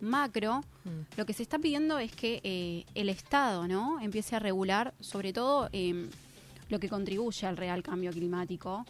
macro, 0.00 0.62
Mm. 0.84 1.16
lo 1.16 1.24
que 1.26 1.32
se 1.32 1.42
está 1.42 1.58
pidiendo 1.58 1.98
es 1.98 2.12
que 2.12 2.40
eh, 2.44 2.84
el 2.94 3.08
Estado 3.08 3.66
no 3.66 4.00
empiece 4.00 4.36
a 4.36 4.38
regular, 4.38 4.92
sobre 5.00 5.32
todo 5.32 5.68
eh, 5.72 6.08
lo 6.68 6.78
que 6.78 6.88
contribuye 6.88 7.46
al 7.46 7.56
real 7.56 7.82
cambio 7.82 8.10
climático, 8.10 8.84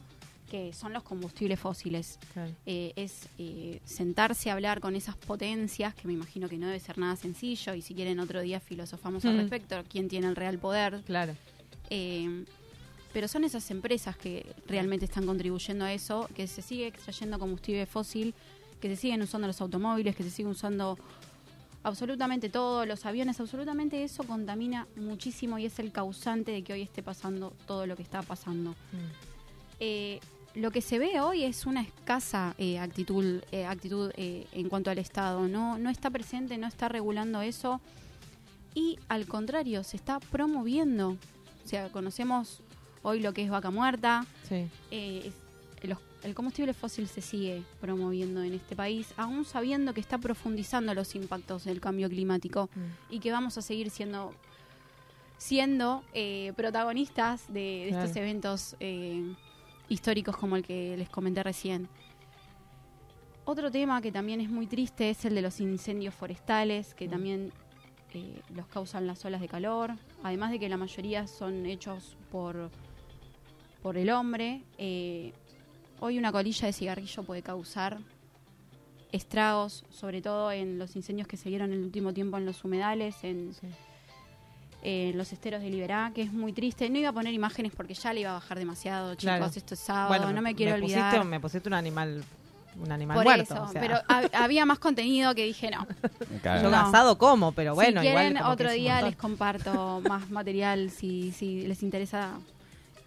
que 0.51 0.73
son 0.73 0.93
los 0.93 1.03
combustibles 1.03 1.59
fósiles. 1.59 2.19
Claro. 2.33 2.53
Eh, 2.67 2.93
es 2.97 3.29
eh, 3.39 3.81
sentarse 3.85 4.51
a 4.51 4.55
hablar 4.55 4.81
con 4.81 4.95
esas 4.97 5.17
potencias, 5.17 5.95
que 5.95 6.07
me 6.07 6.13
imagino 6.15 6.49
que 6.49 6.59
no 6.59 6.67
debe 6.67 6.81
ser 6.81 6.99
nada 6.99 7.17
sencillo, 7.17 7.75
y 7.75 7.83
si 7.83 7.95
quieren 7.95 8.21
otro 8.21 8.41
día 8.41 8.61
filosofamos 8.61 9.25
al 9.25 9.35
Mm. 9.35 9.39
respecto, 9.41 9.83
quién 9.89 10.09
tiene 10.09 10.27
el 10.29 10.37
real 10.37 10.59
poder. 10.59 11.01
Claro. 11.07 11.35
Eh, 11.91 12.45
pero 13.13 13.29
son 13.29 13.45
esas 13.45 13.71
empresas 13.71 14.17
que 14.17 14.45
realmente 14.67 15.05
están 15.05 15.25
contribuyendo 15.27 15.85
a 15.85 15.93
eso, 15.93 16.29
que 16.35 16.49
se 16.49 16.63
sigue 16.63 16.89
extrayendo 16.89 17.39
combustible 17.39 17.87
fósil, 17.87 18.35
que 18.85 18.95
se 18.95 19.01
siguen 19.01 19.23
usando 19.23 19.47
los 19.47 19.59
automóviles, 19.63 20.15
que 20.15 20.23
se 20.23 20.29
sigue 20.29 20.51
usando 20.51 20.99
absolutamente 21.85 22.51
todo, 22.51 22.85
los 22.85 23.07
aviones, 23.07 23.41
absolutamente 23.41 24.05
eso 24.05 24.25
contamina 24.25 24.87
muchísimo 24.97 25.59
y 25.59 25.65
es 25.65 25.79
el 25.79 25.91
causante 25.91 26.53
de 26.53 26.63
que 26.63 26.75
hoy 26.75 26.83
esté 26.83 27.03
pasando 27.03 27.55
todo 27.67 27.87
lo 27.87 27.97
que 27.97 28.03
está 28.03 28.21
pasando. 28.21 28.73
Mm. 28.73 28.75
Eh, 29.81 30.21
lo 30.55 30.71
que 30.71 30.83
se 30.83 30.99
ve 30.99 31.19
hoy 31.23 31.45
es 31.45 31.65
una 31.65 31.81
escasa 31.81 32.55
eh, 32.59 32.79
actitud, 32.79 33.43
eh, 33.53 33.65
actitud 33.65 34.13
en 34.17 34.69
cuanto 34.69 34.91
al 34.91 34.99
Estado. 34.99 35.49
No, 35.49 35.79
no 35.79 35.89
está 35.89 36.11
presente, 36.11 36.59
no 36.59 36.67
está 36.67 36.91
regulando 36.91 37.41
eso. 37.41 37.81
Y 38.75 38.99
al 39.09 39.27
contrario, 39.27 39.83
se 39.83 39.97
está 39.97 40.21
promoviendo. 40.21 41.17
O 41.65 41.69
sea, 41.69 41.89
conocemos 41.89 42.61
hoy 43.03 43.21
lo 43.21 43.33
que 43.33 43.45
es 43.45 43.51
vaca 43.51 43.71
muerta. 43.71 44.27
Sí. 44.47 44.69
los- 45.85 45.99
el 46.25 46.35
combustible 46.35 46.73
fósil 46.75 47.07
se 47.07 47.21
sigue 47.21 47.63
promoviendo 47.81 48.43
en 48.43 48.55
este 48.55 48.75
país, 48.75 49.13
aún 49.17 49.45
sabiendo 49.45 49.93
que 49.95 50.01
está 50.01 50.19
profundizando 50.19 50.93
los 50.95 51.15
impactos 51.15 51.65
del 51.65 51.81
cambio 51.81 52.09
climático 52.09 52.69
Mm. 52.75 53.15
y 53.15 53.21
que 53.21 53.31
vamos 53.31 53.57
a 53.59 53.63
seguir 53.63 53.91
siendo 53.91 54.33
siendo 55.37 56.03
eh, 56.15 56.53
protagonistas 56.57 57.47
de, 57.53 57.61
de 57.61 57.89
estos 57.91 58.17
eventos 58.17 58.77
eh, 58.81 59.35
históricos 59.89 60.37
como 60.37 60.57
el 60.57 60.63
que 60.63 60.97
les 60.97 61.09
comenté 61.11 61.43
recién. 61.43 61.89
Otro 63.45 63.71
tema 63.71 64.01
que 64.01 64.11
también 64.11 64.41
es 64.41 64.49
muy 64.49 64.67
triste 64.67 65.11
es 65.11 65.25
el 65.27 65.35
de 65.35 65.43
los 65.43 65.61
incendios 65.61 66.15
forestales, 66.15 66.95
que 66.95 67.07
Mm. 67.09 67.11
también 67.11 67.53
eh, 68.15 68.41
los 68.55 68.67
causan 68.69 69.07
las 69.09 69.25
olas 69.25 69.41
de 69.41 69.49
calor, 69.49 69.93
además 70.23 70.53
de 70.53 70.59
que 70.61 70.69
la 70.69 70.77
mayoría 70.77 71.27
son 71.27 71.67
hechos 71.67 72.17
por, 72.31 72.71
por 73.83 73.99
el 73.99 74.09
hombre. 74.11 74.63
eh, 74.79 75.33
hoy 76.01 76.19
una 76.19 76.33
colilla 76.33 76.67
de 76.67 76.73
cigarrillo 76.73 77.23
puede 77.23 77.43
causar 77.43 77.99
estragos, 79.13 79.85
sobre 79.91 80.21
todo 80.23 80.51
en 80.51 80.79
los 80.79 80.97
incendios 80.97 81.29
que 81.29 81.37
se 81.37 81.49
dieron 81.49 81.73
en 81.73 81.79
el 81.81 81.85
último 81.85 82.13
tiempo 82.13 82.37
en 82.37 82.47
los 82.47 82.65
humedales, 82.65 83.17
en, 83.23 83.55
Sí. 83.55 83.67
en 84.83 85.17
los 85.17 85.33
esteros 85.33 85.63
de 85.63 85.71
Liberá, 85.71 86.11
que 86.15 86.23
es 86.23 86.33
muy 86.33 86.53
triste. 86.53 86.91
No 86.91 86.99
iba 86.99 87.11
a 87.11 87.13
poner 87.13 87.33
imágenes 87.33 87.73
porque 87.77 87.95
ya 87.95 88.13
le 88.13 88.21
iba 88.21 88.31
a 88.31 88.35
bajar 88.35 88.59
demasiado, 88.59 89.15
chicos. 89.15 89.23
Claro. 89.37 89.47
Esto 89.47 89.75
es 89.75 89.81
sábado, 89.81 90.09
Bueno, 90.09 90.33
no 90.33 90.43
me 90.43 90.55
quiero 90.55 90.75
olvidar. 90.75 91.25
me 91.25 91.39
pusiste 91.41 91.69
un 91.69 91.75
animal, 91.75 92.25
un 92.83 92.91
animal 92.93 93.15
Por 93.17 93.25
muerto. 93.25 93.55
eso, 93.55 93.63
o 93.63 93.69
sea. 93.69 93.81
pero 93.81 93.97
ha- 94.09 94.45
había 94.45 94.67
más 94.67 94.81
contenido 94.81 95.33
que 95.35 95.45
dije 95.45 95.71
no. 95.71 95.87
Yo 96.61 96.71
No. 96.71 96.77
asado 96.77 97.17
como, 97.17 97.53
pero 97.53 97.75
bueno, 97.77 98.01
si 98.03 98.09
quieren, 98.09 98.37
igual 98.37 98.53
otro 98.53 98.71
día 98.73 99.01
les 99.01 99.15
comparto 99.17 100.01
más 100.09 100.29
material 100.31 100.91
si, 100.91 101.31
si 101.33 101.67
les 101.69 101.83
interesa 101.85 102.33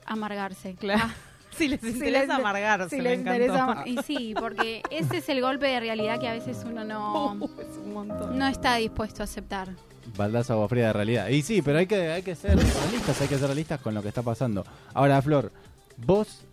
amargarse. 0.05 0.75
Claro. 0.75 1.03
Ah, 1.05 1.13
Si 1.57 1.67
les 1.67 1.79
si 1.81 1.87
interesa 1.89 2.25
les- 2.25 2.29
amargarse, 2.39 2.95
si 2.95 3.01
les 3.01 3.19
encantó. 3.19 3.41
interesa 3.43 3.63
amar- 3.63 3.87
Y 3.87 3.97
sí, 4.03 4.33
porque 4.39 4.81
ese 4.91 5.17
es 5.17 5.29
el 5.29 5.41
golpe 5.41 5.67
de 5.67 5.79
realidad 5.79 6.19
que 6.19 6.27
a 6.27 6.33
veces 6.33 6.63
uno 6.65 6.83
no, 6.83 7.33
es 7.59 7.77
un 7.77 7.93
montón. 7.93 8.37
no 8.37 8.47
está 8.47 8.75
dispuesto 8.75 9.23
a 9.23 9.25
aceptar. 9.25 9.69
Baldazo 10.15 10.53
agua 10.53 10.69
fría 10.69 10.87
de 10.87 10.93
realidad. 10.93 11.27
Y 11.29 11.41
sí, 11.41 11.61
pero 11.61 11.79
hay 11.79 11.87
que, 11.87 12.09
hay 12.11 12.23
que 12.23 12.35
ser 12.35 12.55
realistas, 12.57 13.21
hay 13.21 13.27
que 13.27 13.37
ser 13.37 13.47
realistas 13.47 13.79
con 13.81 13.93
lo 13.93 14.01
que 14.01 14.07
está 14.07 14.21
pasando. 14.23 14.65
Ahora, 14.93 15.21
Flor, 15.21 15.51
vos 15.97 16.43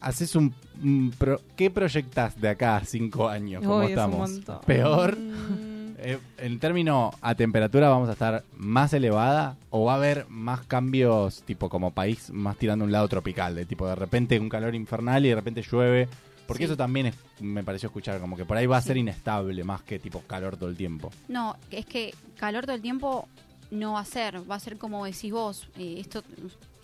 haces 0.00 0.34
un... 0.36 0.54
un 0.82 1.12
pro- 1.18 1.40
¿Qué 1.56 1.70
proyectás 1.70 2.40
de 2.40 2.48
acá 2.48 2.76
a 2.76 2.84
cinco 2.84 3.28
años? 3.28 3.62
¿Cómo 3.62 3.76
Uy, 3.78 3.84
es 3.84 3.86
un 3.88 3.92
estamos? 3.92 4.30
montón. 4.30 4.60
¿Peor? 4.66 5.16
Mm, 5.18 5.73
Eh, 6.06 6.18
en 6.36 6.58
términos 6.58 7.14
a 7.22 7.34
temperatura 7.34 7.88
vamos 7.88 8.10
a 8.10 8.12
estar 8.12 8.44
más 8.58 8.92
elevada 8.92 9.56
o 9.70 9.86
va 9.86 9.94
a 9.94 9.96
haber 9.96 10.26
más 10.28 10.60
cambios 10.66 11.42
tipo 11.44 11.70
como 11.70 11.92
país 11.92 12.30
más 12.30 12.58
tirando 12.58 12.84
un 12.84 12.92
lado 12.92 13.08
tropical, 13.08 13.54
de 13.54 13.64
tipo 13.64 13.86
de 13.88 13.94
repente 13.94 14.38
un 14.38 14.50
calor 14.50 14.74
infernal 14.74 15.24
y 15.24 15.30
de 15.30 15.34
repente 15.34 15.62
llueve, 15.62 16.06
porque 16.46 16.64
Sí. 16.64 16.66
eso 16.66 16.76
también 16.76 17.06
es- 17.06 17.14
me 17.40 17.64
pareció 17.64 17.86
escuchar 17.86 18.20
como 18.20 18.36
que 18.36 18.44
por 18.44 18.58
ahí 18.58 18.66
va 18.66 18.76
a 18.76 18.82
Sí. 18.82 18.88
ser 18.88 18.98
inestable 18.98 19.64
más 19.64 19.80
que 19.82 19.98
tipo 19.98 20.20
calor 20.26 20.58
todo 20.58 20.68
el 20.68 20.76
tiempo. 20.76 21.10
No, 21.28 21.56
es 21.70 21.86
que 21.86 22.14
calor 22.36 22.64
todo 22.66 22.76
el 22.76 22.82
tiempo 22.82 23.26
no 23.70 23.94
va 23.94 24.00
a 24.00 24.04
ser, 24.04 24.48
va 24.48 24.56
a 24.56 24.60
ser 24.60 24.76
como 24.76 25.06
decís 25.06 25.32
vos. 25.32 25.68
eh, 25.78 25.96
esto 26.00 26.22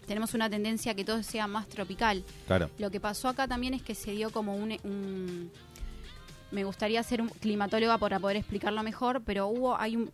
tenemos 0.07 0.33
una 0.35 0.49
tendencia 0.51 0.91
a 0.93 0.95
que 0.97 1.05
todo 1.05 1.23
sea 1.23 1.47
más 1.47 1.69
tropical. 1.69 2.25
Claro. 2.47 2.69
Lo 2.79 2.91
que 2.91 2.99
pasó 3.01 3.29
acá 3.29 3.47
también 3.47 3.75
es 3.75 3.83
que 3.83 3.95
se 3.95 4.11
dio 4.13 4.31
como 4.31 4.57
un, 4.57 4.73
un- 4.83 5.51
me 6.51 6.65
gustaría 6.65 7.03
ser 7.03 7.21
un 7.23 7.29
climatóloga 7.29 7.99
para 7.99 8.19
poder 8.19 8.37
explicarlo 8.37 8.83
mejor, 8.83 9.23
pero 9.25 9.49
hubo, 9.49 9.77
hay 9.79 9.97
un, 9.97 10.11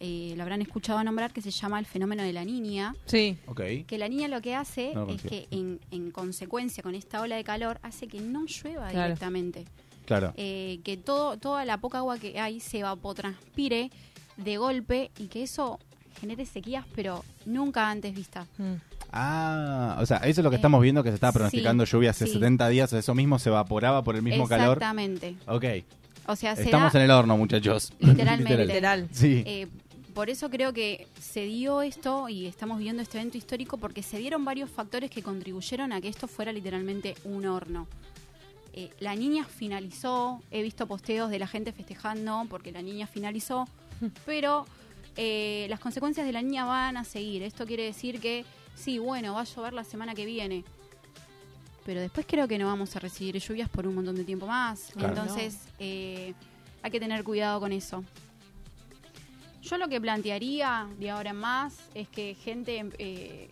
eh, 0.00 0.34
lo 0.36 0.42
habrán 0.42 0.62
escuchado 0.62 1.02
nombrar, 1.04 1.32
que 1.32 1.40
se 1.40 1.50
llama 1.50 1.78
el 1.78 1.86
fenómeno 1.86 2.22
de 2.24 2.32
la 2.32 2.44
niña. 2.44 2.94
Sí. 3.06 3.36
Ok. 3.46 3.60
Que 3.86 3.98
la 3.98 4.08
niña 4.08 4.26
lo 4.28 4.40
que 4.40 4.54
hace 4.54 4.92
No 4.94 5.06
lo 5.06 5.12
es 5.14 5.22
que 5.22 5.46
en, 5.50 5.78
en 5.90 6.10
consecuencia 6.10 6.82
con 6.82 6.94
esta 6.94 7.20
ola 7.20 7.36
de 7.36 7.44
calor 7.44 7.78
hace 7.82 8.08
que 8.08 8.20
no 8.20 8.44
llueva 8.46 8.88
Claro. 8.88 9.04
directamente. 9.06 9.64
Claro. 10.04 10.32
Eh, 10.36 10.80
que 10.82 10.96
todo, 10.96 11.36
toda 11.38 11.64
la 11.64 11.78
poca 11.78 11.98
agua 11.98 12.18
que 12.18 12.40
hay 12.40 12.58
se 12.58 12.80
evapotranspire 12.80 13.90
de 14.36 14.56
golpe 14.56 15.10
y 15.18 15.28
que 15.28 15.44
eso 15.44 15.78
genere 16.20 16.44
sequías, 16.46 16.84
pero 16.96 17.24
nunca 17.46 17.88
antes 17.88 18.14
vista. 18.14 18.46
Mm. 18.58 18.74
Ah, 19.12 19.98
o 20.00 20.06
sea, 20.06 20.18
eso 20.18 20.40
es 20.40 20.44
lo 20.44 20.50
que 20.50 20.56
Eh, 20.56 20.58
estamos 20.58 20.80
viendo 20.82 21.02
que 21.02 21.10
se 21.10 21.16
estaba 21.16 21.32
pronosticando 21.32 21.84
sí, 21.84 21.92
lluvia 21.92 22.10
hace 22.10 22.26
sí. 22.26 22.32
70 22.34 22.68
días, 22.68 22.92
eso 22.92 23.14
mismo 23.14 23.38
se 23.38 23.50
evaporaba 23.50 24.02
por 24.02 24.16
el 24.16 24.22
mismo 24.22 24.48
calor. 24.48 24.78
Exactamente. 24.78 25.36
Ok. 25.46 25.64
O 26.26 26.36
sea, 26.36 26.56
se 26.56 26.62
Estamos 26.62 26.92
da 26.92 26.98
en 27.00 27.04
el 27.06 27.10
horno, 27.10 27.36
muchachos. 27.36 27.92
literalmente. 28.00 28.64
Literal. 28.64 29.08
Sí. 29.12 29.42
Eh, 29.46 29.66
por 30.14 30.30
eso 30.30 30.50
creo 30.50 30.72
que 30.72 31.06
se 31.20 31.44
dio 31.44 31.82
esto 31.82 32.28
y 32.28 32.46
estamos 32.46 32.78
viviendo 32.78 33.02
este 33.02 33.18
evento 33.18 33.38
histórico 33.38 33.76
porque 33.78 34.02
se 34.02 34.18
dieron 34.18 34.44
varios 34.44 34.70
factores 34.70 35.10
que 35.10 35.22
contribuyeron 35.22 35.92
a 35.92 36.00
que 36.00 36.08
esto 36.08 36.28
fuera 36.28 36.52
literalmente 36.52 37.14
un 37.24 37.46
horno. 37.46 37.86
Eh, 38.74 38.90
la 39.00 39.14
niña 39.14 39.44
finalizó, 39.44 40.40
he 40.50 40.62
visto 40.62 40.86
posteos 40.86 41.30
de 41.30 41.38
la 41.38 41.46
gente 41.46 41.72
festejando 41.72 42.46
porque 42.48 42.72
la 42.72 42.80
niña 42.82 43.06
finalizó, 43.06 43.68
pero 44.24 44.66
eh, 45.16 45.66
las 45.68 45.80
consecuencias 45.80 46.26
de 46.26 46.32
la 46.32 46.40
niña 46.42 46.64
van 46.64 46.96
a 46.96 47.04
seguir. 47.04 47.42
Esto 47.42 47.66
quiere 47.66 47.84
decir 47.84 48.20
que 48.20 48.44
sí, 48.74 48.98
bueno, 48.98 49.34
va 49.34 49.40
a 49.42 49.44
llover 49.44 49.72
la 49.72 49.84
semana 49.84 50.14
que 50.14 50.24
viene, 50.26 50.64
pero 51.84 52.00
después 52.00 52.26
creo 52.28 52.46
que 52.48 52.58
no 52.58 52.66
vamos 52.66 52.94
a 52.96 53.00
recibir 53.00 53.36
lluvias 53.38 53.68
por 53.68 53.86
un 53.86 53.94
montón 53.94 54.16
de 54.16 54.24
tiempo 54.24 54.46
más. 54.46 54.90
Claro. 54.92 55.08
Entonces 55.08 55.58
eh, 55.78 56.34
hay 56.82 56.90
que 56.90 57.00
tener 57.00 57.24
cuidado 57.24 57.60
con 57.60 57.72
eso. 57.72 58.04
Yo 59.62 59.78
lo 59.78 59.88
que 59.88 60.00
plantearía 60.00 60.88
de 60.98 61.10
ahora 61.10 61.30
en 61.30 61.36
más 61.36 61.78
es 61.94 62.08
que 62.08 62.34
gente 62.34 62.78
em- 62.78 62.90
eh, 62.98 63.48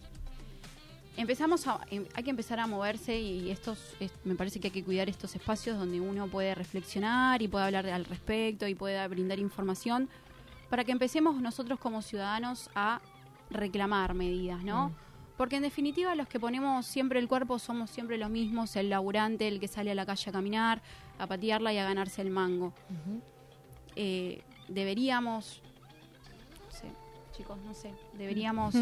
empezamos 1.17 1.67
a 1.67 1.81
em- 1.91 2.07
hay 2.15 2.25
que 2.25 2.31
empezar 2.31 2.59
a 2.61 2.67
moverse 2.67 3.19
y 3.19 3.51
estos 3.51 3.95
es- 4.01 4.13
me 4.25 4.35
parece 4.35 4.59
que 4.61 4.69
hay 4.69 4.73
que 4.73 4.83
cuidar 4.85 5.09
estos 5.09 5.35
espacios 5.37 5.79
donde 5.79 6.01
uno 6.01 6.27
puede 6.29 6.55
reflexionar 6.55 7.43
y 7.43 7.49
puede 7.49 7.65
hablar 7.67 7.87
al 7.87 8.05
respecto 8.05 8.67
y 8.67 8.75
pueda 8.75 9.07
brindar 9.09 9.39
información 9.39 10.09
para 10.69 10.85
que 10.85 10.93
empecemos 10.93 11.41
nosotros 11.41 11.79
como 11.79 12.03
ciudadanos 12.03 12.71
a 12.75 13.01
reclamar 13.51 14.15
medidas, 14.15 14.63
¿no? 14.63 14.89
Mm. 14.91 14.95
Porque 15.41 15.57
en 15.57 15.62
definitiva 15.62 16.15
los 16.15 16.29
que 16.29 16.39
ponemos 16.39 16.85
siempre 16.85 17.19
el 17.19 17.27
cuerpo 17.27 17.59
somos 17.59 17.89
siempre 17.89 18.19
los 18.19 18.29
mismos, 18.29 18.77
el 18.77 18.91
laburante, 18.91 19.49
el 19.49 19.59
que 19.59 19.69
sale 19.69 19.91
a 19.91 19.95
la 19.95 20.05
calle 20.05 20.29
a 20.29 20.33
caminar, 20.35 20.83
a 21.19 21.27
patearla 21.27 21.73
y 21.73 21.79
a 21.79 21.85
ganarse 21.85 22.21
el 22.21 22.29
mango. 22.29 22.75
Eh, 23.97 24.43
deberíamos, 24.69 25.62
no 26.67 26.71
sé, 26.71 26.89
chicos, 27.35 27.57
no 27.65 27.73
sé, 27.73 27.91
deberíamos 28.19 28.75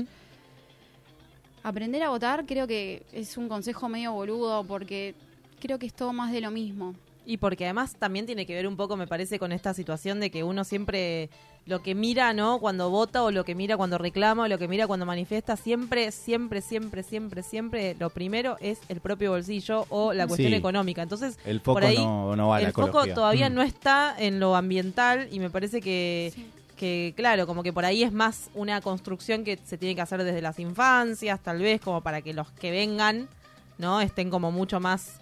aprender 1.63 2.03
a 2.03 2.09
votar. 2.09 2.45
Creo 2.45 2.67
que 2.67 3.07
es 3.13 3.37
un 3.37 3.49
consejo 3.49 3.89
medio 3.89 4.11
boludo 4.11 4.65
porque 4.65 5.15
creo 5.61 5.79
que 5.79 5.87
es 5.87 5.95
todo 5.95 6.13
más 6.13 6.33
de 6.33 6.41
lo 6.41 6.51
mismo. 6.51 6.97
Y 7.25 7.37
porque 7.37 7.67
además 7.67 7.95
también 7.95 8.27
tiene 8.27 8.47
que 8.47 8.55
ver 8.55 8.67
un 8.67 8.77
poco, 8.77 8.97
me 8.97 9.07
parece, 9.07 9.39
con 9.39 9.53
esta 9.53 9.75
situación 9.75 10.19
de 10.19 10.33
que 10.33 10.43
uno 10.43 10.65
siempre 10.65 11.31
lo 11.69 11.83
que 11.83 11.95
mira, 11.95 12.33
¿no? 12.33 12.59
Cuando 12.61 12.89
vota 12.91 13.23
o 13.23 13.31
lo 13.31 13.45
que 13.45 13.55
mira 13.55 13.77
cuando 13.77 13.99
reclama 13.99 14.45
o 14.45 14.49
lo 14.49 14.59
que 14.59 14.67
mira 14.69 14.87
cuando 14.87 15.05
manifiesta, 15.05 15.57
siempre, 15.57 16.11
siempre, 16.13 16.63
siempre, 16.63 17.03
siempre, 17.03 17.43
siempre, 17.43 17.95
lo 17.99 18.09
primero 18.11 18.57
es 18.61 18.79
el 18.89 19.01
propio 19.01 19.33
bolsillo 19.33 19.85
o 19.91 20.15
la 20.15 20.27
cuestión 20.27 20.51
Sí. 20.53 20.57
económica. 20.57 21.03
Entonces, 21.03 21.39
El 21.45 21.61
foco 21.61 21.75
por 21.75 21.85
ahí 21.85 21.99
no, 21.99 22.35
no 22.35 22.49
va 22.49 22.57
a 22.57 22.61
la 22.63 22.67
el 22.69 22.73
foco 22.73 23.07
todavía 23.09 23.51
Mm. 23.51 23.55
no 23.55 23.63
está 23.63 24.15
en 24.19 24.41
lo 24.41 24.57
ambiental 24.57 25.29
y 25.31 25.41
me 25.41 25.51
parece 25.51 25.83
que, 25.83 26.33
Sí. 26.35 26.47
que, 26.77 27.13
claro, 27.17 27.47
como 27.47 27.63
que 27.63 27.73
por 27.73 27.85
ahí 27.85 28.03
es 28.03 28.13
más 28.13 28.49
una 28.55 28.81
construcción 28.81 29.45
que 29.45 29.59
se 29.67 29.77
tiene 29.77 29.95
que 29.95 30.01
hacer 30.01 30.25
desde 30.25 30.41
las 30.41 30.59
infancias, 30.59 31.39
tal 31.41 31.59
vez, 31.59 31.81
como 31.83 32.01
para 32.01 32.23
que 32.23 32.33
los 32.33 32.51
que 32.53 32.71
vengan, 32.71 33.29
¿no? 33.77 34.01
Estén 34.01 34.31
como 34.31 34.51
mucho 34.53 34.81
más 34.81 35.21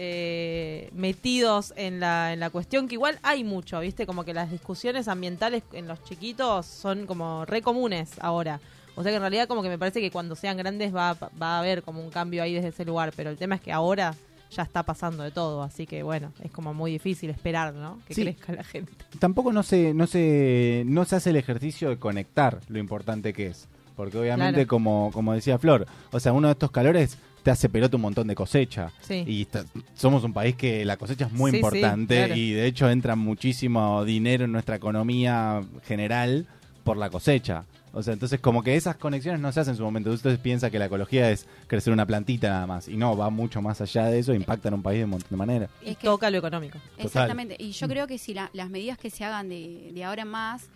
eh, 0.00 0.90
metidos 0.94 1.74
en 1.76 1.98
la, 1.98 2.32
en 2.32 2.38
la 2.38 2.50
cuestión, 2.50 2.86
que 2.86 2.94
igual 2.94 3.18
hay 3.24 3.42
mucho, 3.42 3.80
¿viste? 3.80 4.06
Como 4.06 4.24
que 4.24 4.32
las 4.32 4.48
discusiones 4.48 5.08
ambientales 5.08 5.64
en 5.72 5.88
los 5.88 6.04
chiquitos 6.04 6.66
son 6.66 7.04
como 7.06 7.44
re 7.44 7.62
comunes 7.62 8.12
ahora. 8.20 8.60
O 8.94 9.02
sea 9.02 9.10
que 9.10 9.16
en 9.16 9.22
realidad 9.22 9.48
como 9.48 9.60
que 9.62 9.68
me 9.68 9.76
parece 9.76 10.00
que 10.00 10.12
cuando 10.12 10.36
sean 10.36 10.56
grandes 10.56 10.94
va, 10.94 11.10
a- 11.10 11.30
va 11.42 11.56
a 11.56 11.58
haber 11.58 11.82
como 11.82 12.00
un 12.00 12.10
cambio 12.10 12.44
ahí 12.44 12.54
desde 12.54 12.68
ese 12.68 12.84
lugar, 12.84 13.12
pero 13.16 13.28
el 13.30 13.36
tema 13.36 13.56
es 13.56 13.60
que 13.60 13.72
ahora 13.72 14.14
ya 14.52 14.62
está 14.62 14.84
pasando 14.84 15.24
de 15.24 15.32
todo, 15.32 15.64
así 15.64 15.84
que 15.84 16.04
bueno, 16.04 16.32
es 16.44 16.52
como 16.52 16.72
muy 16.72 16.92
difícil 16.92 17.28
esperar, 17.30 17.74
¿no? 17.74 17.98
Que 18.06 18.14
Sí. 18.14 18.22
crezca 18.22 18.52
la 18.52 18.62
gente. 18.62 18.92
Tampoco 19.18 19.52
no 19.52 19.64
se, 19.64 19.94
no, 19.94 20.06
se, 20.06 20.84
no 20.86 21.04
se 21.06 21.16
hace 21.16 21.30
el 21.30 21.36
ejercicio 21.36 21.88
de 21.88 21.98
conectar 21.98 22.60
lo 22.68 22.78
importante 22.78 23.32
que 23.32 23.48
es. 23.48 23.66
Porque 23.96 24.16
obviamente, 24.16 24.52
Claro. 24.60 24.68
como, 24.68 25.10
como 25.12 25.32
decía 25.34 25.58
Flor, 25.58 25.84
o 26.12 26.20
sea, 26.20 26.32
uno 26.32 26.46
de 26.46 26.52
estos 26.52 26.70
calores 26.70 27.18
te 27.48 27.52
hace 27.52 27.70
pelota 27.70 27.96
un 27.96 28.02
montón 28.02 28.26
de 28.26 28.34
cosecha. 28.34 28.92
Sí. 29.00 29.24
Y 29.26 29.40
está- 29.42 29.64
somos 29.94 30.22
un 30.22 30.34
país 30.34 30.54
que 30.54 30.84
la 30.84 30.98
cosecha 30.98 31.24
es 31.24 31.32
muy 31.32 31.50
Sí, 31.50 31.56
sí, 31.56 31.60
importante 31.60 32.16
claro. 32.26 32.34
y 32.36 32.52
de 32.52 32.66
hecho 32.66 32.90
entra 32.90 33.16
muchísimo 33.16 34.04
dinero 34.04 34.44
en 34.44 34.52
nuestra 34.52 34.76
economía 34.76 35.62
general 35.86 36.46
por 36.84 36.98
la 36.98 37.08
cosecha. 37.08 37.64
O 37.94 38.02
sea, 38.02 38.12
entonces 38.12 38.38
como 38.40 38.62
que 38.62 38.76
esas 38.76 38.96
conexiones 38.96 39.40
no 39.40 39.50
se 39.50 39.60
hacen 39.60 39.72
en 39.72 39.76
su 39.78 39.82
momento. 39.82 40.10
Ustedes 40.10 40.38
piensan 40.38 40.70
que 40.70 40.78
la 40.78 40.84
ecología 40.84 41.30
es 41.30 41.46
crecer 41.68 41.90
una 41.90 42.04
plantita 42.04 42.50
nada 42.50 42.66
más. 42.66 42.86
Y 42.86 42.98
no, 42.98 43.16
va 43.16 43.30
mucho 43.30 43.62
más 43.62 43.80
allá 43.80 44.04
de 44.08 44.18
eso, 44.18 44.34
impacta 44.34 44.68
en 44.68 44.74
un 44.74 44.82
país 44.82 44.98
de 44.98 45.04
un 45.04 45.10
montón 45.12 45.30
de 45.30 45.36
maneras. 45.38 45.70
Y 45.82 45.90
Es 45.92 45.96
que- 45.96 46.06
toca 46.06 46.28
lo 46.30 46.36
económico. 46.36 46.76
Exactamente. 46.98 47.56
Y 47.58 47.70
yo 47.70 47.88
creo 47.88 48.06
que 48.06 48.18
si 48.18 48.34
la- 48.34 48.50
las 48.52 48.68
medidas 48.68 48.98
que 48.98 49.08
se 49.08 49.24
hagan 49.24 49.48
de, 49.48 49.90
de 49.94 50.04
ahora 50.04 50.20
en 50.20 50.28
más 50.28 50.66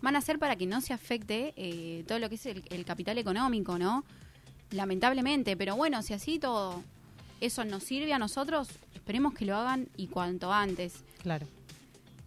van 0.00 0.16
a 0.16 0.22
ser 0.22 0.38
para 0.38 0.56
que 0.56 0.64
no 0.64 0.80
se 0.80 0.94
afecte 0.94 1.52
eh, 1.56 2.04
todo 2.08 2.18
lo 2.18 2.30
que 2.30 2.36
es 2.36 2.46
el, 2.46 2.62
el 2.70 2.86
capital 2.86 3.18
económico, 3.18 3.78
¿no? 3.78 4.02
Lamentablemente, 4.72 5.56
pero 5.56 5.76
bueno, 5.76 6.02
si 6.02 6.14
así 6.14 6.38
todo 6.38 6.82
eso 7.40 7.64
nos 7.64 7.82
sirve 7.82 8.12
a 8.12 8.18
nosotros, 8.18 8.68
esperemos 8.94 9.34
que 9.34 9.44
lo 9.44 9.56
hagan 9.56 9.88
y 9.96 10.06
cuanto 10.06 10.52
antes. 10.52 11.04
Claro. 11.22 11.46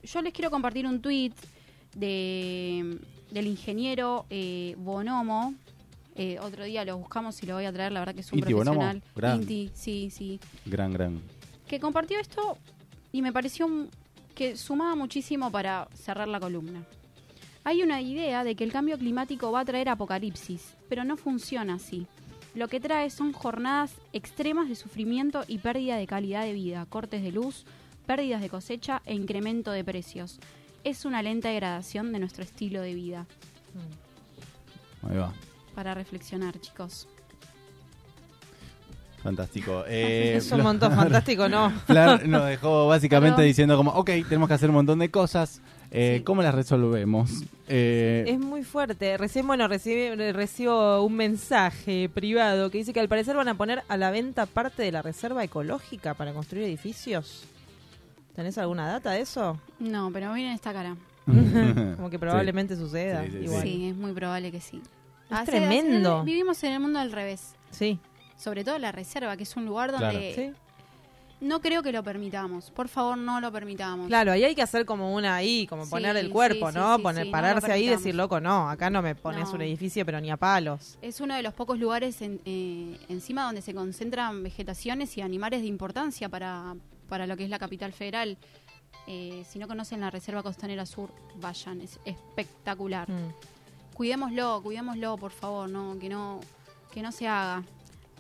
Yo 0.04 0.22
les 0.22 0.34
quiero 0.34 0.52
compartir 0.52 0.86
un 0.86 1.02
tuit 1.02 1.34
de, 1.96 3.00
del 3.32 3.48
ingeniero 3.48 4.26
eh, 4.30 4.76
Bonomo. 4.78 5.56
Eh, 6.16 6.38
otro 6.40 6.64
día 6.64 6.86
lo 6.86 6.98
buscamos 6.98 7.42
y 7.44 7.46
lo 7.46 7.56
voy 7.56 7.66
a 7.66 7.74
traer, 7.74 7.92
la 7.92 8.00
verdad 8.00 8.16
que 8.16 8.22
es 8.22 8.32
un 8.32 8.40
Inti 8.40 8.54
Bonomo, 8.54 8.80
profesional. 8.80 9.04
gran. 9.16 9.42
Inti, 9.42 9.72
sí, 9.74 10.10
sí 10.10 10.40
Gran, 10.66 10.94
gran. 10.94 11.20
que 11.68 11.80
compartió 11.80 12.20
esto 12.20 12.58
y 13.12 13.22
me 13.22 13.34
pareció 13.34 13.68
que 14.34 14.56
sumaba 14.56 14.96
muchísimo 14.96 15.52
para 15.52 15.88
cerrar 15.94 16.28
la 16.28 16.40
columna. 16.40 16.86
Hay 17.66 17.82
una 17.82 18.02
idea 18.02 18.44
de 18.44 18.56
que 18.56 18.64
el 18.64 18.72
cambio 18.72 18.98
climático 18.98 19.52
va 19.52 19.62
a 19.62 19.66
traer 19.66 19.90
apocalipsis, 19.90 20.76
pero 20.88 21.04
no 21.04 21.18
funciona 21.18 21.74
así. 21.76 22.06
Lo 22.56 22.70
que 22.70 22.80
trae 22.80 23.10
son 23.10 23.34
jornadas 23.34 23.92
extremas 24.14 24.70
de 24.70 24.76
sufrimiento 24.76 25.44
y 25.46 25.58
pérdida 25.58 25.98
de 25.98 26.08
calidad 26.08 26.44
de 26.44 26.54
vida, 26.54 26.86
cortes 26.88 27.22
de 27.22 27.34
luz, 27.34 27.66
pérdidas 28.06 28.42
de 28.42 28.50
cosecha 28.50 29.02
e 29.06 29.14
incremento 29.14 29.72
de 29.72 29.84
precios. 29.84 30.40
Es 30.86 31.04
una 31.04 31.22
lenta 31.22 31.50
degradación 31.50 32.14
de 32.14 32.20
nuestro 32.20 32.44
estilo 32.46 32.82
de 32.82 32.94
vida. 32.94 33.26
Ahí 35.10 35.18
va. 35.18 35.34
Para 35.76 35.94
reflexionar, 35.94 36.58
chicos. 36.62 37.10
Fantástico. 39.22 39.84
Eh, 39.90 40.36
es 40.38 40.50
un 40.52 40.62
montón 40.62 40.96
fantástico, 40.96 41.50
¿no? 41.50 41.72
Flor 41.88 42.26
nos 42.26 42.46
dejó 42.46 42.88
básicamente 42.88 43.42
diciendo 43.42 43.76
como, 43.76 43.92
ok, 43.92 44.12
tenemos 44.30 44.48
que 44.48 44.54
hacer 44.54 44.70
un 44.70 44.76
montón 44.76 45.00
de 45.00 45.12
cosas. 45.12 45.62
Eh, 45.98 46.16
Sí. 46.20 46.24
¿Cómo 46.24 46.42
las 46.44 46.54
resolvemos? 46.54 47.44
Eh, 47.68 48.26
Es 48.28 48.38
muy 48.40 48.64
fuerte. 48.64 49.18
Recién, 49.18 49.48
bueno, 49.48 49.68
recibe, 49.68 50.34
recibo 50.34 51.02
un 51.04 51.16
mensaje 51.16 52.10
privado 52.14 52.70
que 52.70 52.80
dice 52.80 52.92
que 52.94 53.00
al 53.00 53.08
parecer 53.08 53.36
van 53.36 53.48
a 53.48 53.56
poner 53.56 53.82
a 53.88 53.98
la 53.98 54.12
venta 54.12 54.46
parte 54.46 54.84
de 54.84 54.92
la 54.92 55.02
reserva 55.02 55.44
ecológica 55.44 56.14
para 56.14 56.34
construir 56.34 56.66
edificios. 56.66 57.46
¿Tenés 58.36 58.58
alguna 58.58 58.88
data 58.88 59.12
de 59.12 59.22
eso? 59.22 59.58
No, 59.80 60.12
pero 60.12 60.34
miren 60.34 60.52
esta 60.52 60.74
cara. 60.74 60.96
Como 61.96 62.10
que 62.10 62.20
probablemente 62.20 62.76
suceda. 62.76 63.24
Sí, 63.24 63.32
sí, 63.32 63.38
sí. 63.40 63.44
igual. 63.46 63.62
Sí, 63.64 63.88
es 63.90 63.96
muy 63.96 64.12
probable 64.12 64.52
que 64.52 64.60
sí. 64.60 64.82
Es 65.32 65.38
Hace- 65.38 65.52
tremendo. 65.54 66.18
hace- 66.18 66.26
vivimos 66.26 66.62
en 66.66 66.74
el 66.74 66.80
mundo 66.82 67.00
al 67.00 67.12
revés. 67.12 67.56
Sí. 67.72 67.98
Sobre 68.38 68.64
todo 68.66 68.78
la 68.80 68.92
reserva, 68.92 69.38
que 69.38 69.44
es 69.44 69.56
un 69.56 69.66
lugar 69.66 69.92
donde 69.94 70.34
Sí. 70.36 70.52
No 71.42 71.62
creo 71.62 71.84
que 71.84 71.92
lo 71.92 72.02
permitamos. 72.04 72.72
Por 72.72 72.88
favor, 72.88 73.18
no 73.18 73.40
lo 73.42 73.52
permitamos. 73.52 74.08
Claro, 74.08 74.32
ahí 74.32 74.44
hay 74.44 74.56
que 74.56 74.62
hacer 74.62 74.86
como 74.86 75.14
una 75.14 75.36
ahí, 75.36 75.68
como 75.68 75.84
Sí, 75.86 75.92
poner 75.92 76.16
el 76.18 76.30
cuerpo, 76.30 76.72
sí, 76.72 76.78
¿no? 76.78 76.96
sí, 76.98 77.04
Poner, 77.04 77.26
no 77.26 77.32
pararse 77.32 77.72
ahí 77.72 77.86
y 77.86 77.90
decir, 77.90 78.16
loco, 78.16 78.40
no, 78.40 78.70
acá 78.70 78.90
no 78.90 79.02
me 79.02 79.16
pones 79.16 79.50
No. 79.50 79.56
un 79.56 79.62
edificio, 79.62 80.06
pero 80.06 80.20
ni 80.22 80.32
a 80.32 80.38
palos. 80.38 80.98
Es 81.02 81.20
uno 81.22 81.36
de 81.36 81.44
los 81.44 81.54
pocos 81.54 81.78
lugares 81.78 82.22
en- 82.22 82.40
eh, 82.46 82.98
encima 83.10 83.44
donde 83.44 83.62
se 83.62 83.74
concentran 83.74 84.42
vegetaciones 84.44 85.18
y 85.18 85.22
animales 85.22 85.62
de 85.62 85.68
importancia 85.68 86.30
para, 86.30 86.76
para 87.10 87.28
lo 87.28 87.36
que 87.38 87.44
es 87.44 87.50
la 87.50 87.60
capital 87.60 87.92
federal. 87.94 88.38
Eh, 89.08 89.44
si 89.48 89.60
no 89.60 89.68
conocen 89.68 90.02
la 90.02 90.10
Reserva 90.10 90.42
Costanera 90.42 90.86
Sur, 90.86 91.12
vayan, 91.36 91.82
es 91.82 92.00
espectacular. 92.06 93.08
Mm. 93.10 93.34
Cuidémoslo, 93.94 94.62
cuidémoslo, 94.64 95.16
por 95.18 95.32
favor, 95.32 95.70
no, 95.70 95.98
que 96.00 96.10
no, 96.10 96.40
que 96.94 97.02
no 97.02 97.12
se 97.12 97.28
haga 97.28 97.64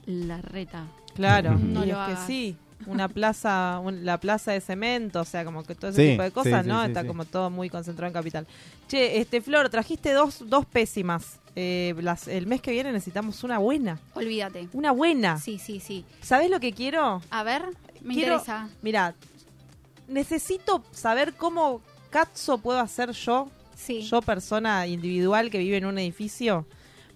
la 0.05 0.41
reta. 0.41 0.85
Claro, 1.15 1.55
No 1.57 1.83
y 1.83 1.87
lo 1.87 1.93
es 2.01 2.05
que 2.07 2.13
hagas. 2.13 2.27
sí. 2.27 2.57
Una 2.87 3.07
plaza, 3.07 3.79
un- 3.83 4.05
la 4.05 4.19
plaza 4.19 4.51
de 4.51 4.61
cemento, 4.61 5.21
o 5.21 5.25
sea, 5.25 5.45
como 5.45 5.63
que 5.63 5.75
todo 5.75 5.91
ese 5.91 6.03
Sí, 6.03 6.11
tipo 6.11 6.23
de 6.23 6.31
cosas, 6.31 6.63
sí, 6.63 6.69
¿no? 6.69 6.81
sí, 6.81 6.87
Está 6.87 7.01
sí. 7.01 7.07
como 7.07 7.25
todo 7.25 7.49
muy 7.49 7.69
concentrado 7.69 8.07
en 8.07 8.13
Capital. 8.13 8.47
Che, 8.87 9.19
este 9.19 9.41
Flor, 9.41 9.69
trajiste 9.69 10.11
dos, 10.13 10.43
dos 10.47 10.65
pésimas. 10.65 11.39
Eh, 11.55 11.95
las- 12.01 12.27
el 12.27 12.47
mes 12.47 12.61
que 12.61 12.71
viene 12.71 12.91
necesitamos 12.91 13.43
una 13.45 13.57
buena. 13.59 13.97
Olvídate. 14.13 14.67
Una 14.73 14.91
buena. 14.91 15.39
Sí, 15.39 15.57
sí, 15.57 15.79
sí. 15.79 16.03
¿Sabés 16.21 16.49
lo 16.49 16.59
que 16.59 16.73
quiero? 16.73 17.21
A 17.29 17.43
ver, 17.43 17.63
me 18.01 18.13
Quiero- 18.13 18.33
interesa. 18.39 18.69
Mira, 18.81 19.15
necesito 20.07 20.83
saber 20.91 21.33
cómo 21.33 21.81
cazzo 22.09 22.57
puedo 22.57 22.79
hacer 22.79 23.11
yo, 23.11 23.49
Sí. 23.75 24.01
yo 24.03 24.21
persona 24.21 24.85
individual 24.87 25.49
que 25.49 25.57
vive 25.59 25.77
en 25.77 25.85
un 25.85 25.97
edificio, 25.97 26.65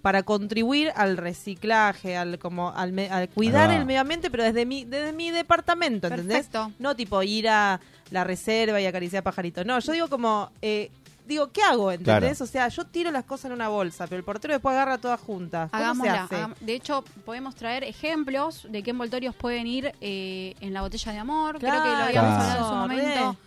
para 0.01 0.23
contribuir 0.23 0.91
al 0.95 1.17
reciclaje, 1.17 2.15
al 2.17 2.39
como 2.39 2.71
al, 2.76 2.91
me- 2.93 3.09
al 3.09 3.30
cuidar 3.30 3.71
el 3.71 3.85
medio 3.85 4.01
ambiente, 4.01 4.30
pero 4.31 4.43
desde 4.43 4.65
mi 4.65 4.85
desde 4.85 5.11
mi 5.13 5.31
departamento, 5.31 6.07
¿entendés? 6.07 6.47
Perfecto. 6.47 6.71
No 6.80 6.95
tipo 6.95 7.21
ir 7.23 7.49
a 7.49 7.80
la 8.11 8.23
reserva 8.23 8.80
y 8.80 8.85
acariciar 8.85 9.23
pajaritos. 9.23 9.65
No, 9.65 9.77
yo 9.80 9.91
digo 9.91 10.07
como 10.07 10.51
eh, 10.61 10.89
digo, 11.27 11.51
¿qué 11.51 11.61
hago? 11.61 11.91
¿Entendés? 11.91 12.38
Claro. 12.38 12.43
O 12.43 12.47
sea, 12.47 12.67
yo 12.69 12.85
tiro 12.85 13.11
las 13.11 13.23
cosas 13.26 13.45
en 13.45 13.51
una 13.51 13.67
bolsa, 13.67 14.05
pero 14.07 14.17
el 14.17 14.23
portero 14.23 14.53
después 14.53 14.73
agarra 14.73 14.97
todas 14.97 15.19
juntas. 15.19 15.69
¿Cómo 15.69 15.80
se 15.80 15.85
Hagámosla. 15.85 16.23
hace? 16.23 16.35
hagam- 16.38 16.55
De 16.59 16.73
hecho, 16.73 17.03
podemos 17.26 17.53
traer 17.55 17.84
ejemplos 17.84 18.65
de 18.69 18.81
qué 18.81 18.89
envoltorios 18.91 19.35
pueden 19.35 19.67
ir 19.67 19.91
eh, 20.01 20.55
en 20.59 20.73
la 20.73 20.81
botella 20.81 21.11
de 21.11 21.19
amor. 21.19 21.59
Creo 21.59 21.71
que 21.71 21.77
lo 21.89 21.95
habíamos 21.95 22.11
Claro. 22.11 22.31
hablado 22.41 22.59
en 22.59 22.65
su 22.65 22.76
momento. 22.76 23.31
re. 23.34 23.38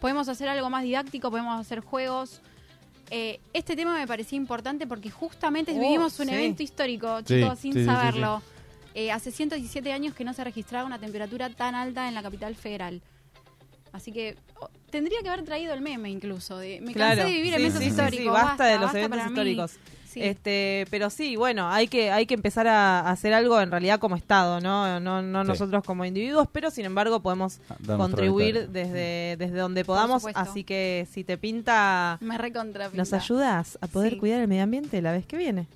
Podemos 0.00 0.28
hacer 0.28 0.48
algo 0.48 0.70
más 0.70 0.82
didáctico, 0.82 1.30
podemos 1.30 1.60
hacer 1.60 1.80
juegos. 1.80 2.40
Eh, 3.10 3.40
este 3.52 3.74
tema 3.74 3.94
me 3.98 4.06
parecía 4.06 4.36
importante 4.36 4.86
porque 4.86 5.10
justamente 5.10 5.72
Oh, 5.72 5.80
vivimos 5.80 6.18
un 6.20 6.28
sí. 6.28 6.34
evento 6.34 6.62
histórico, 6.62 7.20
chicos, 7.22 7.58
sin 7.58 7.72
sí, 7.72 7.80
sí, 7.80 7.84
sí, 7.84 7.90
saberlo. 7.90 8.42
Eh, 8.94 9.10
hace 9.12 9.30
117 9.30 9.92
años 9.92 10.14
que 10.14 10.24
no 10.24 10.32
se 10.32 10.42
registraba 10.44 10.84
una 10.84 10.98
temperatura 10.98 11.50
tan 11.50 11.74
alta 11.74 12.08
en 12.08 12.14
la 12.14 12.22
capital 12.22 12.54
federal. 12.54 13.02
Así 13.92 14.12
que 14.12 14.36
oh, 14.60 14.68
tendría 14.90 15.20
que 15.22 15.28
haber 15.28 15.44
traído 15.44 15.74
el 15.74 15.80
meme 15.80 16.08
incluso. 16.10 16.58
De, 16.58 16.80
me 16.80 16.92
Claro. 16.92 17.16
cansé 17.22 17.32
de 17.32 17.36
vivir 17.36 17.54
Sí, 17.54 17.60
eventos 17.60 17.82
históricos. 17.82 18.32
basta 18.32 18.64
de 18.66 18.74
los 18.74 18.82
basta 18.84 18.98
eventos 18.98 19.18
mí. 19.18 19.32
Sí. 20.10 20.20
Este, 20.22 20.86
pero 20.90 21.08
sí, 21.08 21.36
bueno, 21.36 21.68
hay 21.70 21.86
que 21.86 22.10
hay 22.10 22.26
que 22.26 22.34
empezar 22.34 22.66
a 22.66 23.08
hacer 23.10 23.32
algo 23.32 23.60
en 23.60 23.70
realidad 23.70 24.00
como 24.00 24.16
Estado, 24.16 24.60
¿no? 24.60 24.98
No, 24.98 25.22
no 25.22 25.42
Sí. 25.42 25.48
nosotros 25.48 25.84
como 25.84 26.04
individuos, 26.04 26.48
pero 26.50 26.70
sin 26.70 26.84
embargo 26.84 27.20
podemos 27.20 27.60
Ah, 27.70 27.76
dar 27.78 27.96
contribuir 27.96 28.68
desde, 28.70 29.36
desde 29.38 29.56
donde 29.58 29.84
podamos. 29.84 30.24
Así 30.34 30.64
que 30.64 31.06
si 31.12 31.22
te 31.22 31.38
pinta, 31.38 32.18
Me 32.20 32.38
recontra 32.38 32.90
nos 32.92 33.12
ayudas 33.12 33.78
a 33.80 33.86
poder 33.86 34.14
Sí. 34.14 34.18
cuidar 34.18 34.40
el 34.40 34.48
medio 34.48 34.64
ambiente 34.64 35.00
la 35.00 35.12
vez 35.12 35.26
que 35.26 35.36
viene. 35.36 35.66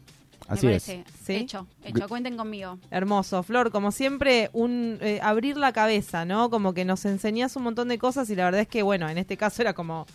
Así 0.46 0.66
me 0.66 0.74
es. 0.76 0.82
Sí. 0.82 1.02
Hecho, 1.28 1.66
hecho. 1.84 2.06
Cuenten 2.06 2.36
conmigo. 2.36 2.78
Hermoso, 2.90 3.42
Flor, 3.42 3.70
como 3.70 3.92
siempre, 3.92 4.50
un 4.52 4.98
eh, 5.00 5.18
abrir 5.22 5.56
la 5.56 5.72
cabeza, 5.72 6.26
¿no? 6.26 6.50
Como 6.50 6.74
que 6.74 6.84
nos 6.84 7.04
enseñás 7.06 7.56
un 7.56 7.62
montón 7.62 7.88
de 7.88 7.96
cosas 7.98 8.28
y 8.28 8.34
la 8.36 8.44
verdad 8.44 8.60
es 8.60 8.68
que, 8.68 8.82
bueno, 8.82 9.08
en 9.08 9.16
este 9.16 9.38
caso 9.38 9.62
era 9.62 9.72
como 9.72 10.06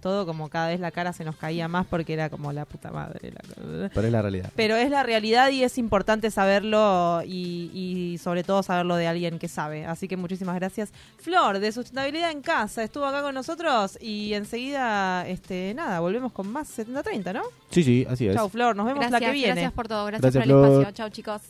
todo 0.00 0.26
como 0.26 0.48
cada 0.48 0.68
vez 0.68 0.80
la 0.80 0.90
cara 0.90 1.12
se 1.12 1.24
nos 1.24 1.36
caía 1.36 1.68
más 1.68 1.86
porque 1.86 2.12
era 2.14 2.30
como 2.30 2.52
la 2.52 2.64
puta 2.64 2.90
madre. 2.90 3.32
la- 3.32 3.88
Pero 3.92 4.06
es 4.06 4.12
la 4.12 4.22
realidad. 4.22 4.50
Pero 4.56 4.76
es 4.76 4.90
la 4.90 5.02
realidad 5.02 5.50
y 5.50 5.62
es 5.62 5.78
importante 5.78 6.30
saberlo 6.30 7.22
y, 7.24 7.70
y 7.74 8.18
sobre 8.18 8.42
todo 8.42 8.62
saberlo 8.62 8.96
de 8.96 9.06
alguien 9.06 9.38
que 9.38 9.48
sabe. 9.48 9.84
Así 9.86 10.08
que 10.08 10.16
muchísimas 10.16 10.54
gracias. 10.56 10.90
Flor, 11.18 11.58
de 11.58 11.70
Sustentabilidad 11.72 12.30
en 12.30 12.40
Casa, 12.42 12.82
estuvo 12.82 13.04
acá 13.04 13.22
con 13.22 13.34
nosotros 13.34 13.98
y 14.00 14.32
enseguida, 14.34 15.26
este 15.28 15.74
nada, 15.74 16.00
volvemos 16.00 16.32
con 16.32 16.50
más 16.50 16.68
70-30, 16.78 17.34
¿no? 17.34 17.42
Sí, 17.70 17.82
sí, 17.84 18.06
así 18.08 18.26
es. 18.26 18.34
Chau, 18.34 18.48
Flor, 18.48 18.74
nos 18.74 18.86
vemos 18.86 19.00
Gracias, 19.00 19.20
la 19.20 19.26
que 19.26 19.32
viene. 19.32 19.52
gracias 19.52 19.72
por 19.72 19.86
todo. 19.88 20.06
Gracias, 20.06 20.32
Gracias, 20.34 20.54
por 20.54 20.66
el 20.66 20.72
espacio. 20.72 20.92
Chao, 20.92 21.08
chicos. 21.10 21.42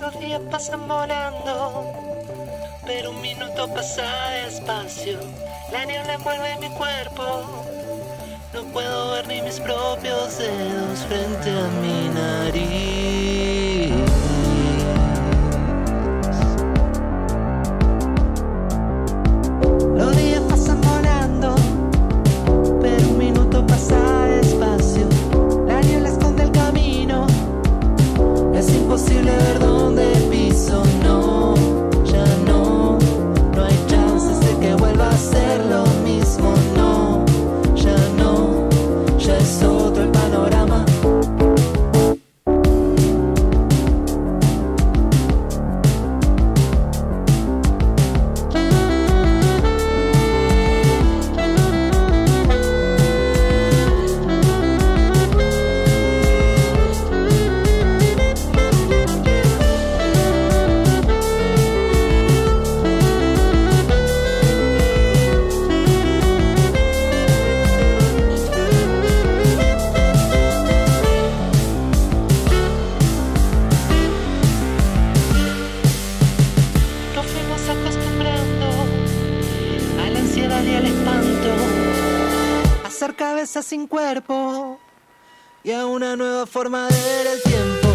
Los 0.00 0.20
días 0.20 0.40
pasan 0.50 0.86
volando, 0.86 1.92
pero 2.86 3.10
un 3.10 3.20
minuto 3.20 3.68
pasa 3.74 4.30
despacio. 4.44 5.18
La 5.72 5.84
niebla 5.84 6.14
envuelve 6.14 6.56
mi 6.60 6.70
cuerpo. 6.70 7.42
No 8.54 8.62
puedo 8.72 9.12
ver 9.12 9.26
ni 9.26 9.42
mis 9.42 9.58
propios 9.60 10.38
dedos 10.38 11.00
frente 11.08 11.50
a 11.50 11.68
mi 11.82 12.08
nariz. 12.14 12.57
Una 86.08 86.16
nueva 86.16 86.46
forma 86.46 86.88
de 86.88 86.94
ver 86.94 87.26
el 87.26 87.42
tiempo. 87.42 87.88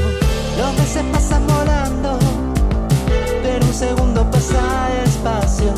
Los 0.60 0.74
meses 0.78 1.04
pasan 1.12 1.48
volando, 1.48 2.20
pero 3.42 3.66
un 3.66 3.74
segundo 3.74 4.30
pasa 4.30 4.90
despacio. 5.04 5.74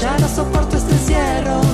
Ya 0.00 0.16
no 0.18 0.26
soporto 0.26 0.78
este 0.78 0.92
encierro 0.92 1.73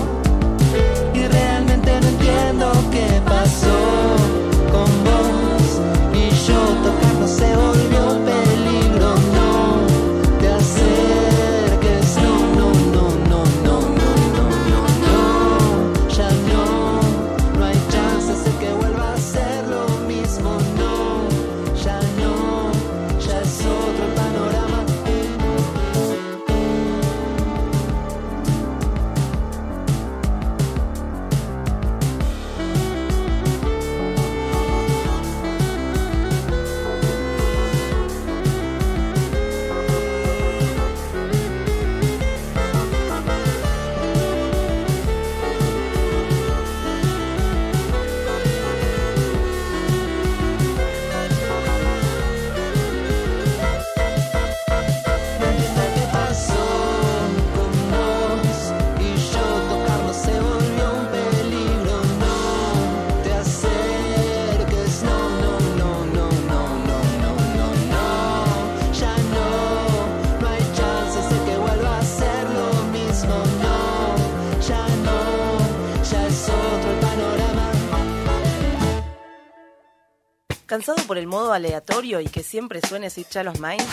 ¿Cansado 80.81 81.07
por 81.07 81.19
el 81.19 81.27
modo 81.27 81.53
aleatorio 81.53 82.21
y 82.23 82.27
que 82.27 82.43
siempre 82.43 82.81
suene 82.81 83.11
Sweet 83.11 83.29
Child 83.29 83.49
of 83.49 83.61
Mine? 83.61 83.85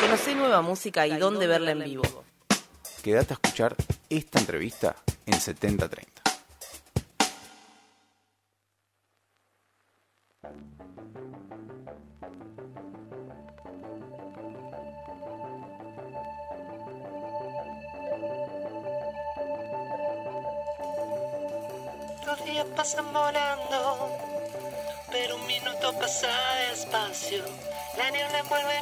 Conocé 0.00 0.34
nueva 0.34 0.62
música 0.62 1.06
y 1.06 1.14
dónde 1.18 1.46
verla 1.46 1.72
en 1.72 1.84
vivo. 1.84 2.24
Quédate 3.02 3.34
a 3.34 3.36
escuchar 3.42 3.76
esta 4.08 4.38
entrevista 4.38 4.96
en 5.26 5.38
7030. 5.38 6.11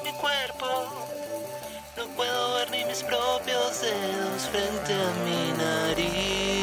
Mi 0.02 0.12
cuerpo. 0.12 0.66
No 1.96 2.06
puedo 2.16 2.54
ver 2.54 2.70
ni 2.70 2.84
mis 2.84 3.02
propios 3.02 3.80
dedos 3.80 4.48
frente 4.50 4.94
a 4.94 5.12
mi 5.24 5.52
nariz. 5.52 6.59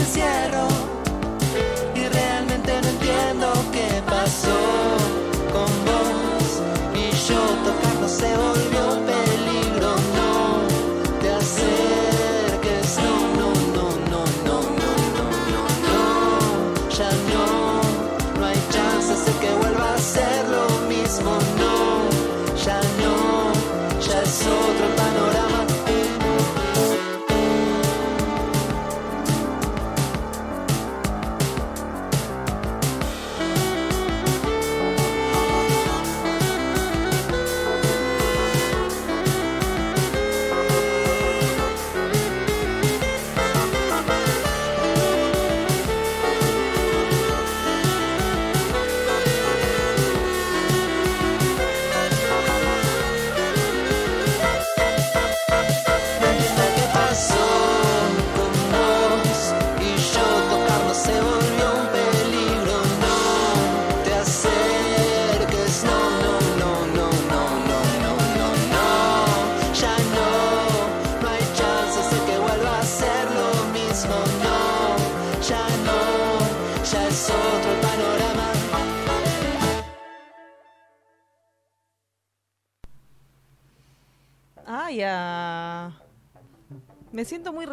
desierto. 0.00 0.49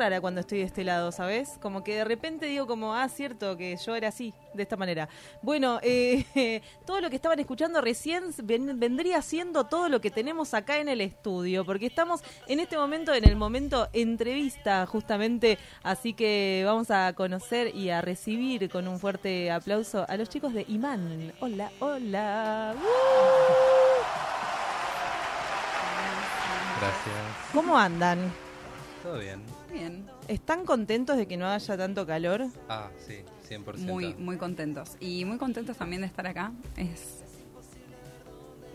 Rara 0.08 0.22
cuando 0.22 0.40
estoy 0.42 0.60
de 0.60 0.64
este 0.66 0.84
lado, 0.86 1.12
¿sabes? 1.12 1.58
Como 1.62 1.84
que 1.84 1.96
de 1.96 2.06
repente 2.06 2.46
digo 2.46 2.66
como, 2.66 2.94
ah, 2.96 3.10
cierto, 3.10 3.58
que 3.58 3.76
yo 3.76 3.94
era 3.96 4.08
así, 4.08 4.34
de 4.54 4.64
esta 4.64 4.78
manera. 4.78 5.10
Bueno, 5.42 5.80
eh, 5.84 6.62
todo 6.86 7.02
lo 7.02 7.10
que 7.10 7.18
estaban 7.18 7.40
escuchando 7.40 7.82
recién 7.82 8.24
ven- 8.44 8.80
vendría 8.80 9.22
siendo 9.22 9.66
todo 9.66 9.90
lo 9.90 10.00
que 10.00 10.10
tenemos 10.10 10.54
acá 10.54 10.78
en 10.78 10.88
el 10.88 11.02
estudio, 11.02 11.66
porque 11.66 11.86
estamos 11.88 12.22
en 12.48 12.60
este 12.62 12.78
momento, 12.78 13.14
en 13.14 13.26
el 13.28 13.36
momento 13.36 13.90
entrevista, 13.94 14.86
justamente, 14.86 15.58
así 15.84 16.14
que 16.14 16.64
vamos 16.66 16.90
a 16.90 17.12
conocer 17.14 17.76
y 17.76 17.90
a 17.90 18.02
recibir 18.02 18.70
con 18.70 18.88
un 18.88 19.00
fuerte 19.00 19.52
aplauso 19.52 20.06
a 20.08 20.16
los 20.16 20.30
chicos 20.30 20.54
de 20.54 20.64
Imán. 20.70 21.34
Hola, 21.42 21.70
hola. 21.80 22.74
Gracias. 26.80 27.52
¿Cómo 27.54 27.78
andan? 27.78 28.32
Todo 29.04 29.18
bien. 29.20 29.42
Bien. 29.72 30.06
¿Están 30.28 30.66
contentos 30.66 31.18
de 31.18 31.28
que 31.28 31.38
no 31.38 31.48
haya 31.48 31.78
tanto 31.78 32.06
calor? 32.06 32.46
Ah, 32.70 32.90
sí, 33.06 33.18
100%. 33.50 33.78
Muy, 33.80 34.14
muy 34.16 34.38
contentos. 34.38 34.96
Y 35.00 35.26
muy 35.26 35.38
contentos 35.38 35.78
también 35.78 36.02
de 36.02 36.08
estar 36.08 36.26
acá. 36.28 36.52
Es. 36.76 37.24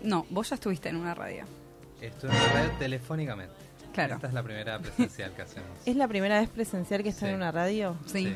No, 0.02 0.26
vos 0.30 0.48
ya 0.50 0.54
estuviste 0.56 0.88
en 0.88 0.96
una 0.96 1.14
radio. 1.14 1.44
Estuve 2.00 2.30
en 2.32 2.38
la 2.38 2.48
radio 2.52 2.70
telefónicamente. 2.78 3.54
Claro. 3.92 4.14
Esta 4.16 4.26
es 4.28 4.34
la 4.34 4.42
primera 4.42 4.78
presencial 4.78 5.32
que 5.34 5.42
hacemos. 5.42 5.68
¿Es 5.84 5.96
la 5.96 6.08
primera 6.08 6.40
vez 6.40 6.48
presencial 6.48 7.02
que 7.02 7.10
están 7.10 7.28
Sí. 7.28 7.30
en 7.30 7.36
una 7.36 7.52
radio? 7.52 7.96
Sí. 8.06 8.34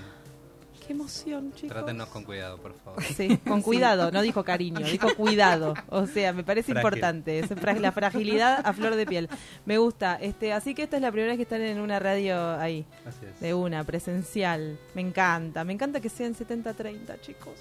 Qué 0.86 0.92
emoción, 0.92 1.52
chicos. 1.52 1.70
Trátenos 1.70 2.08
con 2.08 2.22
cuidado, 2.22 2.58
por 2.58 2.72
favor. 2.74 3.02
Sí, 3.02 3.38
con 3.38 3.60
cuidado, 3.60 4.12
no 4.12 4.22
dijo 4.22 4.44
cariño, 4.44 4.86
dijo 4.90 5.08
cuidado. 5.16 5.74
O 5.88 6.06
sea, 6.06 6.32
me 6.32 6.44
parece 6.44 6.72
Frágil. 6.72 6.78
importante, 6.78 7.38
es 7.40 7.80
la 7.80 7.90
fragilidad 7.90 8.60
a 8.64 8.72
flor 8.72 8.94
de 8.94 9.04
piel. 9.04 9.28
Me 9.64 9.78
gusta. 9.78 10.16
Este, 10.20 10.52
así 10.52 10.74
que 10.74 10.84
esta 10.84 10.96
es 10.96 11.02
la 11.02 11.10
primera 11.10 11.32
vez 11.32 11.38
que 11.38 11.42
están 11.42 11.62
en 11.62 11.80
una 11.80 11.98
radio 11.98 12.52
ahí. 12.52 12.86
Así 13.04 13.26
es. 13.26 13.40
De 13.40 13.52
una, 13.52 13.82
presencial. 13.82 14.78
Me 14.94 15.02
encanta, 15.02 15.64
me 15.64 15.72
encanta 15.72 16.00
que 16.00 16.08
sean 16.08 16.34
70-30, 16.34 17.20
chicos. 17.20 17.54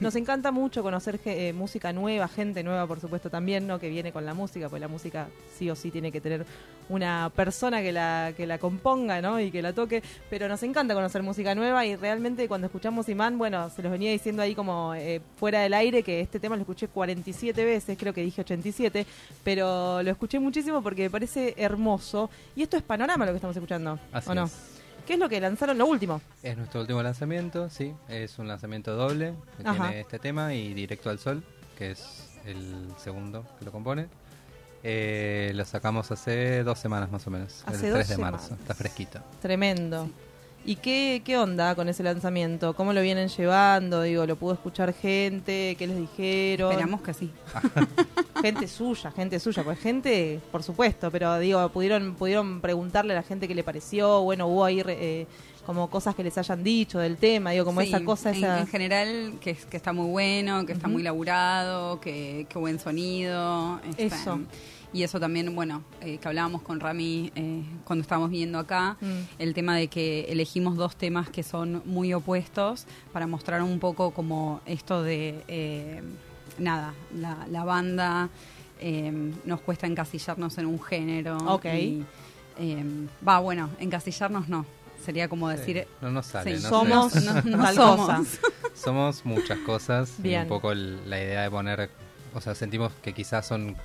Nos 0.00 0.14
encanta 0.14 0.52
mucho 0.52 0.82
conocer 0.82 1.20
eh, 1.24 1.52
música 1.52 1.92
nueva, 1.92 2.28
gente 2.28 2.62
nueva, 2.62 2.86
por 2.86 3.00
supuesto, 3.00 3.28
también, 3.28 3.66
¿no? 3.66 3.78
Que 3.78 3.88
viene 3.88 4.12
con 4.12 4.24
la 4.24 4.34
música, 4.34 4.68
pues 4.68 4.80
la 4.80 4.88
música 4.88 5.28
sí 5.56 5.68
o 5.68 5.74
sí 5.74 5.90
tiene 5.90 6.12
que 6.12 6.20
tener 6.20 6.46
una 6.88 7.30
persona 7.34 7.82
que 7.82 7.92
la, 7.92 8.32
que 8.36 8.46
la 8.46 8.58
componga, 8.58 9.20
¿no? 9.20 9.40
Y 9.40 9.50
que 9.50 9.62
la 9.62 9.72
toque. 9.72 10.02
Pero 10.30 10.48
nos 10.48 10.62
encanta 10.62 10.94
conocer 10.94 11.22
música 11.22 11.54
nueva 11.54 11.84
y 11.84 11.96
realmente 11.96 12.48
cuando 12.48 12.67
escuchamos 12.68 13.08
Imán, 13.08 13.36
bueno, 13.38 13.68
se 13.70 13.82
los 13.82 13.90
venía 13.92 14.10
diciendo 14.10 14.40
ahí 14.42 14.54
como 14.54 14.94
eh, 14.94 15.20
fuera 15.36 15.60
del 15.60 15.74
aire 15.74 16.02
que 16.02 16.20
este 16.20 16.38
tema 16.40 16.56
lo 16.56 16.62
escuché 16.62 16.88
47 16.88 17.64
veces, 17.64 17.98
creo 17.98 18.14
que 18.14 18.22
dije 18.22 18.40
87, 18.40 19.04
pero 19.44 20.02
lo 20.02 20.10
escuché 20.10 20.38
muchísimo 20.38 20.82
porque 20.82 21.02
me 21.02 21.10
parece 21.10 21.54
hermoso. 21.56 22.30
Y 22.56 22.62
esto 22.62 22.76
es 22.76 22.82
Panorama 22.82 23.26
lo 23.26 23.32
que 23.32 23.36
estamos 23.36 23.56
escuchando, 23.56 23.98
Así 24.12 24.30
¿o 24.30 24.34
no? 24.34 24.44
es. 24.44 24.52
¿Qué 25.06 25.14
es 25.14 25.18
lo 25.18 25.28
que 25.28 25.40
lanzaron 25.40 25.78
lo 25.78 25.86
último? 25.86 26.20
Es 26.42 26.56
nuestro 26.56 26.82
último 26.82 27.02
lanzamiento, 27.02 27.70
sí. 27.70 27.94
Es 28.08 28.38
un 28.38 28.46
lanzamiento 28.46 28.94
doble 28.94 29.32
que 29.56 29.66
Ajá. 29.68 29.84
tiene 29.88 30.00
este 30.02 30.18
tema 30.18 30.52
y 30.54 30.74
Directo 30.74 31.08
al 31.10 31.18
Sol, 31.18 31.42
que 31.78 31.92
es 31.92 32.28
el 32.44 32.88
segundo 32.98 33.46
que 33.58 33.64
lo 33.64 33.72
compone. 33.72 34.06
Eh, 34.84 35.50
lo 35.54 35.64
sacamos 35.64 36.10
hace 36.12 36.62
dos 36.62 36.78
semanas 36.78 37.10
más 37.10 37.26
o 37.26 37.30
menos, 37.30 37.62
Hace 37.66 37.86
el 37.86 37.92
dos 37.94 38.06
3 38.06 38.08
de 38.10 38.16
marzo. 38.18 38.38
semanas. 38.48 38.60
Está 38.62 38.74
fresquito. 38.74 39.20
Tremendo. 39.40 40.08
¿Y 40.68 40.76
qué, 40.76 41.22
qué 41.24 41.38
onda 41.38 41.74
con 41.74 41.88
ese 41.88 42.02
lanzamiento? 42.02 42.74
¿Cómo 42.74 42.92
lo 42.92 43.00
vienen 43.00 43.28
llevando? 43.28 44.02
Digo, 44.02 44.26
¿lo 44.26 44.36
pudo 44.36 44.52
escuchar 44.52 44.92
gente? 44.92 45.74
¿Qué 45.78 45.86
les 45.86 45.96
dijeron? 45.96 46.70
Esperamos 46.70 47.00
que 47.00 47.14
sí. 47.14 47.30
gente 48.42 48.68
suya, 48.68 49.10
gente 49.10 49.40
suya, 49.40 49.64
pues 49.64 49.78
gente, 49.78 50.40
por 50.52 50.62
supuesto, 50.62 51.10
pero 51.10 51.38
digo, 51.38 51.66
pudieron 51.70 52.16
pudieron 52.16 52.60
preguntarle 52.60 53.14
a 53.14 53.16
la 53.16 53.22
gente 53.22 53.48
qué 53.48 53.54
le 53.54 53.64
pareció, 53.64 54.20
bueno, 54.24 54.46
hubo 54.46 54.62
ahí 54.62 54.82
eh, 54.86 55.26
como 55.64 55.88
cosas 55.88 56.14
que 56.14 56.22
les 56.22 56.36
hayan 56.36 56.62
dicho 56.62 56.98
del 56.98 57.16
tema, 57.16 57.52
digo, 57.52 57.64
como 57.64 57.80
Sí, 57.80 57.88
esa 57.88 58.04
cosa, 58.04 58.32
esa... 58.32 58.60
en 58.60 58.66
general, 58.66 59.38
que, 59.40 59.54
que 59.54 59.76
está 59.78 59.94
muy 59.94 60.10
bueno, 60.10 60.66
que 60.66 60.74
está 60.74 60.86
muy 60.86 61.02
laburado, 61.02 61.98
que, 61.98 62.44
que 62.46 62.58
buen 62.58 62.78
sonido. 62.78 63.80
Eso. 63.96 64.38
Y 64.92 65.02
eso 65.02 65.20
también, 65.20 65.54
bueno, 65.54 65.82
eh, 66.00 66.16
que 66.18 66.28
hablábamos 66.28 66.62
con 66.62 66.80
Rami 66.80 67.30
eh, 67.34 67.62
cuando 67.84 68.02
estábamos 68.02 68.30
viendo 68.30 68.58
acá, 68.58 68.96
Mm. 69.00 69.06
el 69.38 69.52
tema 69.54 69.76
de 69.76 69.88
que 69.88 70.22
elegimos 70.30 70.76
dos 70.76 70.96
temas 70.96 71.28
que 71.28 71.42
son 71.42 71.82
muy 71.84 72.14
opuestos 72.14 72.86
para 73.12 73.26
mostrar 73.26 73.62
un 73.62 73.78
poco 73.80 74.12
como 74.12 74.60
esto 74.64 75.02
de, 75.02 75.44
eh, 75.48 76.02
nada, 76.58 76.94
la, 77.14 77.46
la 77.50 77.64
banda 77.64 78.30
eh, 78.80 79.12
nos 79.44 79.60
cuesta 79.60 79.86
encasillarnos 79.86 80.56
en 80.58 80.66
un 80.66 80.80
género. 80.82 81.36
Ok. 81.48 81.64
y, 81.66 82.04
eh, 82.58 82.84
Va, 83.26 83.40
bueno, 83.40 83.68
encasillarnos 83.80 84.48
no. 84.48 84.64
Sería 85.04 85.28
como 85.28 85.48
decir... 85.48 85.86
No 86.00 86.10
nos 86.10 86.26
sale, 86.26 86.56
sí, 86.56 86.62
no 86.62 86.68
Somos 86.70 87.12
sé. 87.12 87.20
no- 87.24 87.42
no 87.56 87.62
tal 87.64 87.74
somos. 87.74 88.06
cosa. 88.06 88.22
Somos 88.74 89.24
muchas 89.26 89.58
cosas 89.60 90.14
y 90.24 90.34
un 90.34 90.48
poco 90.48 90.72
el- 90.72 91.08
la 91.10 91.18
idea 91.22 91.42
de 91.42 91.50
poner, 91.50 91.90
o 92.34 92.40
sea, 92.40 92.54
sentimos 92.54 92.92
que 93.02 93.12
quizás 93.12 93.46
son 93.46 93.76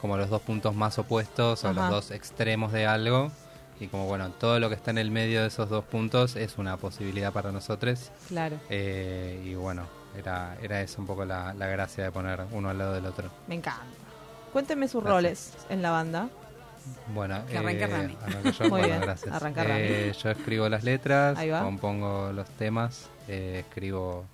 como 0.00 0.16
los 0.16 0.30
dos 0.30 0.42
puntos 0.42 0.74
más 0.74 0.98
opuestos 0.98 1.64
o 1.64 1.72
los 1.72 1.88
dos 1.90 2.10
extremos 2.10 2.72
de 2.72 2.86
algo 2.86 3.30
y 3.80 3.86
como 3.86 4.06
bueno, 4.06 4.30
todo 4.30 4.58
lo 4.60 4.68
que 4.68 4.74
está 4.74 4.90
en 4.90 4.98
el 4.98 5.10
medio 5.10 5.40
de 5.40 5.48
esos 5.48 5.68
dos 5.70 5.84
puntos 5.84 6.36
es 6.36 6.58
una 6.58 6.76
posibilidad 6.76 7.32
para 7.32 7.50
nosotros 7.52 8.10
Claro, 8.28 8.56
Eh, 8.68 9.42
y 9.44 9.54
bueno, 9.54 9.84
era, 10.16 10.56
era 10.62 10.82
eso 10.82 11.00
un 11.00 11.06
poco 11.06 11.24
la, 11.24 11.54
la 11.54 11.66
gracia 11.66 12.04
de 12.04 12.10
poner 12.12 12.40
uno 12.52 12.68
al 12.70 12.78
lado 12.78 12.92
del 12.94 13.06
otro. 13.06 13.30
me 13.46 13.54
encanta. 13.54 13.82
Cuéntenme 14.52 14.88
sus 14.88 15.02
Gracias. 15.02 15.14
roles 15.16 15.52
en 15.70 15.80
la 15.82 15.90
banda. 15.92 16.28
Que 17.06 17.12
Bueno, 17.14 17.34
arranque 17.36 17.84
eh, 17.84 17.86
Rami. 17.86 18.16
yo, 18.52 18.60
Muy 18.64 18.70
bueno, 18.70 18.86
bien, 18.88 19.00
gracias. 19.00 19.32
arranca 19.34 19.62
Rami. 19.64 19.80
Eh, 19.82 20.12
yo 20.22 20.30
escribo 20.30 20.68
las 20.68 20.82
letras, 20.82 21.38
compongo 21.62 22.32
los 22.32 22.48
temas, 22.50 23.08
eh, 23.28 23.64
escribo 23.66 24.24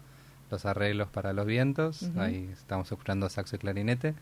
los 0.51 0.65
arreglos 0.65 1.09
para 1.09 1.33
los 1.33 1.45
vientos, 1.45 2.05
ahí 2.19 2.49
estamos 2.53 2.91
escuchando 2.91 3.29
saxo 3.29 3.57
y 3.57 3.59
clarinete. 3.59 4.15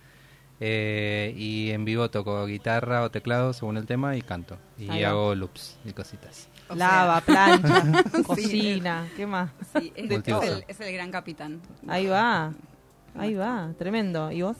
Eh, 0.60 1.34
y 1.36 1.70
en 1.72 1.84
vivo 1.84 2.10
toco 2.10 2.46
guitarra 2.46 3.02
o 3.02 3.10
teclado 3.10 3.52
según 3.52 3.76
el 3.76 3.86
tema 3.86 4.16
y 4.16 4.22
canto. 4.22 4.56
Y 4.78 4.88
Ahí 4.90 5.02
va. 5.02 5.10
hago 5.10 5.34
loops 5.34 5.76
y 5.84 5.92
cositas. 5.92 6.48
O 6.68 6.74
Lava, 6.74 7.20
sea- 7.20 7.58
plancha, 7.60 8.02
Sí, 8.14 8.22
cocina, 8.22 9.08
¿qué 9.16 9.26
más? 9.26 9.50
Sí, 9.78 9.92
es, 9.94 10.10
el, 10.28 10.64
es 10.68 10.80
el 10.80 10.92
gran 10.94 11.10
capitán. 11.10 11.60
Ahí 11.88 12.06
va, 12.06 12.52
ahí 13.18 13.34
va, 13.34 13.72
tremendo. 13.78 14.30
¿Y 14.32 14.42
vos? 14.42 14.56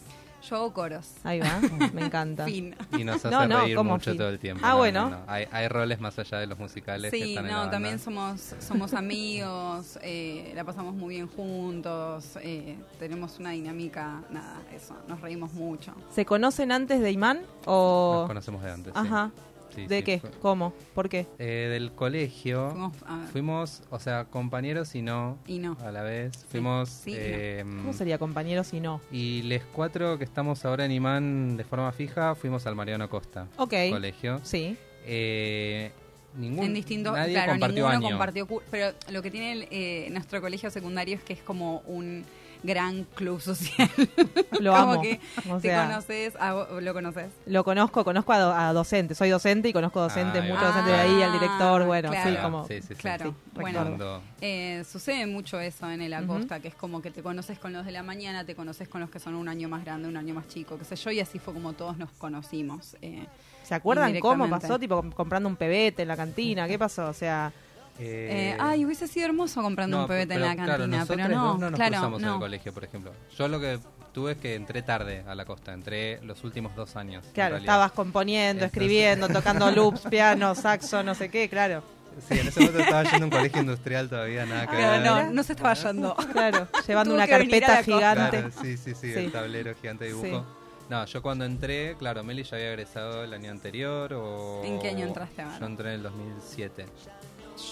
Yo 0.48 0.56
hago 0.56 0.72
coros. 0.72 1.10
Ahí 1.24 1.40
va, 1.40 1.60
me 1.92 2.04
encanta. 2.06 2.44
Fin. 2.46 2.74
Y 2.98 3.04
nos 3.04 3.16
hace 3.16 3.30
No, 3.30 3.46
no, 3.46 3.60
reír 3.62 3.76
¿cómo 3.76 3.92
mucho 3.94 4.10
fin? 4.10 4.18
todo 4.18 4.28
el 4.28 4.38
tiempo. 4.38 4.62
Ah, 4.64 4.70
No, 4.70 4.76
bueno. 4.78 5.10
no, 5.10 5.16
no. 5.18 5.22
Hay, 5.26 5.46
hay 5.50 5.68
roles 5.68 6.00
más 6.00 6.18
allá 6.18 6.38
de 6.38 6.46
los 6.46 6.58
musicales 6.58 7.10
que 7.10 7.16
Sí, 7.16 7.30
están 7.30 7.46
en 7.46 7.50
la 7.50 7.56
no, 7.56 7.60
banda. 7.62 7.72
también 7.72 7.98
somos, 7.98 8.54
somos 8.60 8.92
amigos, 8.94 9.98
eh, 10.02 10.52
la 10.54 10.64
pasamos 10.64 10.94
muy 10.94 11.14
bien 11.14 11.28
juntos, 11.28 12.36
eh, 12.42 12.76
tenemos 12.98 13.38
una 13.38 13.50
dinámica, 13.50 14.22
nada, 14.30 14.60
eso, 14.74 14.94
nos 15.08 15.20
reímos 15.20 15.52
mucho. 15.54 15.92
¿Se 16.14 16.24
conocen 16.26 16.72
antes 16.72 17.00
de 17.00 17.10
Imán 17.10 17.40
o...? 17.66 18.16
Nos 18.20 18.26
conocemos 18.28 18.62
de 18.62 18.70
antes. 18.70 18.92
Ajá. 18.94 19.30
Sí, 19.34 19.40
¿De 19.82 19.98
sí, 19.98 20.02
qué? 20.04 20.18
fue- 20.20 20.30
¿Cómo? 20.40 20.72
¿Por 20.94 21.08
qué? 21.08 21.26
Eh, 21.38 21.68
del 21.70 21.92
colegio. 21.92 22.70
Fuimos, 22.70 22.92
a 23.06 23.16
ver, 23.18 23.28
Fuimos, 23.28 23.82
o 23.90 23.98
sea, 23.98 24.24
compañeros 24.24 24.94
y 24.94 25.02
no 25.02 25.38
y 25.46 25.58
no. 25.58 25.76
a 25.84 25.90
la 25.90 26.02
vez. 26.02 26.44
Fuimos. 26.48 26.88
Sí 26.88 27.10
y 27.10 27.14
no. 27.14 27.20
eh, 27.20 27.64
¿Cómo 27.64 27.92
sería 27.92 28.18
compañeros 28.18 28.68
si 28.68 28.80
no? 28.80 29.00
Y 29.12 29.42
los 29.42 29.62
cuatro 29.72 30.18
que 30.18 30.24
estamos 30.24 30.64
ahora 30.64 30.84
en 30.84 30.92
Imán 30.92 31.56
de 31.56 31.64
forma 31.64 31.90
fija 31.92 32.34
fuimos 32.34 32.66
al 32.66 32.74
Mariano 32.74 33.08
Costa 33.08 33.46
Ok. 33.56 33.74
Colegio. 33.90 34.40
Sí. 34.42 34.76
Eh, 35.06 35.90
ningún, 36.36 36.64
en 36.66 36.74
distintos, 36.74 37.12
nadie 37.14 37.34
claro, 37.34 37.52
compartió 37.52 37.76
ninguno 37.84 37.96
año. 38.06 38.08
compartió, 38.16 38.48
pero 38.70 38.92
lo 39.10 39.22
que 39.22 39.30
tiene 39.30 39.52
el, 39.52 39.68
eh, 39.70 40.08
nuestro 40.10 40.40
colegio 40.40 40.70
secundario 40.70 41.14
es 41.16 41.22
que 41.22 41.34
es 41.34 41.40
como 41.42 41.80
un 41.86 42.24
gran 42.64 43.04
club 43.14 43.40
social. 43.40 43.88
Lo 44.60 44.72
como 44.72 44.92
amo. 44.94 45.02
que 45.02 45.20
O 45.48 45.56
te 45.56 45.68
sea, 45.68 45.86
conoces, 45.86 46.34
ah, 46.40 46.52
vos 46.54 46.82
¿lo 46.82 46.92
conoces? 46.94 47.30
Lo 47.46 47.62
conozco, 47.62 48.02
conozco 48.04 48.32
a, 48.32 48.38
do- 48.40 48.52
a 48.54 48.72
docentes. 48.72 49.16
Soy 49.18 49.28
docente 49.30 49.68
y 49.68 49.72
conozco 49.72 50.00
docentes, 50.00 50.42
Ah, 50.42 50.46
muchos 50.46 50.62
ahí 50.62 50.64
va. 50.64 50.66
docentes 50.72 50.92
de 50.92 50.98
ahí, 51.00 51.22
al 51.22 51.32
director, 51.34 51.82
Ah, 51.82 51.84
bueno, 51.86 52.08
sí, 52.10 52.16
claro. 52.22 52.42
como... 52.42 52.66
Sí, 52.66 52.80
sí, 52.80 52.88
sí. 52.88 52.94
Claro, 52.94 53.30
Sí, 53.54 53.60
bueno, 53.60 54.20
Eh, 54.40 54.82
sucede 54.90 55.26
mucho 55.26 55.60
eso 55.60 55.88
en 55.90 56.00
el. 56.02 56.12
Acosta, 56.14 56.58
que 56.60 56.68
es 56.68 56.74
como 56.74 57.02
que 57.02 57.10
te 57.10 57.22
conoces 57.22 57.58
con 57.58 57.72
los 57.72 57.84
de 57.84 57.92
la 57.92 58.02
mañana, 58.02 58.44
te 58.44 58.54
conoces 58.56 58.88
con 58.88 59.00
los 59.00 59.10
que 59.10 59.18
son 59.20 59.34
un 59.34 59.48
año 59.48 59.68
más 59.68 59.84
grande, 59.84 60.08
un 60.08 60.16
año 60.16 60.34
más 60.34 60.48
chico, 60.48 60.76
qué 60.78 60.84
sé 60.84 60.96
yo, 60.96 61.10
y 61.10 61.20
así 61.20 61.38
fue 61.38 61.52
como 61.54 61.74
todos 61.74 61.96
nos 61.98 62.10
conocimos. 62.12 62.96
eh. 63.02 63.26
¿Se 63.62 63.74
acuerdan 63.74 64.18
cómo 64.20 64.48
pasó? 64.50 64.78
Tipo, 64.78 64.96
com- 64.96 65.10
comprando 65.12 65.48
un 65.48 65.56
pebete 65.56 66.02
en 66.02 66.08
la 66.08 66.16
cantina, 66.16 66.66
¿qué 66.68 66.78
pasó? 66.78 67.06
O 67.08 67.12
sea, 67.14 67.52
Eh, 67.98 68.52
Eh, 68.54 68.56
ay, 68.58 68.84
hubiese 68.84 69.06
sido 69.06 69.26
hermoso 69.26 69.62
comprando 69.62 69.96
no, 69.96 70.02
un 70.02 70.08
pebete 70.08 70.34
en 70.34 70.40
pero 70.40 70.46
la 70.50 70.54
claro, 70.54 70.78
cantina, 70.82 70.96
nosotros 70.98 71.26
pero 71.26 71.38
no, 71.38 71.58
no 71.58 71.70
nos 71.70 71.78
claro, 71.78 71.92
cruzamos 71.92 72.20
en 72.22 72.26
no. 72.28 72.34
el 72.34 72.40
colegio, 72.40 72.72
por 72.72 72.84
ejemplo. 72.84 73.12
Yo 73.38 73.48
lo 73.48 73.60
que 73.60 73.78
tuve 74.12 74.32
es 74.32 74.38
que 74.38 74.54
entré 74.54 74.82
tarde 74.82 75.24
a 75.28 75.34
la 75.34 75.44
costa, 75.44 75.72
entré 75.72 76.20
los 76.22 76.42
últimos 76.44 76.74
dos 76.74 76.96
años. 76.96 77.24
en 77.26 77.32
claro, 77.32 77.56
estabas 77.56 77.92
componiendo, 77.92 78.64
Entonces- 78.64 78.72
escribiendo, 78.82 79.28
tocando 79.40 79.70
loops, 79.70 80.00
piano, 80.02 80.54
saxo, 80.54 81.02
no 81.02 81.14
sé 81.14 81.28
qué, 81.28 81.48
claro. 81.48 81.82
Sí, 82.28 82.38
en 82.38 82.46
ese 82.46 82.60
momento 82.60 82.78
estaba 82.80 83.02
yendo 83.02 83.24
a 83.24 83.24
un 83.24 83.30
colegio 83.30 83.60
industrial 83.60 84.08
todavía, 84.08 84.46
nada 84.46 84.66
que 84.68 84.76
Claro, 84.76 85.14
ver. 85.14 85.26
no, 85.26 85.32
no 85.32 85.42
se 85.42 85.52
estaba 85.52 85.74
yendo. 85.74 86.14
Claro, 86.32 86.68
llevando 86.86 87.10
Tuvo 87.10 87.14
una 87.22 87.26
carpeta 87.26 87.68
la 87.74 87.82
gigante. 87.82 88.30
Claro, 88.38 88.50
sí, 88.62 88.76
sí, 88.76 88.94
sí, 88.94 89.12
Sí. 89.12 89.18
el 89.18 89.32
tablero 89.32 89.74
gigante 89.80 90.04
de 90.04 90.10
dibujo. 90.12 90.26
Sí. 90.40 90.44
No, 90.90 91.04
yo 91.06 91.22
cuando 91.22 91.44
entré, 91.44 91.96
claro, 91.98 92.22
Meli 92.22 92.44
ya 92.44 92.56
había 92.56 92.68
egresado 92.68 93.24
el 93.24 93.32
año 93.32 93.50
anterior 93.50 94.12
o... 94.12 94.62
¿En 94.64 94.78
qué 94.78 94.90
año 94.90 95.06
entraste 95.06 95.42
ver? 95.44 95.58
Yo 95.58 95.66
entré 95.66 95.88
en 95.88 95.94
el 95.96 96.02
2007. 96.04 96.86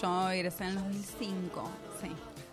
Yo 0.01 0.31
egresé 0.31 0.65
en 0.65 0.71
el 0.71 0.75
2005, 0.77 1.71
sí. 2.03 2.09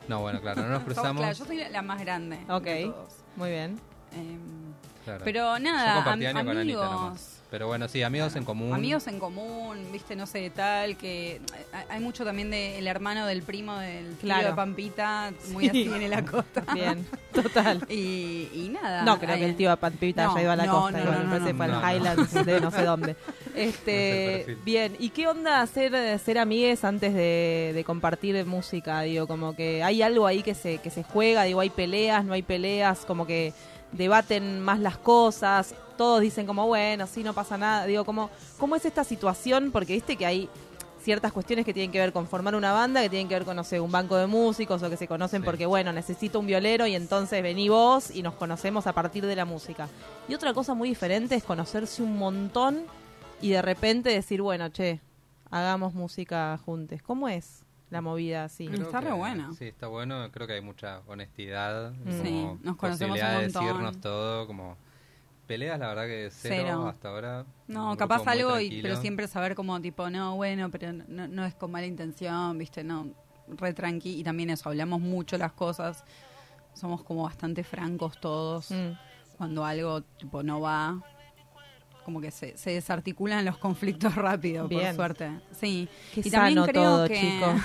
No, 0.08 0.22
bueno, 0.22 0.42
claro, 0.42 0.62
no 0.64 0.70
nos 0.70 0.84
cruzamos. 0.86 1.22
claro, 1.22 1.36
yo 1.38 1.46
soy 1.46 1.58
la 1.70 1.82
más 1.82 2.00
grande. 2.02 2.40
Ok. 2.50 2.64
de 2.64 2.86
todos. 2.86 3.14
Muy 3.36 3.50
bien. 3.52 3.80
Em, 4.12 4.40
claro. 5.06 5.22
pero 5.24 5.54
Yo 5.58 5.60
nada, 5.60 5.96
compartí 5.96 6.26
am- 6.26 6.38
año 6.38 6.46
con 6.46 6.58
Anita 6.58 6.80
amigos. 6.80 6.92
nomás. 7.02 7.36
Pero 7.52 7.66
bueno, 7.66 7.88
sí, 7.88 8.04
amigos 8.04 8.36
en 8.36 8.46
común. 8.46 8.74
Amigos 8.74 9.08
en 9.08 9.20
común, 9.20 9.78
viste, 9.92 10.16
no 10.16 10.28
sé, 10.28 10.52
tal, 10.52 10.98
que 10.98 11.42
hay- 11.90 12.00
mucho 12.00 12.24
también 12.24 12.52
del 12.52 12.86
hermano 12.86 13.26
del 13.26 13.42
primo 13.42 13.76
del 13.78 14.06
tío 14.18 14.28
Claro. 14.30 14.50
de 14.50 14.54
Pampita, 14.54 15.32
muy 15.52 15.64
Sí. 15.64 15.70
así 15.70 15.94
en 15.96 16.02
el 16.04 16.14
acosta. 16.14 16.62
Bien, 16.76 17.08
total. 17.34 17.86
Y, 17.90 18.50
y 18.54 18.70
nada. 18.72 19.02
No, 19.04 19.18
creo 19.20 19.36
que 19.36 19.46
el 19.46 19.56
tío 19.56 19.76
Pampita 19.78 20.26
No, 20.26 20.32
haya 20.34 20.42
ido 20.44 20.52
a 20.52 20.56
la 20.58 20.66
no, 20.68 20.72
costa, 20.82 20.98
no, 21.00 21.04
igual, 21.04 21.14
no, 21.16 21.20
me 21.20 21.26
no, 21.26 21.32
parece 21.32 21.54
no, 21.54 21.58
para 21.58 21.72
no, 21.74 21.80
el 21.80 21.82
no. 21.82 21.92
Highlands 22.12 22.46
de 22.46 22.62
no 22.62 22.72
sé 22.72 22.84
dónde. 22.84 23.16
No 23.66 23.72
sé 23.72 24.36
el 24.36 24.40
Este, 24.42 24.58
bien, 24.64 24.96
¿y 25.00 25.10
qué 25.10 25.28
onda 25.28 25.66
ser, 25.68 26.20
ser 26.20 26.38
amigues 26.38 26.84
antes 26.84 27.14
de, 27.14 27.72
de 27.74 27.84
compartir 27.84 28.46
música? 28.46 29.02
Digo, 29.02 29.28
como 29.28 29.56
que 29.56 29.84
hay 29.84 30.02
algo 30.02 30.26
ahí 30.28 30.44
que 30.44 30.56
se, 30.56 30.78
que 30.80 30.90
se 30.90 31.04
juega, 31.04 31.44
digo, 31.44 31.60
hay 31.60 31.70
peleas, 31.70 32.26
no 32.26 32.34
hay 32.34 32.42
peleas, 32.42 33.06
como 33.06 33.26
que 33.26 33.54
debaten 33.92 34.60
más 34.60 34.80
las 34.80 34.98
cosas, 34.98 35.74
todos 35.98 36.22
dicen 36.22 36.46
como, 36.46 36.68
bueno, 36.68 37.08
sí, 37.08 37.24
no 37.24 37.34
pasa 37.34 37.58
nada. 37.58 37.86
Digo, 37.86 38.06
como, 38.06 38.30
¿cómo 38.58 38.76
es 38.76 38.86
esta 38.86 39.04
situación? 39.04 39.72
Porque 39.72 39.94
viste 39.94 40.16
que 40.16 40.26
hay 40.26 40.50
ciertas 41.02 41.32
cuestiones 41.32 41.66
que 41.66 41.74
tienen 41.74 41.92
que 41.92 42.00
ver 42.00 42.12
con 42.12 42.28
formar 42.28 42.56
una 42.56 42.74
banda, 42.74 43.02
que 43.02 43.10
tienen 43.10 43.28
que 43.30 43.34
ver 43.34 43.46
con, 43.46 43.56
no 43.56 43.64
sé, 43.64 43.80
un 43.80 43.92
banco 43.92 44.16
de 44.18 44.28
músicos 44.28 44.84
o 44.84 44.90
que 44.90 44.98
se 44.98 45.08
conocen 45.08 45.42
Sí. 45.42 45.46
porque, 45.46 45.66
bueno, 45.66 45.92
necesito 45.94 46.40
un 46.40 46.46
violero 46.46 46.86
y 46.88 46.94
entonces 46.96 47.42
vení 47.42 47.70
vos 47.70 48.12
y 48.14 48.22
nos 48.22 48.34
conocemos 48.36 48.86
a 48.86 48.94
partir 48.94 49.26
de 49.26 49.36
la 49.36 49.46
música. 49.46 49.88
Y 50.28 50.34
otra 50.36 50.54
cosa 50.54 50.74
muy 50.74 50.90
diferente 50.90 51.36
es 51.36 51.44
conocerse 51.44 52.04
un 52.04 52.18
montón 52.18 52.84
y 53.42 53.50
de 53.52 53.62
repente 53.62 54.10
decir, 54.10 54.42
bueno, 54.42 54.70
che, 54.70 55.00
hagamos 55.50 55.94
música 55.94 56.58
juntos. 56.66 57.02
¿Cómo 57.02 57.28
es 57.30 57.64
la 57.90 58.02
movida 58.02 58.44
así? 58.46 58.68
Creo 58.68 58.84
Está 58.84 59.00
que- 59.00 59.06
re 59.08 59.14
bueno. 59.14 59.54
Sí, 59.54 59.66
está 59.66 59.88
bueno. 59.88 60.30
Creo 60.32 60.46
que 60.48 60.54
hay 60.54 60.62
mucha 60.62 61.02
honestidad. 61.08 61.92
Mm. 61.92 62.04
como 62.04 62.24
Sí, 62.24 62.32
nos 62.64 62.76
conocemos 62.76 63.18
posibilidad 63.18 63.34
un 63.36 63.40
de 63.40 63.46
montón. 63.48 63.66
decirnos 63.66 64.02
todo. 64.02 64.48
Como 64.48 64.78
peleas, 65.48 65.80
la 65.80 65.88
verdad 65.88 66.06
que 66.06 66.30
cero, 66.32 66.56
Cero. 66.68 66.88
hasta 66.88 67.10
ahora. 67.10 67.46
No, 67.68 67.98
capaz 67.98 68.28
algo, 68.28 68.60
y, 68.60 68.82
pero 68.84 68.96
siempre 68.98 69.28
saber 69.28 69.56
como 69.56 69.82
tipo, 69.82 70.08
no, 70.10 70.36
bueno, 70.36 70.70
pero 70.70 70.94
no, 70.94 71.28
no 71.28 71.46
es 71.46 71.56
con 71.56 71.72
mala 71.72 71.88
intención, 71.88 72.58
viste, 72.58 72.84
no. 72.84 73.08
re 73.48 73.74
tranqui 73.74 74.20
y 74.20 74.24
también 74.24 74.52
eso, 74.52 74.70
hablamos 74.70 75.02
mucho 75.02 75.36
las 75.40 75.52
cosas, 75.54 76.04
somos 76.76 77.02
como 77.02 77.24
bastante 77.24 77.64
francos 77.64 78.20
todos. 78.22 78.70
Mm. 78.70 78.92
Cuando 79.40 79.66
algo 79.66 80.02
tipo 80.04 80.44
no 80.44 80.62
va, 80.62 81.02
como 82.10 82.22
que 82.22 82.32
se, 82.32 82.58
se 82.58 82.72
desarticulan 82.72 83.46
los 83.46 83.58
conflictos 83.58 84.16
rápido, 84.16 84.68
Bien. 84.68 84.88
por 84.88 84.96
suerte. 84.96 85.30
Sí. 85.60 85.88
Qué 86.14 86.22
y 86.26 86.32
también 86.32 86.56
sano 86.56 86.66
creo 86.68 86.84
todo, 86.84 87.08
que 87.08 87.16
chico. 87.20 87.56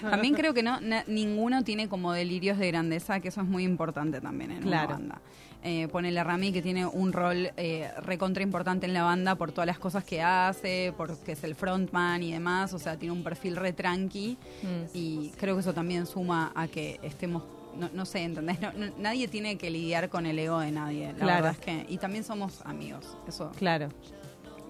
también 0.10 0.34
creo 0.34 0.54
que 0.54 0.62
no 0.62 0.80
na- 0.80 1.04
ninguno 1.06 1.62
tiene 1.62 1.88
como 1.88 2.12
delirios 2.12 2.58
de 2.58 2.66
grandeza, 2.68 3.20
que 3.20 3.28
eso 3.28 3.40
es 3.42 3.46
muy 3.46 3.64
importante 3.64 4.20
también 4.20 4.50
en 4.52 4.62
Claro. 4.62 4.88
una 4.88 4.96
banda. 4.98 5.20
Eh, 5.62 5.88
ponele 5.92 6.24
Rami 6.24 6.52
que 6.52 6.62
tiene 6.62 6.86
un 6.86 7.12
rol 7.12 7.50
eh, 7.58 7.90
recontra 8.00 8.42
importante 8.42 8.86
en 8.86 8.94
la 8.94 9.02
banda 9.02 9.34
por 9.34 9.52
todas 9.52 9.66
las 9.66 9.78
cosas 9.78 10.04
que 10.04 10.22
hace, 10.22 10.94
porque 10.96 11.32
es 11.32 11.44
el 11.44 11.54
frontman 11.54 12.22
y 12.22 12.32
demás, 12.32 12.72
o 12.72 12.78
sea, 12.78 12.96
tiene 12.96 13.12
un 13.12 13.22
perfil 13.22 13.56
re 13.56 13.74
tranqui 13.74 14.38
Mm. 14.62 14.96
y 14.96 15.30
creo 15.38 15.54
que 15.56 15.60
eso 15.60 15.74
también 15.74 16.06
suma 16.06 16.50
a 16.54 16.66
que 16.66 16.98
estemos, 17.02 17.42
no, 17.76 17.90
no 17.92 18.04
sé, 18.06 18.22
¿entendés? 18.24 18.60
No- 18.60 18.72
no- 18.72 18.92
nadie 18.98 19.28
tiene 19.28 19.56
que 19.58 19.70
lidiar 19.70 20.08
con 20.08 20.26
el 20.26 20.38
ego 20.38 20.58
de 20.60 20.70
nadie, 20.72 21.08
la 21.12 21.18
Claro. 21.18 21.44
verdad 21.44 21.52
es 21.52 21.58
que, 21.58 21.86
y 21.92 21.98
también 21.98 22.24
somos 22.24 22.60
amigos, 22.64 23.16
eso. 23.28 23.50
Claro, 23.58 23.88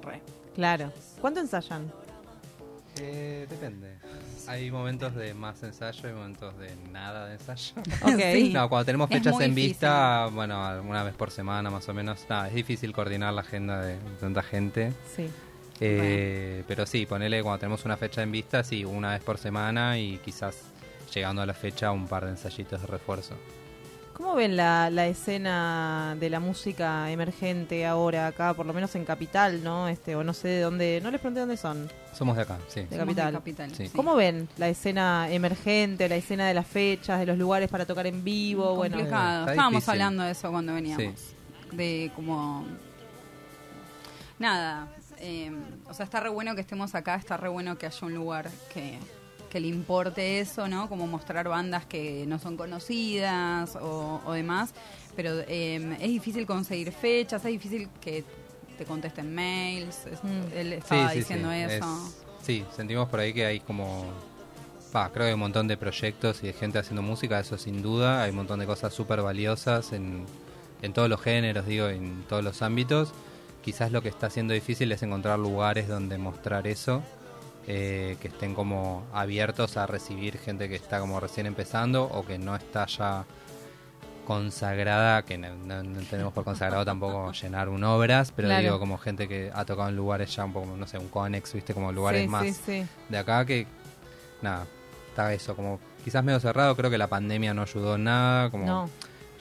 Re. 0.02 0.20
claro. 0.54 0.92
¿Cuánto 1.20 1.40
ensayan? 1.40 1.90
Eh, 3.00 3.46
depende. 3.48 3.96
Hay 4.46 4.70
momentos 4.70 5.14
de 5.14 5.32
más 5.32 5.62
ensayo 5.62 6.08
y 6.08 6.12
momentos 6.12 6.58
de 6.58 6.74
nada 6.90 7.26
de 7.26 7.34
ensayo. 7.34 7.74
Ok. 8.02 8.20
Sí. 8.34 8.50
No, 8.52 8.68
cuando 8.68 8.84
tenemos 8.84 9.08
fechas 9.08 9.34
en 9.40 9.54
difícil. 9.54 9.70
vista, 9.70 10.26
bueno, 10.32 10.62
alguna 10.64 11.02
vez 11.04 11.14
por 11.14 11.30
semana 11.30 11.70
más 11.70 11.88
o 11.88 11.94
menos. 11.94 12.26
Nada, 12.28 12.48
es 12.48 12.54
difícil 12.54 12.92
coordinar 12.92 13.32
la 13.32 13.42
agenda 13.42 13.80
de 13.80 13.96
tanta 14.18 14.42
gente. 14.42 14.92
Sí. 15.16 15.28
Eh, 15.82 16.62
Pero 16.68 16.84
sí, 16.84 17.06
ponele 17.06 17.42
cuando 17.42 17.60
tenemos 17.60 17.84
una 17.86 17.96
fecha 17.96 18.22
en 18.22 18.32
vista, 18.32 18.62
sí, 18.64 18.84
una 18.84 19.12
vez 19.12 19.22
por 19.22 19.38
semana 19.38 19.96
y 19.98 20.18
quizás 20.18 20.56
llegando 21.14 21.42
a 21.42 21.46
la 21.46 21.54
fecha 21.54 21.90
un 21.92 22.06
par 22.06 22.24
de 22.24 22.30
ensayitos 22.32 22.80
de 22.80 22.86
refuerzo. 22.86 23.34
¿Cómo 24.12 24.34
ven 24.34 24.54
la, 24.54 24.90
la 24.90 25.06
escena 25.06 26.14
de 26.20 26.28
la 26.28 26.40
música 26.40 27.10
emergente 27.10 27.86
ahora 27.86 28.26
acá, 28.26 28.52
por 28.52 28.66
lo 28.66 28.74
menos 28.74 28.94
en 28.94 29.06
Capital, 29.06 29.64
¿no? 29.64 29.88
Este, 29.88 30.14
o 30.14 30.22
no 30.22 30.34
sé 30.34 30.48
de 30.48 30.60
dónde, 30.60 31.00
no 31.02 31.10
les 31.10 31.20
pregunté 31.20 31.40
dónde 31.40 31.56
son. 31.56 31.90
Somos 32.12 32.36
de 32.36 32.42
acá, 32.42 32.58
sí. 32.68 32.80
De 32.80 32.86
Somos 32.88 32.98
Capital. 32.98 33.32
Capital, 33.32 33.74
Sí. 33.74 33.86
sí. 33.88 33.96
¿Cómo 33.96 34.14
ven 34.16 34.46
la 34.58 34.68
escena 34.68 35.26
emergente, 35.30 36.06
la 36.06 36.16
escena 36.16 36.46
de 36.46 36.52
las 36.52 36.66
fechas, 36.66 37.18
de 37.18 37.24
los 37.24 37.38
lugares 37.38 37.70
para 37.70 37.86
tocar 37.86 38.06
en 38.06 38.22
vivo? 38.22 38.74
Bueno, 38.76 38.96
complicado. 38.96 39.40
está 39.40 39.52
Estábamos 39.52 39.72
difícil. 39.80 39.90
hablando 39.92 40.22
de 40.24 40.30
eso 40.32 40.50
cuando 40.50 40.74
veníamos. 40.74 41.14
De 41.72 42.12
como. 42.14 42.66
Nada. 44.38 44.88
eh, 45.18 45.50
o 45.88 45.94
sea, 45.94 46.04
está 46.04 46.20
re 46.20 46.28
bueno 46.28 46.54
que 46.54 46.60
estemos 46.62 46.94
acá, 46.94 47.14
está 47.14 47.36
re 47.38 47.48
bueno 47.48 47.76
que 47.78 47.86
haya 47.86 48.06
un 48.06 48.14
lugar 48.14 48.50
que, 48.72 48.98
que 49.50 49.60
le 49.60 49.66
importe 49.68 50.38
eso, 50.40 50.68
¿no? 50.68 50.88
Como 50.88 51.06
mostrar 51.06 51.48
bandas 51.48 51.84
que 51.84 52.24
no 52.26 52.38
son 52.38 52.56
conocidas 52.56 53.76
o, 53.76 54.20
o 54.24 54.32
demás. 54.32 54.72
Pero 55.16 55.40
eh, 55.48 55.96
es 56.00 56.08
difícil 56.08 56.46
conseguir 56.46 56.92
fechas, 56.92 57.44
es 57.44 57.50
difícil 57.50 57.88
que 58.00 58.24
te 58.78 58.84
contesten 58.84 59.34
mails. 59.34 60.06
es- 60.06 60.22
Mm. 60.24 60.56
Él 60.56 60.72
estaba 60.74 61.08
Sí, 61.08 61.12
sí, 61.14 61.18
diciendo 61.18 61.50
sí. 61.50 61.56
eso. 61.58 61.84
Es- 61.84 62.46
sí, 62.46 62.64
sentimos 62.74 63.08
por 63.08 63.20
ahí 63.20 63.32
que 63.34 63.44
hay 63.44 63.60
como... 63.60 64.04
Va, 64.94 65.08
creo 65.10 65.24
que 65.24 65.28
hay 65.28 65.34
un 65.34 65.40
montón 65.40 65.68
de 65.68 65.76
proyectos 65.76 66.42
y 66.42 66.48
de 66.48 66.52
gente 66.52 66.78
haciendo 66.78 67.02
música, 67.02 67.38
eso 67.38 67.56
sin 67.58 67.80
duda. 67.82 68.22
Hay 68.22 68.30
un 68.30 68.36
montón 68.36 68.58
de 68.60 68.66
cosas 68.66 68.92
súper 68.94 69.20
valiosas 69.22 69.92
en, 69.92 70.24
en 70.82 70.92
todos 70.92 71.08
los 71.08 71.20
géneros, 71.20 71.66
digo, 71.66 71.88
en 71.88 72.24
todos 72.28 72.42
los 72.42 72.60
ámbitos. 72.62 73.12
Quizás 73.62 73.92
lo 73.92 74.02
que 74.02 74.08
está 74.08 74.30
siendo 74.30 74.52
difícil 74.54 74.90
es 74.90 75.02
encontrar 75.02 75.38
lugares 75.38 75.86
donde 75.86 76.18
mostrar 76.18 76.66
eso, 76.66 77.02
eh, 77.66 78.16
que 78.20 78.28
estén 78.28 78.54
como 78.54 79.04
abiertos 79.12 79.76
a 79.76 79.86
recibir 79.86 80.38
gente 80.38 80.68
que 80.68 80.76
está 80.76 80.98
como 81.00 81.20
recién 81.20 81.46
empezando 81.46 82.04
o 82.04 82.24
que 82.26 82.38
no 82.38 82.56
está 82.56 82.86
ya 82.86 83.24
consagrada, 84.26 85.22
que 85.24 85.36
no, 85.38 85.54
no- 85.56 85.82
no 85.82 86.00
tenemos 86.02 86.32
por 86.32 86.44
consagrado 86.44 86.84
tampoco 86.84 87.32
llenar 87.42 87.68
un 87.68 87.82
obras, 87.84 88.32
pero 88.34 88.48
Claro. 88.48 88.62
digo 88.62 88.78
como 88.78 88.98
gente 88.98 89.26
que 89.28 89.50
ha 89.52 89.64
tocado 89.64 89.88
en 89.88 89.96
lugares 89.96 90.34
ya 90.34 90.44
un 90.44 90.52
poco, 90.52 90.76
no 90.76 90.86
sé, 90.86 90.98
un 90.98 91.08
Conex, 91.08 91.52
viste, 91.52 91.74
como 91.74 91.90
lugares 91.92 92.22
Sí, 92.22 92.28
más 92.28 92.46
sí, 92.46 92.54
sí. 92.54 92.86
de 93.08 93.18
acá 93.18 93.44
que, 93.44 93.66
nada, 94.42 94.66
está 95.08 95.32
eso, 95.32 95.56
como 95.56 95.80
quizás 96.04 96.22
medio 96.22 96.38
cerrado, 96.40 96.76
creo 96.76 96.90
que 96.90 96.98
la 96.98 97.08
pandemia 97.08 97.52
no 97.54 97.62
ayudó 97.62 97.96
en 97.96 98.04
nada, 98.04 98.50
como 98.50 98.66
No. 98.66 98.90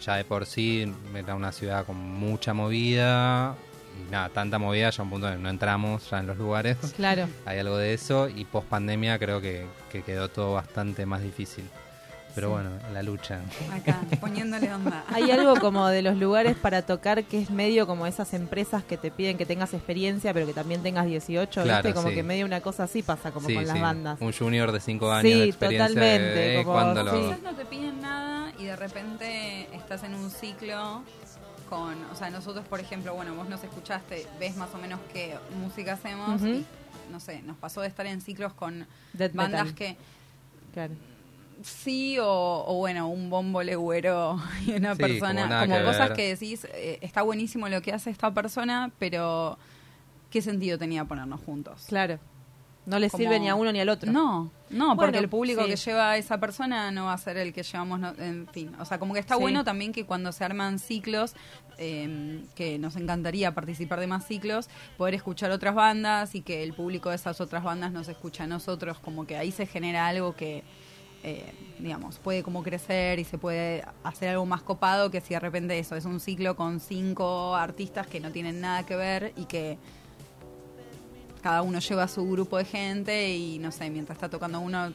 ya 0.02 0.16
de 0.16 0.24
por 0.26 0.46
sí 0.46 0.91
era 1.16 1.36
una 1.36 1.52
ciudad 1.52 1.86
con 1.86 1.98
mucha 1.98 2.54
movida, 2.54 3.56
y 4.08 4.12
nada, 4.12 4.30
tanta 4.30 4.58
movida, 4.60 4.90
ya 4.90 5.02
a 5.02 5.04
un 5.04 5.10
punto 5.10 5.28
de 5.28 5.38
no 5.38 5.50
entramos 5.50 6.10
ya 6.10 6.20
en 6.20 6.28
los 6.28 6.38
lugares. 6.38 6.78
Claro. 6.96 7.28
Hay 7.46 7.60
algo 7.60 7.78
de 7.78 7.94
eso 7.94 8.30
y 8.30 8.46
post 8.46 8.68
pandemia 8.68 9.18
creo 9.20 9.42
que, 9.42 9.66
que 9.92 10.02
quedó 10.04 10.30
todo 10.30 10.54
bastante 10.54 11.06
más 11.06 11.22
difícil. 11.22 11.66
Pero 12.36 12.50
Sí. 12.50 12.54
bueno, 12.54 12.70
la 12.94 13.02
lucha. 13.02 13.40
Acá, 13.74 14.02
poniéndole 14.22 14.72
onda. 14.72 15.04
Hay 15.14 15.32
algo 15.32 15.56
como 15.60 15.88
de 15.88 16.04
los 16.04 16.16
lugares 16.16 16.56
para 16.56 16.84
tocar 16.84 17.24
que 17.24 17.42
es 17.42 17.50
medio 17.50 17.88
como 17.88 18.06
esas 18.06 18.36
empresas 18.36 18.84
que 18.84 18.98
te 18.98 19.10
piden 19.10 19.36
que 19.36 19.48
tengas 19.48 19.74
experiencia, 19.74 20.32
pero 20.32 20.46
que 20.46 20.54
también 20.54 20.84
tengas 20.84 21.08
18, 21.08 21.64
Claro, 21.64 21.84
¿viste? 21.84 21.94
Como 21.96 22.10
sí. 22.10 22.16
que 22.16 22.22
medio 22.22 22.46
una 22.46 22.62
cosa 22.62 22.84
así 22.84 23.02
pasa 23.02 23.32
como 23.32 23.48
Sí, 23.48 23.56
con 23.56 23.66
las 23.66 23.76
sí, 23.76 23.82
bandas. 23.82 24.22
Un 24.22 24.32
junior 24.32 24.72
de 24.72 24.80
5 24.80 25.12
años 25.12 25.24
Sí, 25.34 25.40
de 25.40 25.46
experiencia. 25.46 25.88
totalmente, 25.88 26.60
eh, 26.60 26.64
como- 26.64 26.74
cuando 26.76 27.04
lo-. 27.04 27.12
Quizás 27.20 27.42
no 27.42 27.56
te 27.56 27.66
piden 27.66 28.00
nada 28.00 28.54
y 28.60 28.66
de 28.66 28.76
repente 28.76 29.68
estás 29.76 30.04
en 30.04 30.14
un 30.14 30.30
ciclo 30.30 31.02
con, 31.70 32.04
o 32.12 32.16
sea, 32.16 32.30
nosotros 32.30 32.66
por 32.68 32.80
ejemplo, 32.80 33.14
bueno, 33.14 33.36
vos 33.36 33.48
nos 33.48 33.64
escuchaste, 33.64 34.26
ves 34.40 34.56
más 34.58 34.74
o 34.74 34.78
menos 34.78 35.00
qué 35.14 35.38
música 35.62 35.94
hacemos 35.94 36.41
y 36.41 36.66
no 37.12 37.20
sé, 37.20 37.41
nos 37.44 37.58
pasó 37.58 37.82
de 37.82 37.88
estar 37.88 38.06
en 38.06 38.22
ciclos 38.22 38.54
con 38.54 38.88
Death 39.14 39.34
bandas 39.34 39.66
metal. 39.66 39.76
que 39.76 39.98
Claro. 40.74 40.94
sí 41.64 42.18
o, 42.20 42.64
o 42.68 42.74
bueno, 42.78 43.08
un 43.10 43.30
bombo 43.30 43.62
legüero 43.64 44.40
y 44.66 44.74
una 44.74 44.96
Sí, 44.96 45.02
persona, 45.02 45.62
como 45.62 45.78
que 45.78 45.84
cosas 45.84 46.08
ver. 46.10 46.14
que 46.18 46.28
decís, 46.30 46.68
eh, 46.74 47.00
está 47.02 47.22
buenísimo 47.22 47.68
lo 47.70 47.82
que 47.82 47.91
hace 47.94 48.10
esta 48.10 48.32
persona, 48.34 48.91
pero 49.00 49.58
¿qué 50.30 50.41
sentido 50.41 50.78
tenía 50.78 51.06
ponernos 51.06 51.41
juntos? 51.41 51.86
Claro. 51.88 52.20
No 52.86 52.98
le 53.00 53.10
Como- 53.10 53.22
sirve 53.24 53.40
ni 53.40 53.50
a 53.50 53.56
uno 53.56 53.72
ni 53.72 53.80
al 53.80 53.90
otro. 53.90 54.12
No, 54.12 54.50
no, 54.70 54.88
Bueno, 54.88 54.96
porque 55.02 55.18
el 55.18 55.30
público 55.30 55.64
sí. 55.64 55.70
que 55.70 55.76
lleva 55.76 56.12
a 56.12 56.18
esa 56.18 56.40
persona 56.40 56.91
no 56.91 57.06
va 57.06 57.14
a 57.14 57.18
ser 57.18 57.38
el 57.38 57.54
que 57.54 57.64
llevamos, 57.64 58.00
no- 58.00 58.14
en 58.20 58.48
fin. 58.48 58.72
O 58.80 58.86
sea, 58.86 59.00
como 59.00 59.14
que 59.14 59.20
está 59.20 59.36
Sí. 59.36 59.41
bueno 59.41 59.64
también 59.64 59.91
que 59.91 60.06
cuando 60.06 60.32
se 60.32 60.44
arman 60.44 60.80
ciclos, 60.80 61.34
eh, 61.78 62.44
que 62.56 62.78
nos 62.78 62.96
encantaría 62.96 63.54
participar 63.54 64.00
de 64.00 64.08
más 64.08 64.28
ciclos, 64.28 64.70
poder 64.98 65.14
escuchar 65.16 65.52
otras 65.52 65.74
bandas 65.76 66.36
y 66.36 66.41
que 66.41 66.64
el 66.64 66.74
público 66.74 67.10
de 67.10 67.16
esas 67.16 67.40
otras 67.41 67.64
bandas 67.64 67.91
nos 67.91 68.08
escucha 68.10 68.44
a 68.44 68.48
nosotros, 68.48 69.00
como 69.00 69.26
que 69.26 69.38
ahí 69.38 69.52
se 69.52 69.66
genera 69.66 70.08
algo 70.08 70.36
que, 70.36 70.64
eh, 71.24 71.52
digamos, 71.80 72.18
puede 72.20 72.44
como 72.44 72.64
crecer 72.64 73.20
y 73.20 73.24
se 73.24 73.38
puede 73.38 73.84
hacer 74.04 74.30
algo 74.30 74.46
más 74.46 74.62
copado 74.62 75.10
que 75.12 75.20
si 75.22 75.34
de 75.34 75.40
repente 75.40 75.78
eso 75.80 75.96
es 75.96 76.06
un 76.06 76.20
ciclo 76.20 76.56
con 76.56 76.80
cinco 76.80 77.56
artistas 77.56 78.08
que 78.08 78.20
no 78.20 78.32
tienen 78.32 78.62
nada 78.62 78.86
que 78.86 78.96
ver 78.96 79.34
y 79.36 79.46
que 79.46 79.78
cada 81.41 81.61
uno 81.61 81.80
lleva 81.80 82.07
su 82.07 82.26
grupo 82.30 82.57
de 82.57 82.66
gente 82.66 83.36
y 83.36 83.60
no 83.60 83.72
sé, 83.72 83.90
mientras 83.90 84.16
está 84.18 84.30
tocando 84.30 84.60
uno, 84.60 84.91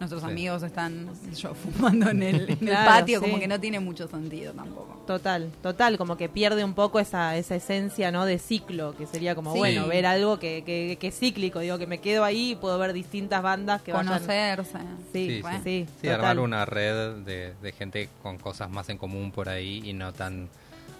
nuestros 0.00 0.22
Sí. 0.22 0.28
amigos 0.30 0.62
están 0.64 1.08
yo 1.36 1.54
fumando 1.54 2.10
en 2.10 2.22
el, 2.24 2.40
en 2.42 2.50
el 2.50 2.58
Claro, 2.58 2.90
patio, 2.90 3.20
sí. 3.20 3.24
como 3.26 3.38
que 3.38 3.46
no 3.46 3.60
tiene 3.60 3.78
mucho 3.78 4.08
sentido 4.08 4.52
tampoco. 4.52 5.00
Total, 5.06 5.50
total, 5.62 5.96
como 5.98 6.16
que 6.16 6.28
pierde 6.28 6.64
un 6.64 6.74
poco 6.74 6.98
esa, 6.98 7.36
esa 7.36 7.54
esencia, 7.54 8.10
¿no? 8.10 8.24
De 8.24 8.38
ciclo, 8.40 8.96
que 8.96 9.06
sería 9.06 9.34
como, 9.36 9.52
Sí. 9.52 9.58
bueno, 9.58 9.86
ver 9.86 10.06
algo 10.06 10.38
que, 10.40 10.64
que, 10.66 10.96
que 11.00 11.08
es 11.08 11.18
cíclico, 11.18 11.60
digo, 11.60 11.78
que 11.78 11.86
me 11.86 11.98
quedo 11.98 12.24
ahí 12.24 12.52
y 12.52 12.56
puedo 12.56 12.78
ver 12.78 12.92
distintas 12.92 13.42
bandas 13.42 13.82
que 13.82 13.92
vayan... 13.92 14.12
Conocerse. 14.14 14.78
Sí, 15.12 15.28
Sí, 15.28 15.42
bueno, 15.42 15.58
sí. 15.62 15.86
sí, 15.86 15.92
Sí, 16.00 16.06
total. 16.08 16.14
armar 16.20 16.38
una 16.40 16.64
red 16.64 17.16
de, 17.18 17.54
de 17.62 17.72
gente 17.72 18.08
con 18.22 18.38
cosas 18.38 18.70
más 18.70 18.88
en 18.88 18.98
común 18.98 19.30
por 19.30 19.48
ahí 19.48 19.82
y 19.84 19.92
no 19.92 20.12
tan 20.12 20.48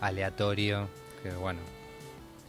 aleatorio. 0.01 0.89
Que 1.22 1.30
bueno, 1.30 1.60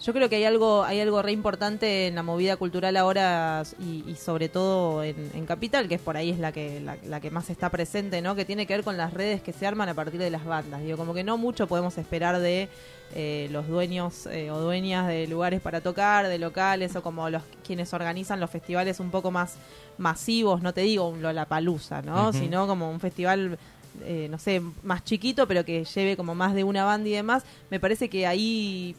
Yo 0.04 0.12
creo 0.12 0.28
que 0.28 0.36
hay 0.36 0.44
algo, 0.44 0.84
hay 0.84 1.00
algo 1.00 1.22
re 1.22 1.32
importante 1.32 2.08
en 2.08 2.16
la 2.16 2.24
movida 2.24 2.58
cultural 2.58 2.98
ahora 2.98 3.64
y, 3.80 4.04
y 4.06 4.16
sobre 4.16 4.50
todo 4.50 5.02
en, 5.02 5.32
en 5.34 5.46
Capital, 5.46 5.88
que 5.88 5.96
es 5.96 6.02
por 6.02 6.18
ahí 6.18 6.30
es 6.30 6.40
la 6.40 6.52
que, 6.52 6.82
la, 6.82 6.98
la 7.06 7.22
que 7.22 7.32
más 7.32 7.50
está 7.50 7.70
presente, 7.70 8.22
¿no? 8.22 8.36
Que 8.36 8.44
tiene 8.44 8.68
que 8.68 8.74
ver 8.74 8.84
con 8.84 8.98
las 8.98 9.14
redes 9.14 9.42
que 9.42 9.54
se 9.54 9.66
arman 9.66 9.88
a 9.88 9.94
partir 9.94 10.20
de 10.20 10.30
las 10.30 10.44
bandas. 10.44 10.82
Digo, 10.82 10.98
como 10.98 11.14
que 11.14 11.24
no 11.24 11.38
mucho 11.38 11.68
podemos 11.68 11.98
esperar 11.98 12.40
de 12.40 12.68
eh, 13.16 13.48
los 13.52 13.66
dueños 13.70 14.26
eh, 14.26 14.52
o 14.52 14.60
dueñas 14.60 15.08
de 15.08 15.26
lugares 15.28 15.62
para 15.62 15.80
tocar, 15.80 16.28
de 16.28 16.38
locales 16.38 16.98
o 16.98 17.02
como 17.02 17.30
los 17.30 17.44
quienes 17.66 17.94
organizan 17.94 18.42
los 18.42 18.50
festivales 18.50 19.00
un 19.00 19.10
poco 19.10 19.32
más 19.32 19.56
masivos, 19.98 20.62
no 20.62 20.74
te 20.74 20.82
digo 20.82 21.08
un 21.08 21.22
Lollapalooza, 21.22 22.02
¿no? 22.02 22.30
Ujú. 22.30 22.40
Sino 22.40 22.68
como 22.68 22.92
un 22.92 23.00
festival 23.00 23.58
eh, 24.04 24.28
no 24.30 24.40
sé, 24.40 24.62
más 24.82 25.04
chiquito, 25.04 25.48
pero 25.48 25.64
que 25.64 25.86
lleve 25.86 26.18
como 26.18 26.34
más 26.36 26.56
de 26.56 26.64
una 26.64 26.84
banda 26.84 27.08
y 27.10 27.14
demás, 27.14 27.44
me 27.70 27.80
parece 27.80 28.10
que 28.10 28.26
ahí 28.26 28.96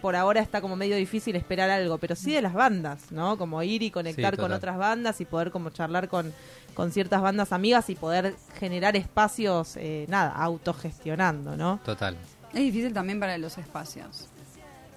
por 0.00 0.16
ahora 0.16 0.40
está 0.40 0.60
como 0.60 0.76
medio 0.76 0.96
difícil 0.96 1.36
esperar 1.36 1.68
algo, 1.70 1.98
pero 1.98 2.14
sí 2.16 2.32
de 2.32 2.42
las 2.42 2.54
bandas, 2.54 3.10
¿no? 3.12 3.36
Como 3.38 3.62
ir 3.62 3.82
y 3.82 3.90
conectar 3.90 4.34
Sí, 4.34 4.40
con 4.40 4.52
otras 4.52 4.76
bandas 4.78 5.20
y 5.20 5.24
poder 5.24 5.50
como 5.50 5.70
charlar 5.70 6.08
con, 6.08 6.32
con 6.74 6.90
ciertas 6.92 7.20
bandas 7.22 7.52
amigas 7.52 7.90
y 7.90 7.94
poder 7.94 8.34
generar 8.58 8.96
espacios, 8.96 9.76
eh, 9.76 10.06
nada, 10.08 10.32
autogestionando, 10.32 11.56
¿no? 11.56 11.80
total. 11.84 12.16
Es 12.52 12.60
difícil 12.60 12.92
también 12.94 13.20
para 13.20 13.36
los 13.38 13.58
espacios. 13.58 14.26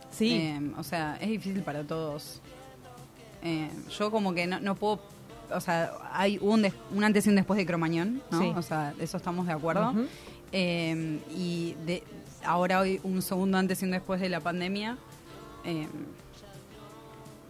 Sí. 0.10 0.34
Eh, 0.36 0.72
o 0.78 0.84
sea, 0.84 1.18
es 1.20 1.30
difícil 1.30 1.62
para 1.64 1.84
todos. 1.84 2.42
Eh, 3.44 3.70
yo 3.98 4.12
como 4.12 4.34
que 4.34 4.46
no, 4.48 4.60
no 4.60 4.76
puedo 4.76 5.02
o 5.54 5.60
sea, 5.60 5.92
hay 6.14 6.38
un, 6.42 6.62
des- 6.62 6.74
un 6.96 7.04
antes 7.04 7.26
y 7.26 7.30
un 7.30 7.36
después 7.36 7.58
de 7.58 7.66
Cromañón, 7.66 8.22
¿no? 8.32 8.40
Sí. 8.40 8.54
O 8.56 8.62
sea, 8.62 8.94
de 8.98 9.04
eso 9.04 9.18
estamos 9.18 9.48
de 9.48 9.52
acuerdo. 9.54 9.94
Eh, 10.54 11.20
y 11.36 11.76
de, 11.86 12.04
ahora 12.46 12.80
hoy 12.80 13.00
un 13.04 13.22
segundo 13.22 13.58
antes 13.58 13.82
y 13.82 13.86
un 13.86 13.92
después 13.92 14.20
de 14.22 14.30
la 14.30 14.40
pandemia. 14.40 14.98
Eh, 15.64 15.88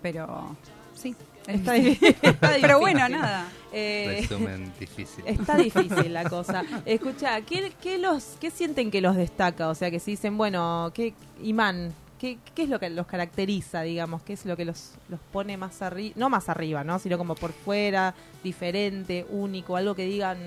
pero 0.02 0.56
sí, 0.94 1.16
es 1.48 1.56
Está 1.56 1.74
difícil. 1.74 2.08
difícil. 2.10 2.18
Está 2.30 2.40
pero 2.40 2.80
difícil. 2.80 2.80
bueno, 2.80 3.10
nada. 3.10 3.48
Eh, 3.72 4.18
Resumen 4.22 4.74
difícil. 4.80 5.24
Está 5.28 5.58
difícil 5.58 6.14
la 6.14 6.30
cosa. 6.30 6.64
Escucha, 6.86 7.42
¿qué, 7.42 7.72
qué 7.82 7.98
los, 7.98 8.38
¿qué 8.40 8.52
sienten 8.52 8.92
que 8.92 9.02
los 9.02 9.16
destaca? 9.16 9.70
O 9.70 9.76
sea, 9.76 9.92
que 9.92 10.00
si 10.00 10.12
dicen, 10.12 10.38
bueno, 10.38 10.92
¿qué 10.94 11.14
imán? 11.42 11.94
¿Qué, 12.20 12.38
¿Qué 12.54 12.64
es 12.64 12.70
lo 12.70 12.80
que 12.80 12.90
los 12.90 13.08
caracteriza, 13.08 13.82
digamos? 13.82 14.22
¿Qué 14.22 14.34
es 14.34 14.46
lo 14.46 14.56
que 14.56 14.66
los, 14.66 14.94
los 15.10 15.20
pone 15.32 15.58
más 15.58 15.82
arriba? 15.82 16.14
No 16.18 16.30
más 16.30 16.50
arriba, 16.50 16.84
¿no? 16.84 17.00
Sino 17.00 17.18
como 17.18 17.34
por 17.34 17.52
fuera, 17.52 18.14
diferente, 18.44 19.26
único, 19.30 19.76
algo 19.76 19.96
que 19.96 20.06
digan 20.06 20.38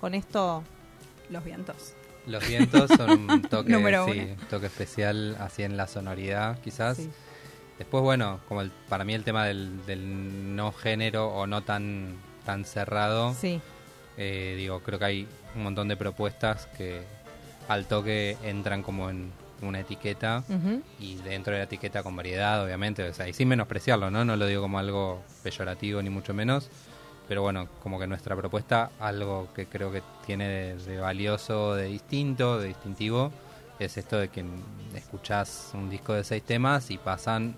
con 0.00 0.14
esto. 0.14 0.62
Los 1.30 1.44
vientos. 1.44 1.94
Los 2.26 2.46
vientos 2.46 2.90
son 2.96 3.10
un 3.30 3.42
toque, 3.50 3.72
sí, 3.72 3.74
especial 4.66 5.36
así 5.40 5.62
en 5.64 5.76
la 5.76 5.86
sonoridad, 5.86 6.58
quizás. 6.60 6.96
Sí. 6.98 7.10
Después, 7.78 8.02
bueno, 8.02 8.40
como 8.48 8.60
el- 8.62 8.70
para 8.88 9.04
mí 9.04 9.14
el 9.14 9.24
tema 9.24 9.44
del, 9.46 9.84
del 9.86 10.54
no 10.54 10.72
género 10.72 11.28
o 11.28 11.46
no 11.46 11.62
tan, 11.62 12.14
tan 12.46 12.64
cerrado, 12.64 13.34
Sí. 13.34 13.60
eh, 14.16 14.54
digo, 14.56 14.80
creo 14.80 14.98
que 14.98 15.04
hay 15.04 15.28
un 15.56 15.64
montón 15.64 15.88
de 15.88 15.96
propuestas 15.96 16.66
que 16.78 17.02
al 17.68 17.86
toque 17.86 18.36
entran 18.44 18.82
como 18.82 19.10
en 19.10 19.32
una 19.62 19.80
etiqueta 19.80 20.42
Ujú. 20.48 20.82
y 21.00 21.16
dentro 21.16 21.52
de 21.52 21.60
la 21.60 21.64
etiqueta 21.64 22.02
con 22.02 22.14
variedad, 22.16 22.64
obviamente, 22.64 23.08
o 23.08 23.14
sea, 23.14 23.28
y 23.28 23.32
sin 23.32 23.48
menospreciarlo, 23.48 24.10
¿no? 24.10 24.24
No 24.24 24.36
lo 24.36 24.46
digo 24.46 24.62
como 24.62 24.78
algo 24.78 25.22
peyorativo 25.42 26.02
ni 26.02 26.10
mucho 26.10 26.34
menos, 26.34 26.68
pero 27.28 27.42
bueno, 27.42 27.68
como 27.82 27.98
que 27.98 28.06
nuestra 28.06 28.36
propuesta, 28.36 28.90
algo 29.00 29.48
que 29.54 29.66
creo 29.66 29.90
que 29.92 30.02
tiene 30.26 30.48
de, 30.48 30.76
de 30.76 30.98
valioso, 30.98 31.74
de 31.74 31.86
distinto, 31.86 32.58
de 32.58 32.68
distintivo, 32.68 33.32
es 33.78 33.96
esto 33.96 34.18
de 34.18 34.28
que 34.28 34.44
escuchás 34.94 35.70
un 35.74 35.88
disco 35.90 36.12
de 36.12 36.24
seis 36.24 36.42
temas 36.42 36.90
y 36.90 36.98
pasan 36.98 37.54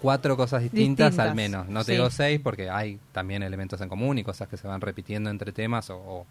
cuatro 0.00 0.36
cosas 0.36 0.62
distintas, 0.62 1.06
Distintas, 1.08 1.28
al 1.30 1.34
menos. 1.34 1.68
No 1.68 1.80
te 1.80 1.86
sí. 1.86 1.92
digo 1.92 2.10
seis 2.10 2.40
porque 2.42 2.70
hay 2.70 3.00
también 3.12 3.42
elementos 3.42 3.80
en 3.80 3.88
común 3.88 4.18
y 4.18 4.24
cosas 4.24 4.48
que 4.48 4.56
se 4.56 4.68
van 4.68 4.80
repitiendo 4.80 5.30
entre 5.30 5.52
temas 5.52 5.90
o, 5.90 5.96
o- 5.96 6.26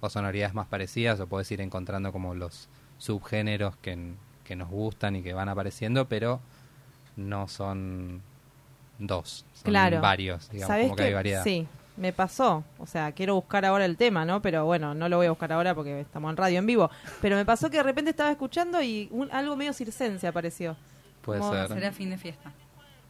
o 0.00 0.10
sonoridades 0.10 0.52
más 0.54 0.66
parecidas 0.66 1.20
o 1.20 1.26
puedes 1.28 1.50
ir 1.52 1.60
encontrando 1.60 2.10
como 2.10 2.34
los 2.34 2.68
subgéneros 2.98 3.76
que, 3.76 4.14
que 4.44 4.56
nos 4.56 4.68
gustan 4.68 5.14
y 5.16 5.22
que 5.22 5.32
van 5.32 5.48
apareciendo, 5.48 6.08
pero 6.08 6.40
no 7.16 7.46
son 7.46 8.20
dos, 8.98 9.44
son 9.54 9.64
Claro. 9.64 10.00
varios, 10.00 10.48
digamos, 10.50 10.68
¿Sabés 10.68 10.84
como 10.86 10.96
que 10.96 11.02
hay 11.04 11.12
variedad. 11.14 11.42
Sí, 11.44 11.66
me 11.96 12.12
pasó. 12.12 12.64
O 12.78 12.86
sea, 12.86 13.12
quiero 13.12 13.34
buscar 13.34 13.64
ahora 13.64 13.84
el 13.84 13.96
tema, 13.96 14.24
¿no? 14.24 14.40
Pero 14.42 14.64
bueno, 14.64 14.94
no 14.94 15.08
lo 15.08 15.16
voy 15.18 15.26
a 15.26 15.30
buscar 15.30 15.52
ahora 15.52 15.74
porque 15.74 16.00
estamos 16.00 16.30
en 16.30 16.36
radio 16.36 16.58
en 16.58 16.66
vivo. 16.66 16.90
Pero 17.20 17.36
me 17.36 17.44
pasó 17.44 17.68
que 17.70 17.76
de 17.78 17.82
repente 17.82 18.10
estaba 18.10 18.30
escuchando 18.30 18.80
y 18.82 19.08
un- 19.10 19.30
algo 19.32 19.56
medio 19.56 19.72
circense 19.72 20.26
apareció. 20.26 20.76
Puede 21.22 21.40
Como- 21.40 21.52
ser. 21.52 21.68
Será 21.68 21.92
fin 21.92 22.10
de 22.10 22.18
fiesta. 22.18 22.52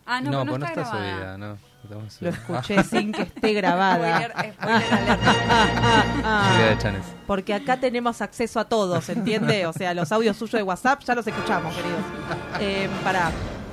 Ah, 0.04 0.20
no, 0.20 0.30
no, 0.32 0.38
pero 0.40 0.44
no, 0.44 0.50
pues 0.50 0.60
no 0.60 0.66
está, 0.66 0.80
está 0.82 0.96
grabada. 0.96 1.14
subida, 1.14 1.38
no. 1.38 1.72
Lo 2.20 2.28
escuché 2.30 2.82
sin 2.84 3.12
que 3.12 3.22
esté 3.22 3.52
grabada. 3.52 4.28
Spoiler, 4.28 4.54
spoiler. 6.82 7.00
Porque 7.26 7.54
acá 7.54 7.76
tenemos 7.78 8.20
acceso 8.20 8.60
a 8.60 8.64
todos, 8.64 9.08
¿entiende? 9.08 9.66
O 9.66 9.72
sea, 9.72 9.94
los 9.94 10.10
audios 10.12 10.36
suyos 10.36 10.52
de 10.58 10.62
WhatsApp 10.62 11.00
ya 11.04 11.14
los 11.14 11.26
escuchamos, 11.26 11.74
queridos. 11.74 12.00
Eh, 12.60 12.88
pará, 13.04 13.30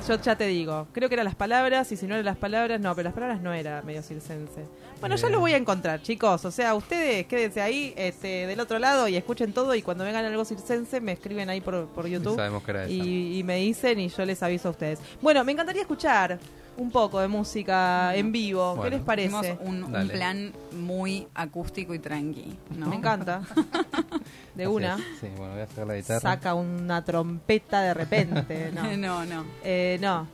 yo 0.10 0.22
ya 0.22 0.36
te 0.36 0.48
digo. 0.48 0.88
Creo 0.92 1.08
que 1.08 1.16
eran 1.16 1.26
las 1.26 1.36
palabras, 1.36 1.92
y 1.92 1.98
si 1.98 2.08
no 2.08 2.16
eran 2.16 2.26
las 2.26 2.38
palabras, 2.38 2.80
no, 2.82 2.96
pero 2.96 3.06
las 3.06 3.14
palabras 3.14 3.42
no 3.42 3.54
era 3.54 3.82
medio 3.84 4.02
circense. 4.02 4.66
Bueno, 5.00 5.16
ya 5.16 5.30
lo 5.30 5.40
voy 5.40 5.54
a 5.54 5.58
encontrar, 5.58 6.02
chicos. 6.02 6.44
O 6.46 6.52
sea, 6.52 6.74
ustedes 6.76 7.26
quédense 7.28 7.62
ahí 7.62 7.94
este, 7.96 8.48
del 8.48 8.60
otro 8.60 8.80
lado 8.80 9.08
y 9.08 9.16
escuchen 9.16 9.54
todo. 9.54 9.74
Y 9.76 9.82
cuando 9.82 10.04
vengan 10.04 10.26
algo 10.26 10.44
circense, 10.44 11.00
me 11.00 11.14
escriben 11.14 11.50
ahí 11.50 11.62
por, 11.62 11.88
por 11.88 12.08
YouTube. 12.08 12.36
Sabemos 12.36 12.64
que 12.64 12.72
era 12.72 12.84
esa. 12.86 12.92
y, 12.92 13.40
y 13.40 13.44
me 13.44 13.58
dicen 13.58 14.00
y 14.00 14.10
yo 14.10 14.26
les 14.26 14.42
aviso 14.44 14.68
a 14.68 14.72
ustedes. 14.72 15.00
Bueno, 15.22 15.44
me 15.44 15.52
encantaría 15.52 15.84
escuchar 15.84 16.40
un 16.78 16.92
poco 16.92 17.20
de 17.20 17.28
música 17.28 18.16
en 18.16 18.32
vivo. 18.32 18.74
¿Qué 18.74 18.80
Bueno. 18.80 18.98
les 18.98 19.06
parece? 19.06 19.58
Un, 19.62 19.84
un 19.84 20.08
plan 20.10 20.52
muy 20.74 21.28
acústico 21.36 21.94
y 21.94 22.00
tranqui. 22.00 22.58
¿no? 22.78 22.88
Me 22.88 22.96
encanta. 22.96 23.42
De 24.56 24.64
Así 24.66 24.74
una. 24.74 24.96
es. 24.96 25.02
Sí, 25.22 25.28
bueno, 25.38 25.54
voy 25.54 25.62
a 25.62 25.68
sacar 25.68 25.88
la 25.88 25.96
guitarra. 25.96 26.20
Saca 26.20 26.54
una 26.54 27.04
trompeta 27.04 27.82
de 27.82 27.94
repente. 27.94 28.72
No, 28.74 28.96
no, 28.98 29.26
no. 29.26 29.46
Eh, 29.64 29.98
no. 30.02 30.28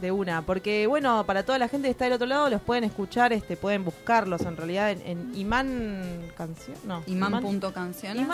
De 0.00 0.12
una, 0.12 0.42
porque 0.42 0.86
bueno, 0.86 1.26
para 1.26 1.42
toda 1.42 1.58
la 1.58 1.66
gente 1.66 1.88
que 1.88 1.90
está 1.90 2.04
del 2.04 2.12
otro 2.12 2.28
lado 2.28 2.48
los 2.48 2.60
pueden 2.62 2.84
escuchar, 2.84 3.32
este, 3.32 3.56
pueden 3.56 3.84
buscarlos 3.84 4.42
en 4.42 4.56
realidad 4.56 4.92
en, 4.92 5.02
en 5.04 5.34
Imán 5.36 6.02
Canción, 6.36 6.76
no, 6.84 7.02
Imán.canciones. 7.08 8.22
Es 8.22 8.28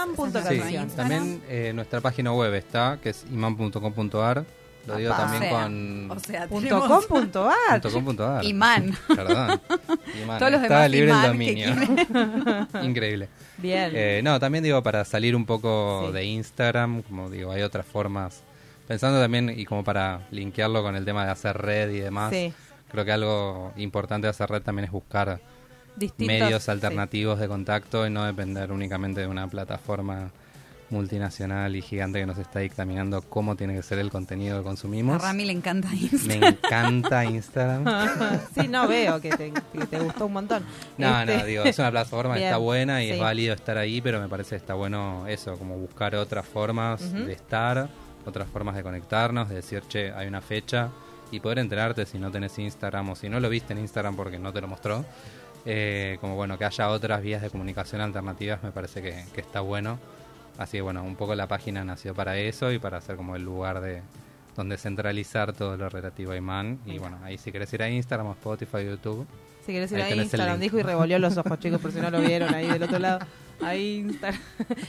Sí, 0.68 0.94
también 0.94 1.42
eh, 1.48 1.72
nuestra 1.74 2.02
página 2.02 2.34
web 2.34 2.52
está, 2.52 2.98
que 3.02 3.08
es 3.08 3.24
imán.com.ar. 3.32 4.44
Lo 4.86 4.96
digo 4.96 5.14
también 5.14 5.42
O 5.42 5.46
sea, 5.46 5.60
con 5.60 6.10
O 6.10 6.20
sea, 6.20 6.46
Punto 6.48 6.88
com, 6.88 7.02
punto 7.08 7.48
ar. 7.70 7.80
punto 7.80 7.90
com 7.92 8.04
punto 8.04 8.26
ar. 8.28 8.44
Imán. 8.44 8.96
Perdón. 9.08 9.60
Imán. 10.22 10.38
Todos 10.38 10.52
los 10.52 10.62
Estaba 10.62 10.88
demás 10.88 10.90
libre 10.90 11.10
el 11.12 11.22
dominio. 11.22 12.82
Increíble. 12.82 13.28
Bien. 13.58 13.90
Eh, 13.94 14.20
no, 14.24 14.38
también 14.40 14.64
digo 14.64 14.82
para 14.82 15.04
salir 15.04 15.34
un 15.36 15.46
poco 15.46 16.06
Sí. 16.08 16.12
de 16.12 16.24
Instagram, 16.24 17.02
como 17.02 17.30
digo, 17.30 17.52
hay 17.52 17.62
otras 17.62 17.86
formas. 17.86 18.42
Pensando 18.86 19.20
también, 19.20 19.48
y 19.56 19.64
como 19.64 19.82
para 19.84 20.20
linkearlo 20.30 20.82
con 20.82 20.94
el 20.96 21.04
tema 21.04 21.24
de 21.24 21.30
hacer 21.30 21.56
red 21.56 21.90
y 21.90 22.00
demás, 22.00 22.30
Sí. 22.32 22.52
creo 22.90 23.04
que 23.04 23.12
algo 23.12 23.72
importante 23.76 24.26
de 24.26 24.30
hacer 24.30 24.50
red 24.50 24.62
también 24.62 24.84
es 24.86 24.90
buscar 24.90 25.40
Distintos- 25.96 26.26
medios 26.40 26.62
sí. 26.64 26.70
alternativos 26.70 27.38
de 27.38 27.48
contacto 27.48 28.06
y 28.06 28.10
no 28.10 28.24
depender 28.24 28.72
únicamente 28.72 29.20
de 29.22 29.26
una 29.26 29.46
plataforma 29.48 30.30
multinacional 30.94 31.76
y 31.76 31.82
gigante 31.82 32.18
que 32.20 32.26
nos 32.26 32.38
está 32.38 32.60
dictaminando 32.60 33.20
cómo 33.22 33.54
tiene 33.56 33.74
que 33.74 33.82
ser 33.82 33.98
el 33.98 34.10
contenido 34.10 34.56
que 34.56 34.60
A 34.60 34.62
consumimos. 34.64 35.20
Rami 35.20 35.44
le 35.44 35.52
encanta 35.52 35.88
Me 35.90 35.96
Instagram. 35.96 36.44
encanta 36.64 37.24
Instagram. 37.26 37.84
sí, 38.54 38.68
no 38.68 38.88
veo 38.88 39.20
que 39.20 39.30
te, 39.30 39.52
que 39.52 39.86
te 39.86 39.98
gustó 39.98 40.26
un 40.26 40.32
montón. 40.32 40.64
No, 40.96 41.20
Este- 41.20 41.36
no, 41.38 41.44
digo, 41.44 41.64
es 41.64 41.78
una 41.78 41.90
plataforma 41.90 42.34
que 42.36 42.44
está 42.44 42.56
buena 42.56 43.02
y 43.02 43.08
sí. 43.08 43.12
es 43.14 43.20
válido 43.20 43.54
estar 43.54 43.76
ahí, 43.76 44.00
pero 44.00 44.20
me 44.20 44.28
parece 44.28 44.50
que 44.50 44.56
está 44.56 44.74
bueno 44.74 45.26
eso, 45.26 45.58
como 45.58 45.76
buscar 45.76 46.14
otras 46.14 46.46
formas 46.46 47.12
de 47.12 47.32
estar, 47.32 47.88
otras 48.24 48.48
formas 48.48 48.74
de 48.76 48.82
conectarnos, 48.82 49.48
de 49.50 49.56
decir, 49.56 49.82
che, 49.88 50.12
hay 50.12 50.26
una 50.28 50.40
fecha 50.40 50.88
y 51.30 51.40
poder 51.40 51.58
enterarte 51.58 52.06
si 52.06 52.18
no 52.18 52.30
tenés 52.30 52.58
Instagram 52.58 53.10
o 53.10 53.16
si 53.16 53.28
no 53.28 53.40
lo 53.40 53.48
viste 53.50 53.72
en 53.72 53.80
Instagram 53.80 54.14
porque 54.16 54.38
no 54.38 54.52
te 54.52 54.60
lo 54.60 54.68
mostró. 54.68 55.04
Eh, 55.66 56.18
como 56.20 56.36
bueno, 56.36 56.58
que 56.58 56.64
haya 56.66 56.90
otras 56.90 57.22
vías 57.22 57.40
de 57.40 57.48
comunicación 57.48 58.02
alternativas 58.02 58.62
me 58.62 58.70
parece 58.70 59.00
que, 59.02 59.24
que 59.34 59.40
está 59.40 59.60
bueno. 59.60 59.98
Así 60.58 60.78
que 60.78 60.82
bueno, 60.82 61.02
un 61.02 61.16
poco 61.16 61.34
la 61.34 61.48
página 61.48 61.84
nació 61.84 62.14
para 62.14 62.36
eso 62.36 62.70
y 62.70 62.78
para 62.78 63.00
ser 63.00 63.16
como 63.16 63.36
el 63.36 63.42
lugar 63.42 63.80
de 63.80 64.02
donde 64.56 64.76
centralizar 64.78 65.52
todo 65.52 65.76
lo 65.76 65.88
relativo 65.88 66.32
a 66.32 66.36
Iman. 66.36 66.78
Y 66.86 66.98
bueno, 66.98 67.18
ahí 67.24 67.38
si 67.38 67.50
querés 67.50 67.72
ir 67.72 67.82
a 67.82 67.88
Instagram, 67.88 68.28
o 68.28 68.32
Spotify, 68.32 68.84
YouTube. 68.84 69.26
Si 69.66 69.72
querés 69.72 69.90
ir 69.92 70.02
ahí 70.02 70.12
a 70.12 70.22
Instagram, 70.22 70.60
dijo 70.60 70.78
y 70.78 70.82
revolvió 70.82 71.18
los 71.18 71.36
ojos, 71.36 71.58
chicos, 71.58 71.80
por 71.80 71.90
si 71.90 71.98
no 71.98 72.10
lo 72.10 72.20
vieron 72.20 72.54
ahí 72.54 72.68
del 72.68 72.82
otro 72.82 72.98
lado. 72.98 73.20
Ahí 73.60 73.96
Instagram. 73.98 74.40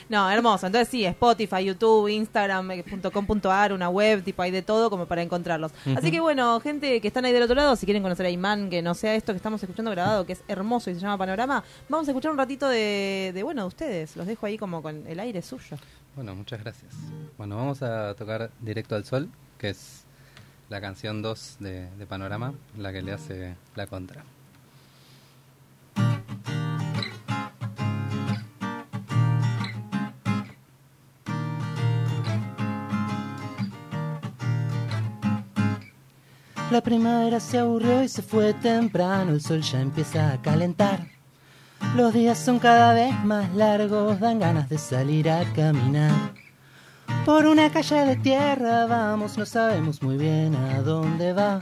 No, 0.10 0.30
hermoso. 0.30 0.68
Entonces 0.68 0.90
sí, 0.90 1.06
Spotify, 1.06 1.66
YouTube, 1.66 2.08
Instagram.com.ar, 2.08 3.74
una 3.74 3.90
web, 3.90 4.24
tipo 4.24 4.42
hay 4.42 4.52
de 4.52 4.62
todo 4.62 4.90
como 4.90 5.06
para 5.06 5.22
encontrarlos. 5.22 5.72
Así 5.96 6.12
que 6.12 6.20
bueno, 6.20 6.60
gente 6.60 7.02
que 7.02 7.08
están 7.08 7.26
ahí 7.26 7.34
del 7.34 7.44
otro 7.44 7.56
lado, 7.56 7.76
si 7.76 7.86
quieren 7.86 8.04
conocer 8.04 8.26
a 8.26 8.30
Imán, 8.30 8.70
que 8.70 8.82
no 8.82 8.94
sea 8.94 9.16
esto 9.16 9.34
que 9.34 9.38
estamos 9.38 9.62
escuchando 9.62 9.92
grabado, 9.92 10.26
que 10.26 10.34
es 10.34 10.44
hermoso 10.48 10.90
y 10.90 10.96
se 10.96 11.00
llama 11.00 11.18
Panorama, 11.18 11.64
vamos 11.90 12.08
a 12.08 12.12
escuchar 12.12 12.32
un 12.32 12.38
ratito 12.38 12.68
de, 12.70 13.32
de 13.34 13.44
bueno, 13.44 13.62
de 13.64 13.68
ustedes. 13.68 14.16
Los 14.16 14.28
dejo 14.28 14.46
ahí 14.46 14.58
como 14.58 14.82
con 14.82 15.06
el 15.08 15.20
aire 15.20 15.42
suyo. 15.42 15.78
Bueno, 16.16 16.36
muchas 16.36 16.62
gracias. 16.62 16.94
Bueno, 17.38 17.58
vamos 17.58 17.82
a 17.82 18.14
tocar 18.16 18.52
Directo 18.60 18.96
al 18.96 19.06
Sol, 19.06 19.30
que 19.58 19.70
es 19.70 20.06
la 20.70 20.82
canción 20.82 21.22
2 21.22 21.58
de, 21.60 21.90
de 21.92 22.06
Panorama, 22.06 22.54
la 22.78 22.92
que 22.94 23.02
le 23.02 23.12
hace 23.14 23.56
la 23.76 23.88
contra. 23.88 24.24
La 36.76 36.82
primavera 36.82 37.40
se 37.40 37.58
aburrió 37.58 38.04
y 38.04 38.10
se 38.10 38.22
fue 38.22 38.54
temprano, 38.54 39.32
el 39.32 39.40
sol 39.40 39.62
ya 39.62 39.80
empieza 39.80 40.34
a 40.34 40.42
calentar. 40.42 41.08
Los 41.96 42.14
días 42.14 42.38
son 42.38 42.60
cada 42.60 42.94
vez 42.94 43.18
más 43.24 43.56
largos, 43.56 44.20
dan 44.20 44.40
ganas 44.40 44.68
de 44.68 44.78
salir 44.78 45.30
a 45.30 45.46
caminar. 45.54 46.34
Por 47.24 47.46
una 47.46 47.70
calle 47.70 48.04
de 48.04 48.18
tierra 48.18 48.88
vamos, 48.88 49.38
no 49.38 49.46
sabemos 49.46 50.04
muy 50.04 50.18
bien 50.18 50.54
a 50.54 50.82
dónde 50.82 51.32
va. 51.32 51.62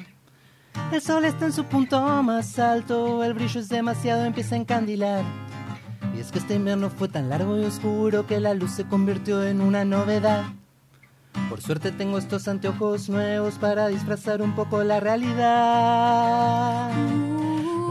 El 0.91 0.99
sol 0.99 1.26
está 1.26 1.45
en 1.45 1.53
su 1.53 1.65
punto 1.65 2.02
más 2.23 2.57
alto, 2.57 3.23
el 3.23 3.35
brillo 3.35 3.60
es 3.60 3.69
demasiado, 3.69 4.26
empieza 4.26 4.56
a 4.56 4.57
encandilar. 4.57 5.23
Y 6.18 6.22
es 6.22 6.31
que 6.31 6.40
este 6.40 6.56
invierno 6.56 6.90
fue 6.90 7.07
tan 7.07 7.30
largo 7.30 7.56
y 7.60 7.65
oscuro 7.65 8.26
que 8.26 8.40
la 8.40 8.56
luz 8.56 8.72
se 8.72 8.88
convirtió 8.88 9.44
en 9.44 9.61
una 9.61 9.85
novedad. 9.85 10.44
Por 11.49 11.61
suerte 11.61 11.91
tengo 11.91 12.18
estos 12.18 12.47
anteojos 12.47 13.10
nuevos 13.10 13.55
para 13.55 13.88
disfrazar 13.88 14.41
un 14.41 14.55
poco 14.55 14.84
la 14.84 14.99
realidad. 14.99 16.89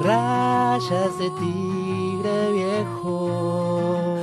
rayas 0.02 1.18
de 1.18 1.30
tigre 1.38 2.52
viejo, 2.52 4.16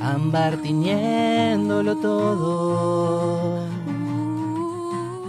ámbar 0.00 0.56
tiñéndolo 0.56 1.96
todo, 1.98 3.60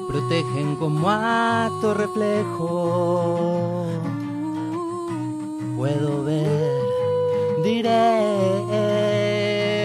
protegen 0.07 0.76
como 0.77 1.10
acto 1.10 1.94
reflejo, 1.94 3.85
puedo 5.77 6.23
ver 6.23 6.73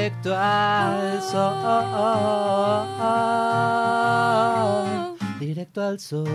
directo 0.09 0.35
al 0.35 1.23
sol, 1.23 1.39
directo 5.39 5.83
al 5.83 6.01
sol. 6.01 6.35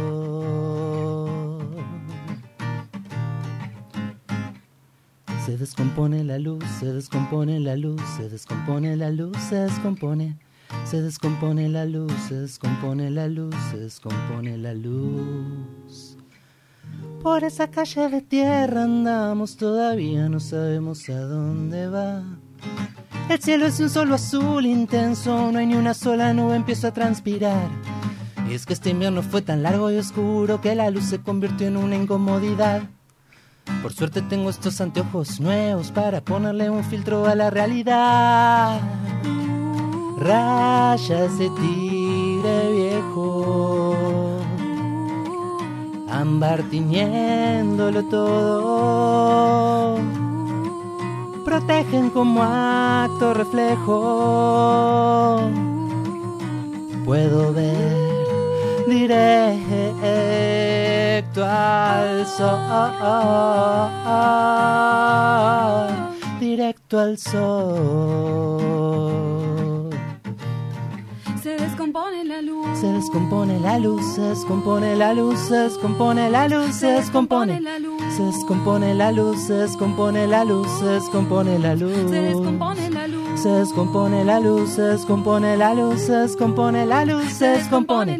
Se 5.43 5.57
descompone 5.57 6.23
la 6.23 6.37
luz, 6.37 6.63
se 6.79 6.93
descompone 6.93 7.59
la 7.59 7.75
luz, 7.75 7.99
se 8.15 8.29
descompone 8.29 8.95
la 8.95 9.09
luz, 9.09 9.35
se 9.49 9.55
descompone. 9.55 10.37
Se 10.85 11.01
descompone 11.01 11.67
la 11.69 11.85
luz, 11.85 12.13
se 12.27 12.35
descompone 12.35 13.09
la 13.09 13.27
luz, 13.27 13.55
se 13.71 13.77
descompone 13.77 14.57
la 14.57 14.75
luz. 14.75 16.17
Por 17.23 17.43
esa 17.43 17.69
calle 17.69 18.09
de 18.09 18.21
tierra 18.21 18.83
andamos 18.83 19.57
todavía, 19.57 20.29
no 20.29 20.39
sabemos 20.39 21.09
a 21.09 21.21
dónde 21.21 21.87
va. 21.87 22.23
El 23.29 23.39
cielo 23.39 23.65
es 23.65 23.79
un 23.79 23.89
solo 23.89 24.15
azul 24.15 24.65
intenso, 24.65 25.51
no 25.51 25.57
hay 25.57 25.65
ni 25.65 25.75
una 25.75 25.93
sola 25.93 26.33
nube, 26.33 26.55
empiezo 26.55 26.87
a 26.87 26.91
transpirar. 26.91 27.67
Y 28.49 28.53
es 28.53 28.65
que 28.65 28.73
este 28.73 28.89
invierno 28.89 29.23
fue 29.23 29.41
tan 29.41 29.63
largo 29.63 29.89
y 29.89 29.97
oscuro 29.97 30.59
que 30.59 30.75
la 30.75 30.89
luz 30.89 31.05
se 31.05 31.19
convirtió 31.19 31.67
en 31.67 31.77
una 31.77 31.95
incomodidad. 31.95 32.83
Por 33.81 33.93
suerte 33.93 34.21
tengo 34.21 34.49
estos 34.49 34.81
anteojos 34.81 35.39
nuevos 35.39 35.91
para 35.91 36.21
ponerle 36.21 36.69
un 36.69 36.83
filtro 36.83 37.25
a 37.25 37.35
la 37.35 37.49
realidad. 37.49 38.79
Rayas 40.17 41.37
de 41.37 41.49
tigre 41.49 42.71
viejo, 42.73 44.37
ámbar 46.09 46.63
tiñéndolo 46.63 48.03
todo. 48.05 49.97
Protegen 51.53 52.09
como 52.09 52.41
acto 52.41 53.31
reflejo. 53.35 54.01
Puedo 57.05 57.53
ver 57.53 58.25
directo 58.87 59.21
al 61.45 62.25
sol, 62.25 62.49
directo 66.39 66.99
al 66.99 67.19
sol. 67.19 68.73
Se 71.93 71.99
descompone 71.99 72.23
la 72.23 72.41
luz. 72.41 72.79
Se 72.79 72.87
descompone 72.87 73.59
la 73.59 73.77
luz, 73.77 74.03
se 74.15 74.21
descompone 74.21 74.97
la 74.97 75.13
luz, 75.13 75.39
se 75.39 75.55
descompone 75.57 76.29
la 76.31 76.47
luz, 76.47 76.75
se 76.75 76.87
descompone. 76.87 77.61
Se 78.17 78.23
descompone 78.23 78.95
la 78.95 79.11
luz, 79.11 79.39
se 79.39 79.53
descompone 79.53 80.25
la 80.25 80.43
luz, 80.43 80.67
se 80.79 80.85
descompone 80.85 81.59
la 81.59 81.75
luz. 81.75 81.93
Se 82.09 82.21
descompone 82.21 82.89
la 82.89 83.07
luz. 83.07 83.39
Se 83.39 83.49
descompone 83.49 84.25
la 84.25 84.39
luz, 84.39 84.69
se 84.71 84.81
descompone 84.81 85.55
la 85.55 85.73
luz, 85.75 86.01
se 86.01 86.13
descompone 86.13 86.85
la 86.87 87.05
luz, 87.05 87.31
se 87.31 87.45
descompone. 87.45 88.19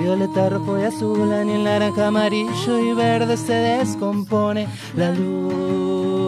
Violeta, 0.00 0.48
rojo 0.48 0.78
y 0.78 0.84
azul, 0.84 1.30
en 1.30 1.50
el 1.50 1.64
naranja, 1.64 2.06
amarillo 2.06 2.78
y 2.78 2.94
verde 2.94 3.36
se 3.36 3.52
descompone 3.52 4.66
la 4.96 5.12
luz 5.12 6.19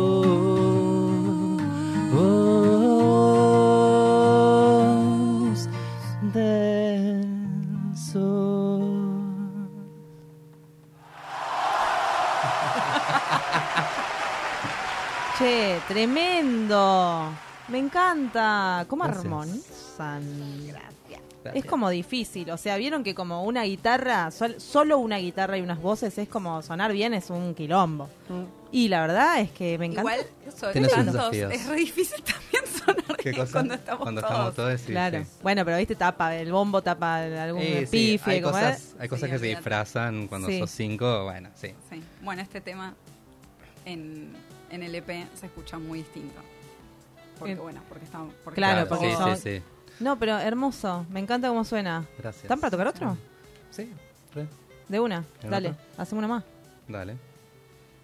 Che, 15.43 15.81
tremendo. 15.89 17.33
Me 17.67 17.79
encanta. 17.79 18.85
¿Cómo 18.89 19.03
Gracias. 19.03 19.25
armonizan? 19.25 20.23
Es 21.55 21.65
como 21.65 21.91
difícil, 21.91 22.49
o 22.53 22.57
sea, 22.57 22.77
vieron 22.77 23.03
que 23.03 23.17
como 23.17 23.43
una 23.43 23.65
guitarra, 23.65 24.31
sol- 24.31 24.61
solo 24.61 24.99
una 24.99 25.17
guitarra 25.17 25.59
y 25.59 25.63
unas 25.63 25.83
voces 25.83 26.17
es 26.19 26.29
como 26.29 26.63
sonar 26.63 26.93
bien, 26.93 27.13
es 27.15 27.31
un 27.31 27.55
quilombo. 27.57 28.09
Y 28.71 28.87
la 28.87 29.01
verdad 29.01 29.41
es 29.41 29.51
que 29.51 29.77
me 29.79 29.87
encanta. 29.87 30.15
Igual, 30.17 30.27
sobre 30.57 30.87
tantos, 30.87 31.35
es 31.35 31.67
re 31.67 31.75
difícil 31.77 32.23
también 32.23 32.63
sonar 32.73 33.17
¿Qué 33.17 33.31
bien 33.31 33.43
cosa? 33.43 33.53
cuando 33.55 33.75
estamos 33.75 34.03
Cuando 34.03 34.21
todos. 34.21 34.33
estamos 34.33 34.55
todos, 34.55 34.81
sí, 34.81 34.87
claro. 34.93 35.25
sí. 35.25 35.31
Bueno, 35.43 35.65
pero 35.65 35.77
viste, 35.79 35.97
tapa, 35.97 36.37
el 36.37 36.53
bombo 36.53 36.81
tapa 36.83 37.17
algún 37.25 37.63
sí, 37.91 38.21
hay 38.25 38.41
como 38.41 38.53
cosas, 38.55 38.95
hay 39.01 39.09
cosas 39.09 39.27
Sí, 39.29 39.33
que 39.33 39.39
se 39.41 39.47
disfrazan 39.47 40.29
cuando 40.29 40.47
Sí. 40.47 40.61
sos 40.61 40.71
cinco, 40.71 41.25
bueno, 41.25 41.51
sí. 41.57 41.75
Sí. 41.91 42.01
Bueno, 42.23 42.41
este 42.43 42.61
tema 42.61 42.95
en, 43.85 44.33
en 44.73 44.83
el 44.83 44.95
EP 44.95 45.29
se 45.35 45.47
escucha 45.47 45.79
muy 45.79 46.01
distinto. 46.01 46.41
Porque, 47.39 47.53
En- 47.53 47.59
bueno, 47.59 47.81
porque 47.89 48.05
está... 48.05 48.25
Porque 48.45 48.57
Claro, 48.59 48.83
está 48.83 48.89
porque 48.97 49.11
sí, 49.11 49.17
son- 49.17 49.37
sí, 49.37 49.57
sí. 49.59 49.63
No, 50.01 50.19
pero 50.19 50.39
hermoso, 50.39 51.07
me 51.11 51.21
encanta 51.21 51.49
cómo 51.49 51.65
suena. 51.65 52.07
Gracias. 52.19 52.45
¿Están 52.45 52.59
para 52.61 52.71
tocar 52.71 52.87
otro? 52.89 53.17
Sí, 53.71 53.89
re. 54.35 54.47
De 54.89 54.99
una, 55.01 55.25
¿En 55.43 55.51
dale, 55.51 55.69
otro? 55.71 55.81
hacemos 55.99 56.25
una 56.25 56.35
más. 56.35 56.45
Dale. 56.89 57.17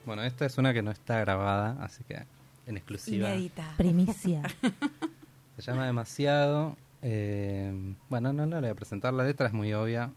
Bueno, 0.07 0.23
esta 0.23 0.47
es 0.47 0.57
una 0.59 0.73
que 0.73 0.82
no 0.82 0.90
está 0.90 1.19
grabada, 1.20 1.77
así 1.82 2.05
que 2.05 2.23
en 2.66 2.77
exclusiva. 2.77 3.28
Inédita. 3.31 3.74
Primicia. 3.77 4.43
Se 5.57 5.62
llama 5.62 5.86
Demasiado. 5.86 6.77
eh, 7.03 7.73
bueno, 8.09 8.32
no, 8.32 8.47
no 8.47 8.57
la 8.57 8.61
voy 8.61 8.70
a 8.70 8.74
presentar, 8.74 9.12
la 9.12 9.24
letra 9.24 9.47
es 9.49 9.53
muy 9.53 9.73
obvia. 9.74 10.11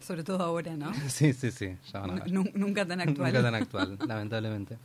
Sobre 0.00 0.24
todo 0.24 0.42
ahora, 0.42 0.74
¿no? 0.76 0.92
Sí, 1.08 1.32
sí, 1.32 1.50
sí, 1.50 1.76
ya 1.92 2.00
van 2.00 2.10
a 2.10 2.14
ver. 2.14 2.32
Nu- 2.32 2.50
nunca 2.54 2.86
tan 2.86 3.00
actual. 3.02 3.26
Nunca 3.32 3.42
tan 3.42 3.54
actual, 3.54 3.98
lamentablemente. 4.06 4.78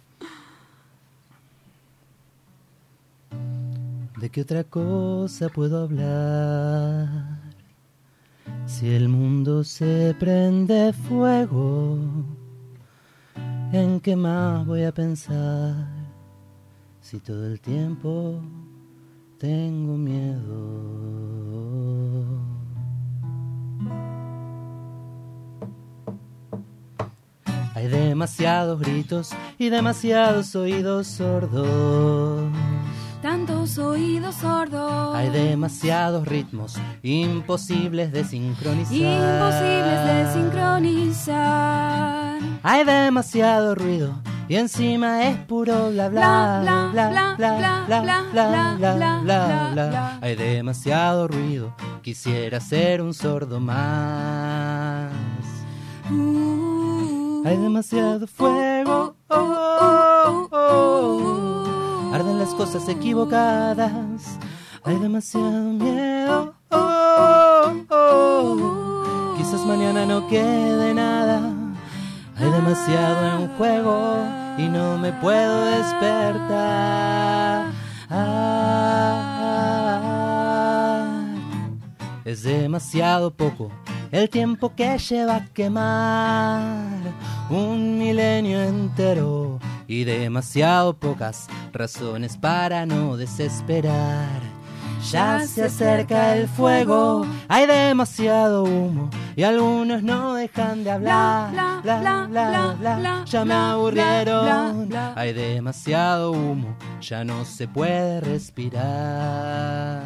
¿De 4.18 4.30
qué 4.30 4.42
otra 4.42 4.64
cosa 4.64 5.50
puedo 5.50 5.84
hablar? 5.84 7.42
Si 8.66 8.90
el 8.90 9.10
mundo 9.10 9.66
se 9.66 10.16
prende 10.18 10.94
fuego, 10.94 12.00
¿en 13.74 14.00
qué 14.00 14.16
más 14.16 14.66
voy 14.66 14.84
a 14.84 14.94
pensar? 14.94 15.90
Si 17.02 17.20
todo 17.20 17.46
el 17.46 17.60
tiempo 17.60 18.40
tengo 19.38 19.98
miedo. 19.98 20.96
Hay 27.76 27.88
demasiados 27.90 28.80
gritos 28.80 29.32
y 29.58 29.68
demasiados 29.70 30.56
oídos 30.56 31.08
sordos. 31.08 32.35
Tantos 33.66 33.84
oídos 33.84 34.36
sordos. 34.36 35.16
Hay 35.16 35.30
demasiados 35.30 36.28
ritmos 36.28 36.76
imposibles 37.02 38.12
de 38.12 38.24
sincronizar. 38.24 38.96
Imposibles 38.96 40.06
de 40.06 40.34
sincronizar. 40.34 42.40
Hay 42.62 42.84
demasiado 42.84 43.74
ruido 43.74 44.22
y 44.48 44.58
encima 44.58 45.24
es 45.24 45.38
puro 45.48 45.90
bla 45.90 46.10
bla 46.10 46.60
Bla, 46.62 46.90
bla 46.92 47.10
bla, 47.10 47.36
bla 47.38 47.58
bla, 47.58 47.84
bla 47.88 48.02
bla, 48.02 48.22
bla 48.32 48.32
bla, 48.32 48.76
bla 48.78 48.78
bla, 48.78 48.94
bla 48.94 49.22
bla, 49.24 49.70
bla. 49.74 49.90
bla. 49.90 50.20
Hay 50.22 50.36
demasiado 50.36 51.28
ruido, 51.28 51.74
quisiera 52.04 52.60
ser 52.60 53.02
un 53.02 53.16
sordo 53.16 53.60
más. 53.60 55.12
Hay 57.46 57.58
demasiado 57.58 58.28
fuego. 58.28 59.16
oh, 59.30 59.32
oh, 59.32 60.50
oh. 60.52 61.25
Cosas 62.54 62.88
equivocadas. 62.88 64.38
Hay 64.84 65.00
demasiado 65.00 65.74
miedo. 65.74 66.54
oh, 66.70 67.74
oh. 67.90 69.34
Quizás 69.36 69.66
mañana 69.66 70.06
no 70.06 70.28
quede 70.28 70.94
nada. 70.94 71.42
Hay 72.38 72.52
demasiado 72.52 73.40
en 73.40 73.58
juego 73.58 74.28
y 74.58 74.70
no 74.70 74.98
me 74.98 75.12
puedo 75.14 75.66
despertar. 75.66 77.66
Es 82.26 82.44
demasiado 82.44 83.32
poco 83.32 83.72
el 84.12 84.30
tiempo 84.30 84.74
que 84.76 84.98
lleva 84.98 85.38
a 85.38 85.46
quemar 85.46 86.74
un 87.50 87.98
milenio 87.98 88.62
entero 88.62 89.60
y 89.88 90.04
demasiado 90.04 90.96
pocas 90.98 91.48
razones 91.74 92.38
para 92.38 92.86
no 92.86 93.18
desesperar. 93.18 94.56
Ya 95.12 95.46
se 95.46 95.66
acerca 95.66 96.36
el 96.36 96.48
fuego, 96.48 97.28
hay 97.48 97.68
demasiado 97.68 98.64
humo 98.64 99.12
y 99.36 99.44
algunos 99.44 100.02
no 100.02 100.34
dejan 100.34 100.84
de 100.84 100.92
hablar. 100.92 101.52
Bla, 101.52 101.80
Bla, 101.84 102.00
bla, 102.00 102.28
bla, 102.28 102.50
bla, 102.50 102.76
bla, 102.80 102.98
bla, 102.98 103.26
ya 103.26 103.46
me 103.46 103.54
aburrieron. 103.54 104.90
Hay 105.16 105.34
demasiado 105.34 106.32
humo, 106.32 106.76
ya 107.02 107.24
no 107.24 107.46
se 107.46 107.68
puede 107.68 108.20
respirar. 108.22 110.02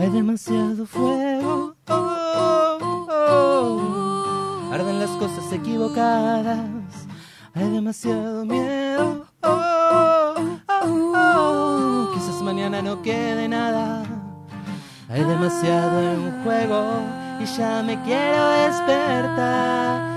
Hay 0.00 0.10
demasiado 0.10 0.86
fuego. 0.86 1.74
Arden 4.72 5.00
las 5.00 5.10
cosas 5.10 5.52
equivocadas. 5.52 6.77
Hay 7.54 7.70
demasiado 7.70 8.44
miedo. 8.44 9.26
oh, 9.42 10.34
oh, 10.68 11.14
oh. 11.16 12.10
Quizás 12.14 12.42
mañana 12.42 12.82
no 12.82 13.02
quede 13.02 13.48
nada. 13.48 14.04
Hay 15.08 15.24
demasiado 15.24 16.02
en 16.02 16.42
juego 16.44 17.02
y 17.40 17.44
ya 17.56 17.82
me 17.82 18.00
quiero 18.02 18.50
despertar. 18.50 20.08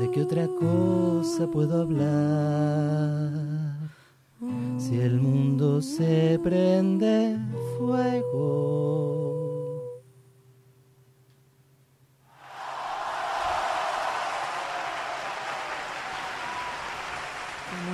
¿De 0.00 0.10
qué 0.10 0.22
otra 0.22 0.46
cosa 0.46 1.46
puedo 1.46 1.82
hablar? 1.82 3.30
Si 4.78 4.98
el 4.98 5.20
mundo 5.20 5.82
se 5.82 6.40
prende 6.42 7.38
fuego. 7.78 9.39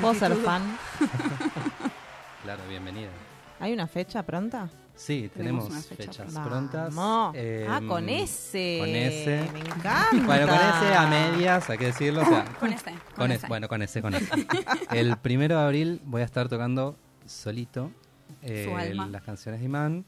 ¿Puedo 0.01 0.14
ser 0.14 0.35
fan? 0.36 0.62
Claro, 2.43 2.62
bienvenida. 2.68 3.09
¿Hay 3.59 3.73
una 3.73 3.89
fecha 3.89 4.23
pronta? 4.23 4.70
Sí, 4.94 5.28
Tenemos 5.35 5.64
tenemos, 5.66 5.70
una 5.70 5.82
fecha 5.97 6.12
fechas 6.12 6.32
pronta. 6.32 6.44
prontas. 6.48 6.94
Vamos. 6.94 7.35
Eh, 7.36 7.66
Ah, 7.68 7.81
con 7.86 8.09
ese. 8.09 8.77
Con 8.78 8.89
ese. 8.90 9.51
Me 9.52 9.59
encanta. 9.66 10.09
Bueno, 10.24 10.47
con 10.47 10.56
ese 10.56 10.94
a 10.94 11.06
medias, 11.09 11.68
hay 11.68 11.78
que 11.78 11.86
decirlo. 11.86 12.23
o 12.23 12.24
sea, 12.24 12.44
Con 12.60 12.73
este. 12.73 12.93
con 12.93 13.01
Con 13.16 13.27
ese, 13.32 13.39
ese. 13.39 13.47
bueno, 13.48 13.68
con 13.68 13.82
ese, 13.82 14.01
con 14.01 14.14
ese. 14.14 14.31
El 14.93 15.16
primero 15.16 15.56
de 15.59 15.64
abril 15.64 16.01
voy 16.05 16.23
a 16.23 16.24
estar 16.24 16.48
tocando 16.48 16.94
solito 17.27 17.90
eh, 18.43 18.66
Su 18.70 18.77
alma. 18.77 19.09
las 19.09 19.24
canciones 19.24 19.59
de 19.60 19.66
Imán. 19.66 20.05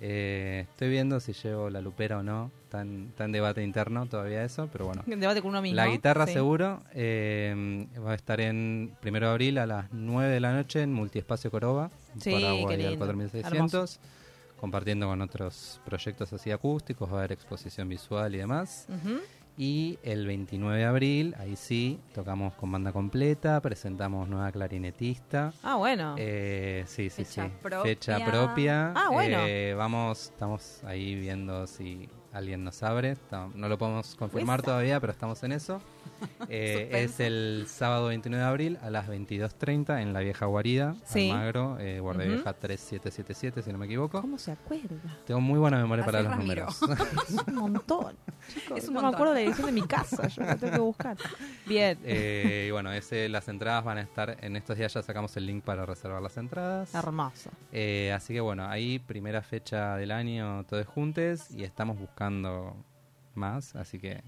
Eh, 0.00 0.66
estoy 0.68 0.88
viendo 0.90 1.20
si 1.20 1.32
llevo 1.32 1.70
la 1.70 1.80
lupera 1.80 2.18
o 2.18 2.22
no. 2.24 2.50
Está 2.68 2.82
en, 2.82 3.06
está 3.08 3.24
en 3.24 3.32
debate 3.32 3.62
interno 3.62 4.04
todavía 4.04 4.44
eso, 4.44 4.68
pero 4.70 4.84
bueno. 4.84 5.02
Debate 5.06 5.40
con 5.40 5.48
uno 5.52 5.62
mismo. 5.62 5.76
La 5.76 5.86
guitarra 5.86 6.26
Sí. 6.26 6.34
seguro. 6.34 6.82
eh, 6.92 7.86
va 8.06 8.12
a 8.12 8.14
estar 8.14 8.42
en 8.42 8.94
primero 9.00 9.26
de 9.28 9.32
abril 9.32 9.56
a 9.56 9.64
las 9.64 9.86
9 9.90 10.30
de 10.34 10.38
la 10.40 10.52
noche 10.52 10.82
en 10.82 10.92
Multiespacio 10.92 11.50
Coroba. 11.50 11.90
Sí, 12.20 12.28
Vial 12.34 12.78
lindo. 12.78 12.98
4600. 12.98 14.00
Compartiendo 14.60 15.06
con 15.06 15.22
otros 15.22 15.80
proyectos 15.86 16.30
así 16.34 16.50
acústicos. 16.50 17.08
Va 17.10 17.14
a 17.14 17.18
haber 17.20 17.32
exposición 17.32 17.88
visual 17.88 18.34
y 18.34 18.38
demás. 18.38 18.86
Y 19.56 19.98
el 20.02 20.26
29 20.26 20.78
de 20.78 20.84
abril, 20.84 21.34
ahí 21.38 21.56
sí, 21.56 21.98
tocamos 22.14 22.52
con 22.54 22.70
banda 22.70 22.92
completa, 22.92 23.60
presentamos 23.62 24.28
nueva 24.28 24.52
clarinetista. 24.52 25.52
Ah, 25.62 25.76
bueno. 25.76 26.14
Eh, 26.18 26.84
sí, 26.86 27.08
sí, 27.10 27.24
Fecha 27.24 27.46
sí. 27.46 27.52
propia. 27.62 27.82
Fecha 27.82 28.24
propia. 28.24 28.92
Ah, 28.94 29.08
bueno. 29.10 29.38
Eh, 29.46 29.74
vamos, 29.74 30.26
estamos 30.26 30.84
ahí 30.84 31.14
viendo 31.16 31.66
si 31.66 32.08
alguien 32.38 32.64
nos 32.64 32.82
abre. 32.82 33.16
No 33.54 33.68
lo 33.68 33.78
podemos 33.78 34.14
confirmar 34.14 34.62
todavía, 34.62 35.00
pero 35.00 35.12
estamos 35.12 35.42
en 35.42 35.52
eso. 35.52 35.80
Eh, 36.50 37.02
es 37.04 37.20
el 37.20 37.66
sábado 37.68 38.06
29 38.06 38.42
de 38.42 38.48
abril 38.48 38.78
a 38.80 38.88
las 38.88 39.06
22.30 39.08 40.00
en 40.00 40.14
la 40.14 40.20
vieja 40.20 40.46
guarida, 40.46 40.96
Sí. 41.04 41.30
Almagro, 41.30 41.78
eh, 41.78 42.00
guardia 42.00 42.24
Ujú. 42.26 42.34
vieja 42.36 42.52
3777, 42.54 43.62
si 43.62 43.70
no 43.72 43.76
me 43.78 43.84
equivoco. 43.86 44.20
¿Cómo 44.22 44.38
se 44.38 44.52
acuerda? 44.52 44.96
Tengo 45.26 45.40
muy 45.42 45.58
buena 45.58 45.76
memoria 45.76 46.04
para 46.06 46.20
Así 46.20 46.28
los 46.28 46.36
Ramiro. 46.36 46.66
números. 46.66 46.80
Es 47.28 47.46
un 47.48 47.54
montón. 47.54 48.16
chicos. 48.52 48.78
Es 48.78 48.88
un 48.88 48.94
no 48.94 49.00
me 49.00 49.04
montón. 49.06 49.14
acuerdo 49.14 49.34
de 49.34 49.34
la 49.34 49.40
dirección 49.40 49.66
de 49.66 49.72
mi 49.80 49.86
casa. 49.86 50.26
Yo 50.28 50.42
la 50.42 50.56
tengo 50.56 50.72
que 50.72 50.78
buscar. 50.80 51.16
Bien. 51.66 51.98
Eh, 52.04 52.66
y 52.68 52.70
bueno, 52.70 52.92
ese, 52.92 53.28
las 53.28 53.46
entradas 53.48 53.84
van 53.84 53.98
a 53.98 54.02
estar, 54.02 54.38
en 54.40 54.56
estos 54.56 54.78
días 54.78 54.94
ya 54.94 55.02
sacamos 55.02 55.36
el 55.36 55.44
link 55.44 55.62
para 55.64 55.84
reservar 55.84 56.22
las 56.22 56.36
entradas. 56.38 56.94
Hermoso. 56.94 57.50
Eh, 57.72 58.12
así 58.14 58.32
que 58.32 58.40
bueno, 58.40 58.66
ahí 58.66 58.98
primera 59.00 59.42
fecha 59.42 59.96
del 59.96 60.12
año 60.12 60.64
todos 60.64 60.86
juntos 60.86 61.50
y 61.50 61.64
estamos 61.64 61.98
buscando 61.98 62.74
más, 63.34 63.76
así 63.76 63.98
que 63.98 64.22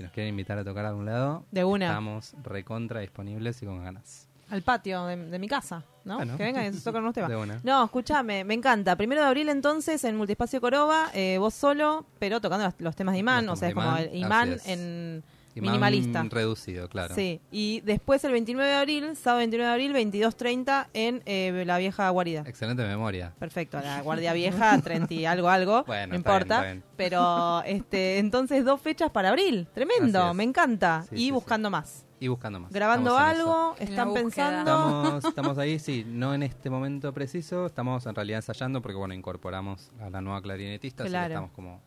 si 0.00 0.04
nos 0.04 0.12
quieren 0.12 0.30
invitar 0.30 0.56
a 0.56 0.64
tocar 0.64 0.86
a 0.86 0.88
algún 0.88 1.04
lado, 1.04 1.44
De 1.50 1.62
una. 1.62 1.88
estamos 1.88 2.32
recontra 2.42 3.00
disponibles 3.00 3.60
y 3.62 3.66
con 3.66 3.84
ganas. 3.84 4.26
Al 4.48 4.62
patio 4.62 5.04
de, 5.04 5.16
de 5.16 5.38
mi 5.38 5.46
casa, 5.46 5.84
¿no? 6.06 6.16
Bueno. 6.16 6.38
Que 6.38 6.44
vengan 6.44 6.64
y 6.64 6.72
se 6.72 6.82
tocan 6.82 7.02
unos 7.02 7.12
temas. 7.14 7.28
De 7.30 7.36
una. 7.36 7.60
No, 7.62 7.84
escúchame, 7.84 8.42
me 8.44 8.54
encanta. 8.54 8.96
Primero 8.96 9.20
de 9.20 9.26
abril 9.28 9.50
entonces 9.50 10.02
en 10.04 10.16
Multiespacio 10.16 10.58
Coroba, 10.62 11.10
eh, 11.12 11.36
vos 11.38 11.52
solo, 11.52 12.06
pero 12.18 12.40
tocando 12.40 12.64
los, 12.64 12.74
los 12.78 12.96
temas 12.96 13.12
de 13.12 13.18
Imán, 13.18 13.44
Los 13.44 13.58
o 13.58 13.60
sea, 13.60 13.68
es 13.68 13.74
como 13.74 13.94
el 13.94 14.16
Imán, 14.16 14.56
en 14.64 15.22
Minimalista. 15.60 16.22
reducido, 16.28 16.88
claro. 16.88 17.14
Sí, 17.14 17.40
y 17.50 17.80
después 17.82 18.22
el 18.24 18.32
29 18.32 18.70
de 18.70 18.76
abril, 18.76 19.16
sábado 19.16 19.38
29 19.38 19.66
de 19.68 19.72
abril, 19.72 19.92
22.30 19.94 20.88
en 20.94 21.22
eh, 21.26 21.64
la 21.66 21.78
vieja 21.78 22.08
guarida. 22.10 22.42
Excelente 22.46 22.82
memoria. 22.84 23.32
Perfecto, 23.38 23.80
la 23.80 24.02
guardia 24.02 24.32
vieja, 24.32 24.78
30 24.82 25.14
y 25.14 25.26
algo, 25.26 25.48
algo, 25.48 25.84
Bueno, 25.84 26.08
no 26.12 26.16
está 26.16 26.30
bien, 26.30 26.40
importa. 26.42 26.54
está 26.56 26.62
bien. 26.62 26.84
Pero 26.96 27.62
este, 27.64 28.18
entonces 28.18 28.64
dos 28.64 28.80
fechas 28.80 29.10
para 29.10 29.30
abril, 29.30 29.68
tremendo, 29.74 30.34
me 30.34 30.44
encanta. 30.44 31.02
Sí, 31.08 31.14
y 31.14 31.18
sí, 31.18 31.24
sí. 31.26 31.30
buscando 31.30 31.70
más. 31.70 32.06
Y 32.22 32.28
buscando 32.28 32.60
más. 32.60 32.70
Grabando 32.70 33.16
algo, 33.16 33.74
están 33.78 34.12
pensando. 34.12 34.70
Estamos, 34.70 35.24
estamos 35.30 35.58
ahí, 35.58 35.78
sí, 35.78 36.04
no 36.06 36.34
en 36.34 36.42
este 36.42 36.68
momento 36.68 37.14
preciso, 37.14 37.64
estamos 37.64 38.04
en 38.04 38.14
realidad 38.14 38.38
ensayando 38.40 38.82
porque 38.82 38.96
bueno, 38.98 39.14
incorporamos 39.14 39.90
a 40.00 40.10
la 40.10 40.20
nueva 40.20 40.42
clarinetista, 40.42 41.04
así 41.04 41.08
que 41.08 41.12
Claro. 41.12 41.32
estamos 41.32 41.50
como 41.52 41.80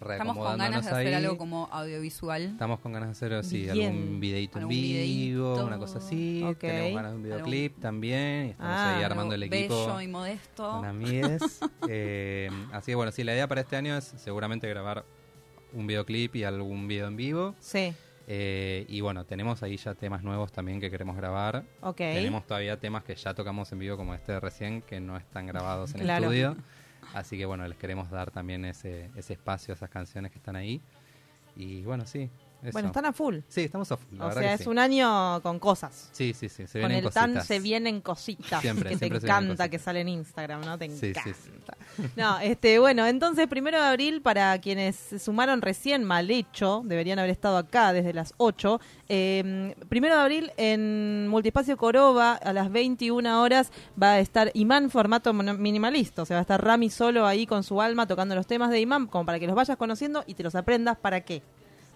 Estamos 0.00 0.36
con 0.38 0.56
ganas 0.58 0.84
de 0.84 0.90
hacer 0.90 1.06
ahí. 1.08 1.14
algo 1.14 1.36
como 1.36 1.68
audiovisual. 1.70 2.42
Estamos 2.42 2.80
con 2.80 2.92
ganas 2.92 3.08
de 3.08 3.12
hacer 3.12 3.44
sí, 3.44 3.68
Bien. 3.70 3.92
algún 3.92 4.20
videito 4.20 4.58
en 4.58 4.68
vivo, 4.68 5.62
una 5.64 5.78
cosa 5.78 5.98
así. 5.98 6.42
Tenemos 6.58 6.94
ganas 6.94 7.10
de 7.12 7.16
un 7.16 7.22
videoclip 7.22 7.78
también. 7.80 8.46
Y 8.46 8.50
estamos 8.50 8.72
Ah, 8.76 8.88
ahí 8.96 9.02
Algo 9.02 9.06
armando 9.12 9.34
el 9.34 9.42
equipo 9.42 9.86
Bello 9.86 10.00
y 10.00 10.08
modesto. 10.08 10.82
Eh, 11.88 12.50
así 12.72 12.92
que 12.92 12.94
bueno, 12.94 13.12
sí, 13.12 13.24
la 13.24 13.34
idea 13.34 13.46
para 13.48 13.60
este 13.60 13.76
año 13.76 13.96
es 13.96 14.04
seguramente 14.04 14.68
grabar 14.68 15.04
un 15.72 15.86
videoclip 15.86 16.34
y 16.36 16.44
algún 16.44 16.88
video 16.88 17.06
en 17.06 17.16
vivo. 17.16 17.54
Sí, 17.60 17.92
Eh, 18.32 18.84
y 18.88 19.00
bueno, 19.00 19.24
tenemos 19.24 19.62
ahí 19.64 19.76
ya 19.76 19.94
temas 19.94 20.22
nuevos 20.22 20.52
también 20.52 20.80
que 20.80 20.88
queremos 20.90 21.16
grabar. 21.16 21.64
ok. 21.82 21.96
Tenemos 21.96 22.46
todavía 22.46 22.78
temas 22.78 23.02
que 23.04 23.14
ya 23.16 23.34
tocamos 23.34 23.70
en 23.72 23.78
vivo 23.80 23.96
como 23.96 24.14
este 24.14 24.32
de 24.32 24.40
recién, 24.40 24.82
que 24.82 25.00
no 25.00 25.16
están 25.16 25.46
grabados 25.46 25.94
en 25.94 26.00
Claro. 26.02 26.24
estudio. 26.26 26.56
Así 27.14 27.36
que 27.36 27.44
bueno, 27.46 27.66
les 27.66 27.76
queremos 27.76 28.10
dar 28.10 28.30
también 28.30 28.64
ese, 28.64 29.10
ese 29.16 29.32
espacio 29.32 29.72
a 29.72 29.76
esas 29.76 29.90
canciones 29.90 30.30
que 30.30 30.38
están 30.38 30.56
ahí. 30.56 30.80
Y 31.56 31.82
bueno, 31.82 32.06
sí. 32.06 32.30
Eso. 32.62 32.72
Bueno, 32.72 32.88
están 32.88 33.06
a 33.06 33.12
full. 33.12 33.38
Sí, 33.48 33.62
estamos 33.62 33.90
a 33.90 33.96
full, 33.96 34.18
la 34.18 34.26
O 34.26 34.32
sea, 34.32 34.54
es 34.54 34.62
sí. 34.62 34.68
un 34.68 34.78
año 34.78 35.40
con 35.42 35.58
cosas. 35.58 36.10
Sí, 36.12 36.34
sí, 36.34 36.48
sí, 36.48 36.66
se 36.66 36.80
con 36.80 36.88
vienen 36.90 37.06
el 37.06 37.12
TAN 37.12 37.42
se 37.44 37.58
vienen 37.60 38.00
cositas 38.00 38.60
Siempre, 38.60 38.90
que 38.90 38.98
siempre 38.98 39.20
te 39.20 39.26
encanta 39.26 39.68
que 39.68 39.78
sale 39.78 40.00
en 40.00 40.08
Instagram, 40.08 40.60
¿no? 40.62 40.76
Te 40.78 40.88
Sí, 40.90 41.06
encanta. 41.08 41.34
sí, 41.34 41.50
sí. 41.96 42.02
No, 42.16 42.38
este, 42.40 42.78
bueno, 42.78 43.06
entonces 43.06 43.46
primero 43.48 43.78
de 43.80 43.84
abril 43.86 44.22
para 44.22 44.58
quienes 44.60 44.96
se 44.96 45.18
sumaron 45.18 45.62
recién 45.62 46.04
mal 46.04 46.30
hecho, 46.30 46.82
deberían 46.84 47.18
haber 47.18 47.30
estado 47.30 47.56
acá 47.56 47.92
desde 47.92 48.12
las 48.12 48.34
8. 48.36 48.80
eh, 49.08 49.74
primero 49.88 50.14
de 50.16 50.20
abril 50.22 50.52
en 50.56 51.28
Multiespacio 51.28 51.76
Coroba 51.76 52.34
a 52.34 52.52
las 52.52 52.70
21 52.70 53.42
horas 53.42 53.72
va 54.00 54.12
a 54.12 54.20
estar 54.20 54.50
Imán 54.54 54.90
formato 54.90 55.32
minimalista, 55.32 56.22
o 56.22 56.24
sea, 56.26 56.36
va 56.36 56.40
a 56.40 56.42
estar 56.42 56.64
Rami 56.64 56.90
solo 56.90 57.26
ahí 57.26 57.46
con 57.46 57.62
su 57.64 57.80
alma 57.80 58.06
tocando 58.06 58.34
los 58.34 58.46
temas 58.46 58.70
de 58.70 58.80
Imán 58.80 59.06
como 59.06 59.26
para 59.26 59.38
que 59.38 59.46
los 59.46 59.56
vayas 59.56 59.76
conociendo 59.76 60.24
y 60.26 60.34
te 60.34 60.42
los 60.42 60.54
aprendas 60.54 60.96
para 60.98 61.22
qué. 61.22 61.42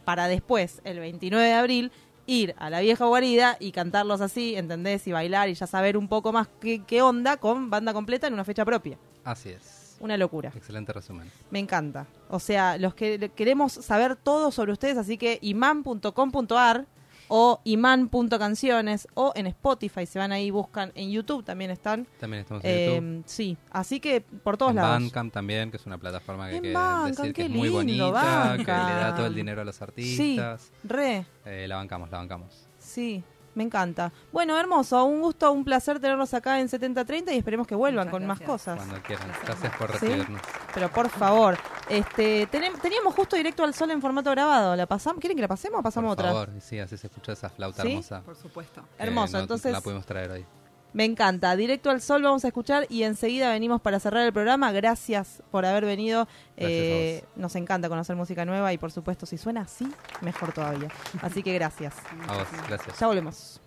Para 0.05 0.29
después, 0.29 0.81
el 0.85 1.01
29 1.01 1.47
de 1.47 1.53
abril, 1.55 1.93
ir 2.27 2.55
a 2.59 2.71
la 2.71 2.81
vieja 2.81 3.05
guarida 3.07 3.57
y 3.61 3.73
cantarlos 3.73 4.21
así, 4.21 4.57
¿entendés? 4.57 5.07
Y 5.07 5.13
bailar 5.13 5.49
y 5.49 5.55
ya 5.55 5.67
saber 5.67 5.97
un 5.97 6.09
poco 6.09 6.33
más 6.33 6.49
qué, 6.61 6.83
qué 6.87 7.03
onda 7.03 7.37
con 7.37 7.71
banda 7.71 7.93
completa 7.93 8.27
en 8.27 8.35
una 8.35 8.45
fecha 8.45 8.65
propia. 8.65 8.99
Así 9.25 9.51
es. 9.51 9.97
Una 10.01 10.17
locura. 10.17 10.53
Excelente 10.55 10.93
resumen. 10.93 11.31
Me 11.51 11.59
encanta. 11.59 12.07
O 12.29 12.41
sea, 12.41 12.77
los 12.79 12.95
que 12.95 13.31
queremos 13.35 13.73
saber 13.73 14.17
todo 14.17 14.51
sobre 14.51 14.73
ustedes, 14.73 14.99
así 14.99 15.17
que 15.17 15.39
iman.com.ar 15.41 16.87
o 17.29 17.61
iman.canciones 17.65 19.09
o 19.15 19.33
en 19.35 19.47
Spotify, 19.47 20.07
se 20.07 20.19
van 20.19 20.33
ahí, 20.33 20.51
buscan 20.51 20.93
en 20.95 21.11
YouTube, 21.11 21.45
también 21.45 21.71
están. 21.71 22.07
También 22.19 22.43
estamos 22.43 22.65
en 22.65 22.71
Eh, 22.71 22.87
YouTube. 22.97 23.23
Sí, 23.27 23.57
así 23.71 24.01
que 24.01 24.21
por 24.21 24.57
todos 24.57 24.71
en 24.71 24.77
lados. 24.77 24.91
Bandcamp 24.91 25.33
también, 25.33 25.71
que 25.71 25.77
es 25.77 25.87
una 25.87 25.99
plataforma 25.99 26.51
que 26.51 26.61
que 26.61 26.73
Bandcamp, 26.73 27.17
decir 27.17 27.33
que 27.35 27.43
es 27.43 27.51
muy 27.51 27.69
lindo, 27.69 28.07
bonita, 28.13 28.53
que 28.57 28.63
le 28.63 28.67
da 28.67 28.75
Bandcamp. 28.77 29.17
todo 29.17 29.27
el 29.27 29.35
dinero 29.35 29.61
a 29.61 29.65
los 29.65 29.81
artistas. 29.83 30.73
Re, 30.85 31.27
Eh, 31.45 31.67
la 31.69 31.77
bancamos, 31.77 32.11
la 32.11 32.19
bancamos. 32.19 32.69
sí, 32.79 33.23
me 33.55 33.65
encanta. 33.65 34.13
Bueno, 34.33 34.59
hermoso, 34.59 35.05
un 35.05 35.21
gusto, 35.21 35.51
un 35.53 35.65
placer 35.65 36.01
tenerlos 36.01 36.35
acá 36.35 36.61
en 36.61 36.69
7030 36.69 37.33
y 37.33 37.39
esperemos 37.39 37.67
que 37.67 37.75
vuelvan 37.75 38.07
Muchas 38.09 38.13
con 38.21 38.27
más 38.27 38.41
cosas. 38.41 38.77
Cuando 38.77 39.03
quieran. 39.03 39.29
Gracias 39.45 39.77
por 39.77 39.91
¿Sí? 39.99 40.07
recibirnos. 40.07 40.41
Pero 40.75 40.91
por 40.91 41.09
favor, 41.09 41.57
este, 41.89 42.47
teníamos 42.49 43.15
justo 43.15 43.37
directo 43.37 43.65
al 43.65 43.75
sol 43.75 43.91
en 43.91 44.01
formato 44.01 44.31
grabado. 44.31 44.75
¿La 44.77 44.87
pasamos? 44.87 45.21
¿Quieren 45.21 45.37
que 45.37 45.43
la 45.43 45.49
pasemos 45.49 45.81
o 45.81 45.83
pasamos 45.83 46.17
Por 46.17 46.25
otra? 46.25 46.33
favor, 46.33 46.51
sí, 46.61 46.79
así 46.79 46.97
se 46.97 47.07
escucha 47.07 47.33
esa 47.33 47.49
flauta 47.49 47.83
¿Sí? 47.83 47.91
hermosa. 47.91 48.23
Por 48.23 48.37
supuesto. 48.37 48.83
Hermoso, 48.99 49.37
no 49.37 49.43
entonces- 49.43 49.73
La 49.73 49.81
pudimos 49.81 50.05
traer 50.07 50.31
hoy. 50.31 50.47
Me 50.95 51.05
encanta. 51.05 51.55
Directo 51.57 51.91
al 51.91 52.01
sol 52.01 52.23
vamos 52.23 52.45
a 52.45 52.49
escuchar 52.49 52.87
y 52.89 53.03
enseguida 53.03 53.51
venimos 53.51 53.81
para 53.81 53.99
cerrar 53.99 54.25
el 54.25 54.33
programa. 54.33 54.71
Gracias 54.73 55.43
por 55.51 55.67
haber 55.67 55.85
venido. 55.85 56.29
Eh, 56.57 57.25
nos 57.35 57.57
encanta 57.57 57.89
conocer 57.89 58.15
música 58.15 58.45
nueva 58.45 58.73
y 58.73 58.79
por 58.79 58.93
supuesto 58.93 59.27
si 59.27 59.37
suena 59.37 59.63
así, 59.63 59.87
mejor 60.23 60.53
todavía. 60.53 60.89
Así 61.21 61.43
que 61.43 61.53
gracias. 61.53 61.97
A 62.29 62.39
vos, 62.39 62.47
gracias. 62.69 62.99
Ya 62.99 63.07
volvemos. 63.09 63.61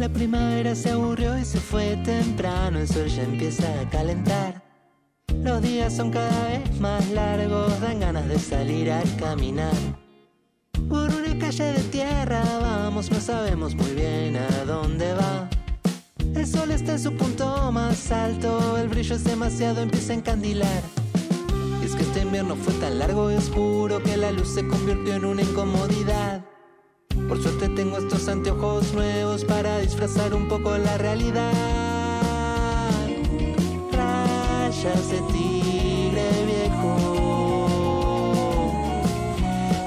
La 0.00 0.08
primavera 0.08 0.74
se 0.74 0.92
aburrió 0.92 1.36
y 1.36 1.44
se 1.44 1.60
fue 1.60 1.94
temprano, 2.04 2.78
el 2.78 2.88
sol 2.88 3.06
ya 3.06 3.22
empieza 3.22 3.80
a 3.82 3.90
calentar. 3.90 4.59
Los 5.42 5.62
días 5.62 5.96
son 5.96 6.10
cada 6.10 6.48
vez 6.48 6.80
más 6.80 7.08
largos, 7.10 7.80
dan 7.80 8.00
ganas 8.00 8.28
de 8.28 8.38
salir 8.38 8.92
a 8.92 9.02
caminar. 9.18 9.72
Por 10.88 11.10
una 11.10 11.38
calle 11.38 11.64
de 11.72 11.82
tierra 11.84 12.42
vamos, 12.60 13.10
no 13.10 13.20
sabemos 13.20 13.74
muy 13.74 13.90
bien 13.92 14.36
a 14.36 14.64
dónde 14.66 15.14
va. 15.14 15.48
El 16.34 16.46
sol 16.46 16.70
está 16.70 16.92
en 16.92 17.00
su 17.00 17.16
punto 17.16 17.72
más 17.72 18.12
alto, 18.12 18.76
el 18.76 18.88
brillo 18.88 19.14
es 19.14 19.24
demasiado, 19.24 19.80
empieza 19.80 20.12
a 20.12 20.16
encandilar. 20.16 20.82
Y 21.82 21.86
es 21.86 21.94
que 21.94 22.02
este 22.02 22.20
invierno 22.20 22.54
fue 22.56 22.74
tan 22.74 22.98
largo 22.98 23.30
y 23.32 23.34
oscuro 23.36 24.02
que 24.02 24.18
la 24.18 24.32
luz 24.32 24.54
se 24.54 24.66
convirtió 24.68 25.14
en 25.14 25.24
una 25.24 25.42
incomodidad. 25.42 26.44
Por 27.28 27.42
suerte 27.42 27.68
tengo 27.70 27.96
estos 27.96 28.28
anteojos 28.28 28.92
nuevos 28.92 29.44
para 29.46 29.78
disfrazar 29.78 30.34
un 30.34 30.48
poco 30.48 30.76
la 30.76 30.98
realidad. 30.98 31.89
De 34.80 35.20
tigre 35.30 36.26
viejo, 36.46 36.92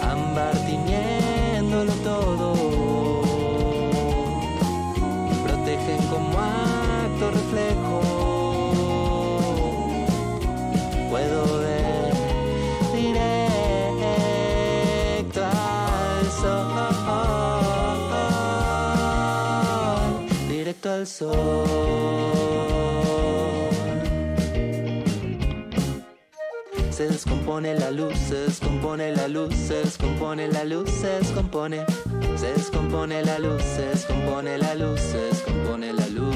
ámbar 0.04 0.56
tiñéndolo 0.68 1.94
todo. 2.04 2.54
Protegen 5.44 6.02
como 6.12 6.38
acto 6.38 7.26
reflejo. 7.32 7.98
Puedo 11.10 11.42
ver 11.58 12.14
directo 12.94 13.42
al 15.44 16.26
sol. 16.40 16.68
Directo 20.48 20.88
al 20.92 21.08
sol. 21.08 22.33
Se 27.04 27.10
descompone 27.10 27.78
la 27.78 27.92
luz, 27.92 28.18
se 28.18 28.36
descompone 28.36 29.14
la 29.14 29.28
luz, 29.28 29.54
se 29.54 29.74
descompone 29.74 30.48
la 30.48 30.64
luz, 30.64 30.90
se 30.90 31.08
descompone. 31.20 31.84
Descompone 32.40 33.26
la 33.26 33.40
luz, 33.40 33.62
descompone 33.76 34.58
la 34.58 36.08
luz. 36.08 36.32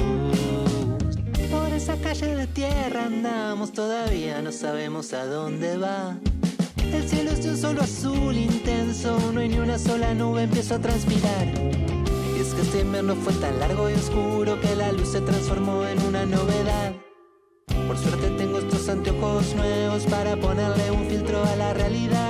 Por 1.50 1.72
esa 1.72 1.96
calle 1.96 2.36
de 2.36 2.46
tierra 2.48 3.06
andamos, 3.06 3.72
todavía 3.72 4.42
no 4.42 4.52
sabemos 4.52 5.14
a 5.14 5.24
dónde 5.24 5.78
va. 5.78 6.18
El 6.92 7.08
cielo 7.08 7.30
es 7.30 7.42
de 7.44 7.50
un 7.52 7.56
solo 7.56 7.80
azul 7.80 8.36
intenso, 8.36 9.18
no 9.32 9.40
hay 9.40 9.48
ni 9.48 9.58
una 9.60 9.78
sola 9.78 10.12
nube, 10.12 10.42
empiezo 10.42 10.74
a 10.74 10.80
transpirar. 10.80 11.46
Y 12.36 12.40
es 12.40 12.52
que 12.52 12.60
este 12.60 12.80
invierno 12.80 13.16
fue 13.16 13.32
tan 13.32 13.58
largo 13.58 13.88
y 13.88 13.94
oscuro 13.94 14.60
que 14.60 14.76
la 14.76 14.92
luz 14.92 15.12
se 15.12 15.22
transformó 15.22 15.86
en 15.86 15.98
una 16.02 16.26
novedad. 16.26 16.92
Por 17.86 17.96
suerte 17.96 18.37
anteojos 18.88 19.54
nuevos 19.54 20.04
para 20.04 20.36
ponerle 20.36 20.90
un 20.90 21.06
filtro 21.08 21.42
a 21.42 21.56
la 21.56 21.74
realidad. 21.74 22.27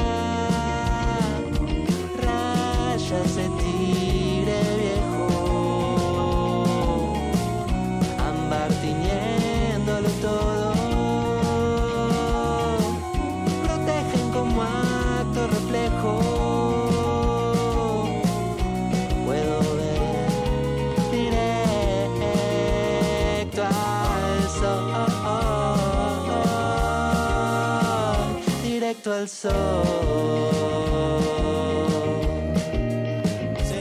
Se 29.26 29.48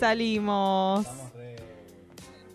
salimos. 0.00 1.06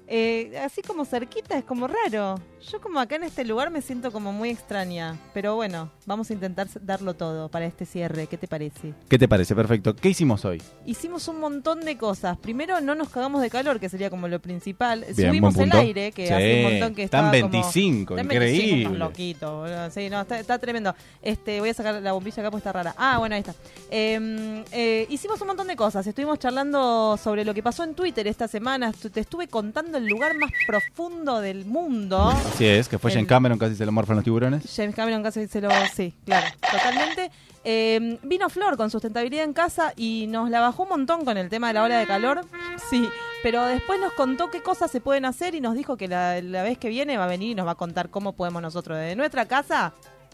Eh, 0.07 0.59
así 0.63 0.81
como 0.81 1.05
cerquita 1.05 1.57
es 1.57 1.63
como 1.63 1.87
raro. 1.87 2.35
Yo 2.71 2.81
como 2.81 2.99
acá 2.99 3.17
en 3.17 3.23
este 3.25 3.45
lugar 3.45 3.69
me 3.69 3.81
siento 3.81 4.11
como 4.11 4.33
muy 4.33 4.49
extraña. 4.49 5.17
Pero 5.35 5.53
bueno, 5.55 5.91
vamos 6.07 6.29
a 6.31 6.33
intentar 6.33 6.67
darlo 6.81 7.13
todo 7.13 7.47
para 7.49 7.65
este 7.65 7.85
cierre. 7.85 8.25
¿Qué 8.25 8.37
te 8.37 8.47
parece? 8.47 8.93
¿Qué 9.07 9.19
te 9.19 9.27
parece? 9.27 9.53
Perfecto. 9.53 9.95
¿Qué 9.95 10.09
hicimos 10.09 10.45
hoy? 10.45 10.61
Hicimos 10.85 11.27
un 11.27 11.39
montón 11.39 11.81
de 11.81 11.95
cosas. 11.97 12.37
Primero, 12.37 12.81
no 12.81 12.95
nos 12.95 13.09
cagamos 13.09 13.41
de 13.43 13.51
calor, 13.51 13.79
que 13.79 13.87
sería 13.87 14.09
como 14.09 14.27
lo 14.27 14.39
principal. 14.41 15.01
Bien, 15.15 15.29
Subimos 15.29 15.55
el 15.57 15.71
aire, 15.73 16.11
que 16.11 16.25
Sí, 16.27 16.33
hace 16.33 16.55
un 16.65 16.71
montón 16.71 16.95
que 16.95 17.03
están 17.03 17.25
estaba 17.25 17.41
como- 17.41 17.51
25, 17.51 18.13
Están 18.15 18.25
increíble. 18.25 18.57
25, 18.61 18.89
unos 18.89 18.99
loquitos, 18.99 19.51
boludo. 19.51 19.89
Sí, 19.91 20.09
no, 20.09 20.21
está, 20.21 20.39
está 20.39 20.57
tremendo. 20.57 20.95
Este, 21.21 21.59
voy 21.59 21.69
a 21.69 21.73
sacar 21.75 22.01
la 22.01 22.13
bombilla 22.13 22.41
acá 22.41 22.49
porque 22.49 22.61
está 22.61 22.71
rara. 22.73 22.95
Ah, 22.97 23.17
bueno, 23.19 23.35
ahí 23.35 23.41
está. 23.41 23.53
Eh, 23.91 24.63
eh, 24.71 25.05
hicimos 25.09 25.39
un 25.41 25.47
montón 25.47 25.67
de 25.67 25.75
cosas. 25.75 26.07
Estuvimos 26.07 26.39
charlando 26.39 27.15
sobre 27.21 27.45
lo 27.45 27.53
que 27.53 27.61
pasó 27.61 27.83
en 27.83 27.93
Twitter 27.93 28.25
esta 28.27 28.47
semana. 28.47 28.91
Te 28.91 29.19
estuve 29.19 29.47
contando 29.47 29.99
el 29.99 30.07
lugar 30.07 30.35
más 30.37 30.49
profundo 30.65 31.39
del 31.41 31.65
mundo. 31.65 32.33
Así 32.55 32.65
es, 32.65 32.87
que 32.87 32.97
fue 32.97 33.11
El- 33.11 33.15
James 33.17 33.29
Cameron, 33.29 33.57
casi 33.59 33.75
se 33.75 33.85
lo 33.85 33.91
morfan 33.91 34.15
los 34.15 34.23
tiburones. 34.23 34.63
James 34.75 34.95
Cameron 34.95 35.21
casi 35.23 35.47
se 35.47 35.59
lo... 35.61 35.69
Sí, 35.93 36.13
claro, 36.25 36.47
totalmente. 36.71 37.29
Eh, 37.65 38.17
vino 38.23 38.47
Flor 38.49 38.77
con 38.77 38.89
sustentabilidad 38.89 39.43
en 39.43 39.53
casa 39.53 39.91
y 39.97 40.27
nos 40.29 40.49
la 40.49 40.61
bajó 40.61 40.83
un 40.83 40.89
montón 40.89 41.25
con 41.25 41.37
el 41.37 41.49
tema 41.49 41.67
de 41.67 41.73
la 41.73 41.83
ola 41.83 41.97
de 41.99 42.05
calor. 42.07 42.41
Sí, 42.89 43.09
pero 43.43 43.65
después 43.65 43.99
nos 43.99 44.13
contó 44.13 44.49
qué 44.51 44.61
cosas 44.61 44.89
se 44.91 45.01
pueden 45.01 45.25
hacer 45.25 45.55
y 45.55 45.61
nos 45.61 45.75
dijo 45.75 45.97
que 45.97 46.07
la, 46.07 46.41
la 46.41 46.63
vez 46.63 46.77
que 46.77 46.89
viene 46.89 47.17
va 47.17 47.25
a 47.25 47.27
venir 47.27 47.49
y 47.51 47.55
nos 47.55 47.65
va 47.67 47.71
a 47.71 47.75
contar 47.75 48.09
cómo 48.09 48.33
podemos 48.33 48.61
nosotros 48.61 48.97
desde 48.99 49.15
nuestra 49.15 49.45
casa 49.47 49.93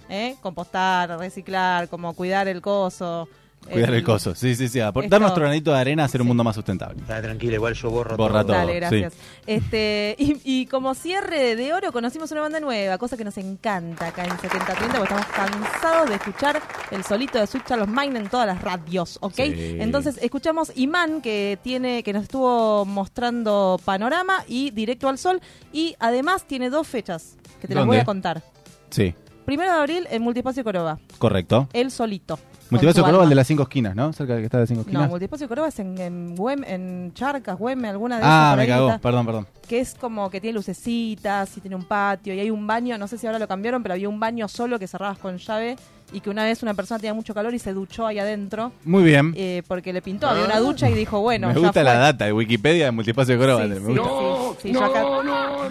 ¿eh? 0.09 0.35
compostar, 0.41 1.17
reciclar, 1.17 1.87
cómo 1.87 2.13
cuidar 2.13 2.47
el 2.49 2.61
coso. 2.61 3.27
Cuidar 3.69 3.93
el 3.93 4.03
coso. 4.03 4.35
Sí, 4.35 4.55
sí, 4.55 4.67
sí. 4.67 4.79
Aportar 4.79 5.05
Esto- 5.07 5.19
nuestro 5.19 5.43
granito 5.43 5.71
de 5.71 5.79
arena 5.79 6.03
a 6.03 6.05
hacer 6.07 6.21
un 6.21 6.27
mundo 6.27 6.43
más 6.43 6.55
sustentable. 6.55 6.99
Está 7.01 7.21
tranquila, 7.21 7.53
igual 7.55 7.73
yo 7.73 7.89
borro, 7.89 8.17
Borra 8.17 8.41
todo. 8.43 8.53
Dale, 8.53 8.75
gracias. 8.75 9.13
sí. 9.13 9.19
Este, 9.45 10.15
y, 10.19 10.41
y 10.43 10.65
como 10.65 10.93
cierre 10.93 11.55
de 11.55 11.73
oro 11.73 11.91
conocimos 11.91 12.31
una 12.31 12.41
banda 12.41 12.59
nueva, 12.59 12.97
cosa 12.97 13.15
que 13.15 13.23
nos 13.23 13.37
encanta 13.37 14.07
acá 14.07 14.25
en 14.25 14.31
7030, 14.39 14.97
porque 14.97 15.13
estamos 15.13 15.25
cansados 15.35 16.09
de 16.09 16.15
escuchar 16.15 16.61
el 16.91 17.03
solito 17.03 17.39
de 17.39 17.47
Switch 17.47 17.71
a 17.71 17.77
los 17.77 17.87
Mine 17.87 18.19
en 18.19 18.29
todas 18.29 18.47
las 18.47 18.61
radios, 18.61 19.17
¿ok? 19.21 19.35
Sí. 19.35 19.77
Entonces 19.79 20.17
escuchamos 20.21 20.71
Imán, 20.75 21.21
que 21.21 21.57
tiene, 21.63 22.03
que 22.03 22.13
nos 22.13 22.23
estuvo 22.23 22.83
mostrando 22.85 23.79
panorama 23.85 24.43
y 24.47 24.71
directo 24.71 25.07
al 25.07 25.17
sol, 25.17 25.39
y 25.71 25.95
además 25.99 26.45
tiene 26.45 26.69
dos 26.69 26.87
fechas 26.87 27.37
que 27.61 27.67
te 27.67 27.75
las 27.75 27.85
voy 27.85 27.97
¿Dónde? 27.97 28.01
a 28.01 28.05
contar. 28.05 28.43
Sí, 28.89 29.13
Primero 29.45 29.71
de 29.71 29.77
abril 29.79 30.07
en 30.11 30.21
Multipacio 30.21 30.63
Coroba, 30.63 30.99
correcto. 31.17 31.67
él 31.73 31.89
solito. 31.91 32.37
Su 32.79 33.01
Córdoba, 33.03 33.23
el 33.23 33.29
de 33.29 33.35
las 33.35 33.47
cinco 33.47 33.63
esquinas, 33.63 33.95
¿no? 33.95 34.13
Cerca 34.13 34.33
del 34.33 34.41
que 34.41 34.45
está 34.45 34.57
de 34.57 34.61
las 34.63 34.69
cinco 34.69 34.79
No, 34.81 34.87
esquinas. 34.89 35.09
Multipacio 35.09 35.47
Coroba 35.47 35.67
es 35.67 35.79
en, 35.79 35.97
en, 35.99 36.37
Güem- 36.37 36.63
en 36.67 37.11
Charcas, 37.13 37.57
Güeme, 37.57 37.87
alguna 37.89 38.15
de 38.15 38.21
esas. 38.21 38.31
ah, 38.33 38.53
me 38.57 38.67
cagó. 38.67 38.97
Perdón, 38.99 39.25
perdón. 39.25 39.47
Que 39.71 39.79
es 39.79 39.95
como 39.95 40.29
que 40.29 40.41
tiene 40.41 40.55
lucecitas 40.55 41.55
y 41.55 41.61
tiene 41.61 41.77
un 41.77 41.85
patio 41.85 42.33
y 42.33 42.39
hay 42.41 42.49
un 42.51 42.67
baño, 42.67 42.97
no 42.97 43.07
sé 43.07 43.17
si 43.17 43.25
ahora 43.25 43.39
lo 43.39 43.47
cambiaron, 43.47 43.81
pero 43.81 43.93
había 43.93 44.09
un 44.09 44.19
baño 44.19 44.49
solo 44.49 44.77
que 44.77 44.85
cerrabas 44.85 45.17
con 45.17 45.37
llave 45.37 45.77
y 46.13 46.19
que 46.19 46.29
una 46.29 46.43
vez 46.43 46.61
una 46.61 46.73
persona 46.73 46.99
tenía 46.99 47.13
mucho 47.13 47.33
calor 47.33 47.53
y 47.53 47.59
se 47.59 47.71
duchó 47.71 48.05
ahí 48.05 48.19
adentro. 48.19 48.73
Muy 48.83 49.01
bien. 49.03 49.33
eh, 49.37 49.63
porque 49.69 49.93
le 49.93 50.01
pintó, 50.01 50.27
había 50.27 50.43
una 50.43 50.59
ducha 50.59 50.89
y 50.89 50.93
dijo, 50.93 51.21
bueno, 51.21 51.47
me 51.47 51.53
ya 51.53 51.59
gusta 51.61 51.71
fue. 51.71 51.83
la 51.85 51.93
data 51.93 52.25
de 52.25 52.33
Wikipedia 52.33 52.83
de 52.83 52.91
Multipacio 52.91 53.37
Córdoba. 53.37 53.63
Sí, 53.63 53.69
me 53.69 53.75
sí, 53.77 53.81
gusta. 53.81 54.09
sí, 54.59 54.67
sí, 54.67 54.73
yo 54.73 54.83
acá 54.83 55.05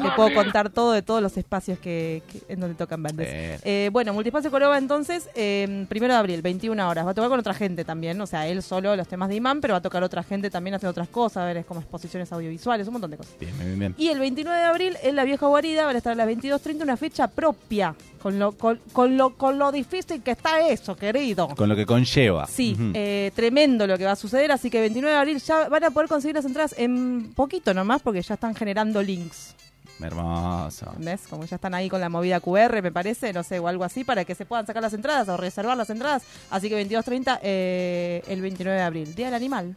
te 0.02 0.10
puedo 0.16 0.32
contar 0.32 0.70
todo 0.70 0.92
de 0.92 1.02
todos 1.02 1.20
los 1.20 1.36
espacios 1.36 1.78
que, 1.78 2.22
que- 2.32 2.40
en 2.54 2.58
donde 2.60 2.74
tocan 2.74 3.02
bandas. 3.02 3.26
Eh, 3.28 3.90
bueno, 3.92 4.14
Multipacio 4.14 4.50
Coroba 4.50 4.78
entonces, 4.78 5.28
eh, 5.34 5.84
primero 5.90 6.14
de 6.14 6.20
abril, 6.20 6.40
21 6.40 6.88
horas. 6.88 7.06
Va 7.06 7.10
a 7.10 7.14
tocar 7.14 7.28
con 7.28 7.38
otra 7.40 7.52
gente 7.52 7.84
también, 7.84 8.18
o 8.18 8.26
sea, 8.26 8.46
él 8.48 8.62
solo 8.62 8.96
los 8.96 9.08
temas 9.08 9.28
de 9.28 9.34
Imán, 9.34 9.60
pero 9.60 9.74
va 9.74 9.78
a 9.78 9.82
tocar 9.82 10.02
otra 10.02 10.22
gente 10.22 10.48
también 10.48 10.72
haciendo 10.74 10.92
otras 10.92 11.08
cosas, 11.08 11.42
a 11.42 11.44
ver, 11.44 11.58
es 11.58 11.66
como 11.66 11.80
exposiciones 11.80 12.32
audiovisuales, 12.32 12.86
un 12.86 12.94
montón 12.94 13.10
de 13.10 13.18
cosas. 13.18 13.34
Bien, 13.38 13.52
bien, 13.58 13.78
bien. 13.78 13.89
Y 13.96 14.08
el 14.08 14.18
29 14.18 14.58
de 14.58 14.64
abril 14.64 14.96
en 15.02 15.16
la 15.16 15.24
vieja 15.24 15.46
guarida 15.46 15.84
van 15.86 15.94
a 15.94 15.98
estar 15.98 16.12
a 16.12 16.16
las 16.16 16.28
22.30 16.28 16.82
una 16.82 16.96
fecha 16.96 17.28
propia, 17.28 17.94
con 18.22 18.38
lo, 18.38 18.52
con, 18.52 18.80
con 18.92 19.16
lo, 19.16 19.36
con 19.36 19.58
lo 19.58 19.72
difícil 19.72 20.22
que 20.22 20.32
está 20.32 20.66
eso, 20.68 20.96
querido. 20.96 21.48
Con 21.48 21.68
lo 21.68 21.76
que 21.76 21.86
conlleva. 21.86 22.46
Sí, 22.46 22.72
Ujú. 22.74 22.92
eh, 22.94 23.30
tremendo 23.34 23.86
lo 23.86 23.96
que 23.98 24.04
va 24.04 24.12
a 24.12 24.16
suceder, 24.16 24.52
así 24.52 24.70
que 24.70 24.80
29 24.80 25.12
de 25.14 25.18
abril 25.20 25.38
ya 25.38 25.68
van 25.68 25.84
a 25.84 25.90
poder 25.90 26.08
conseguir 26.08 26.36
las 26.36 26.44
entradas 26.44 26.74
en 26.78 27.32
poquito 27.34 27.72
nomás 27.74 28.02
porque 28.02 28.22
ya 28.22 28.34
están 28.34 28.54
generando 28.54 29.02
links. 29.02 29.54
Hermoso. 30.02 30.86
¿Entendés? 30.92 31.22
Como 31.28 31.44
ya 31.44 31.56
están 31.56 31.74
ahí 31.74 31.90
con 31.90 32.00
la 32.00 32.08
movida 32.08 32.40
QR, 32.40 32.80
me 32.82 32.90
parece, 32.90 33.34
no 33.34 33.42
sé, 33.42 33.58
o 33.58 33.68
algo 33.68 33.84
así, 33.84 34.02
para 34.02 34.24
que 34.24 34.34
se 34.34 34.46
puedan 34.46 34.66
sacar 34.66 34.82
las 34.82 34.94
entradas 34.94 35.28
o 35.28 35.36
reservar 35.36 35.76
las 35.76 35.90
entradas. 35.90 36.22
Así 36.48 36.70
que 36.70 36.88
22.30 36.88 37.38
eh, 37.42 38.22
el 38.26 38.40
29 38.40 38.78
de 38.78 38.84
abril, 38.84 39.14
Día 39.14 39.26
del 39.26 39.34
Animal. 39.34 39.76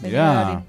29 0.00 0.28
de 0.34 0.42
abril. 0.42 0.64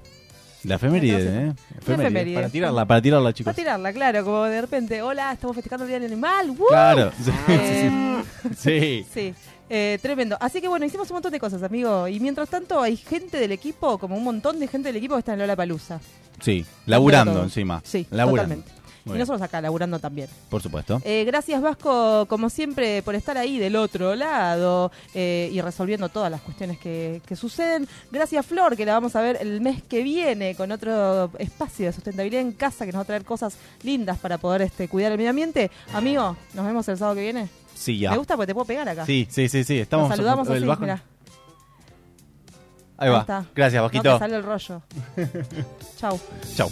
La 0.64 0.76
efeméride, 0.76 1.16
¿eh? 1.48 1.52
Efeméride. 1.78 2.06
efeméride. 2.06 2.34
Para 2.36 2.48
tirarla, 2.48 2.84
para 2.86 3.02
tirarla, 3.02 3.32
chicos. 3.32 3.54
tirarla, 3.56 3.92
claro, 3.92 4.24
como 4.24 4.44
de 4.44 4.60
repente, 4.60 5.02
hola, 5.02 5.32
estamos 5.32 5.56
festejando 5.56 5.84
el 5.84 5.88
Día 5.88 5.98
del 6.00 6.12
Animal. 6.12 6.50
¡woo! 6.50 6.68
Claro. 6.68 7.10
Sí, 7.22 7.30
Eh, 7.48 8.22
sí, 8.56 8.56
sí. 8.56 8.56
Sí. 8.56 9.06
Sí, 9.12 9.34
eh, 9.70 9.98
tremendo. 10.02 10.36
Así 10.40 10.60
que 10.60 10.68
bueno, 10.68 10.84
hicimos 10.86 11.10
un 11.10 11.14
montón 11.16 11.32
de 11.32 11.40
cosas, 11.40 11.62
amigo. 11.62 12.06
Y 12.08 12.20
mientras 12.20 12.48
tanto 12.48 12.80
hay 12.80 12.96
gente 12.96 13.38
del 13.38 13.52
equipo, 13.52 13.98
como 13.98 14.16
un 14.16 14.22
montón 14.24 14.60
de 14.60 14.68
gente 14.68 14.88
del 14.88 14.96
equipo 14.96 15.14
que 15.14 15.20
está 15.20 15.32
en 15.32 15.40
Lola 15.40 15.56
Palusa. 15.56 16.00
Sí, 16.40 16.64
laburando 16.86 17.42
encima. 17.42 17.80
Sí, 17.84 18.06
laburando. 18.10 18.54
totalmente. 18.56 18.81
Muy 19.04 19.16
y 19.16 19.18
nosotros 19.18 19.42
acá 19.42 19.60
laburando 19.60 19.98
también. 19.98 20.28
Por 20.48 20.62
supuesto. 20.62 21.00
Eh, 21.04 21.24
gracias 21.24 21.60
Vasco, 21.60 22.26
como 22.28 22.48
siempre, 22.48 23.02
por 23.02 23.14
estar 23.14 23.36
ahí 23.36 23.58
del 23.58 23.74
otro 23.76 24.14
lado 24.14 24.92
eh, 25.14 25.50
y 25.52 25.60
resolviendo 25.60 26.08
todas 26.08 26.30
las 26.30 26.40
cuestiones 26.40 26.78
que, 26.78 27.20
que 27.26 27.34
suceden. 27.34 27.88
Gracias 28.12 28.46
Flor, 28.46 28.76
que 28.76 28.86
la 28.86 28.92
vamos 28.94 29.16
a 29.16 29.20
ver 29.22 29.38
el 29.40 29.60
mes 29.60 29.82
que 29.82 30.02
viene 30.02 30.54
con 30.54 30.70
otro 30.70 31.30
espacio 31.38 31.86
de 31.86 31.92
sustentabilidad 31.92 32.42
en 32.42 32.52
casa 32.52 32.86
que 32.86 32.92
nos 32.92 33.00
va 33.00 33.02
a 33.02 33.06
traer 33.06 33.24
cosas 33.24 33.56
lindas 33.82 34.18
para 34.18 34.38
poder 34.38 34.62
este, 34.62 34.88
cuidar 34.88 35.10
el 35.12 35.18
medio 35.18 35.30
ambiente. 35.30 35.70
Amigo, 35.92 36.36
nos 36.54 36.64
vemos 36.66 36.86
el 36.88 36.96
sábado 36.98 37.16
que 37.16 37.22
viene. 37.22 37.48
Sí, 37.74 37.98
ya. 37.98 38.10
Me 38.12 38.18
gusta 38.18 38.36
porque 38.36 38.46
te 38.48 38.54
puedo 38.54 38.66
pegar 38.66 38.88
acá. 38.88 39.04
Sí, 39.06 39.26
sí, 39.30 39.48
sí, 39.48 39.64
sí. 39.64 39.78
Estamos 39.80 40.08
Nos 40.08 40.16
saludamos 40.16 40.46
el 40.48 40.56
así, 40.58 40.64
bajo- 40.66 40.80
mirá. 40.82 41.02
Ahí 42.98 43.10
va. 43.10 43.20
está. 43.20 43.46
Gracias, 43.54 43.80
No, 43.80 43.82
Vasquito. 43.88 44.18
sale 44.18 44.36
el 44.36 44.42
rollo. 44.44 44.82
Chau. 45.98 46.20
Chau. 46.54 46.68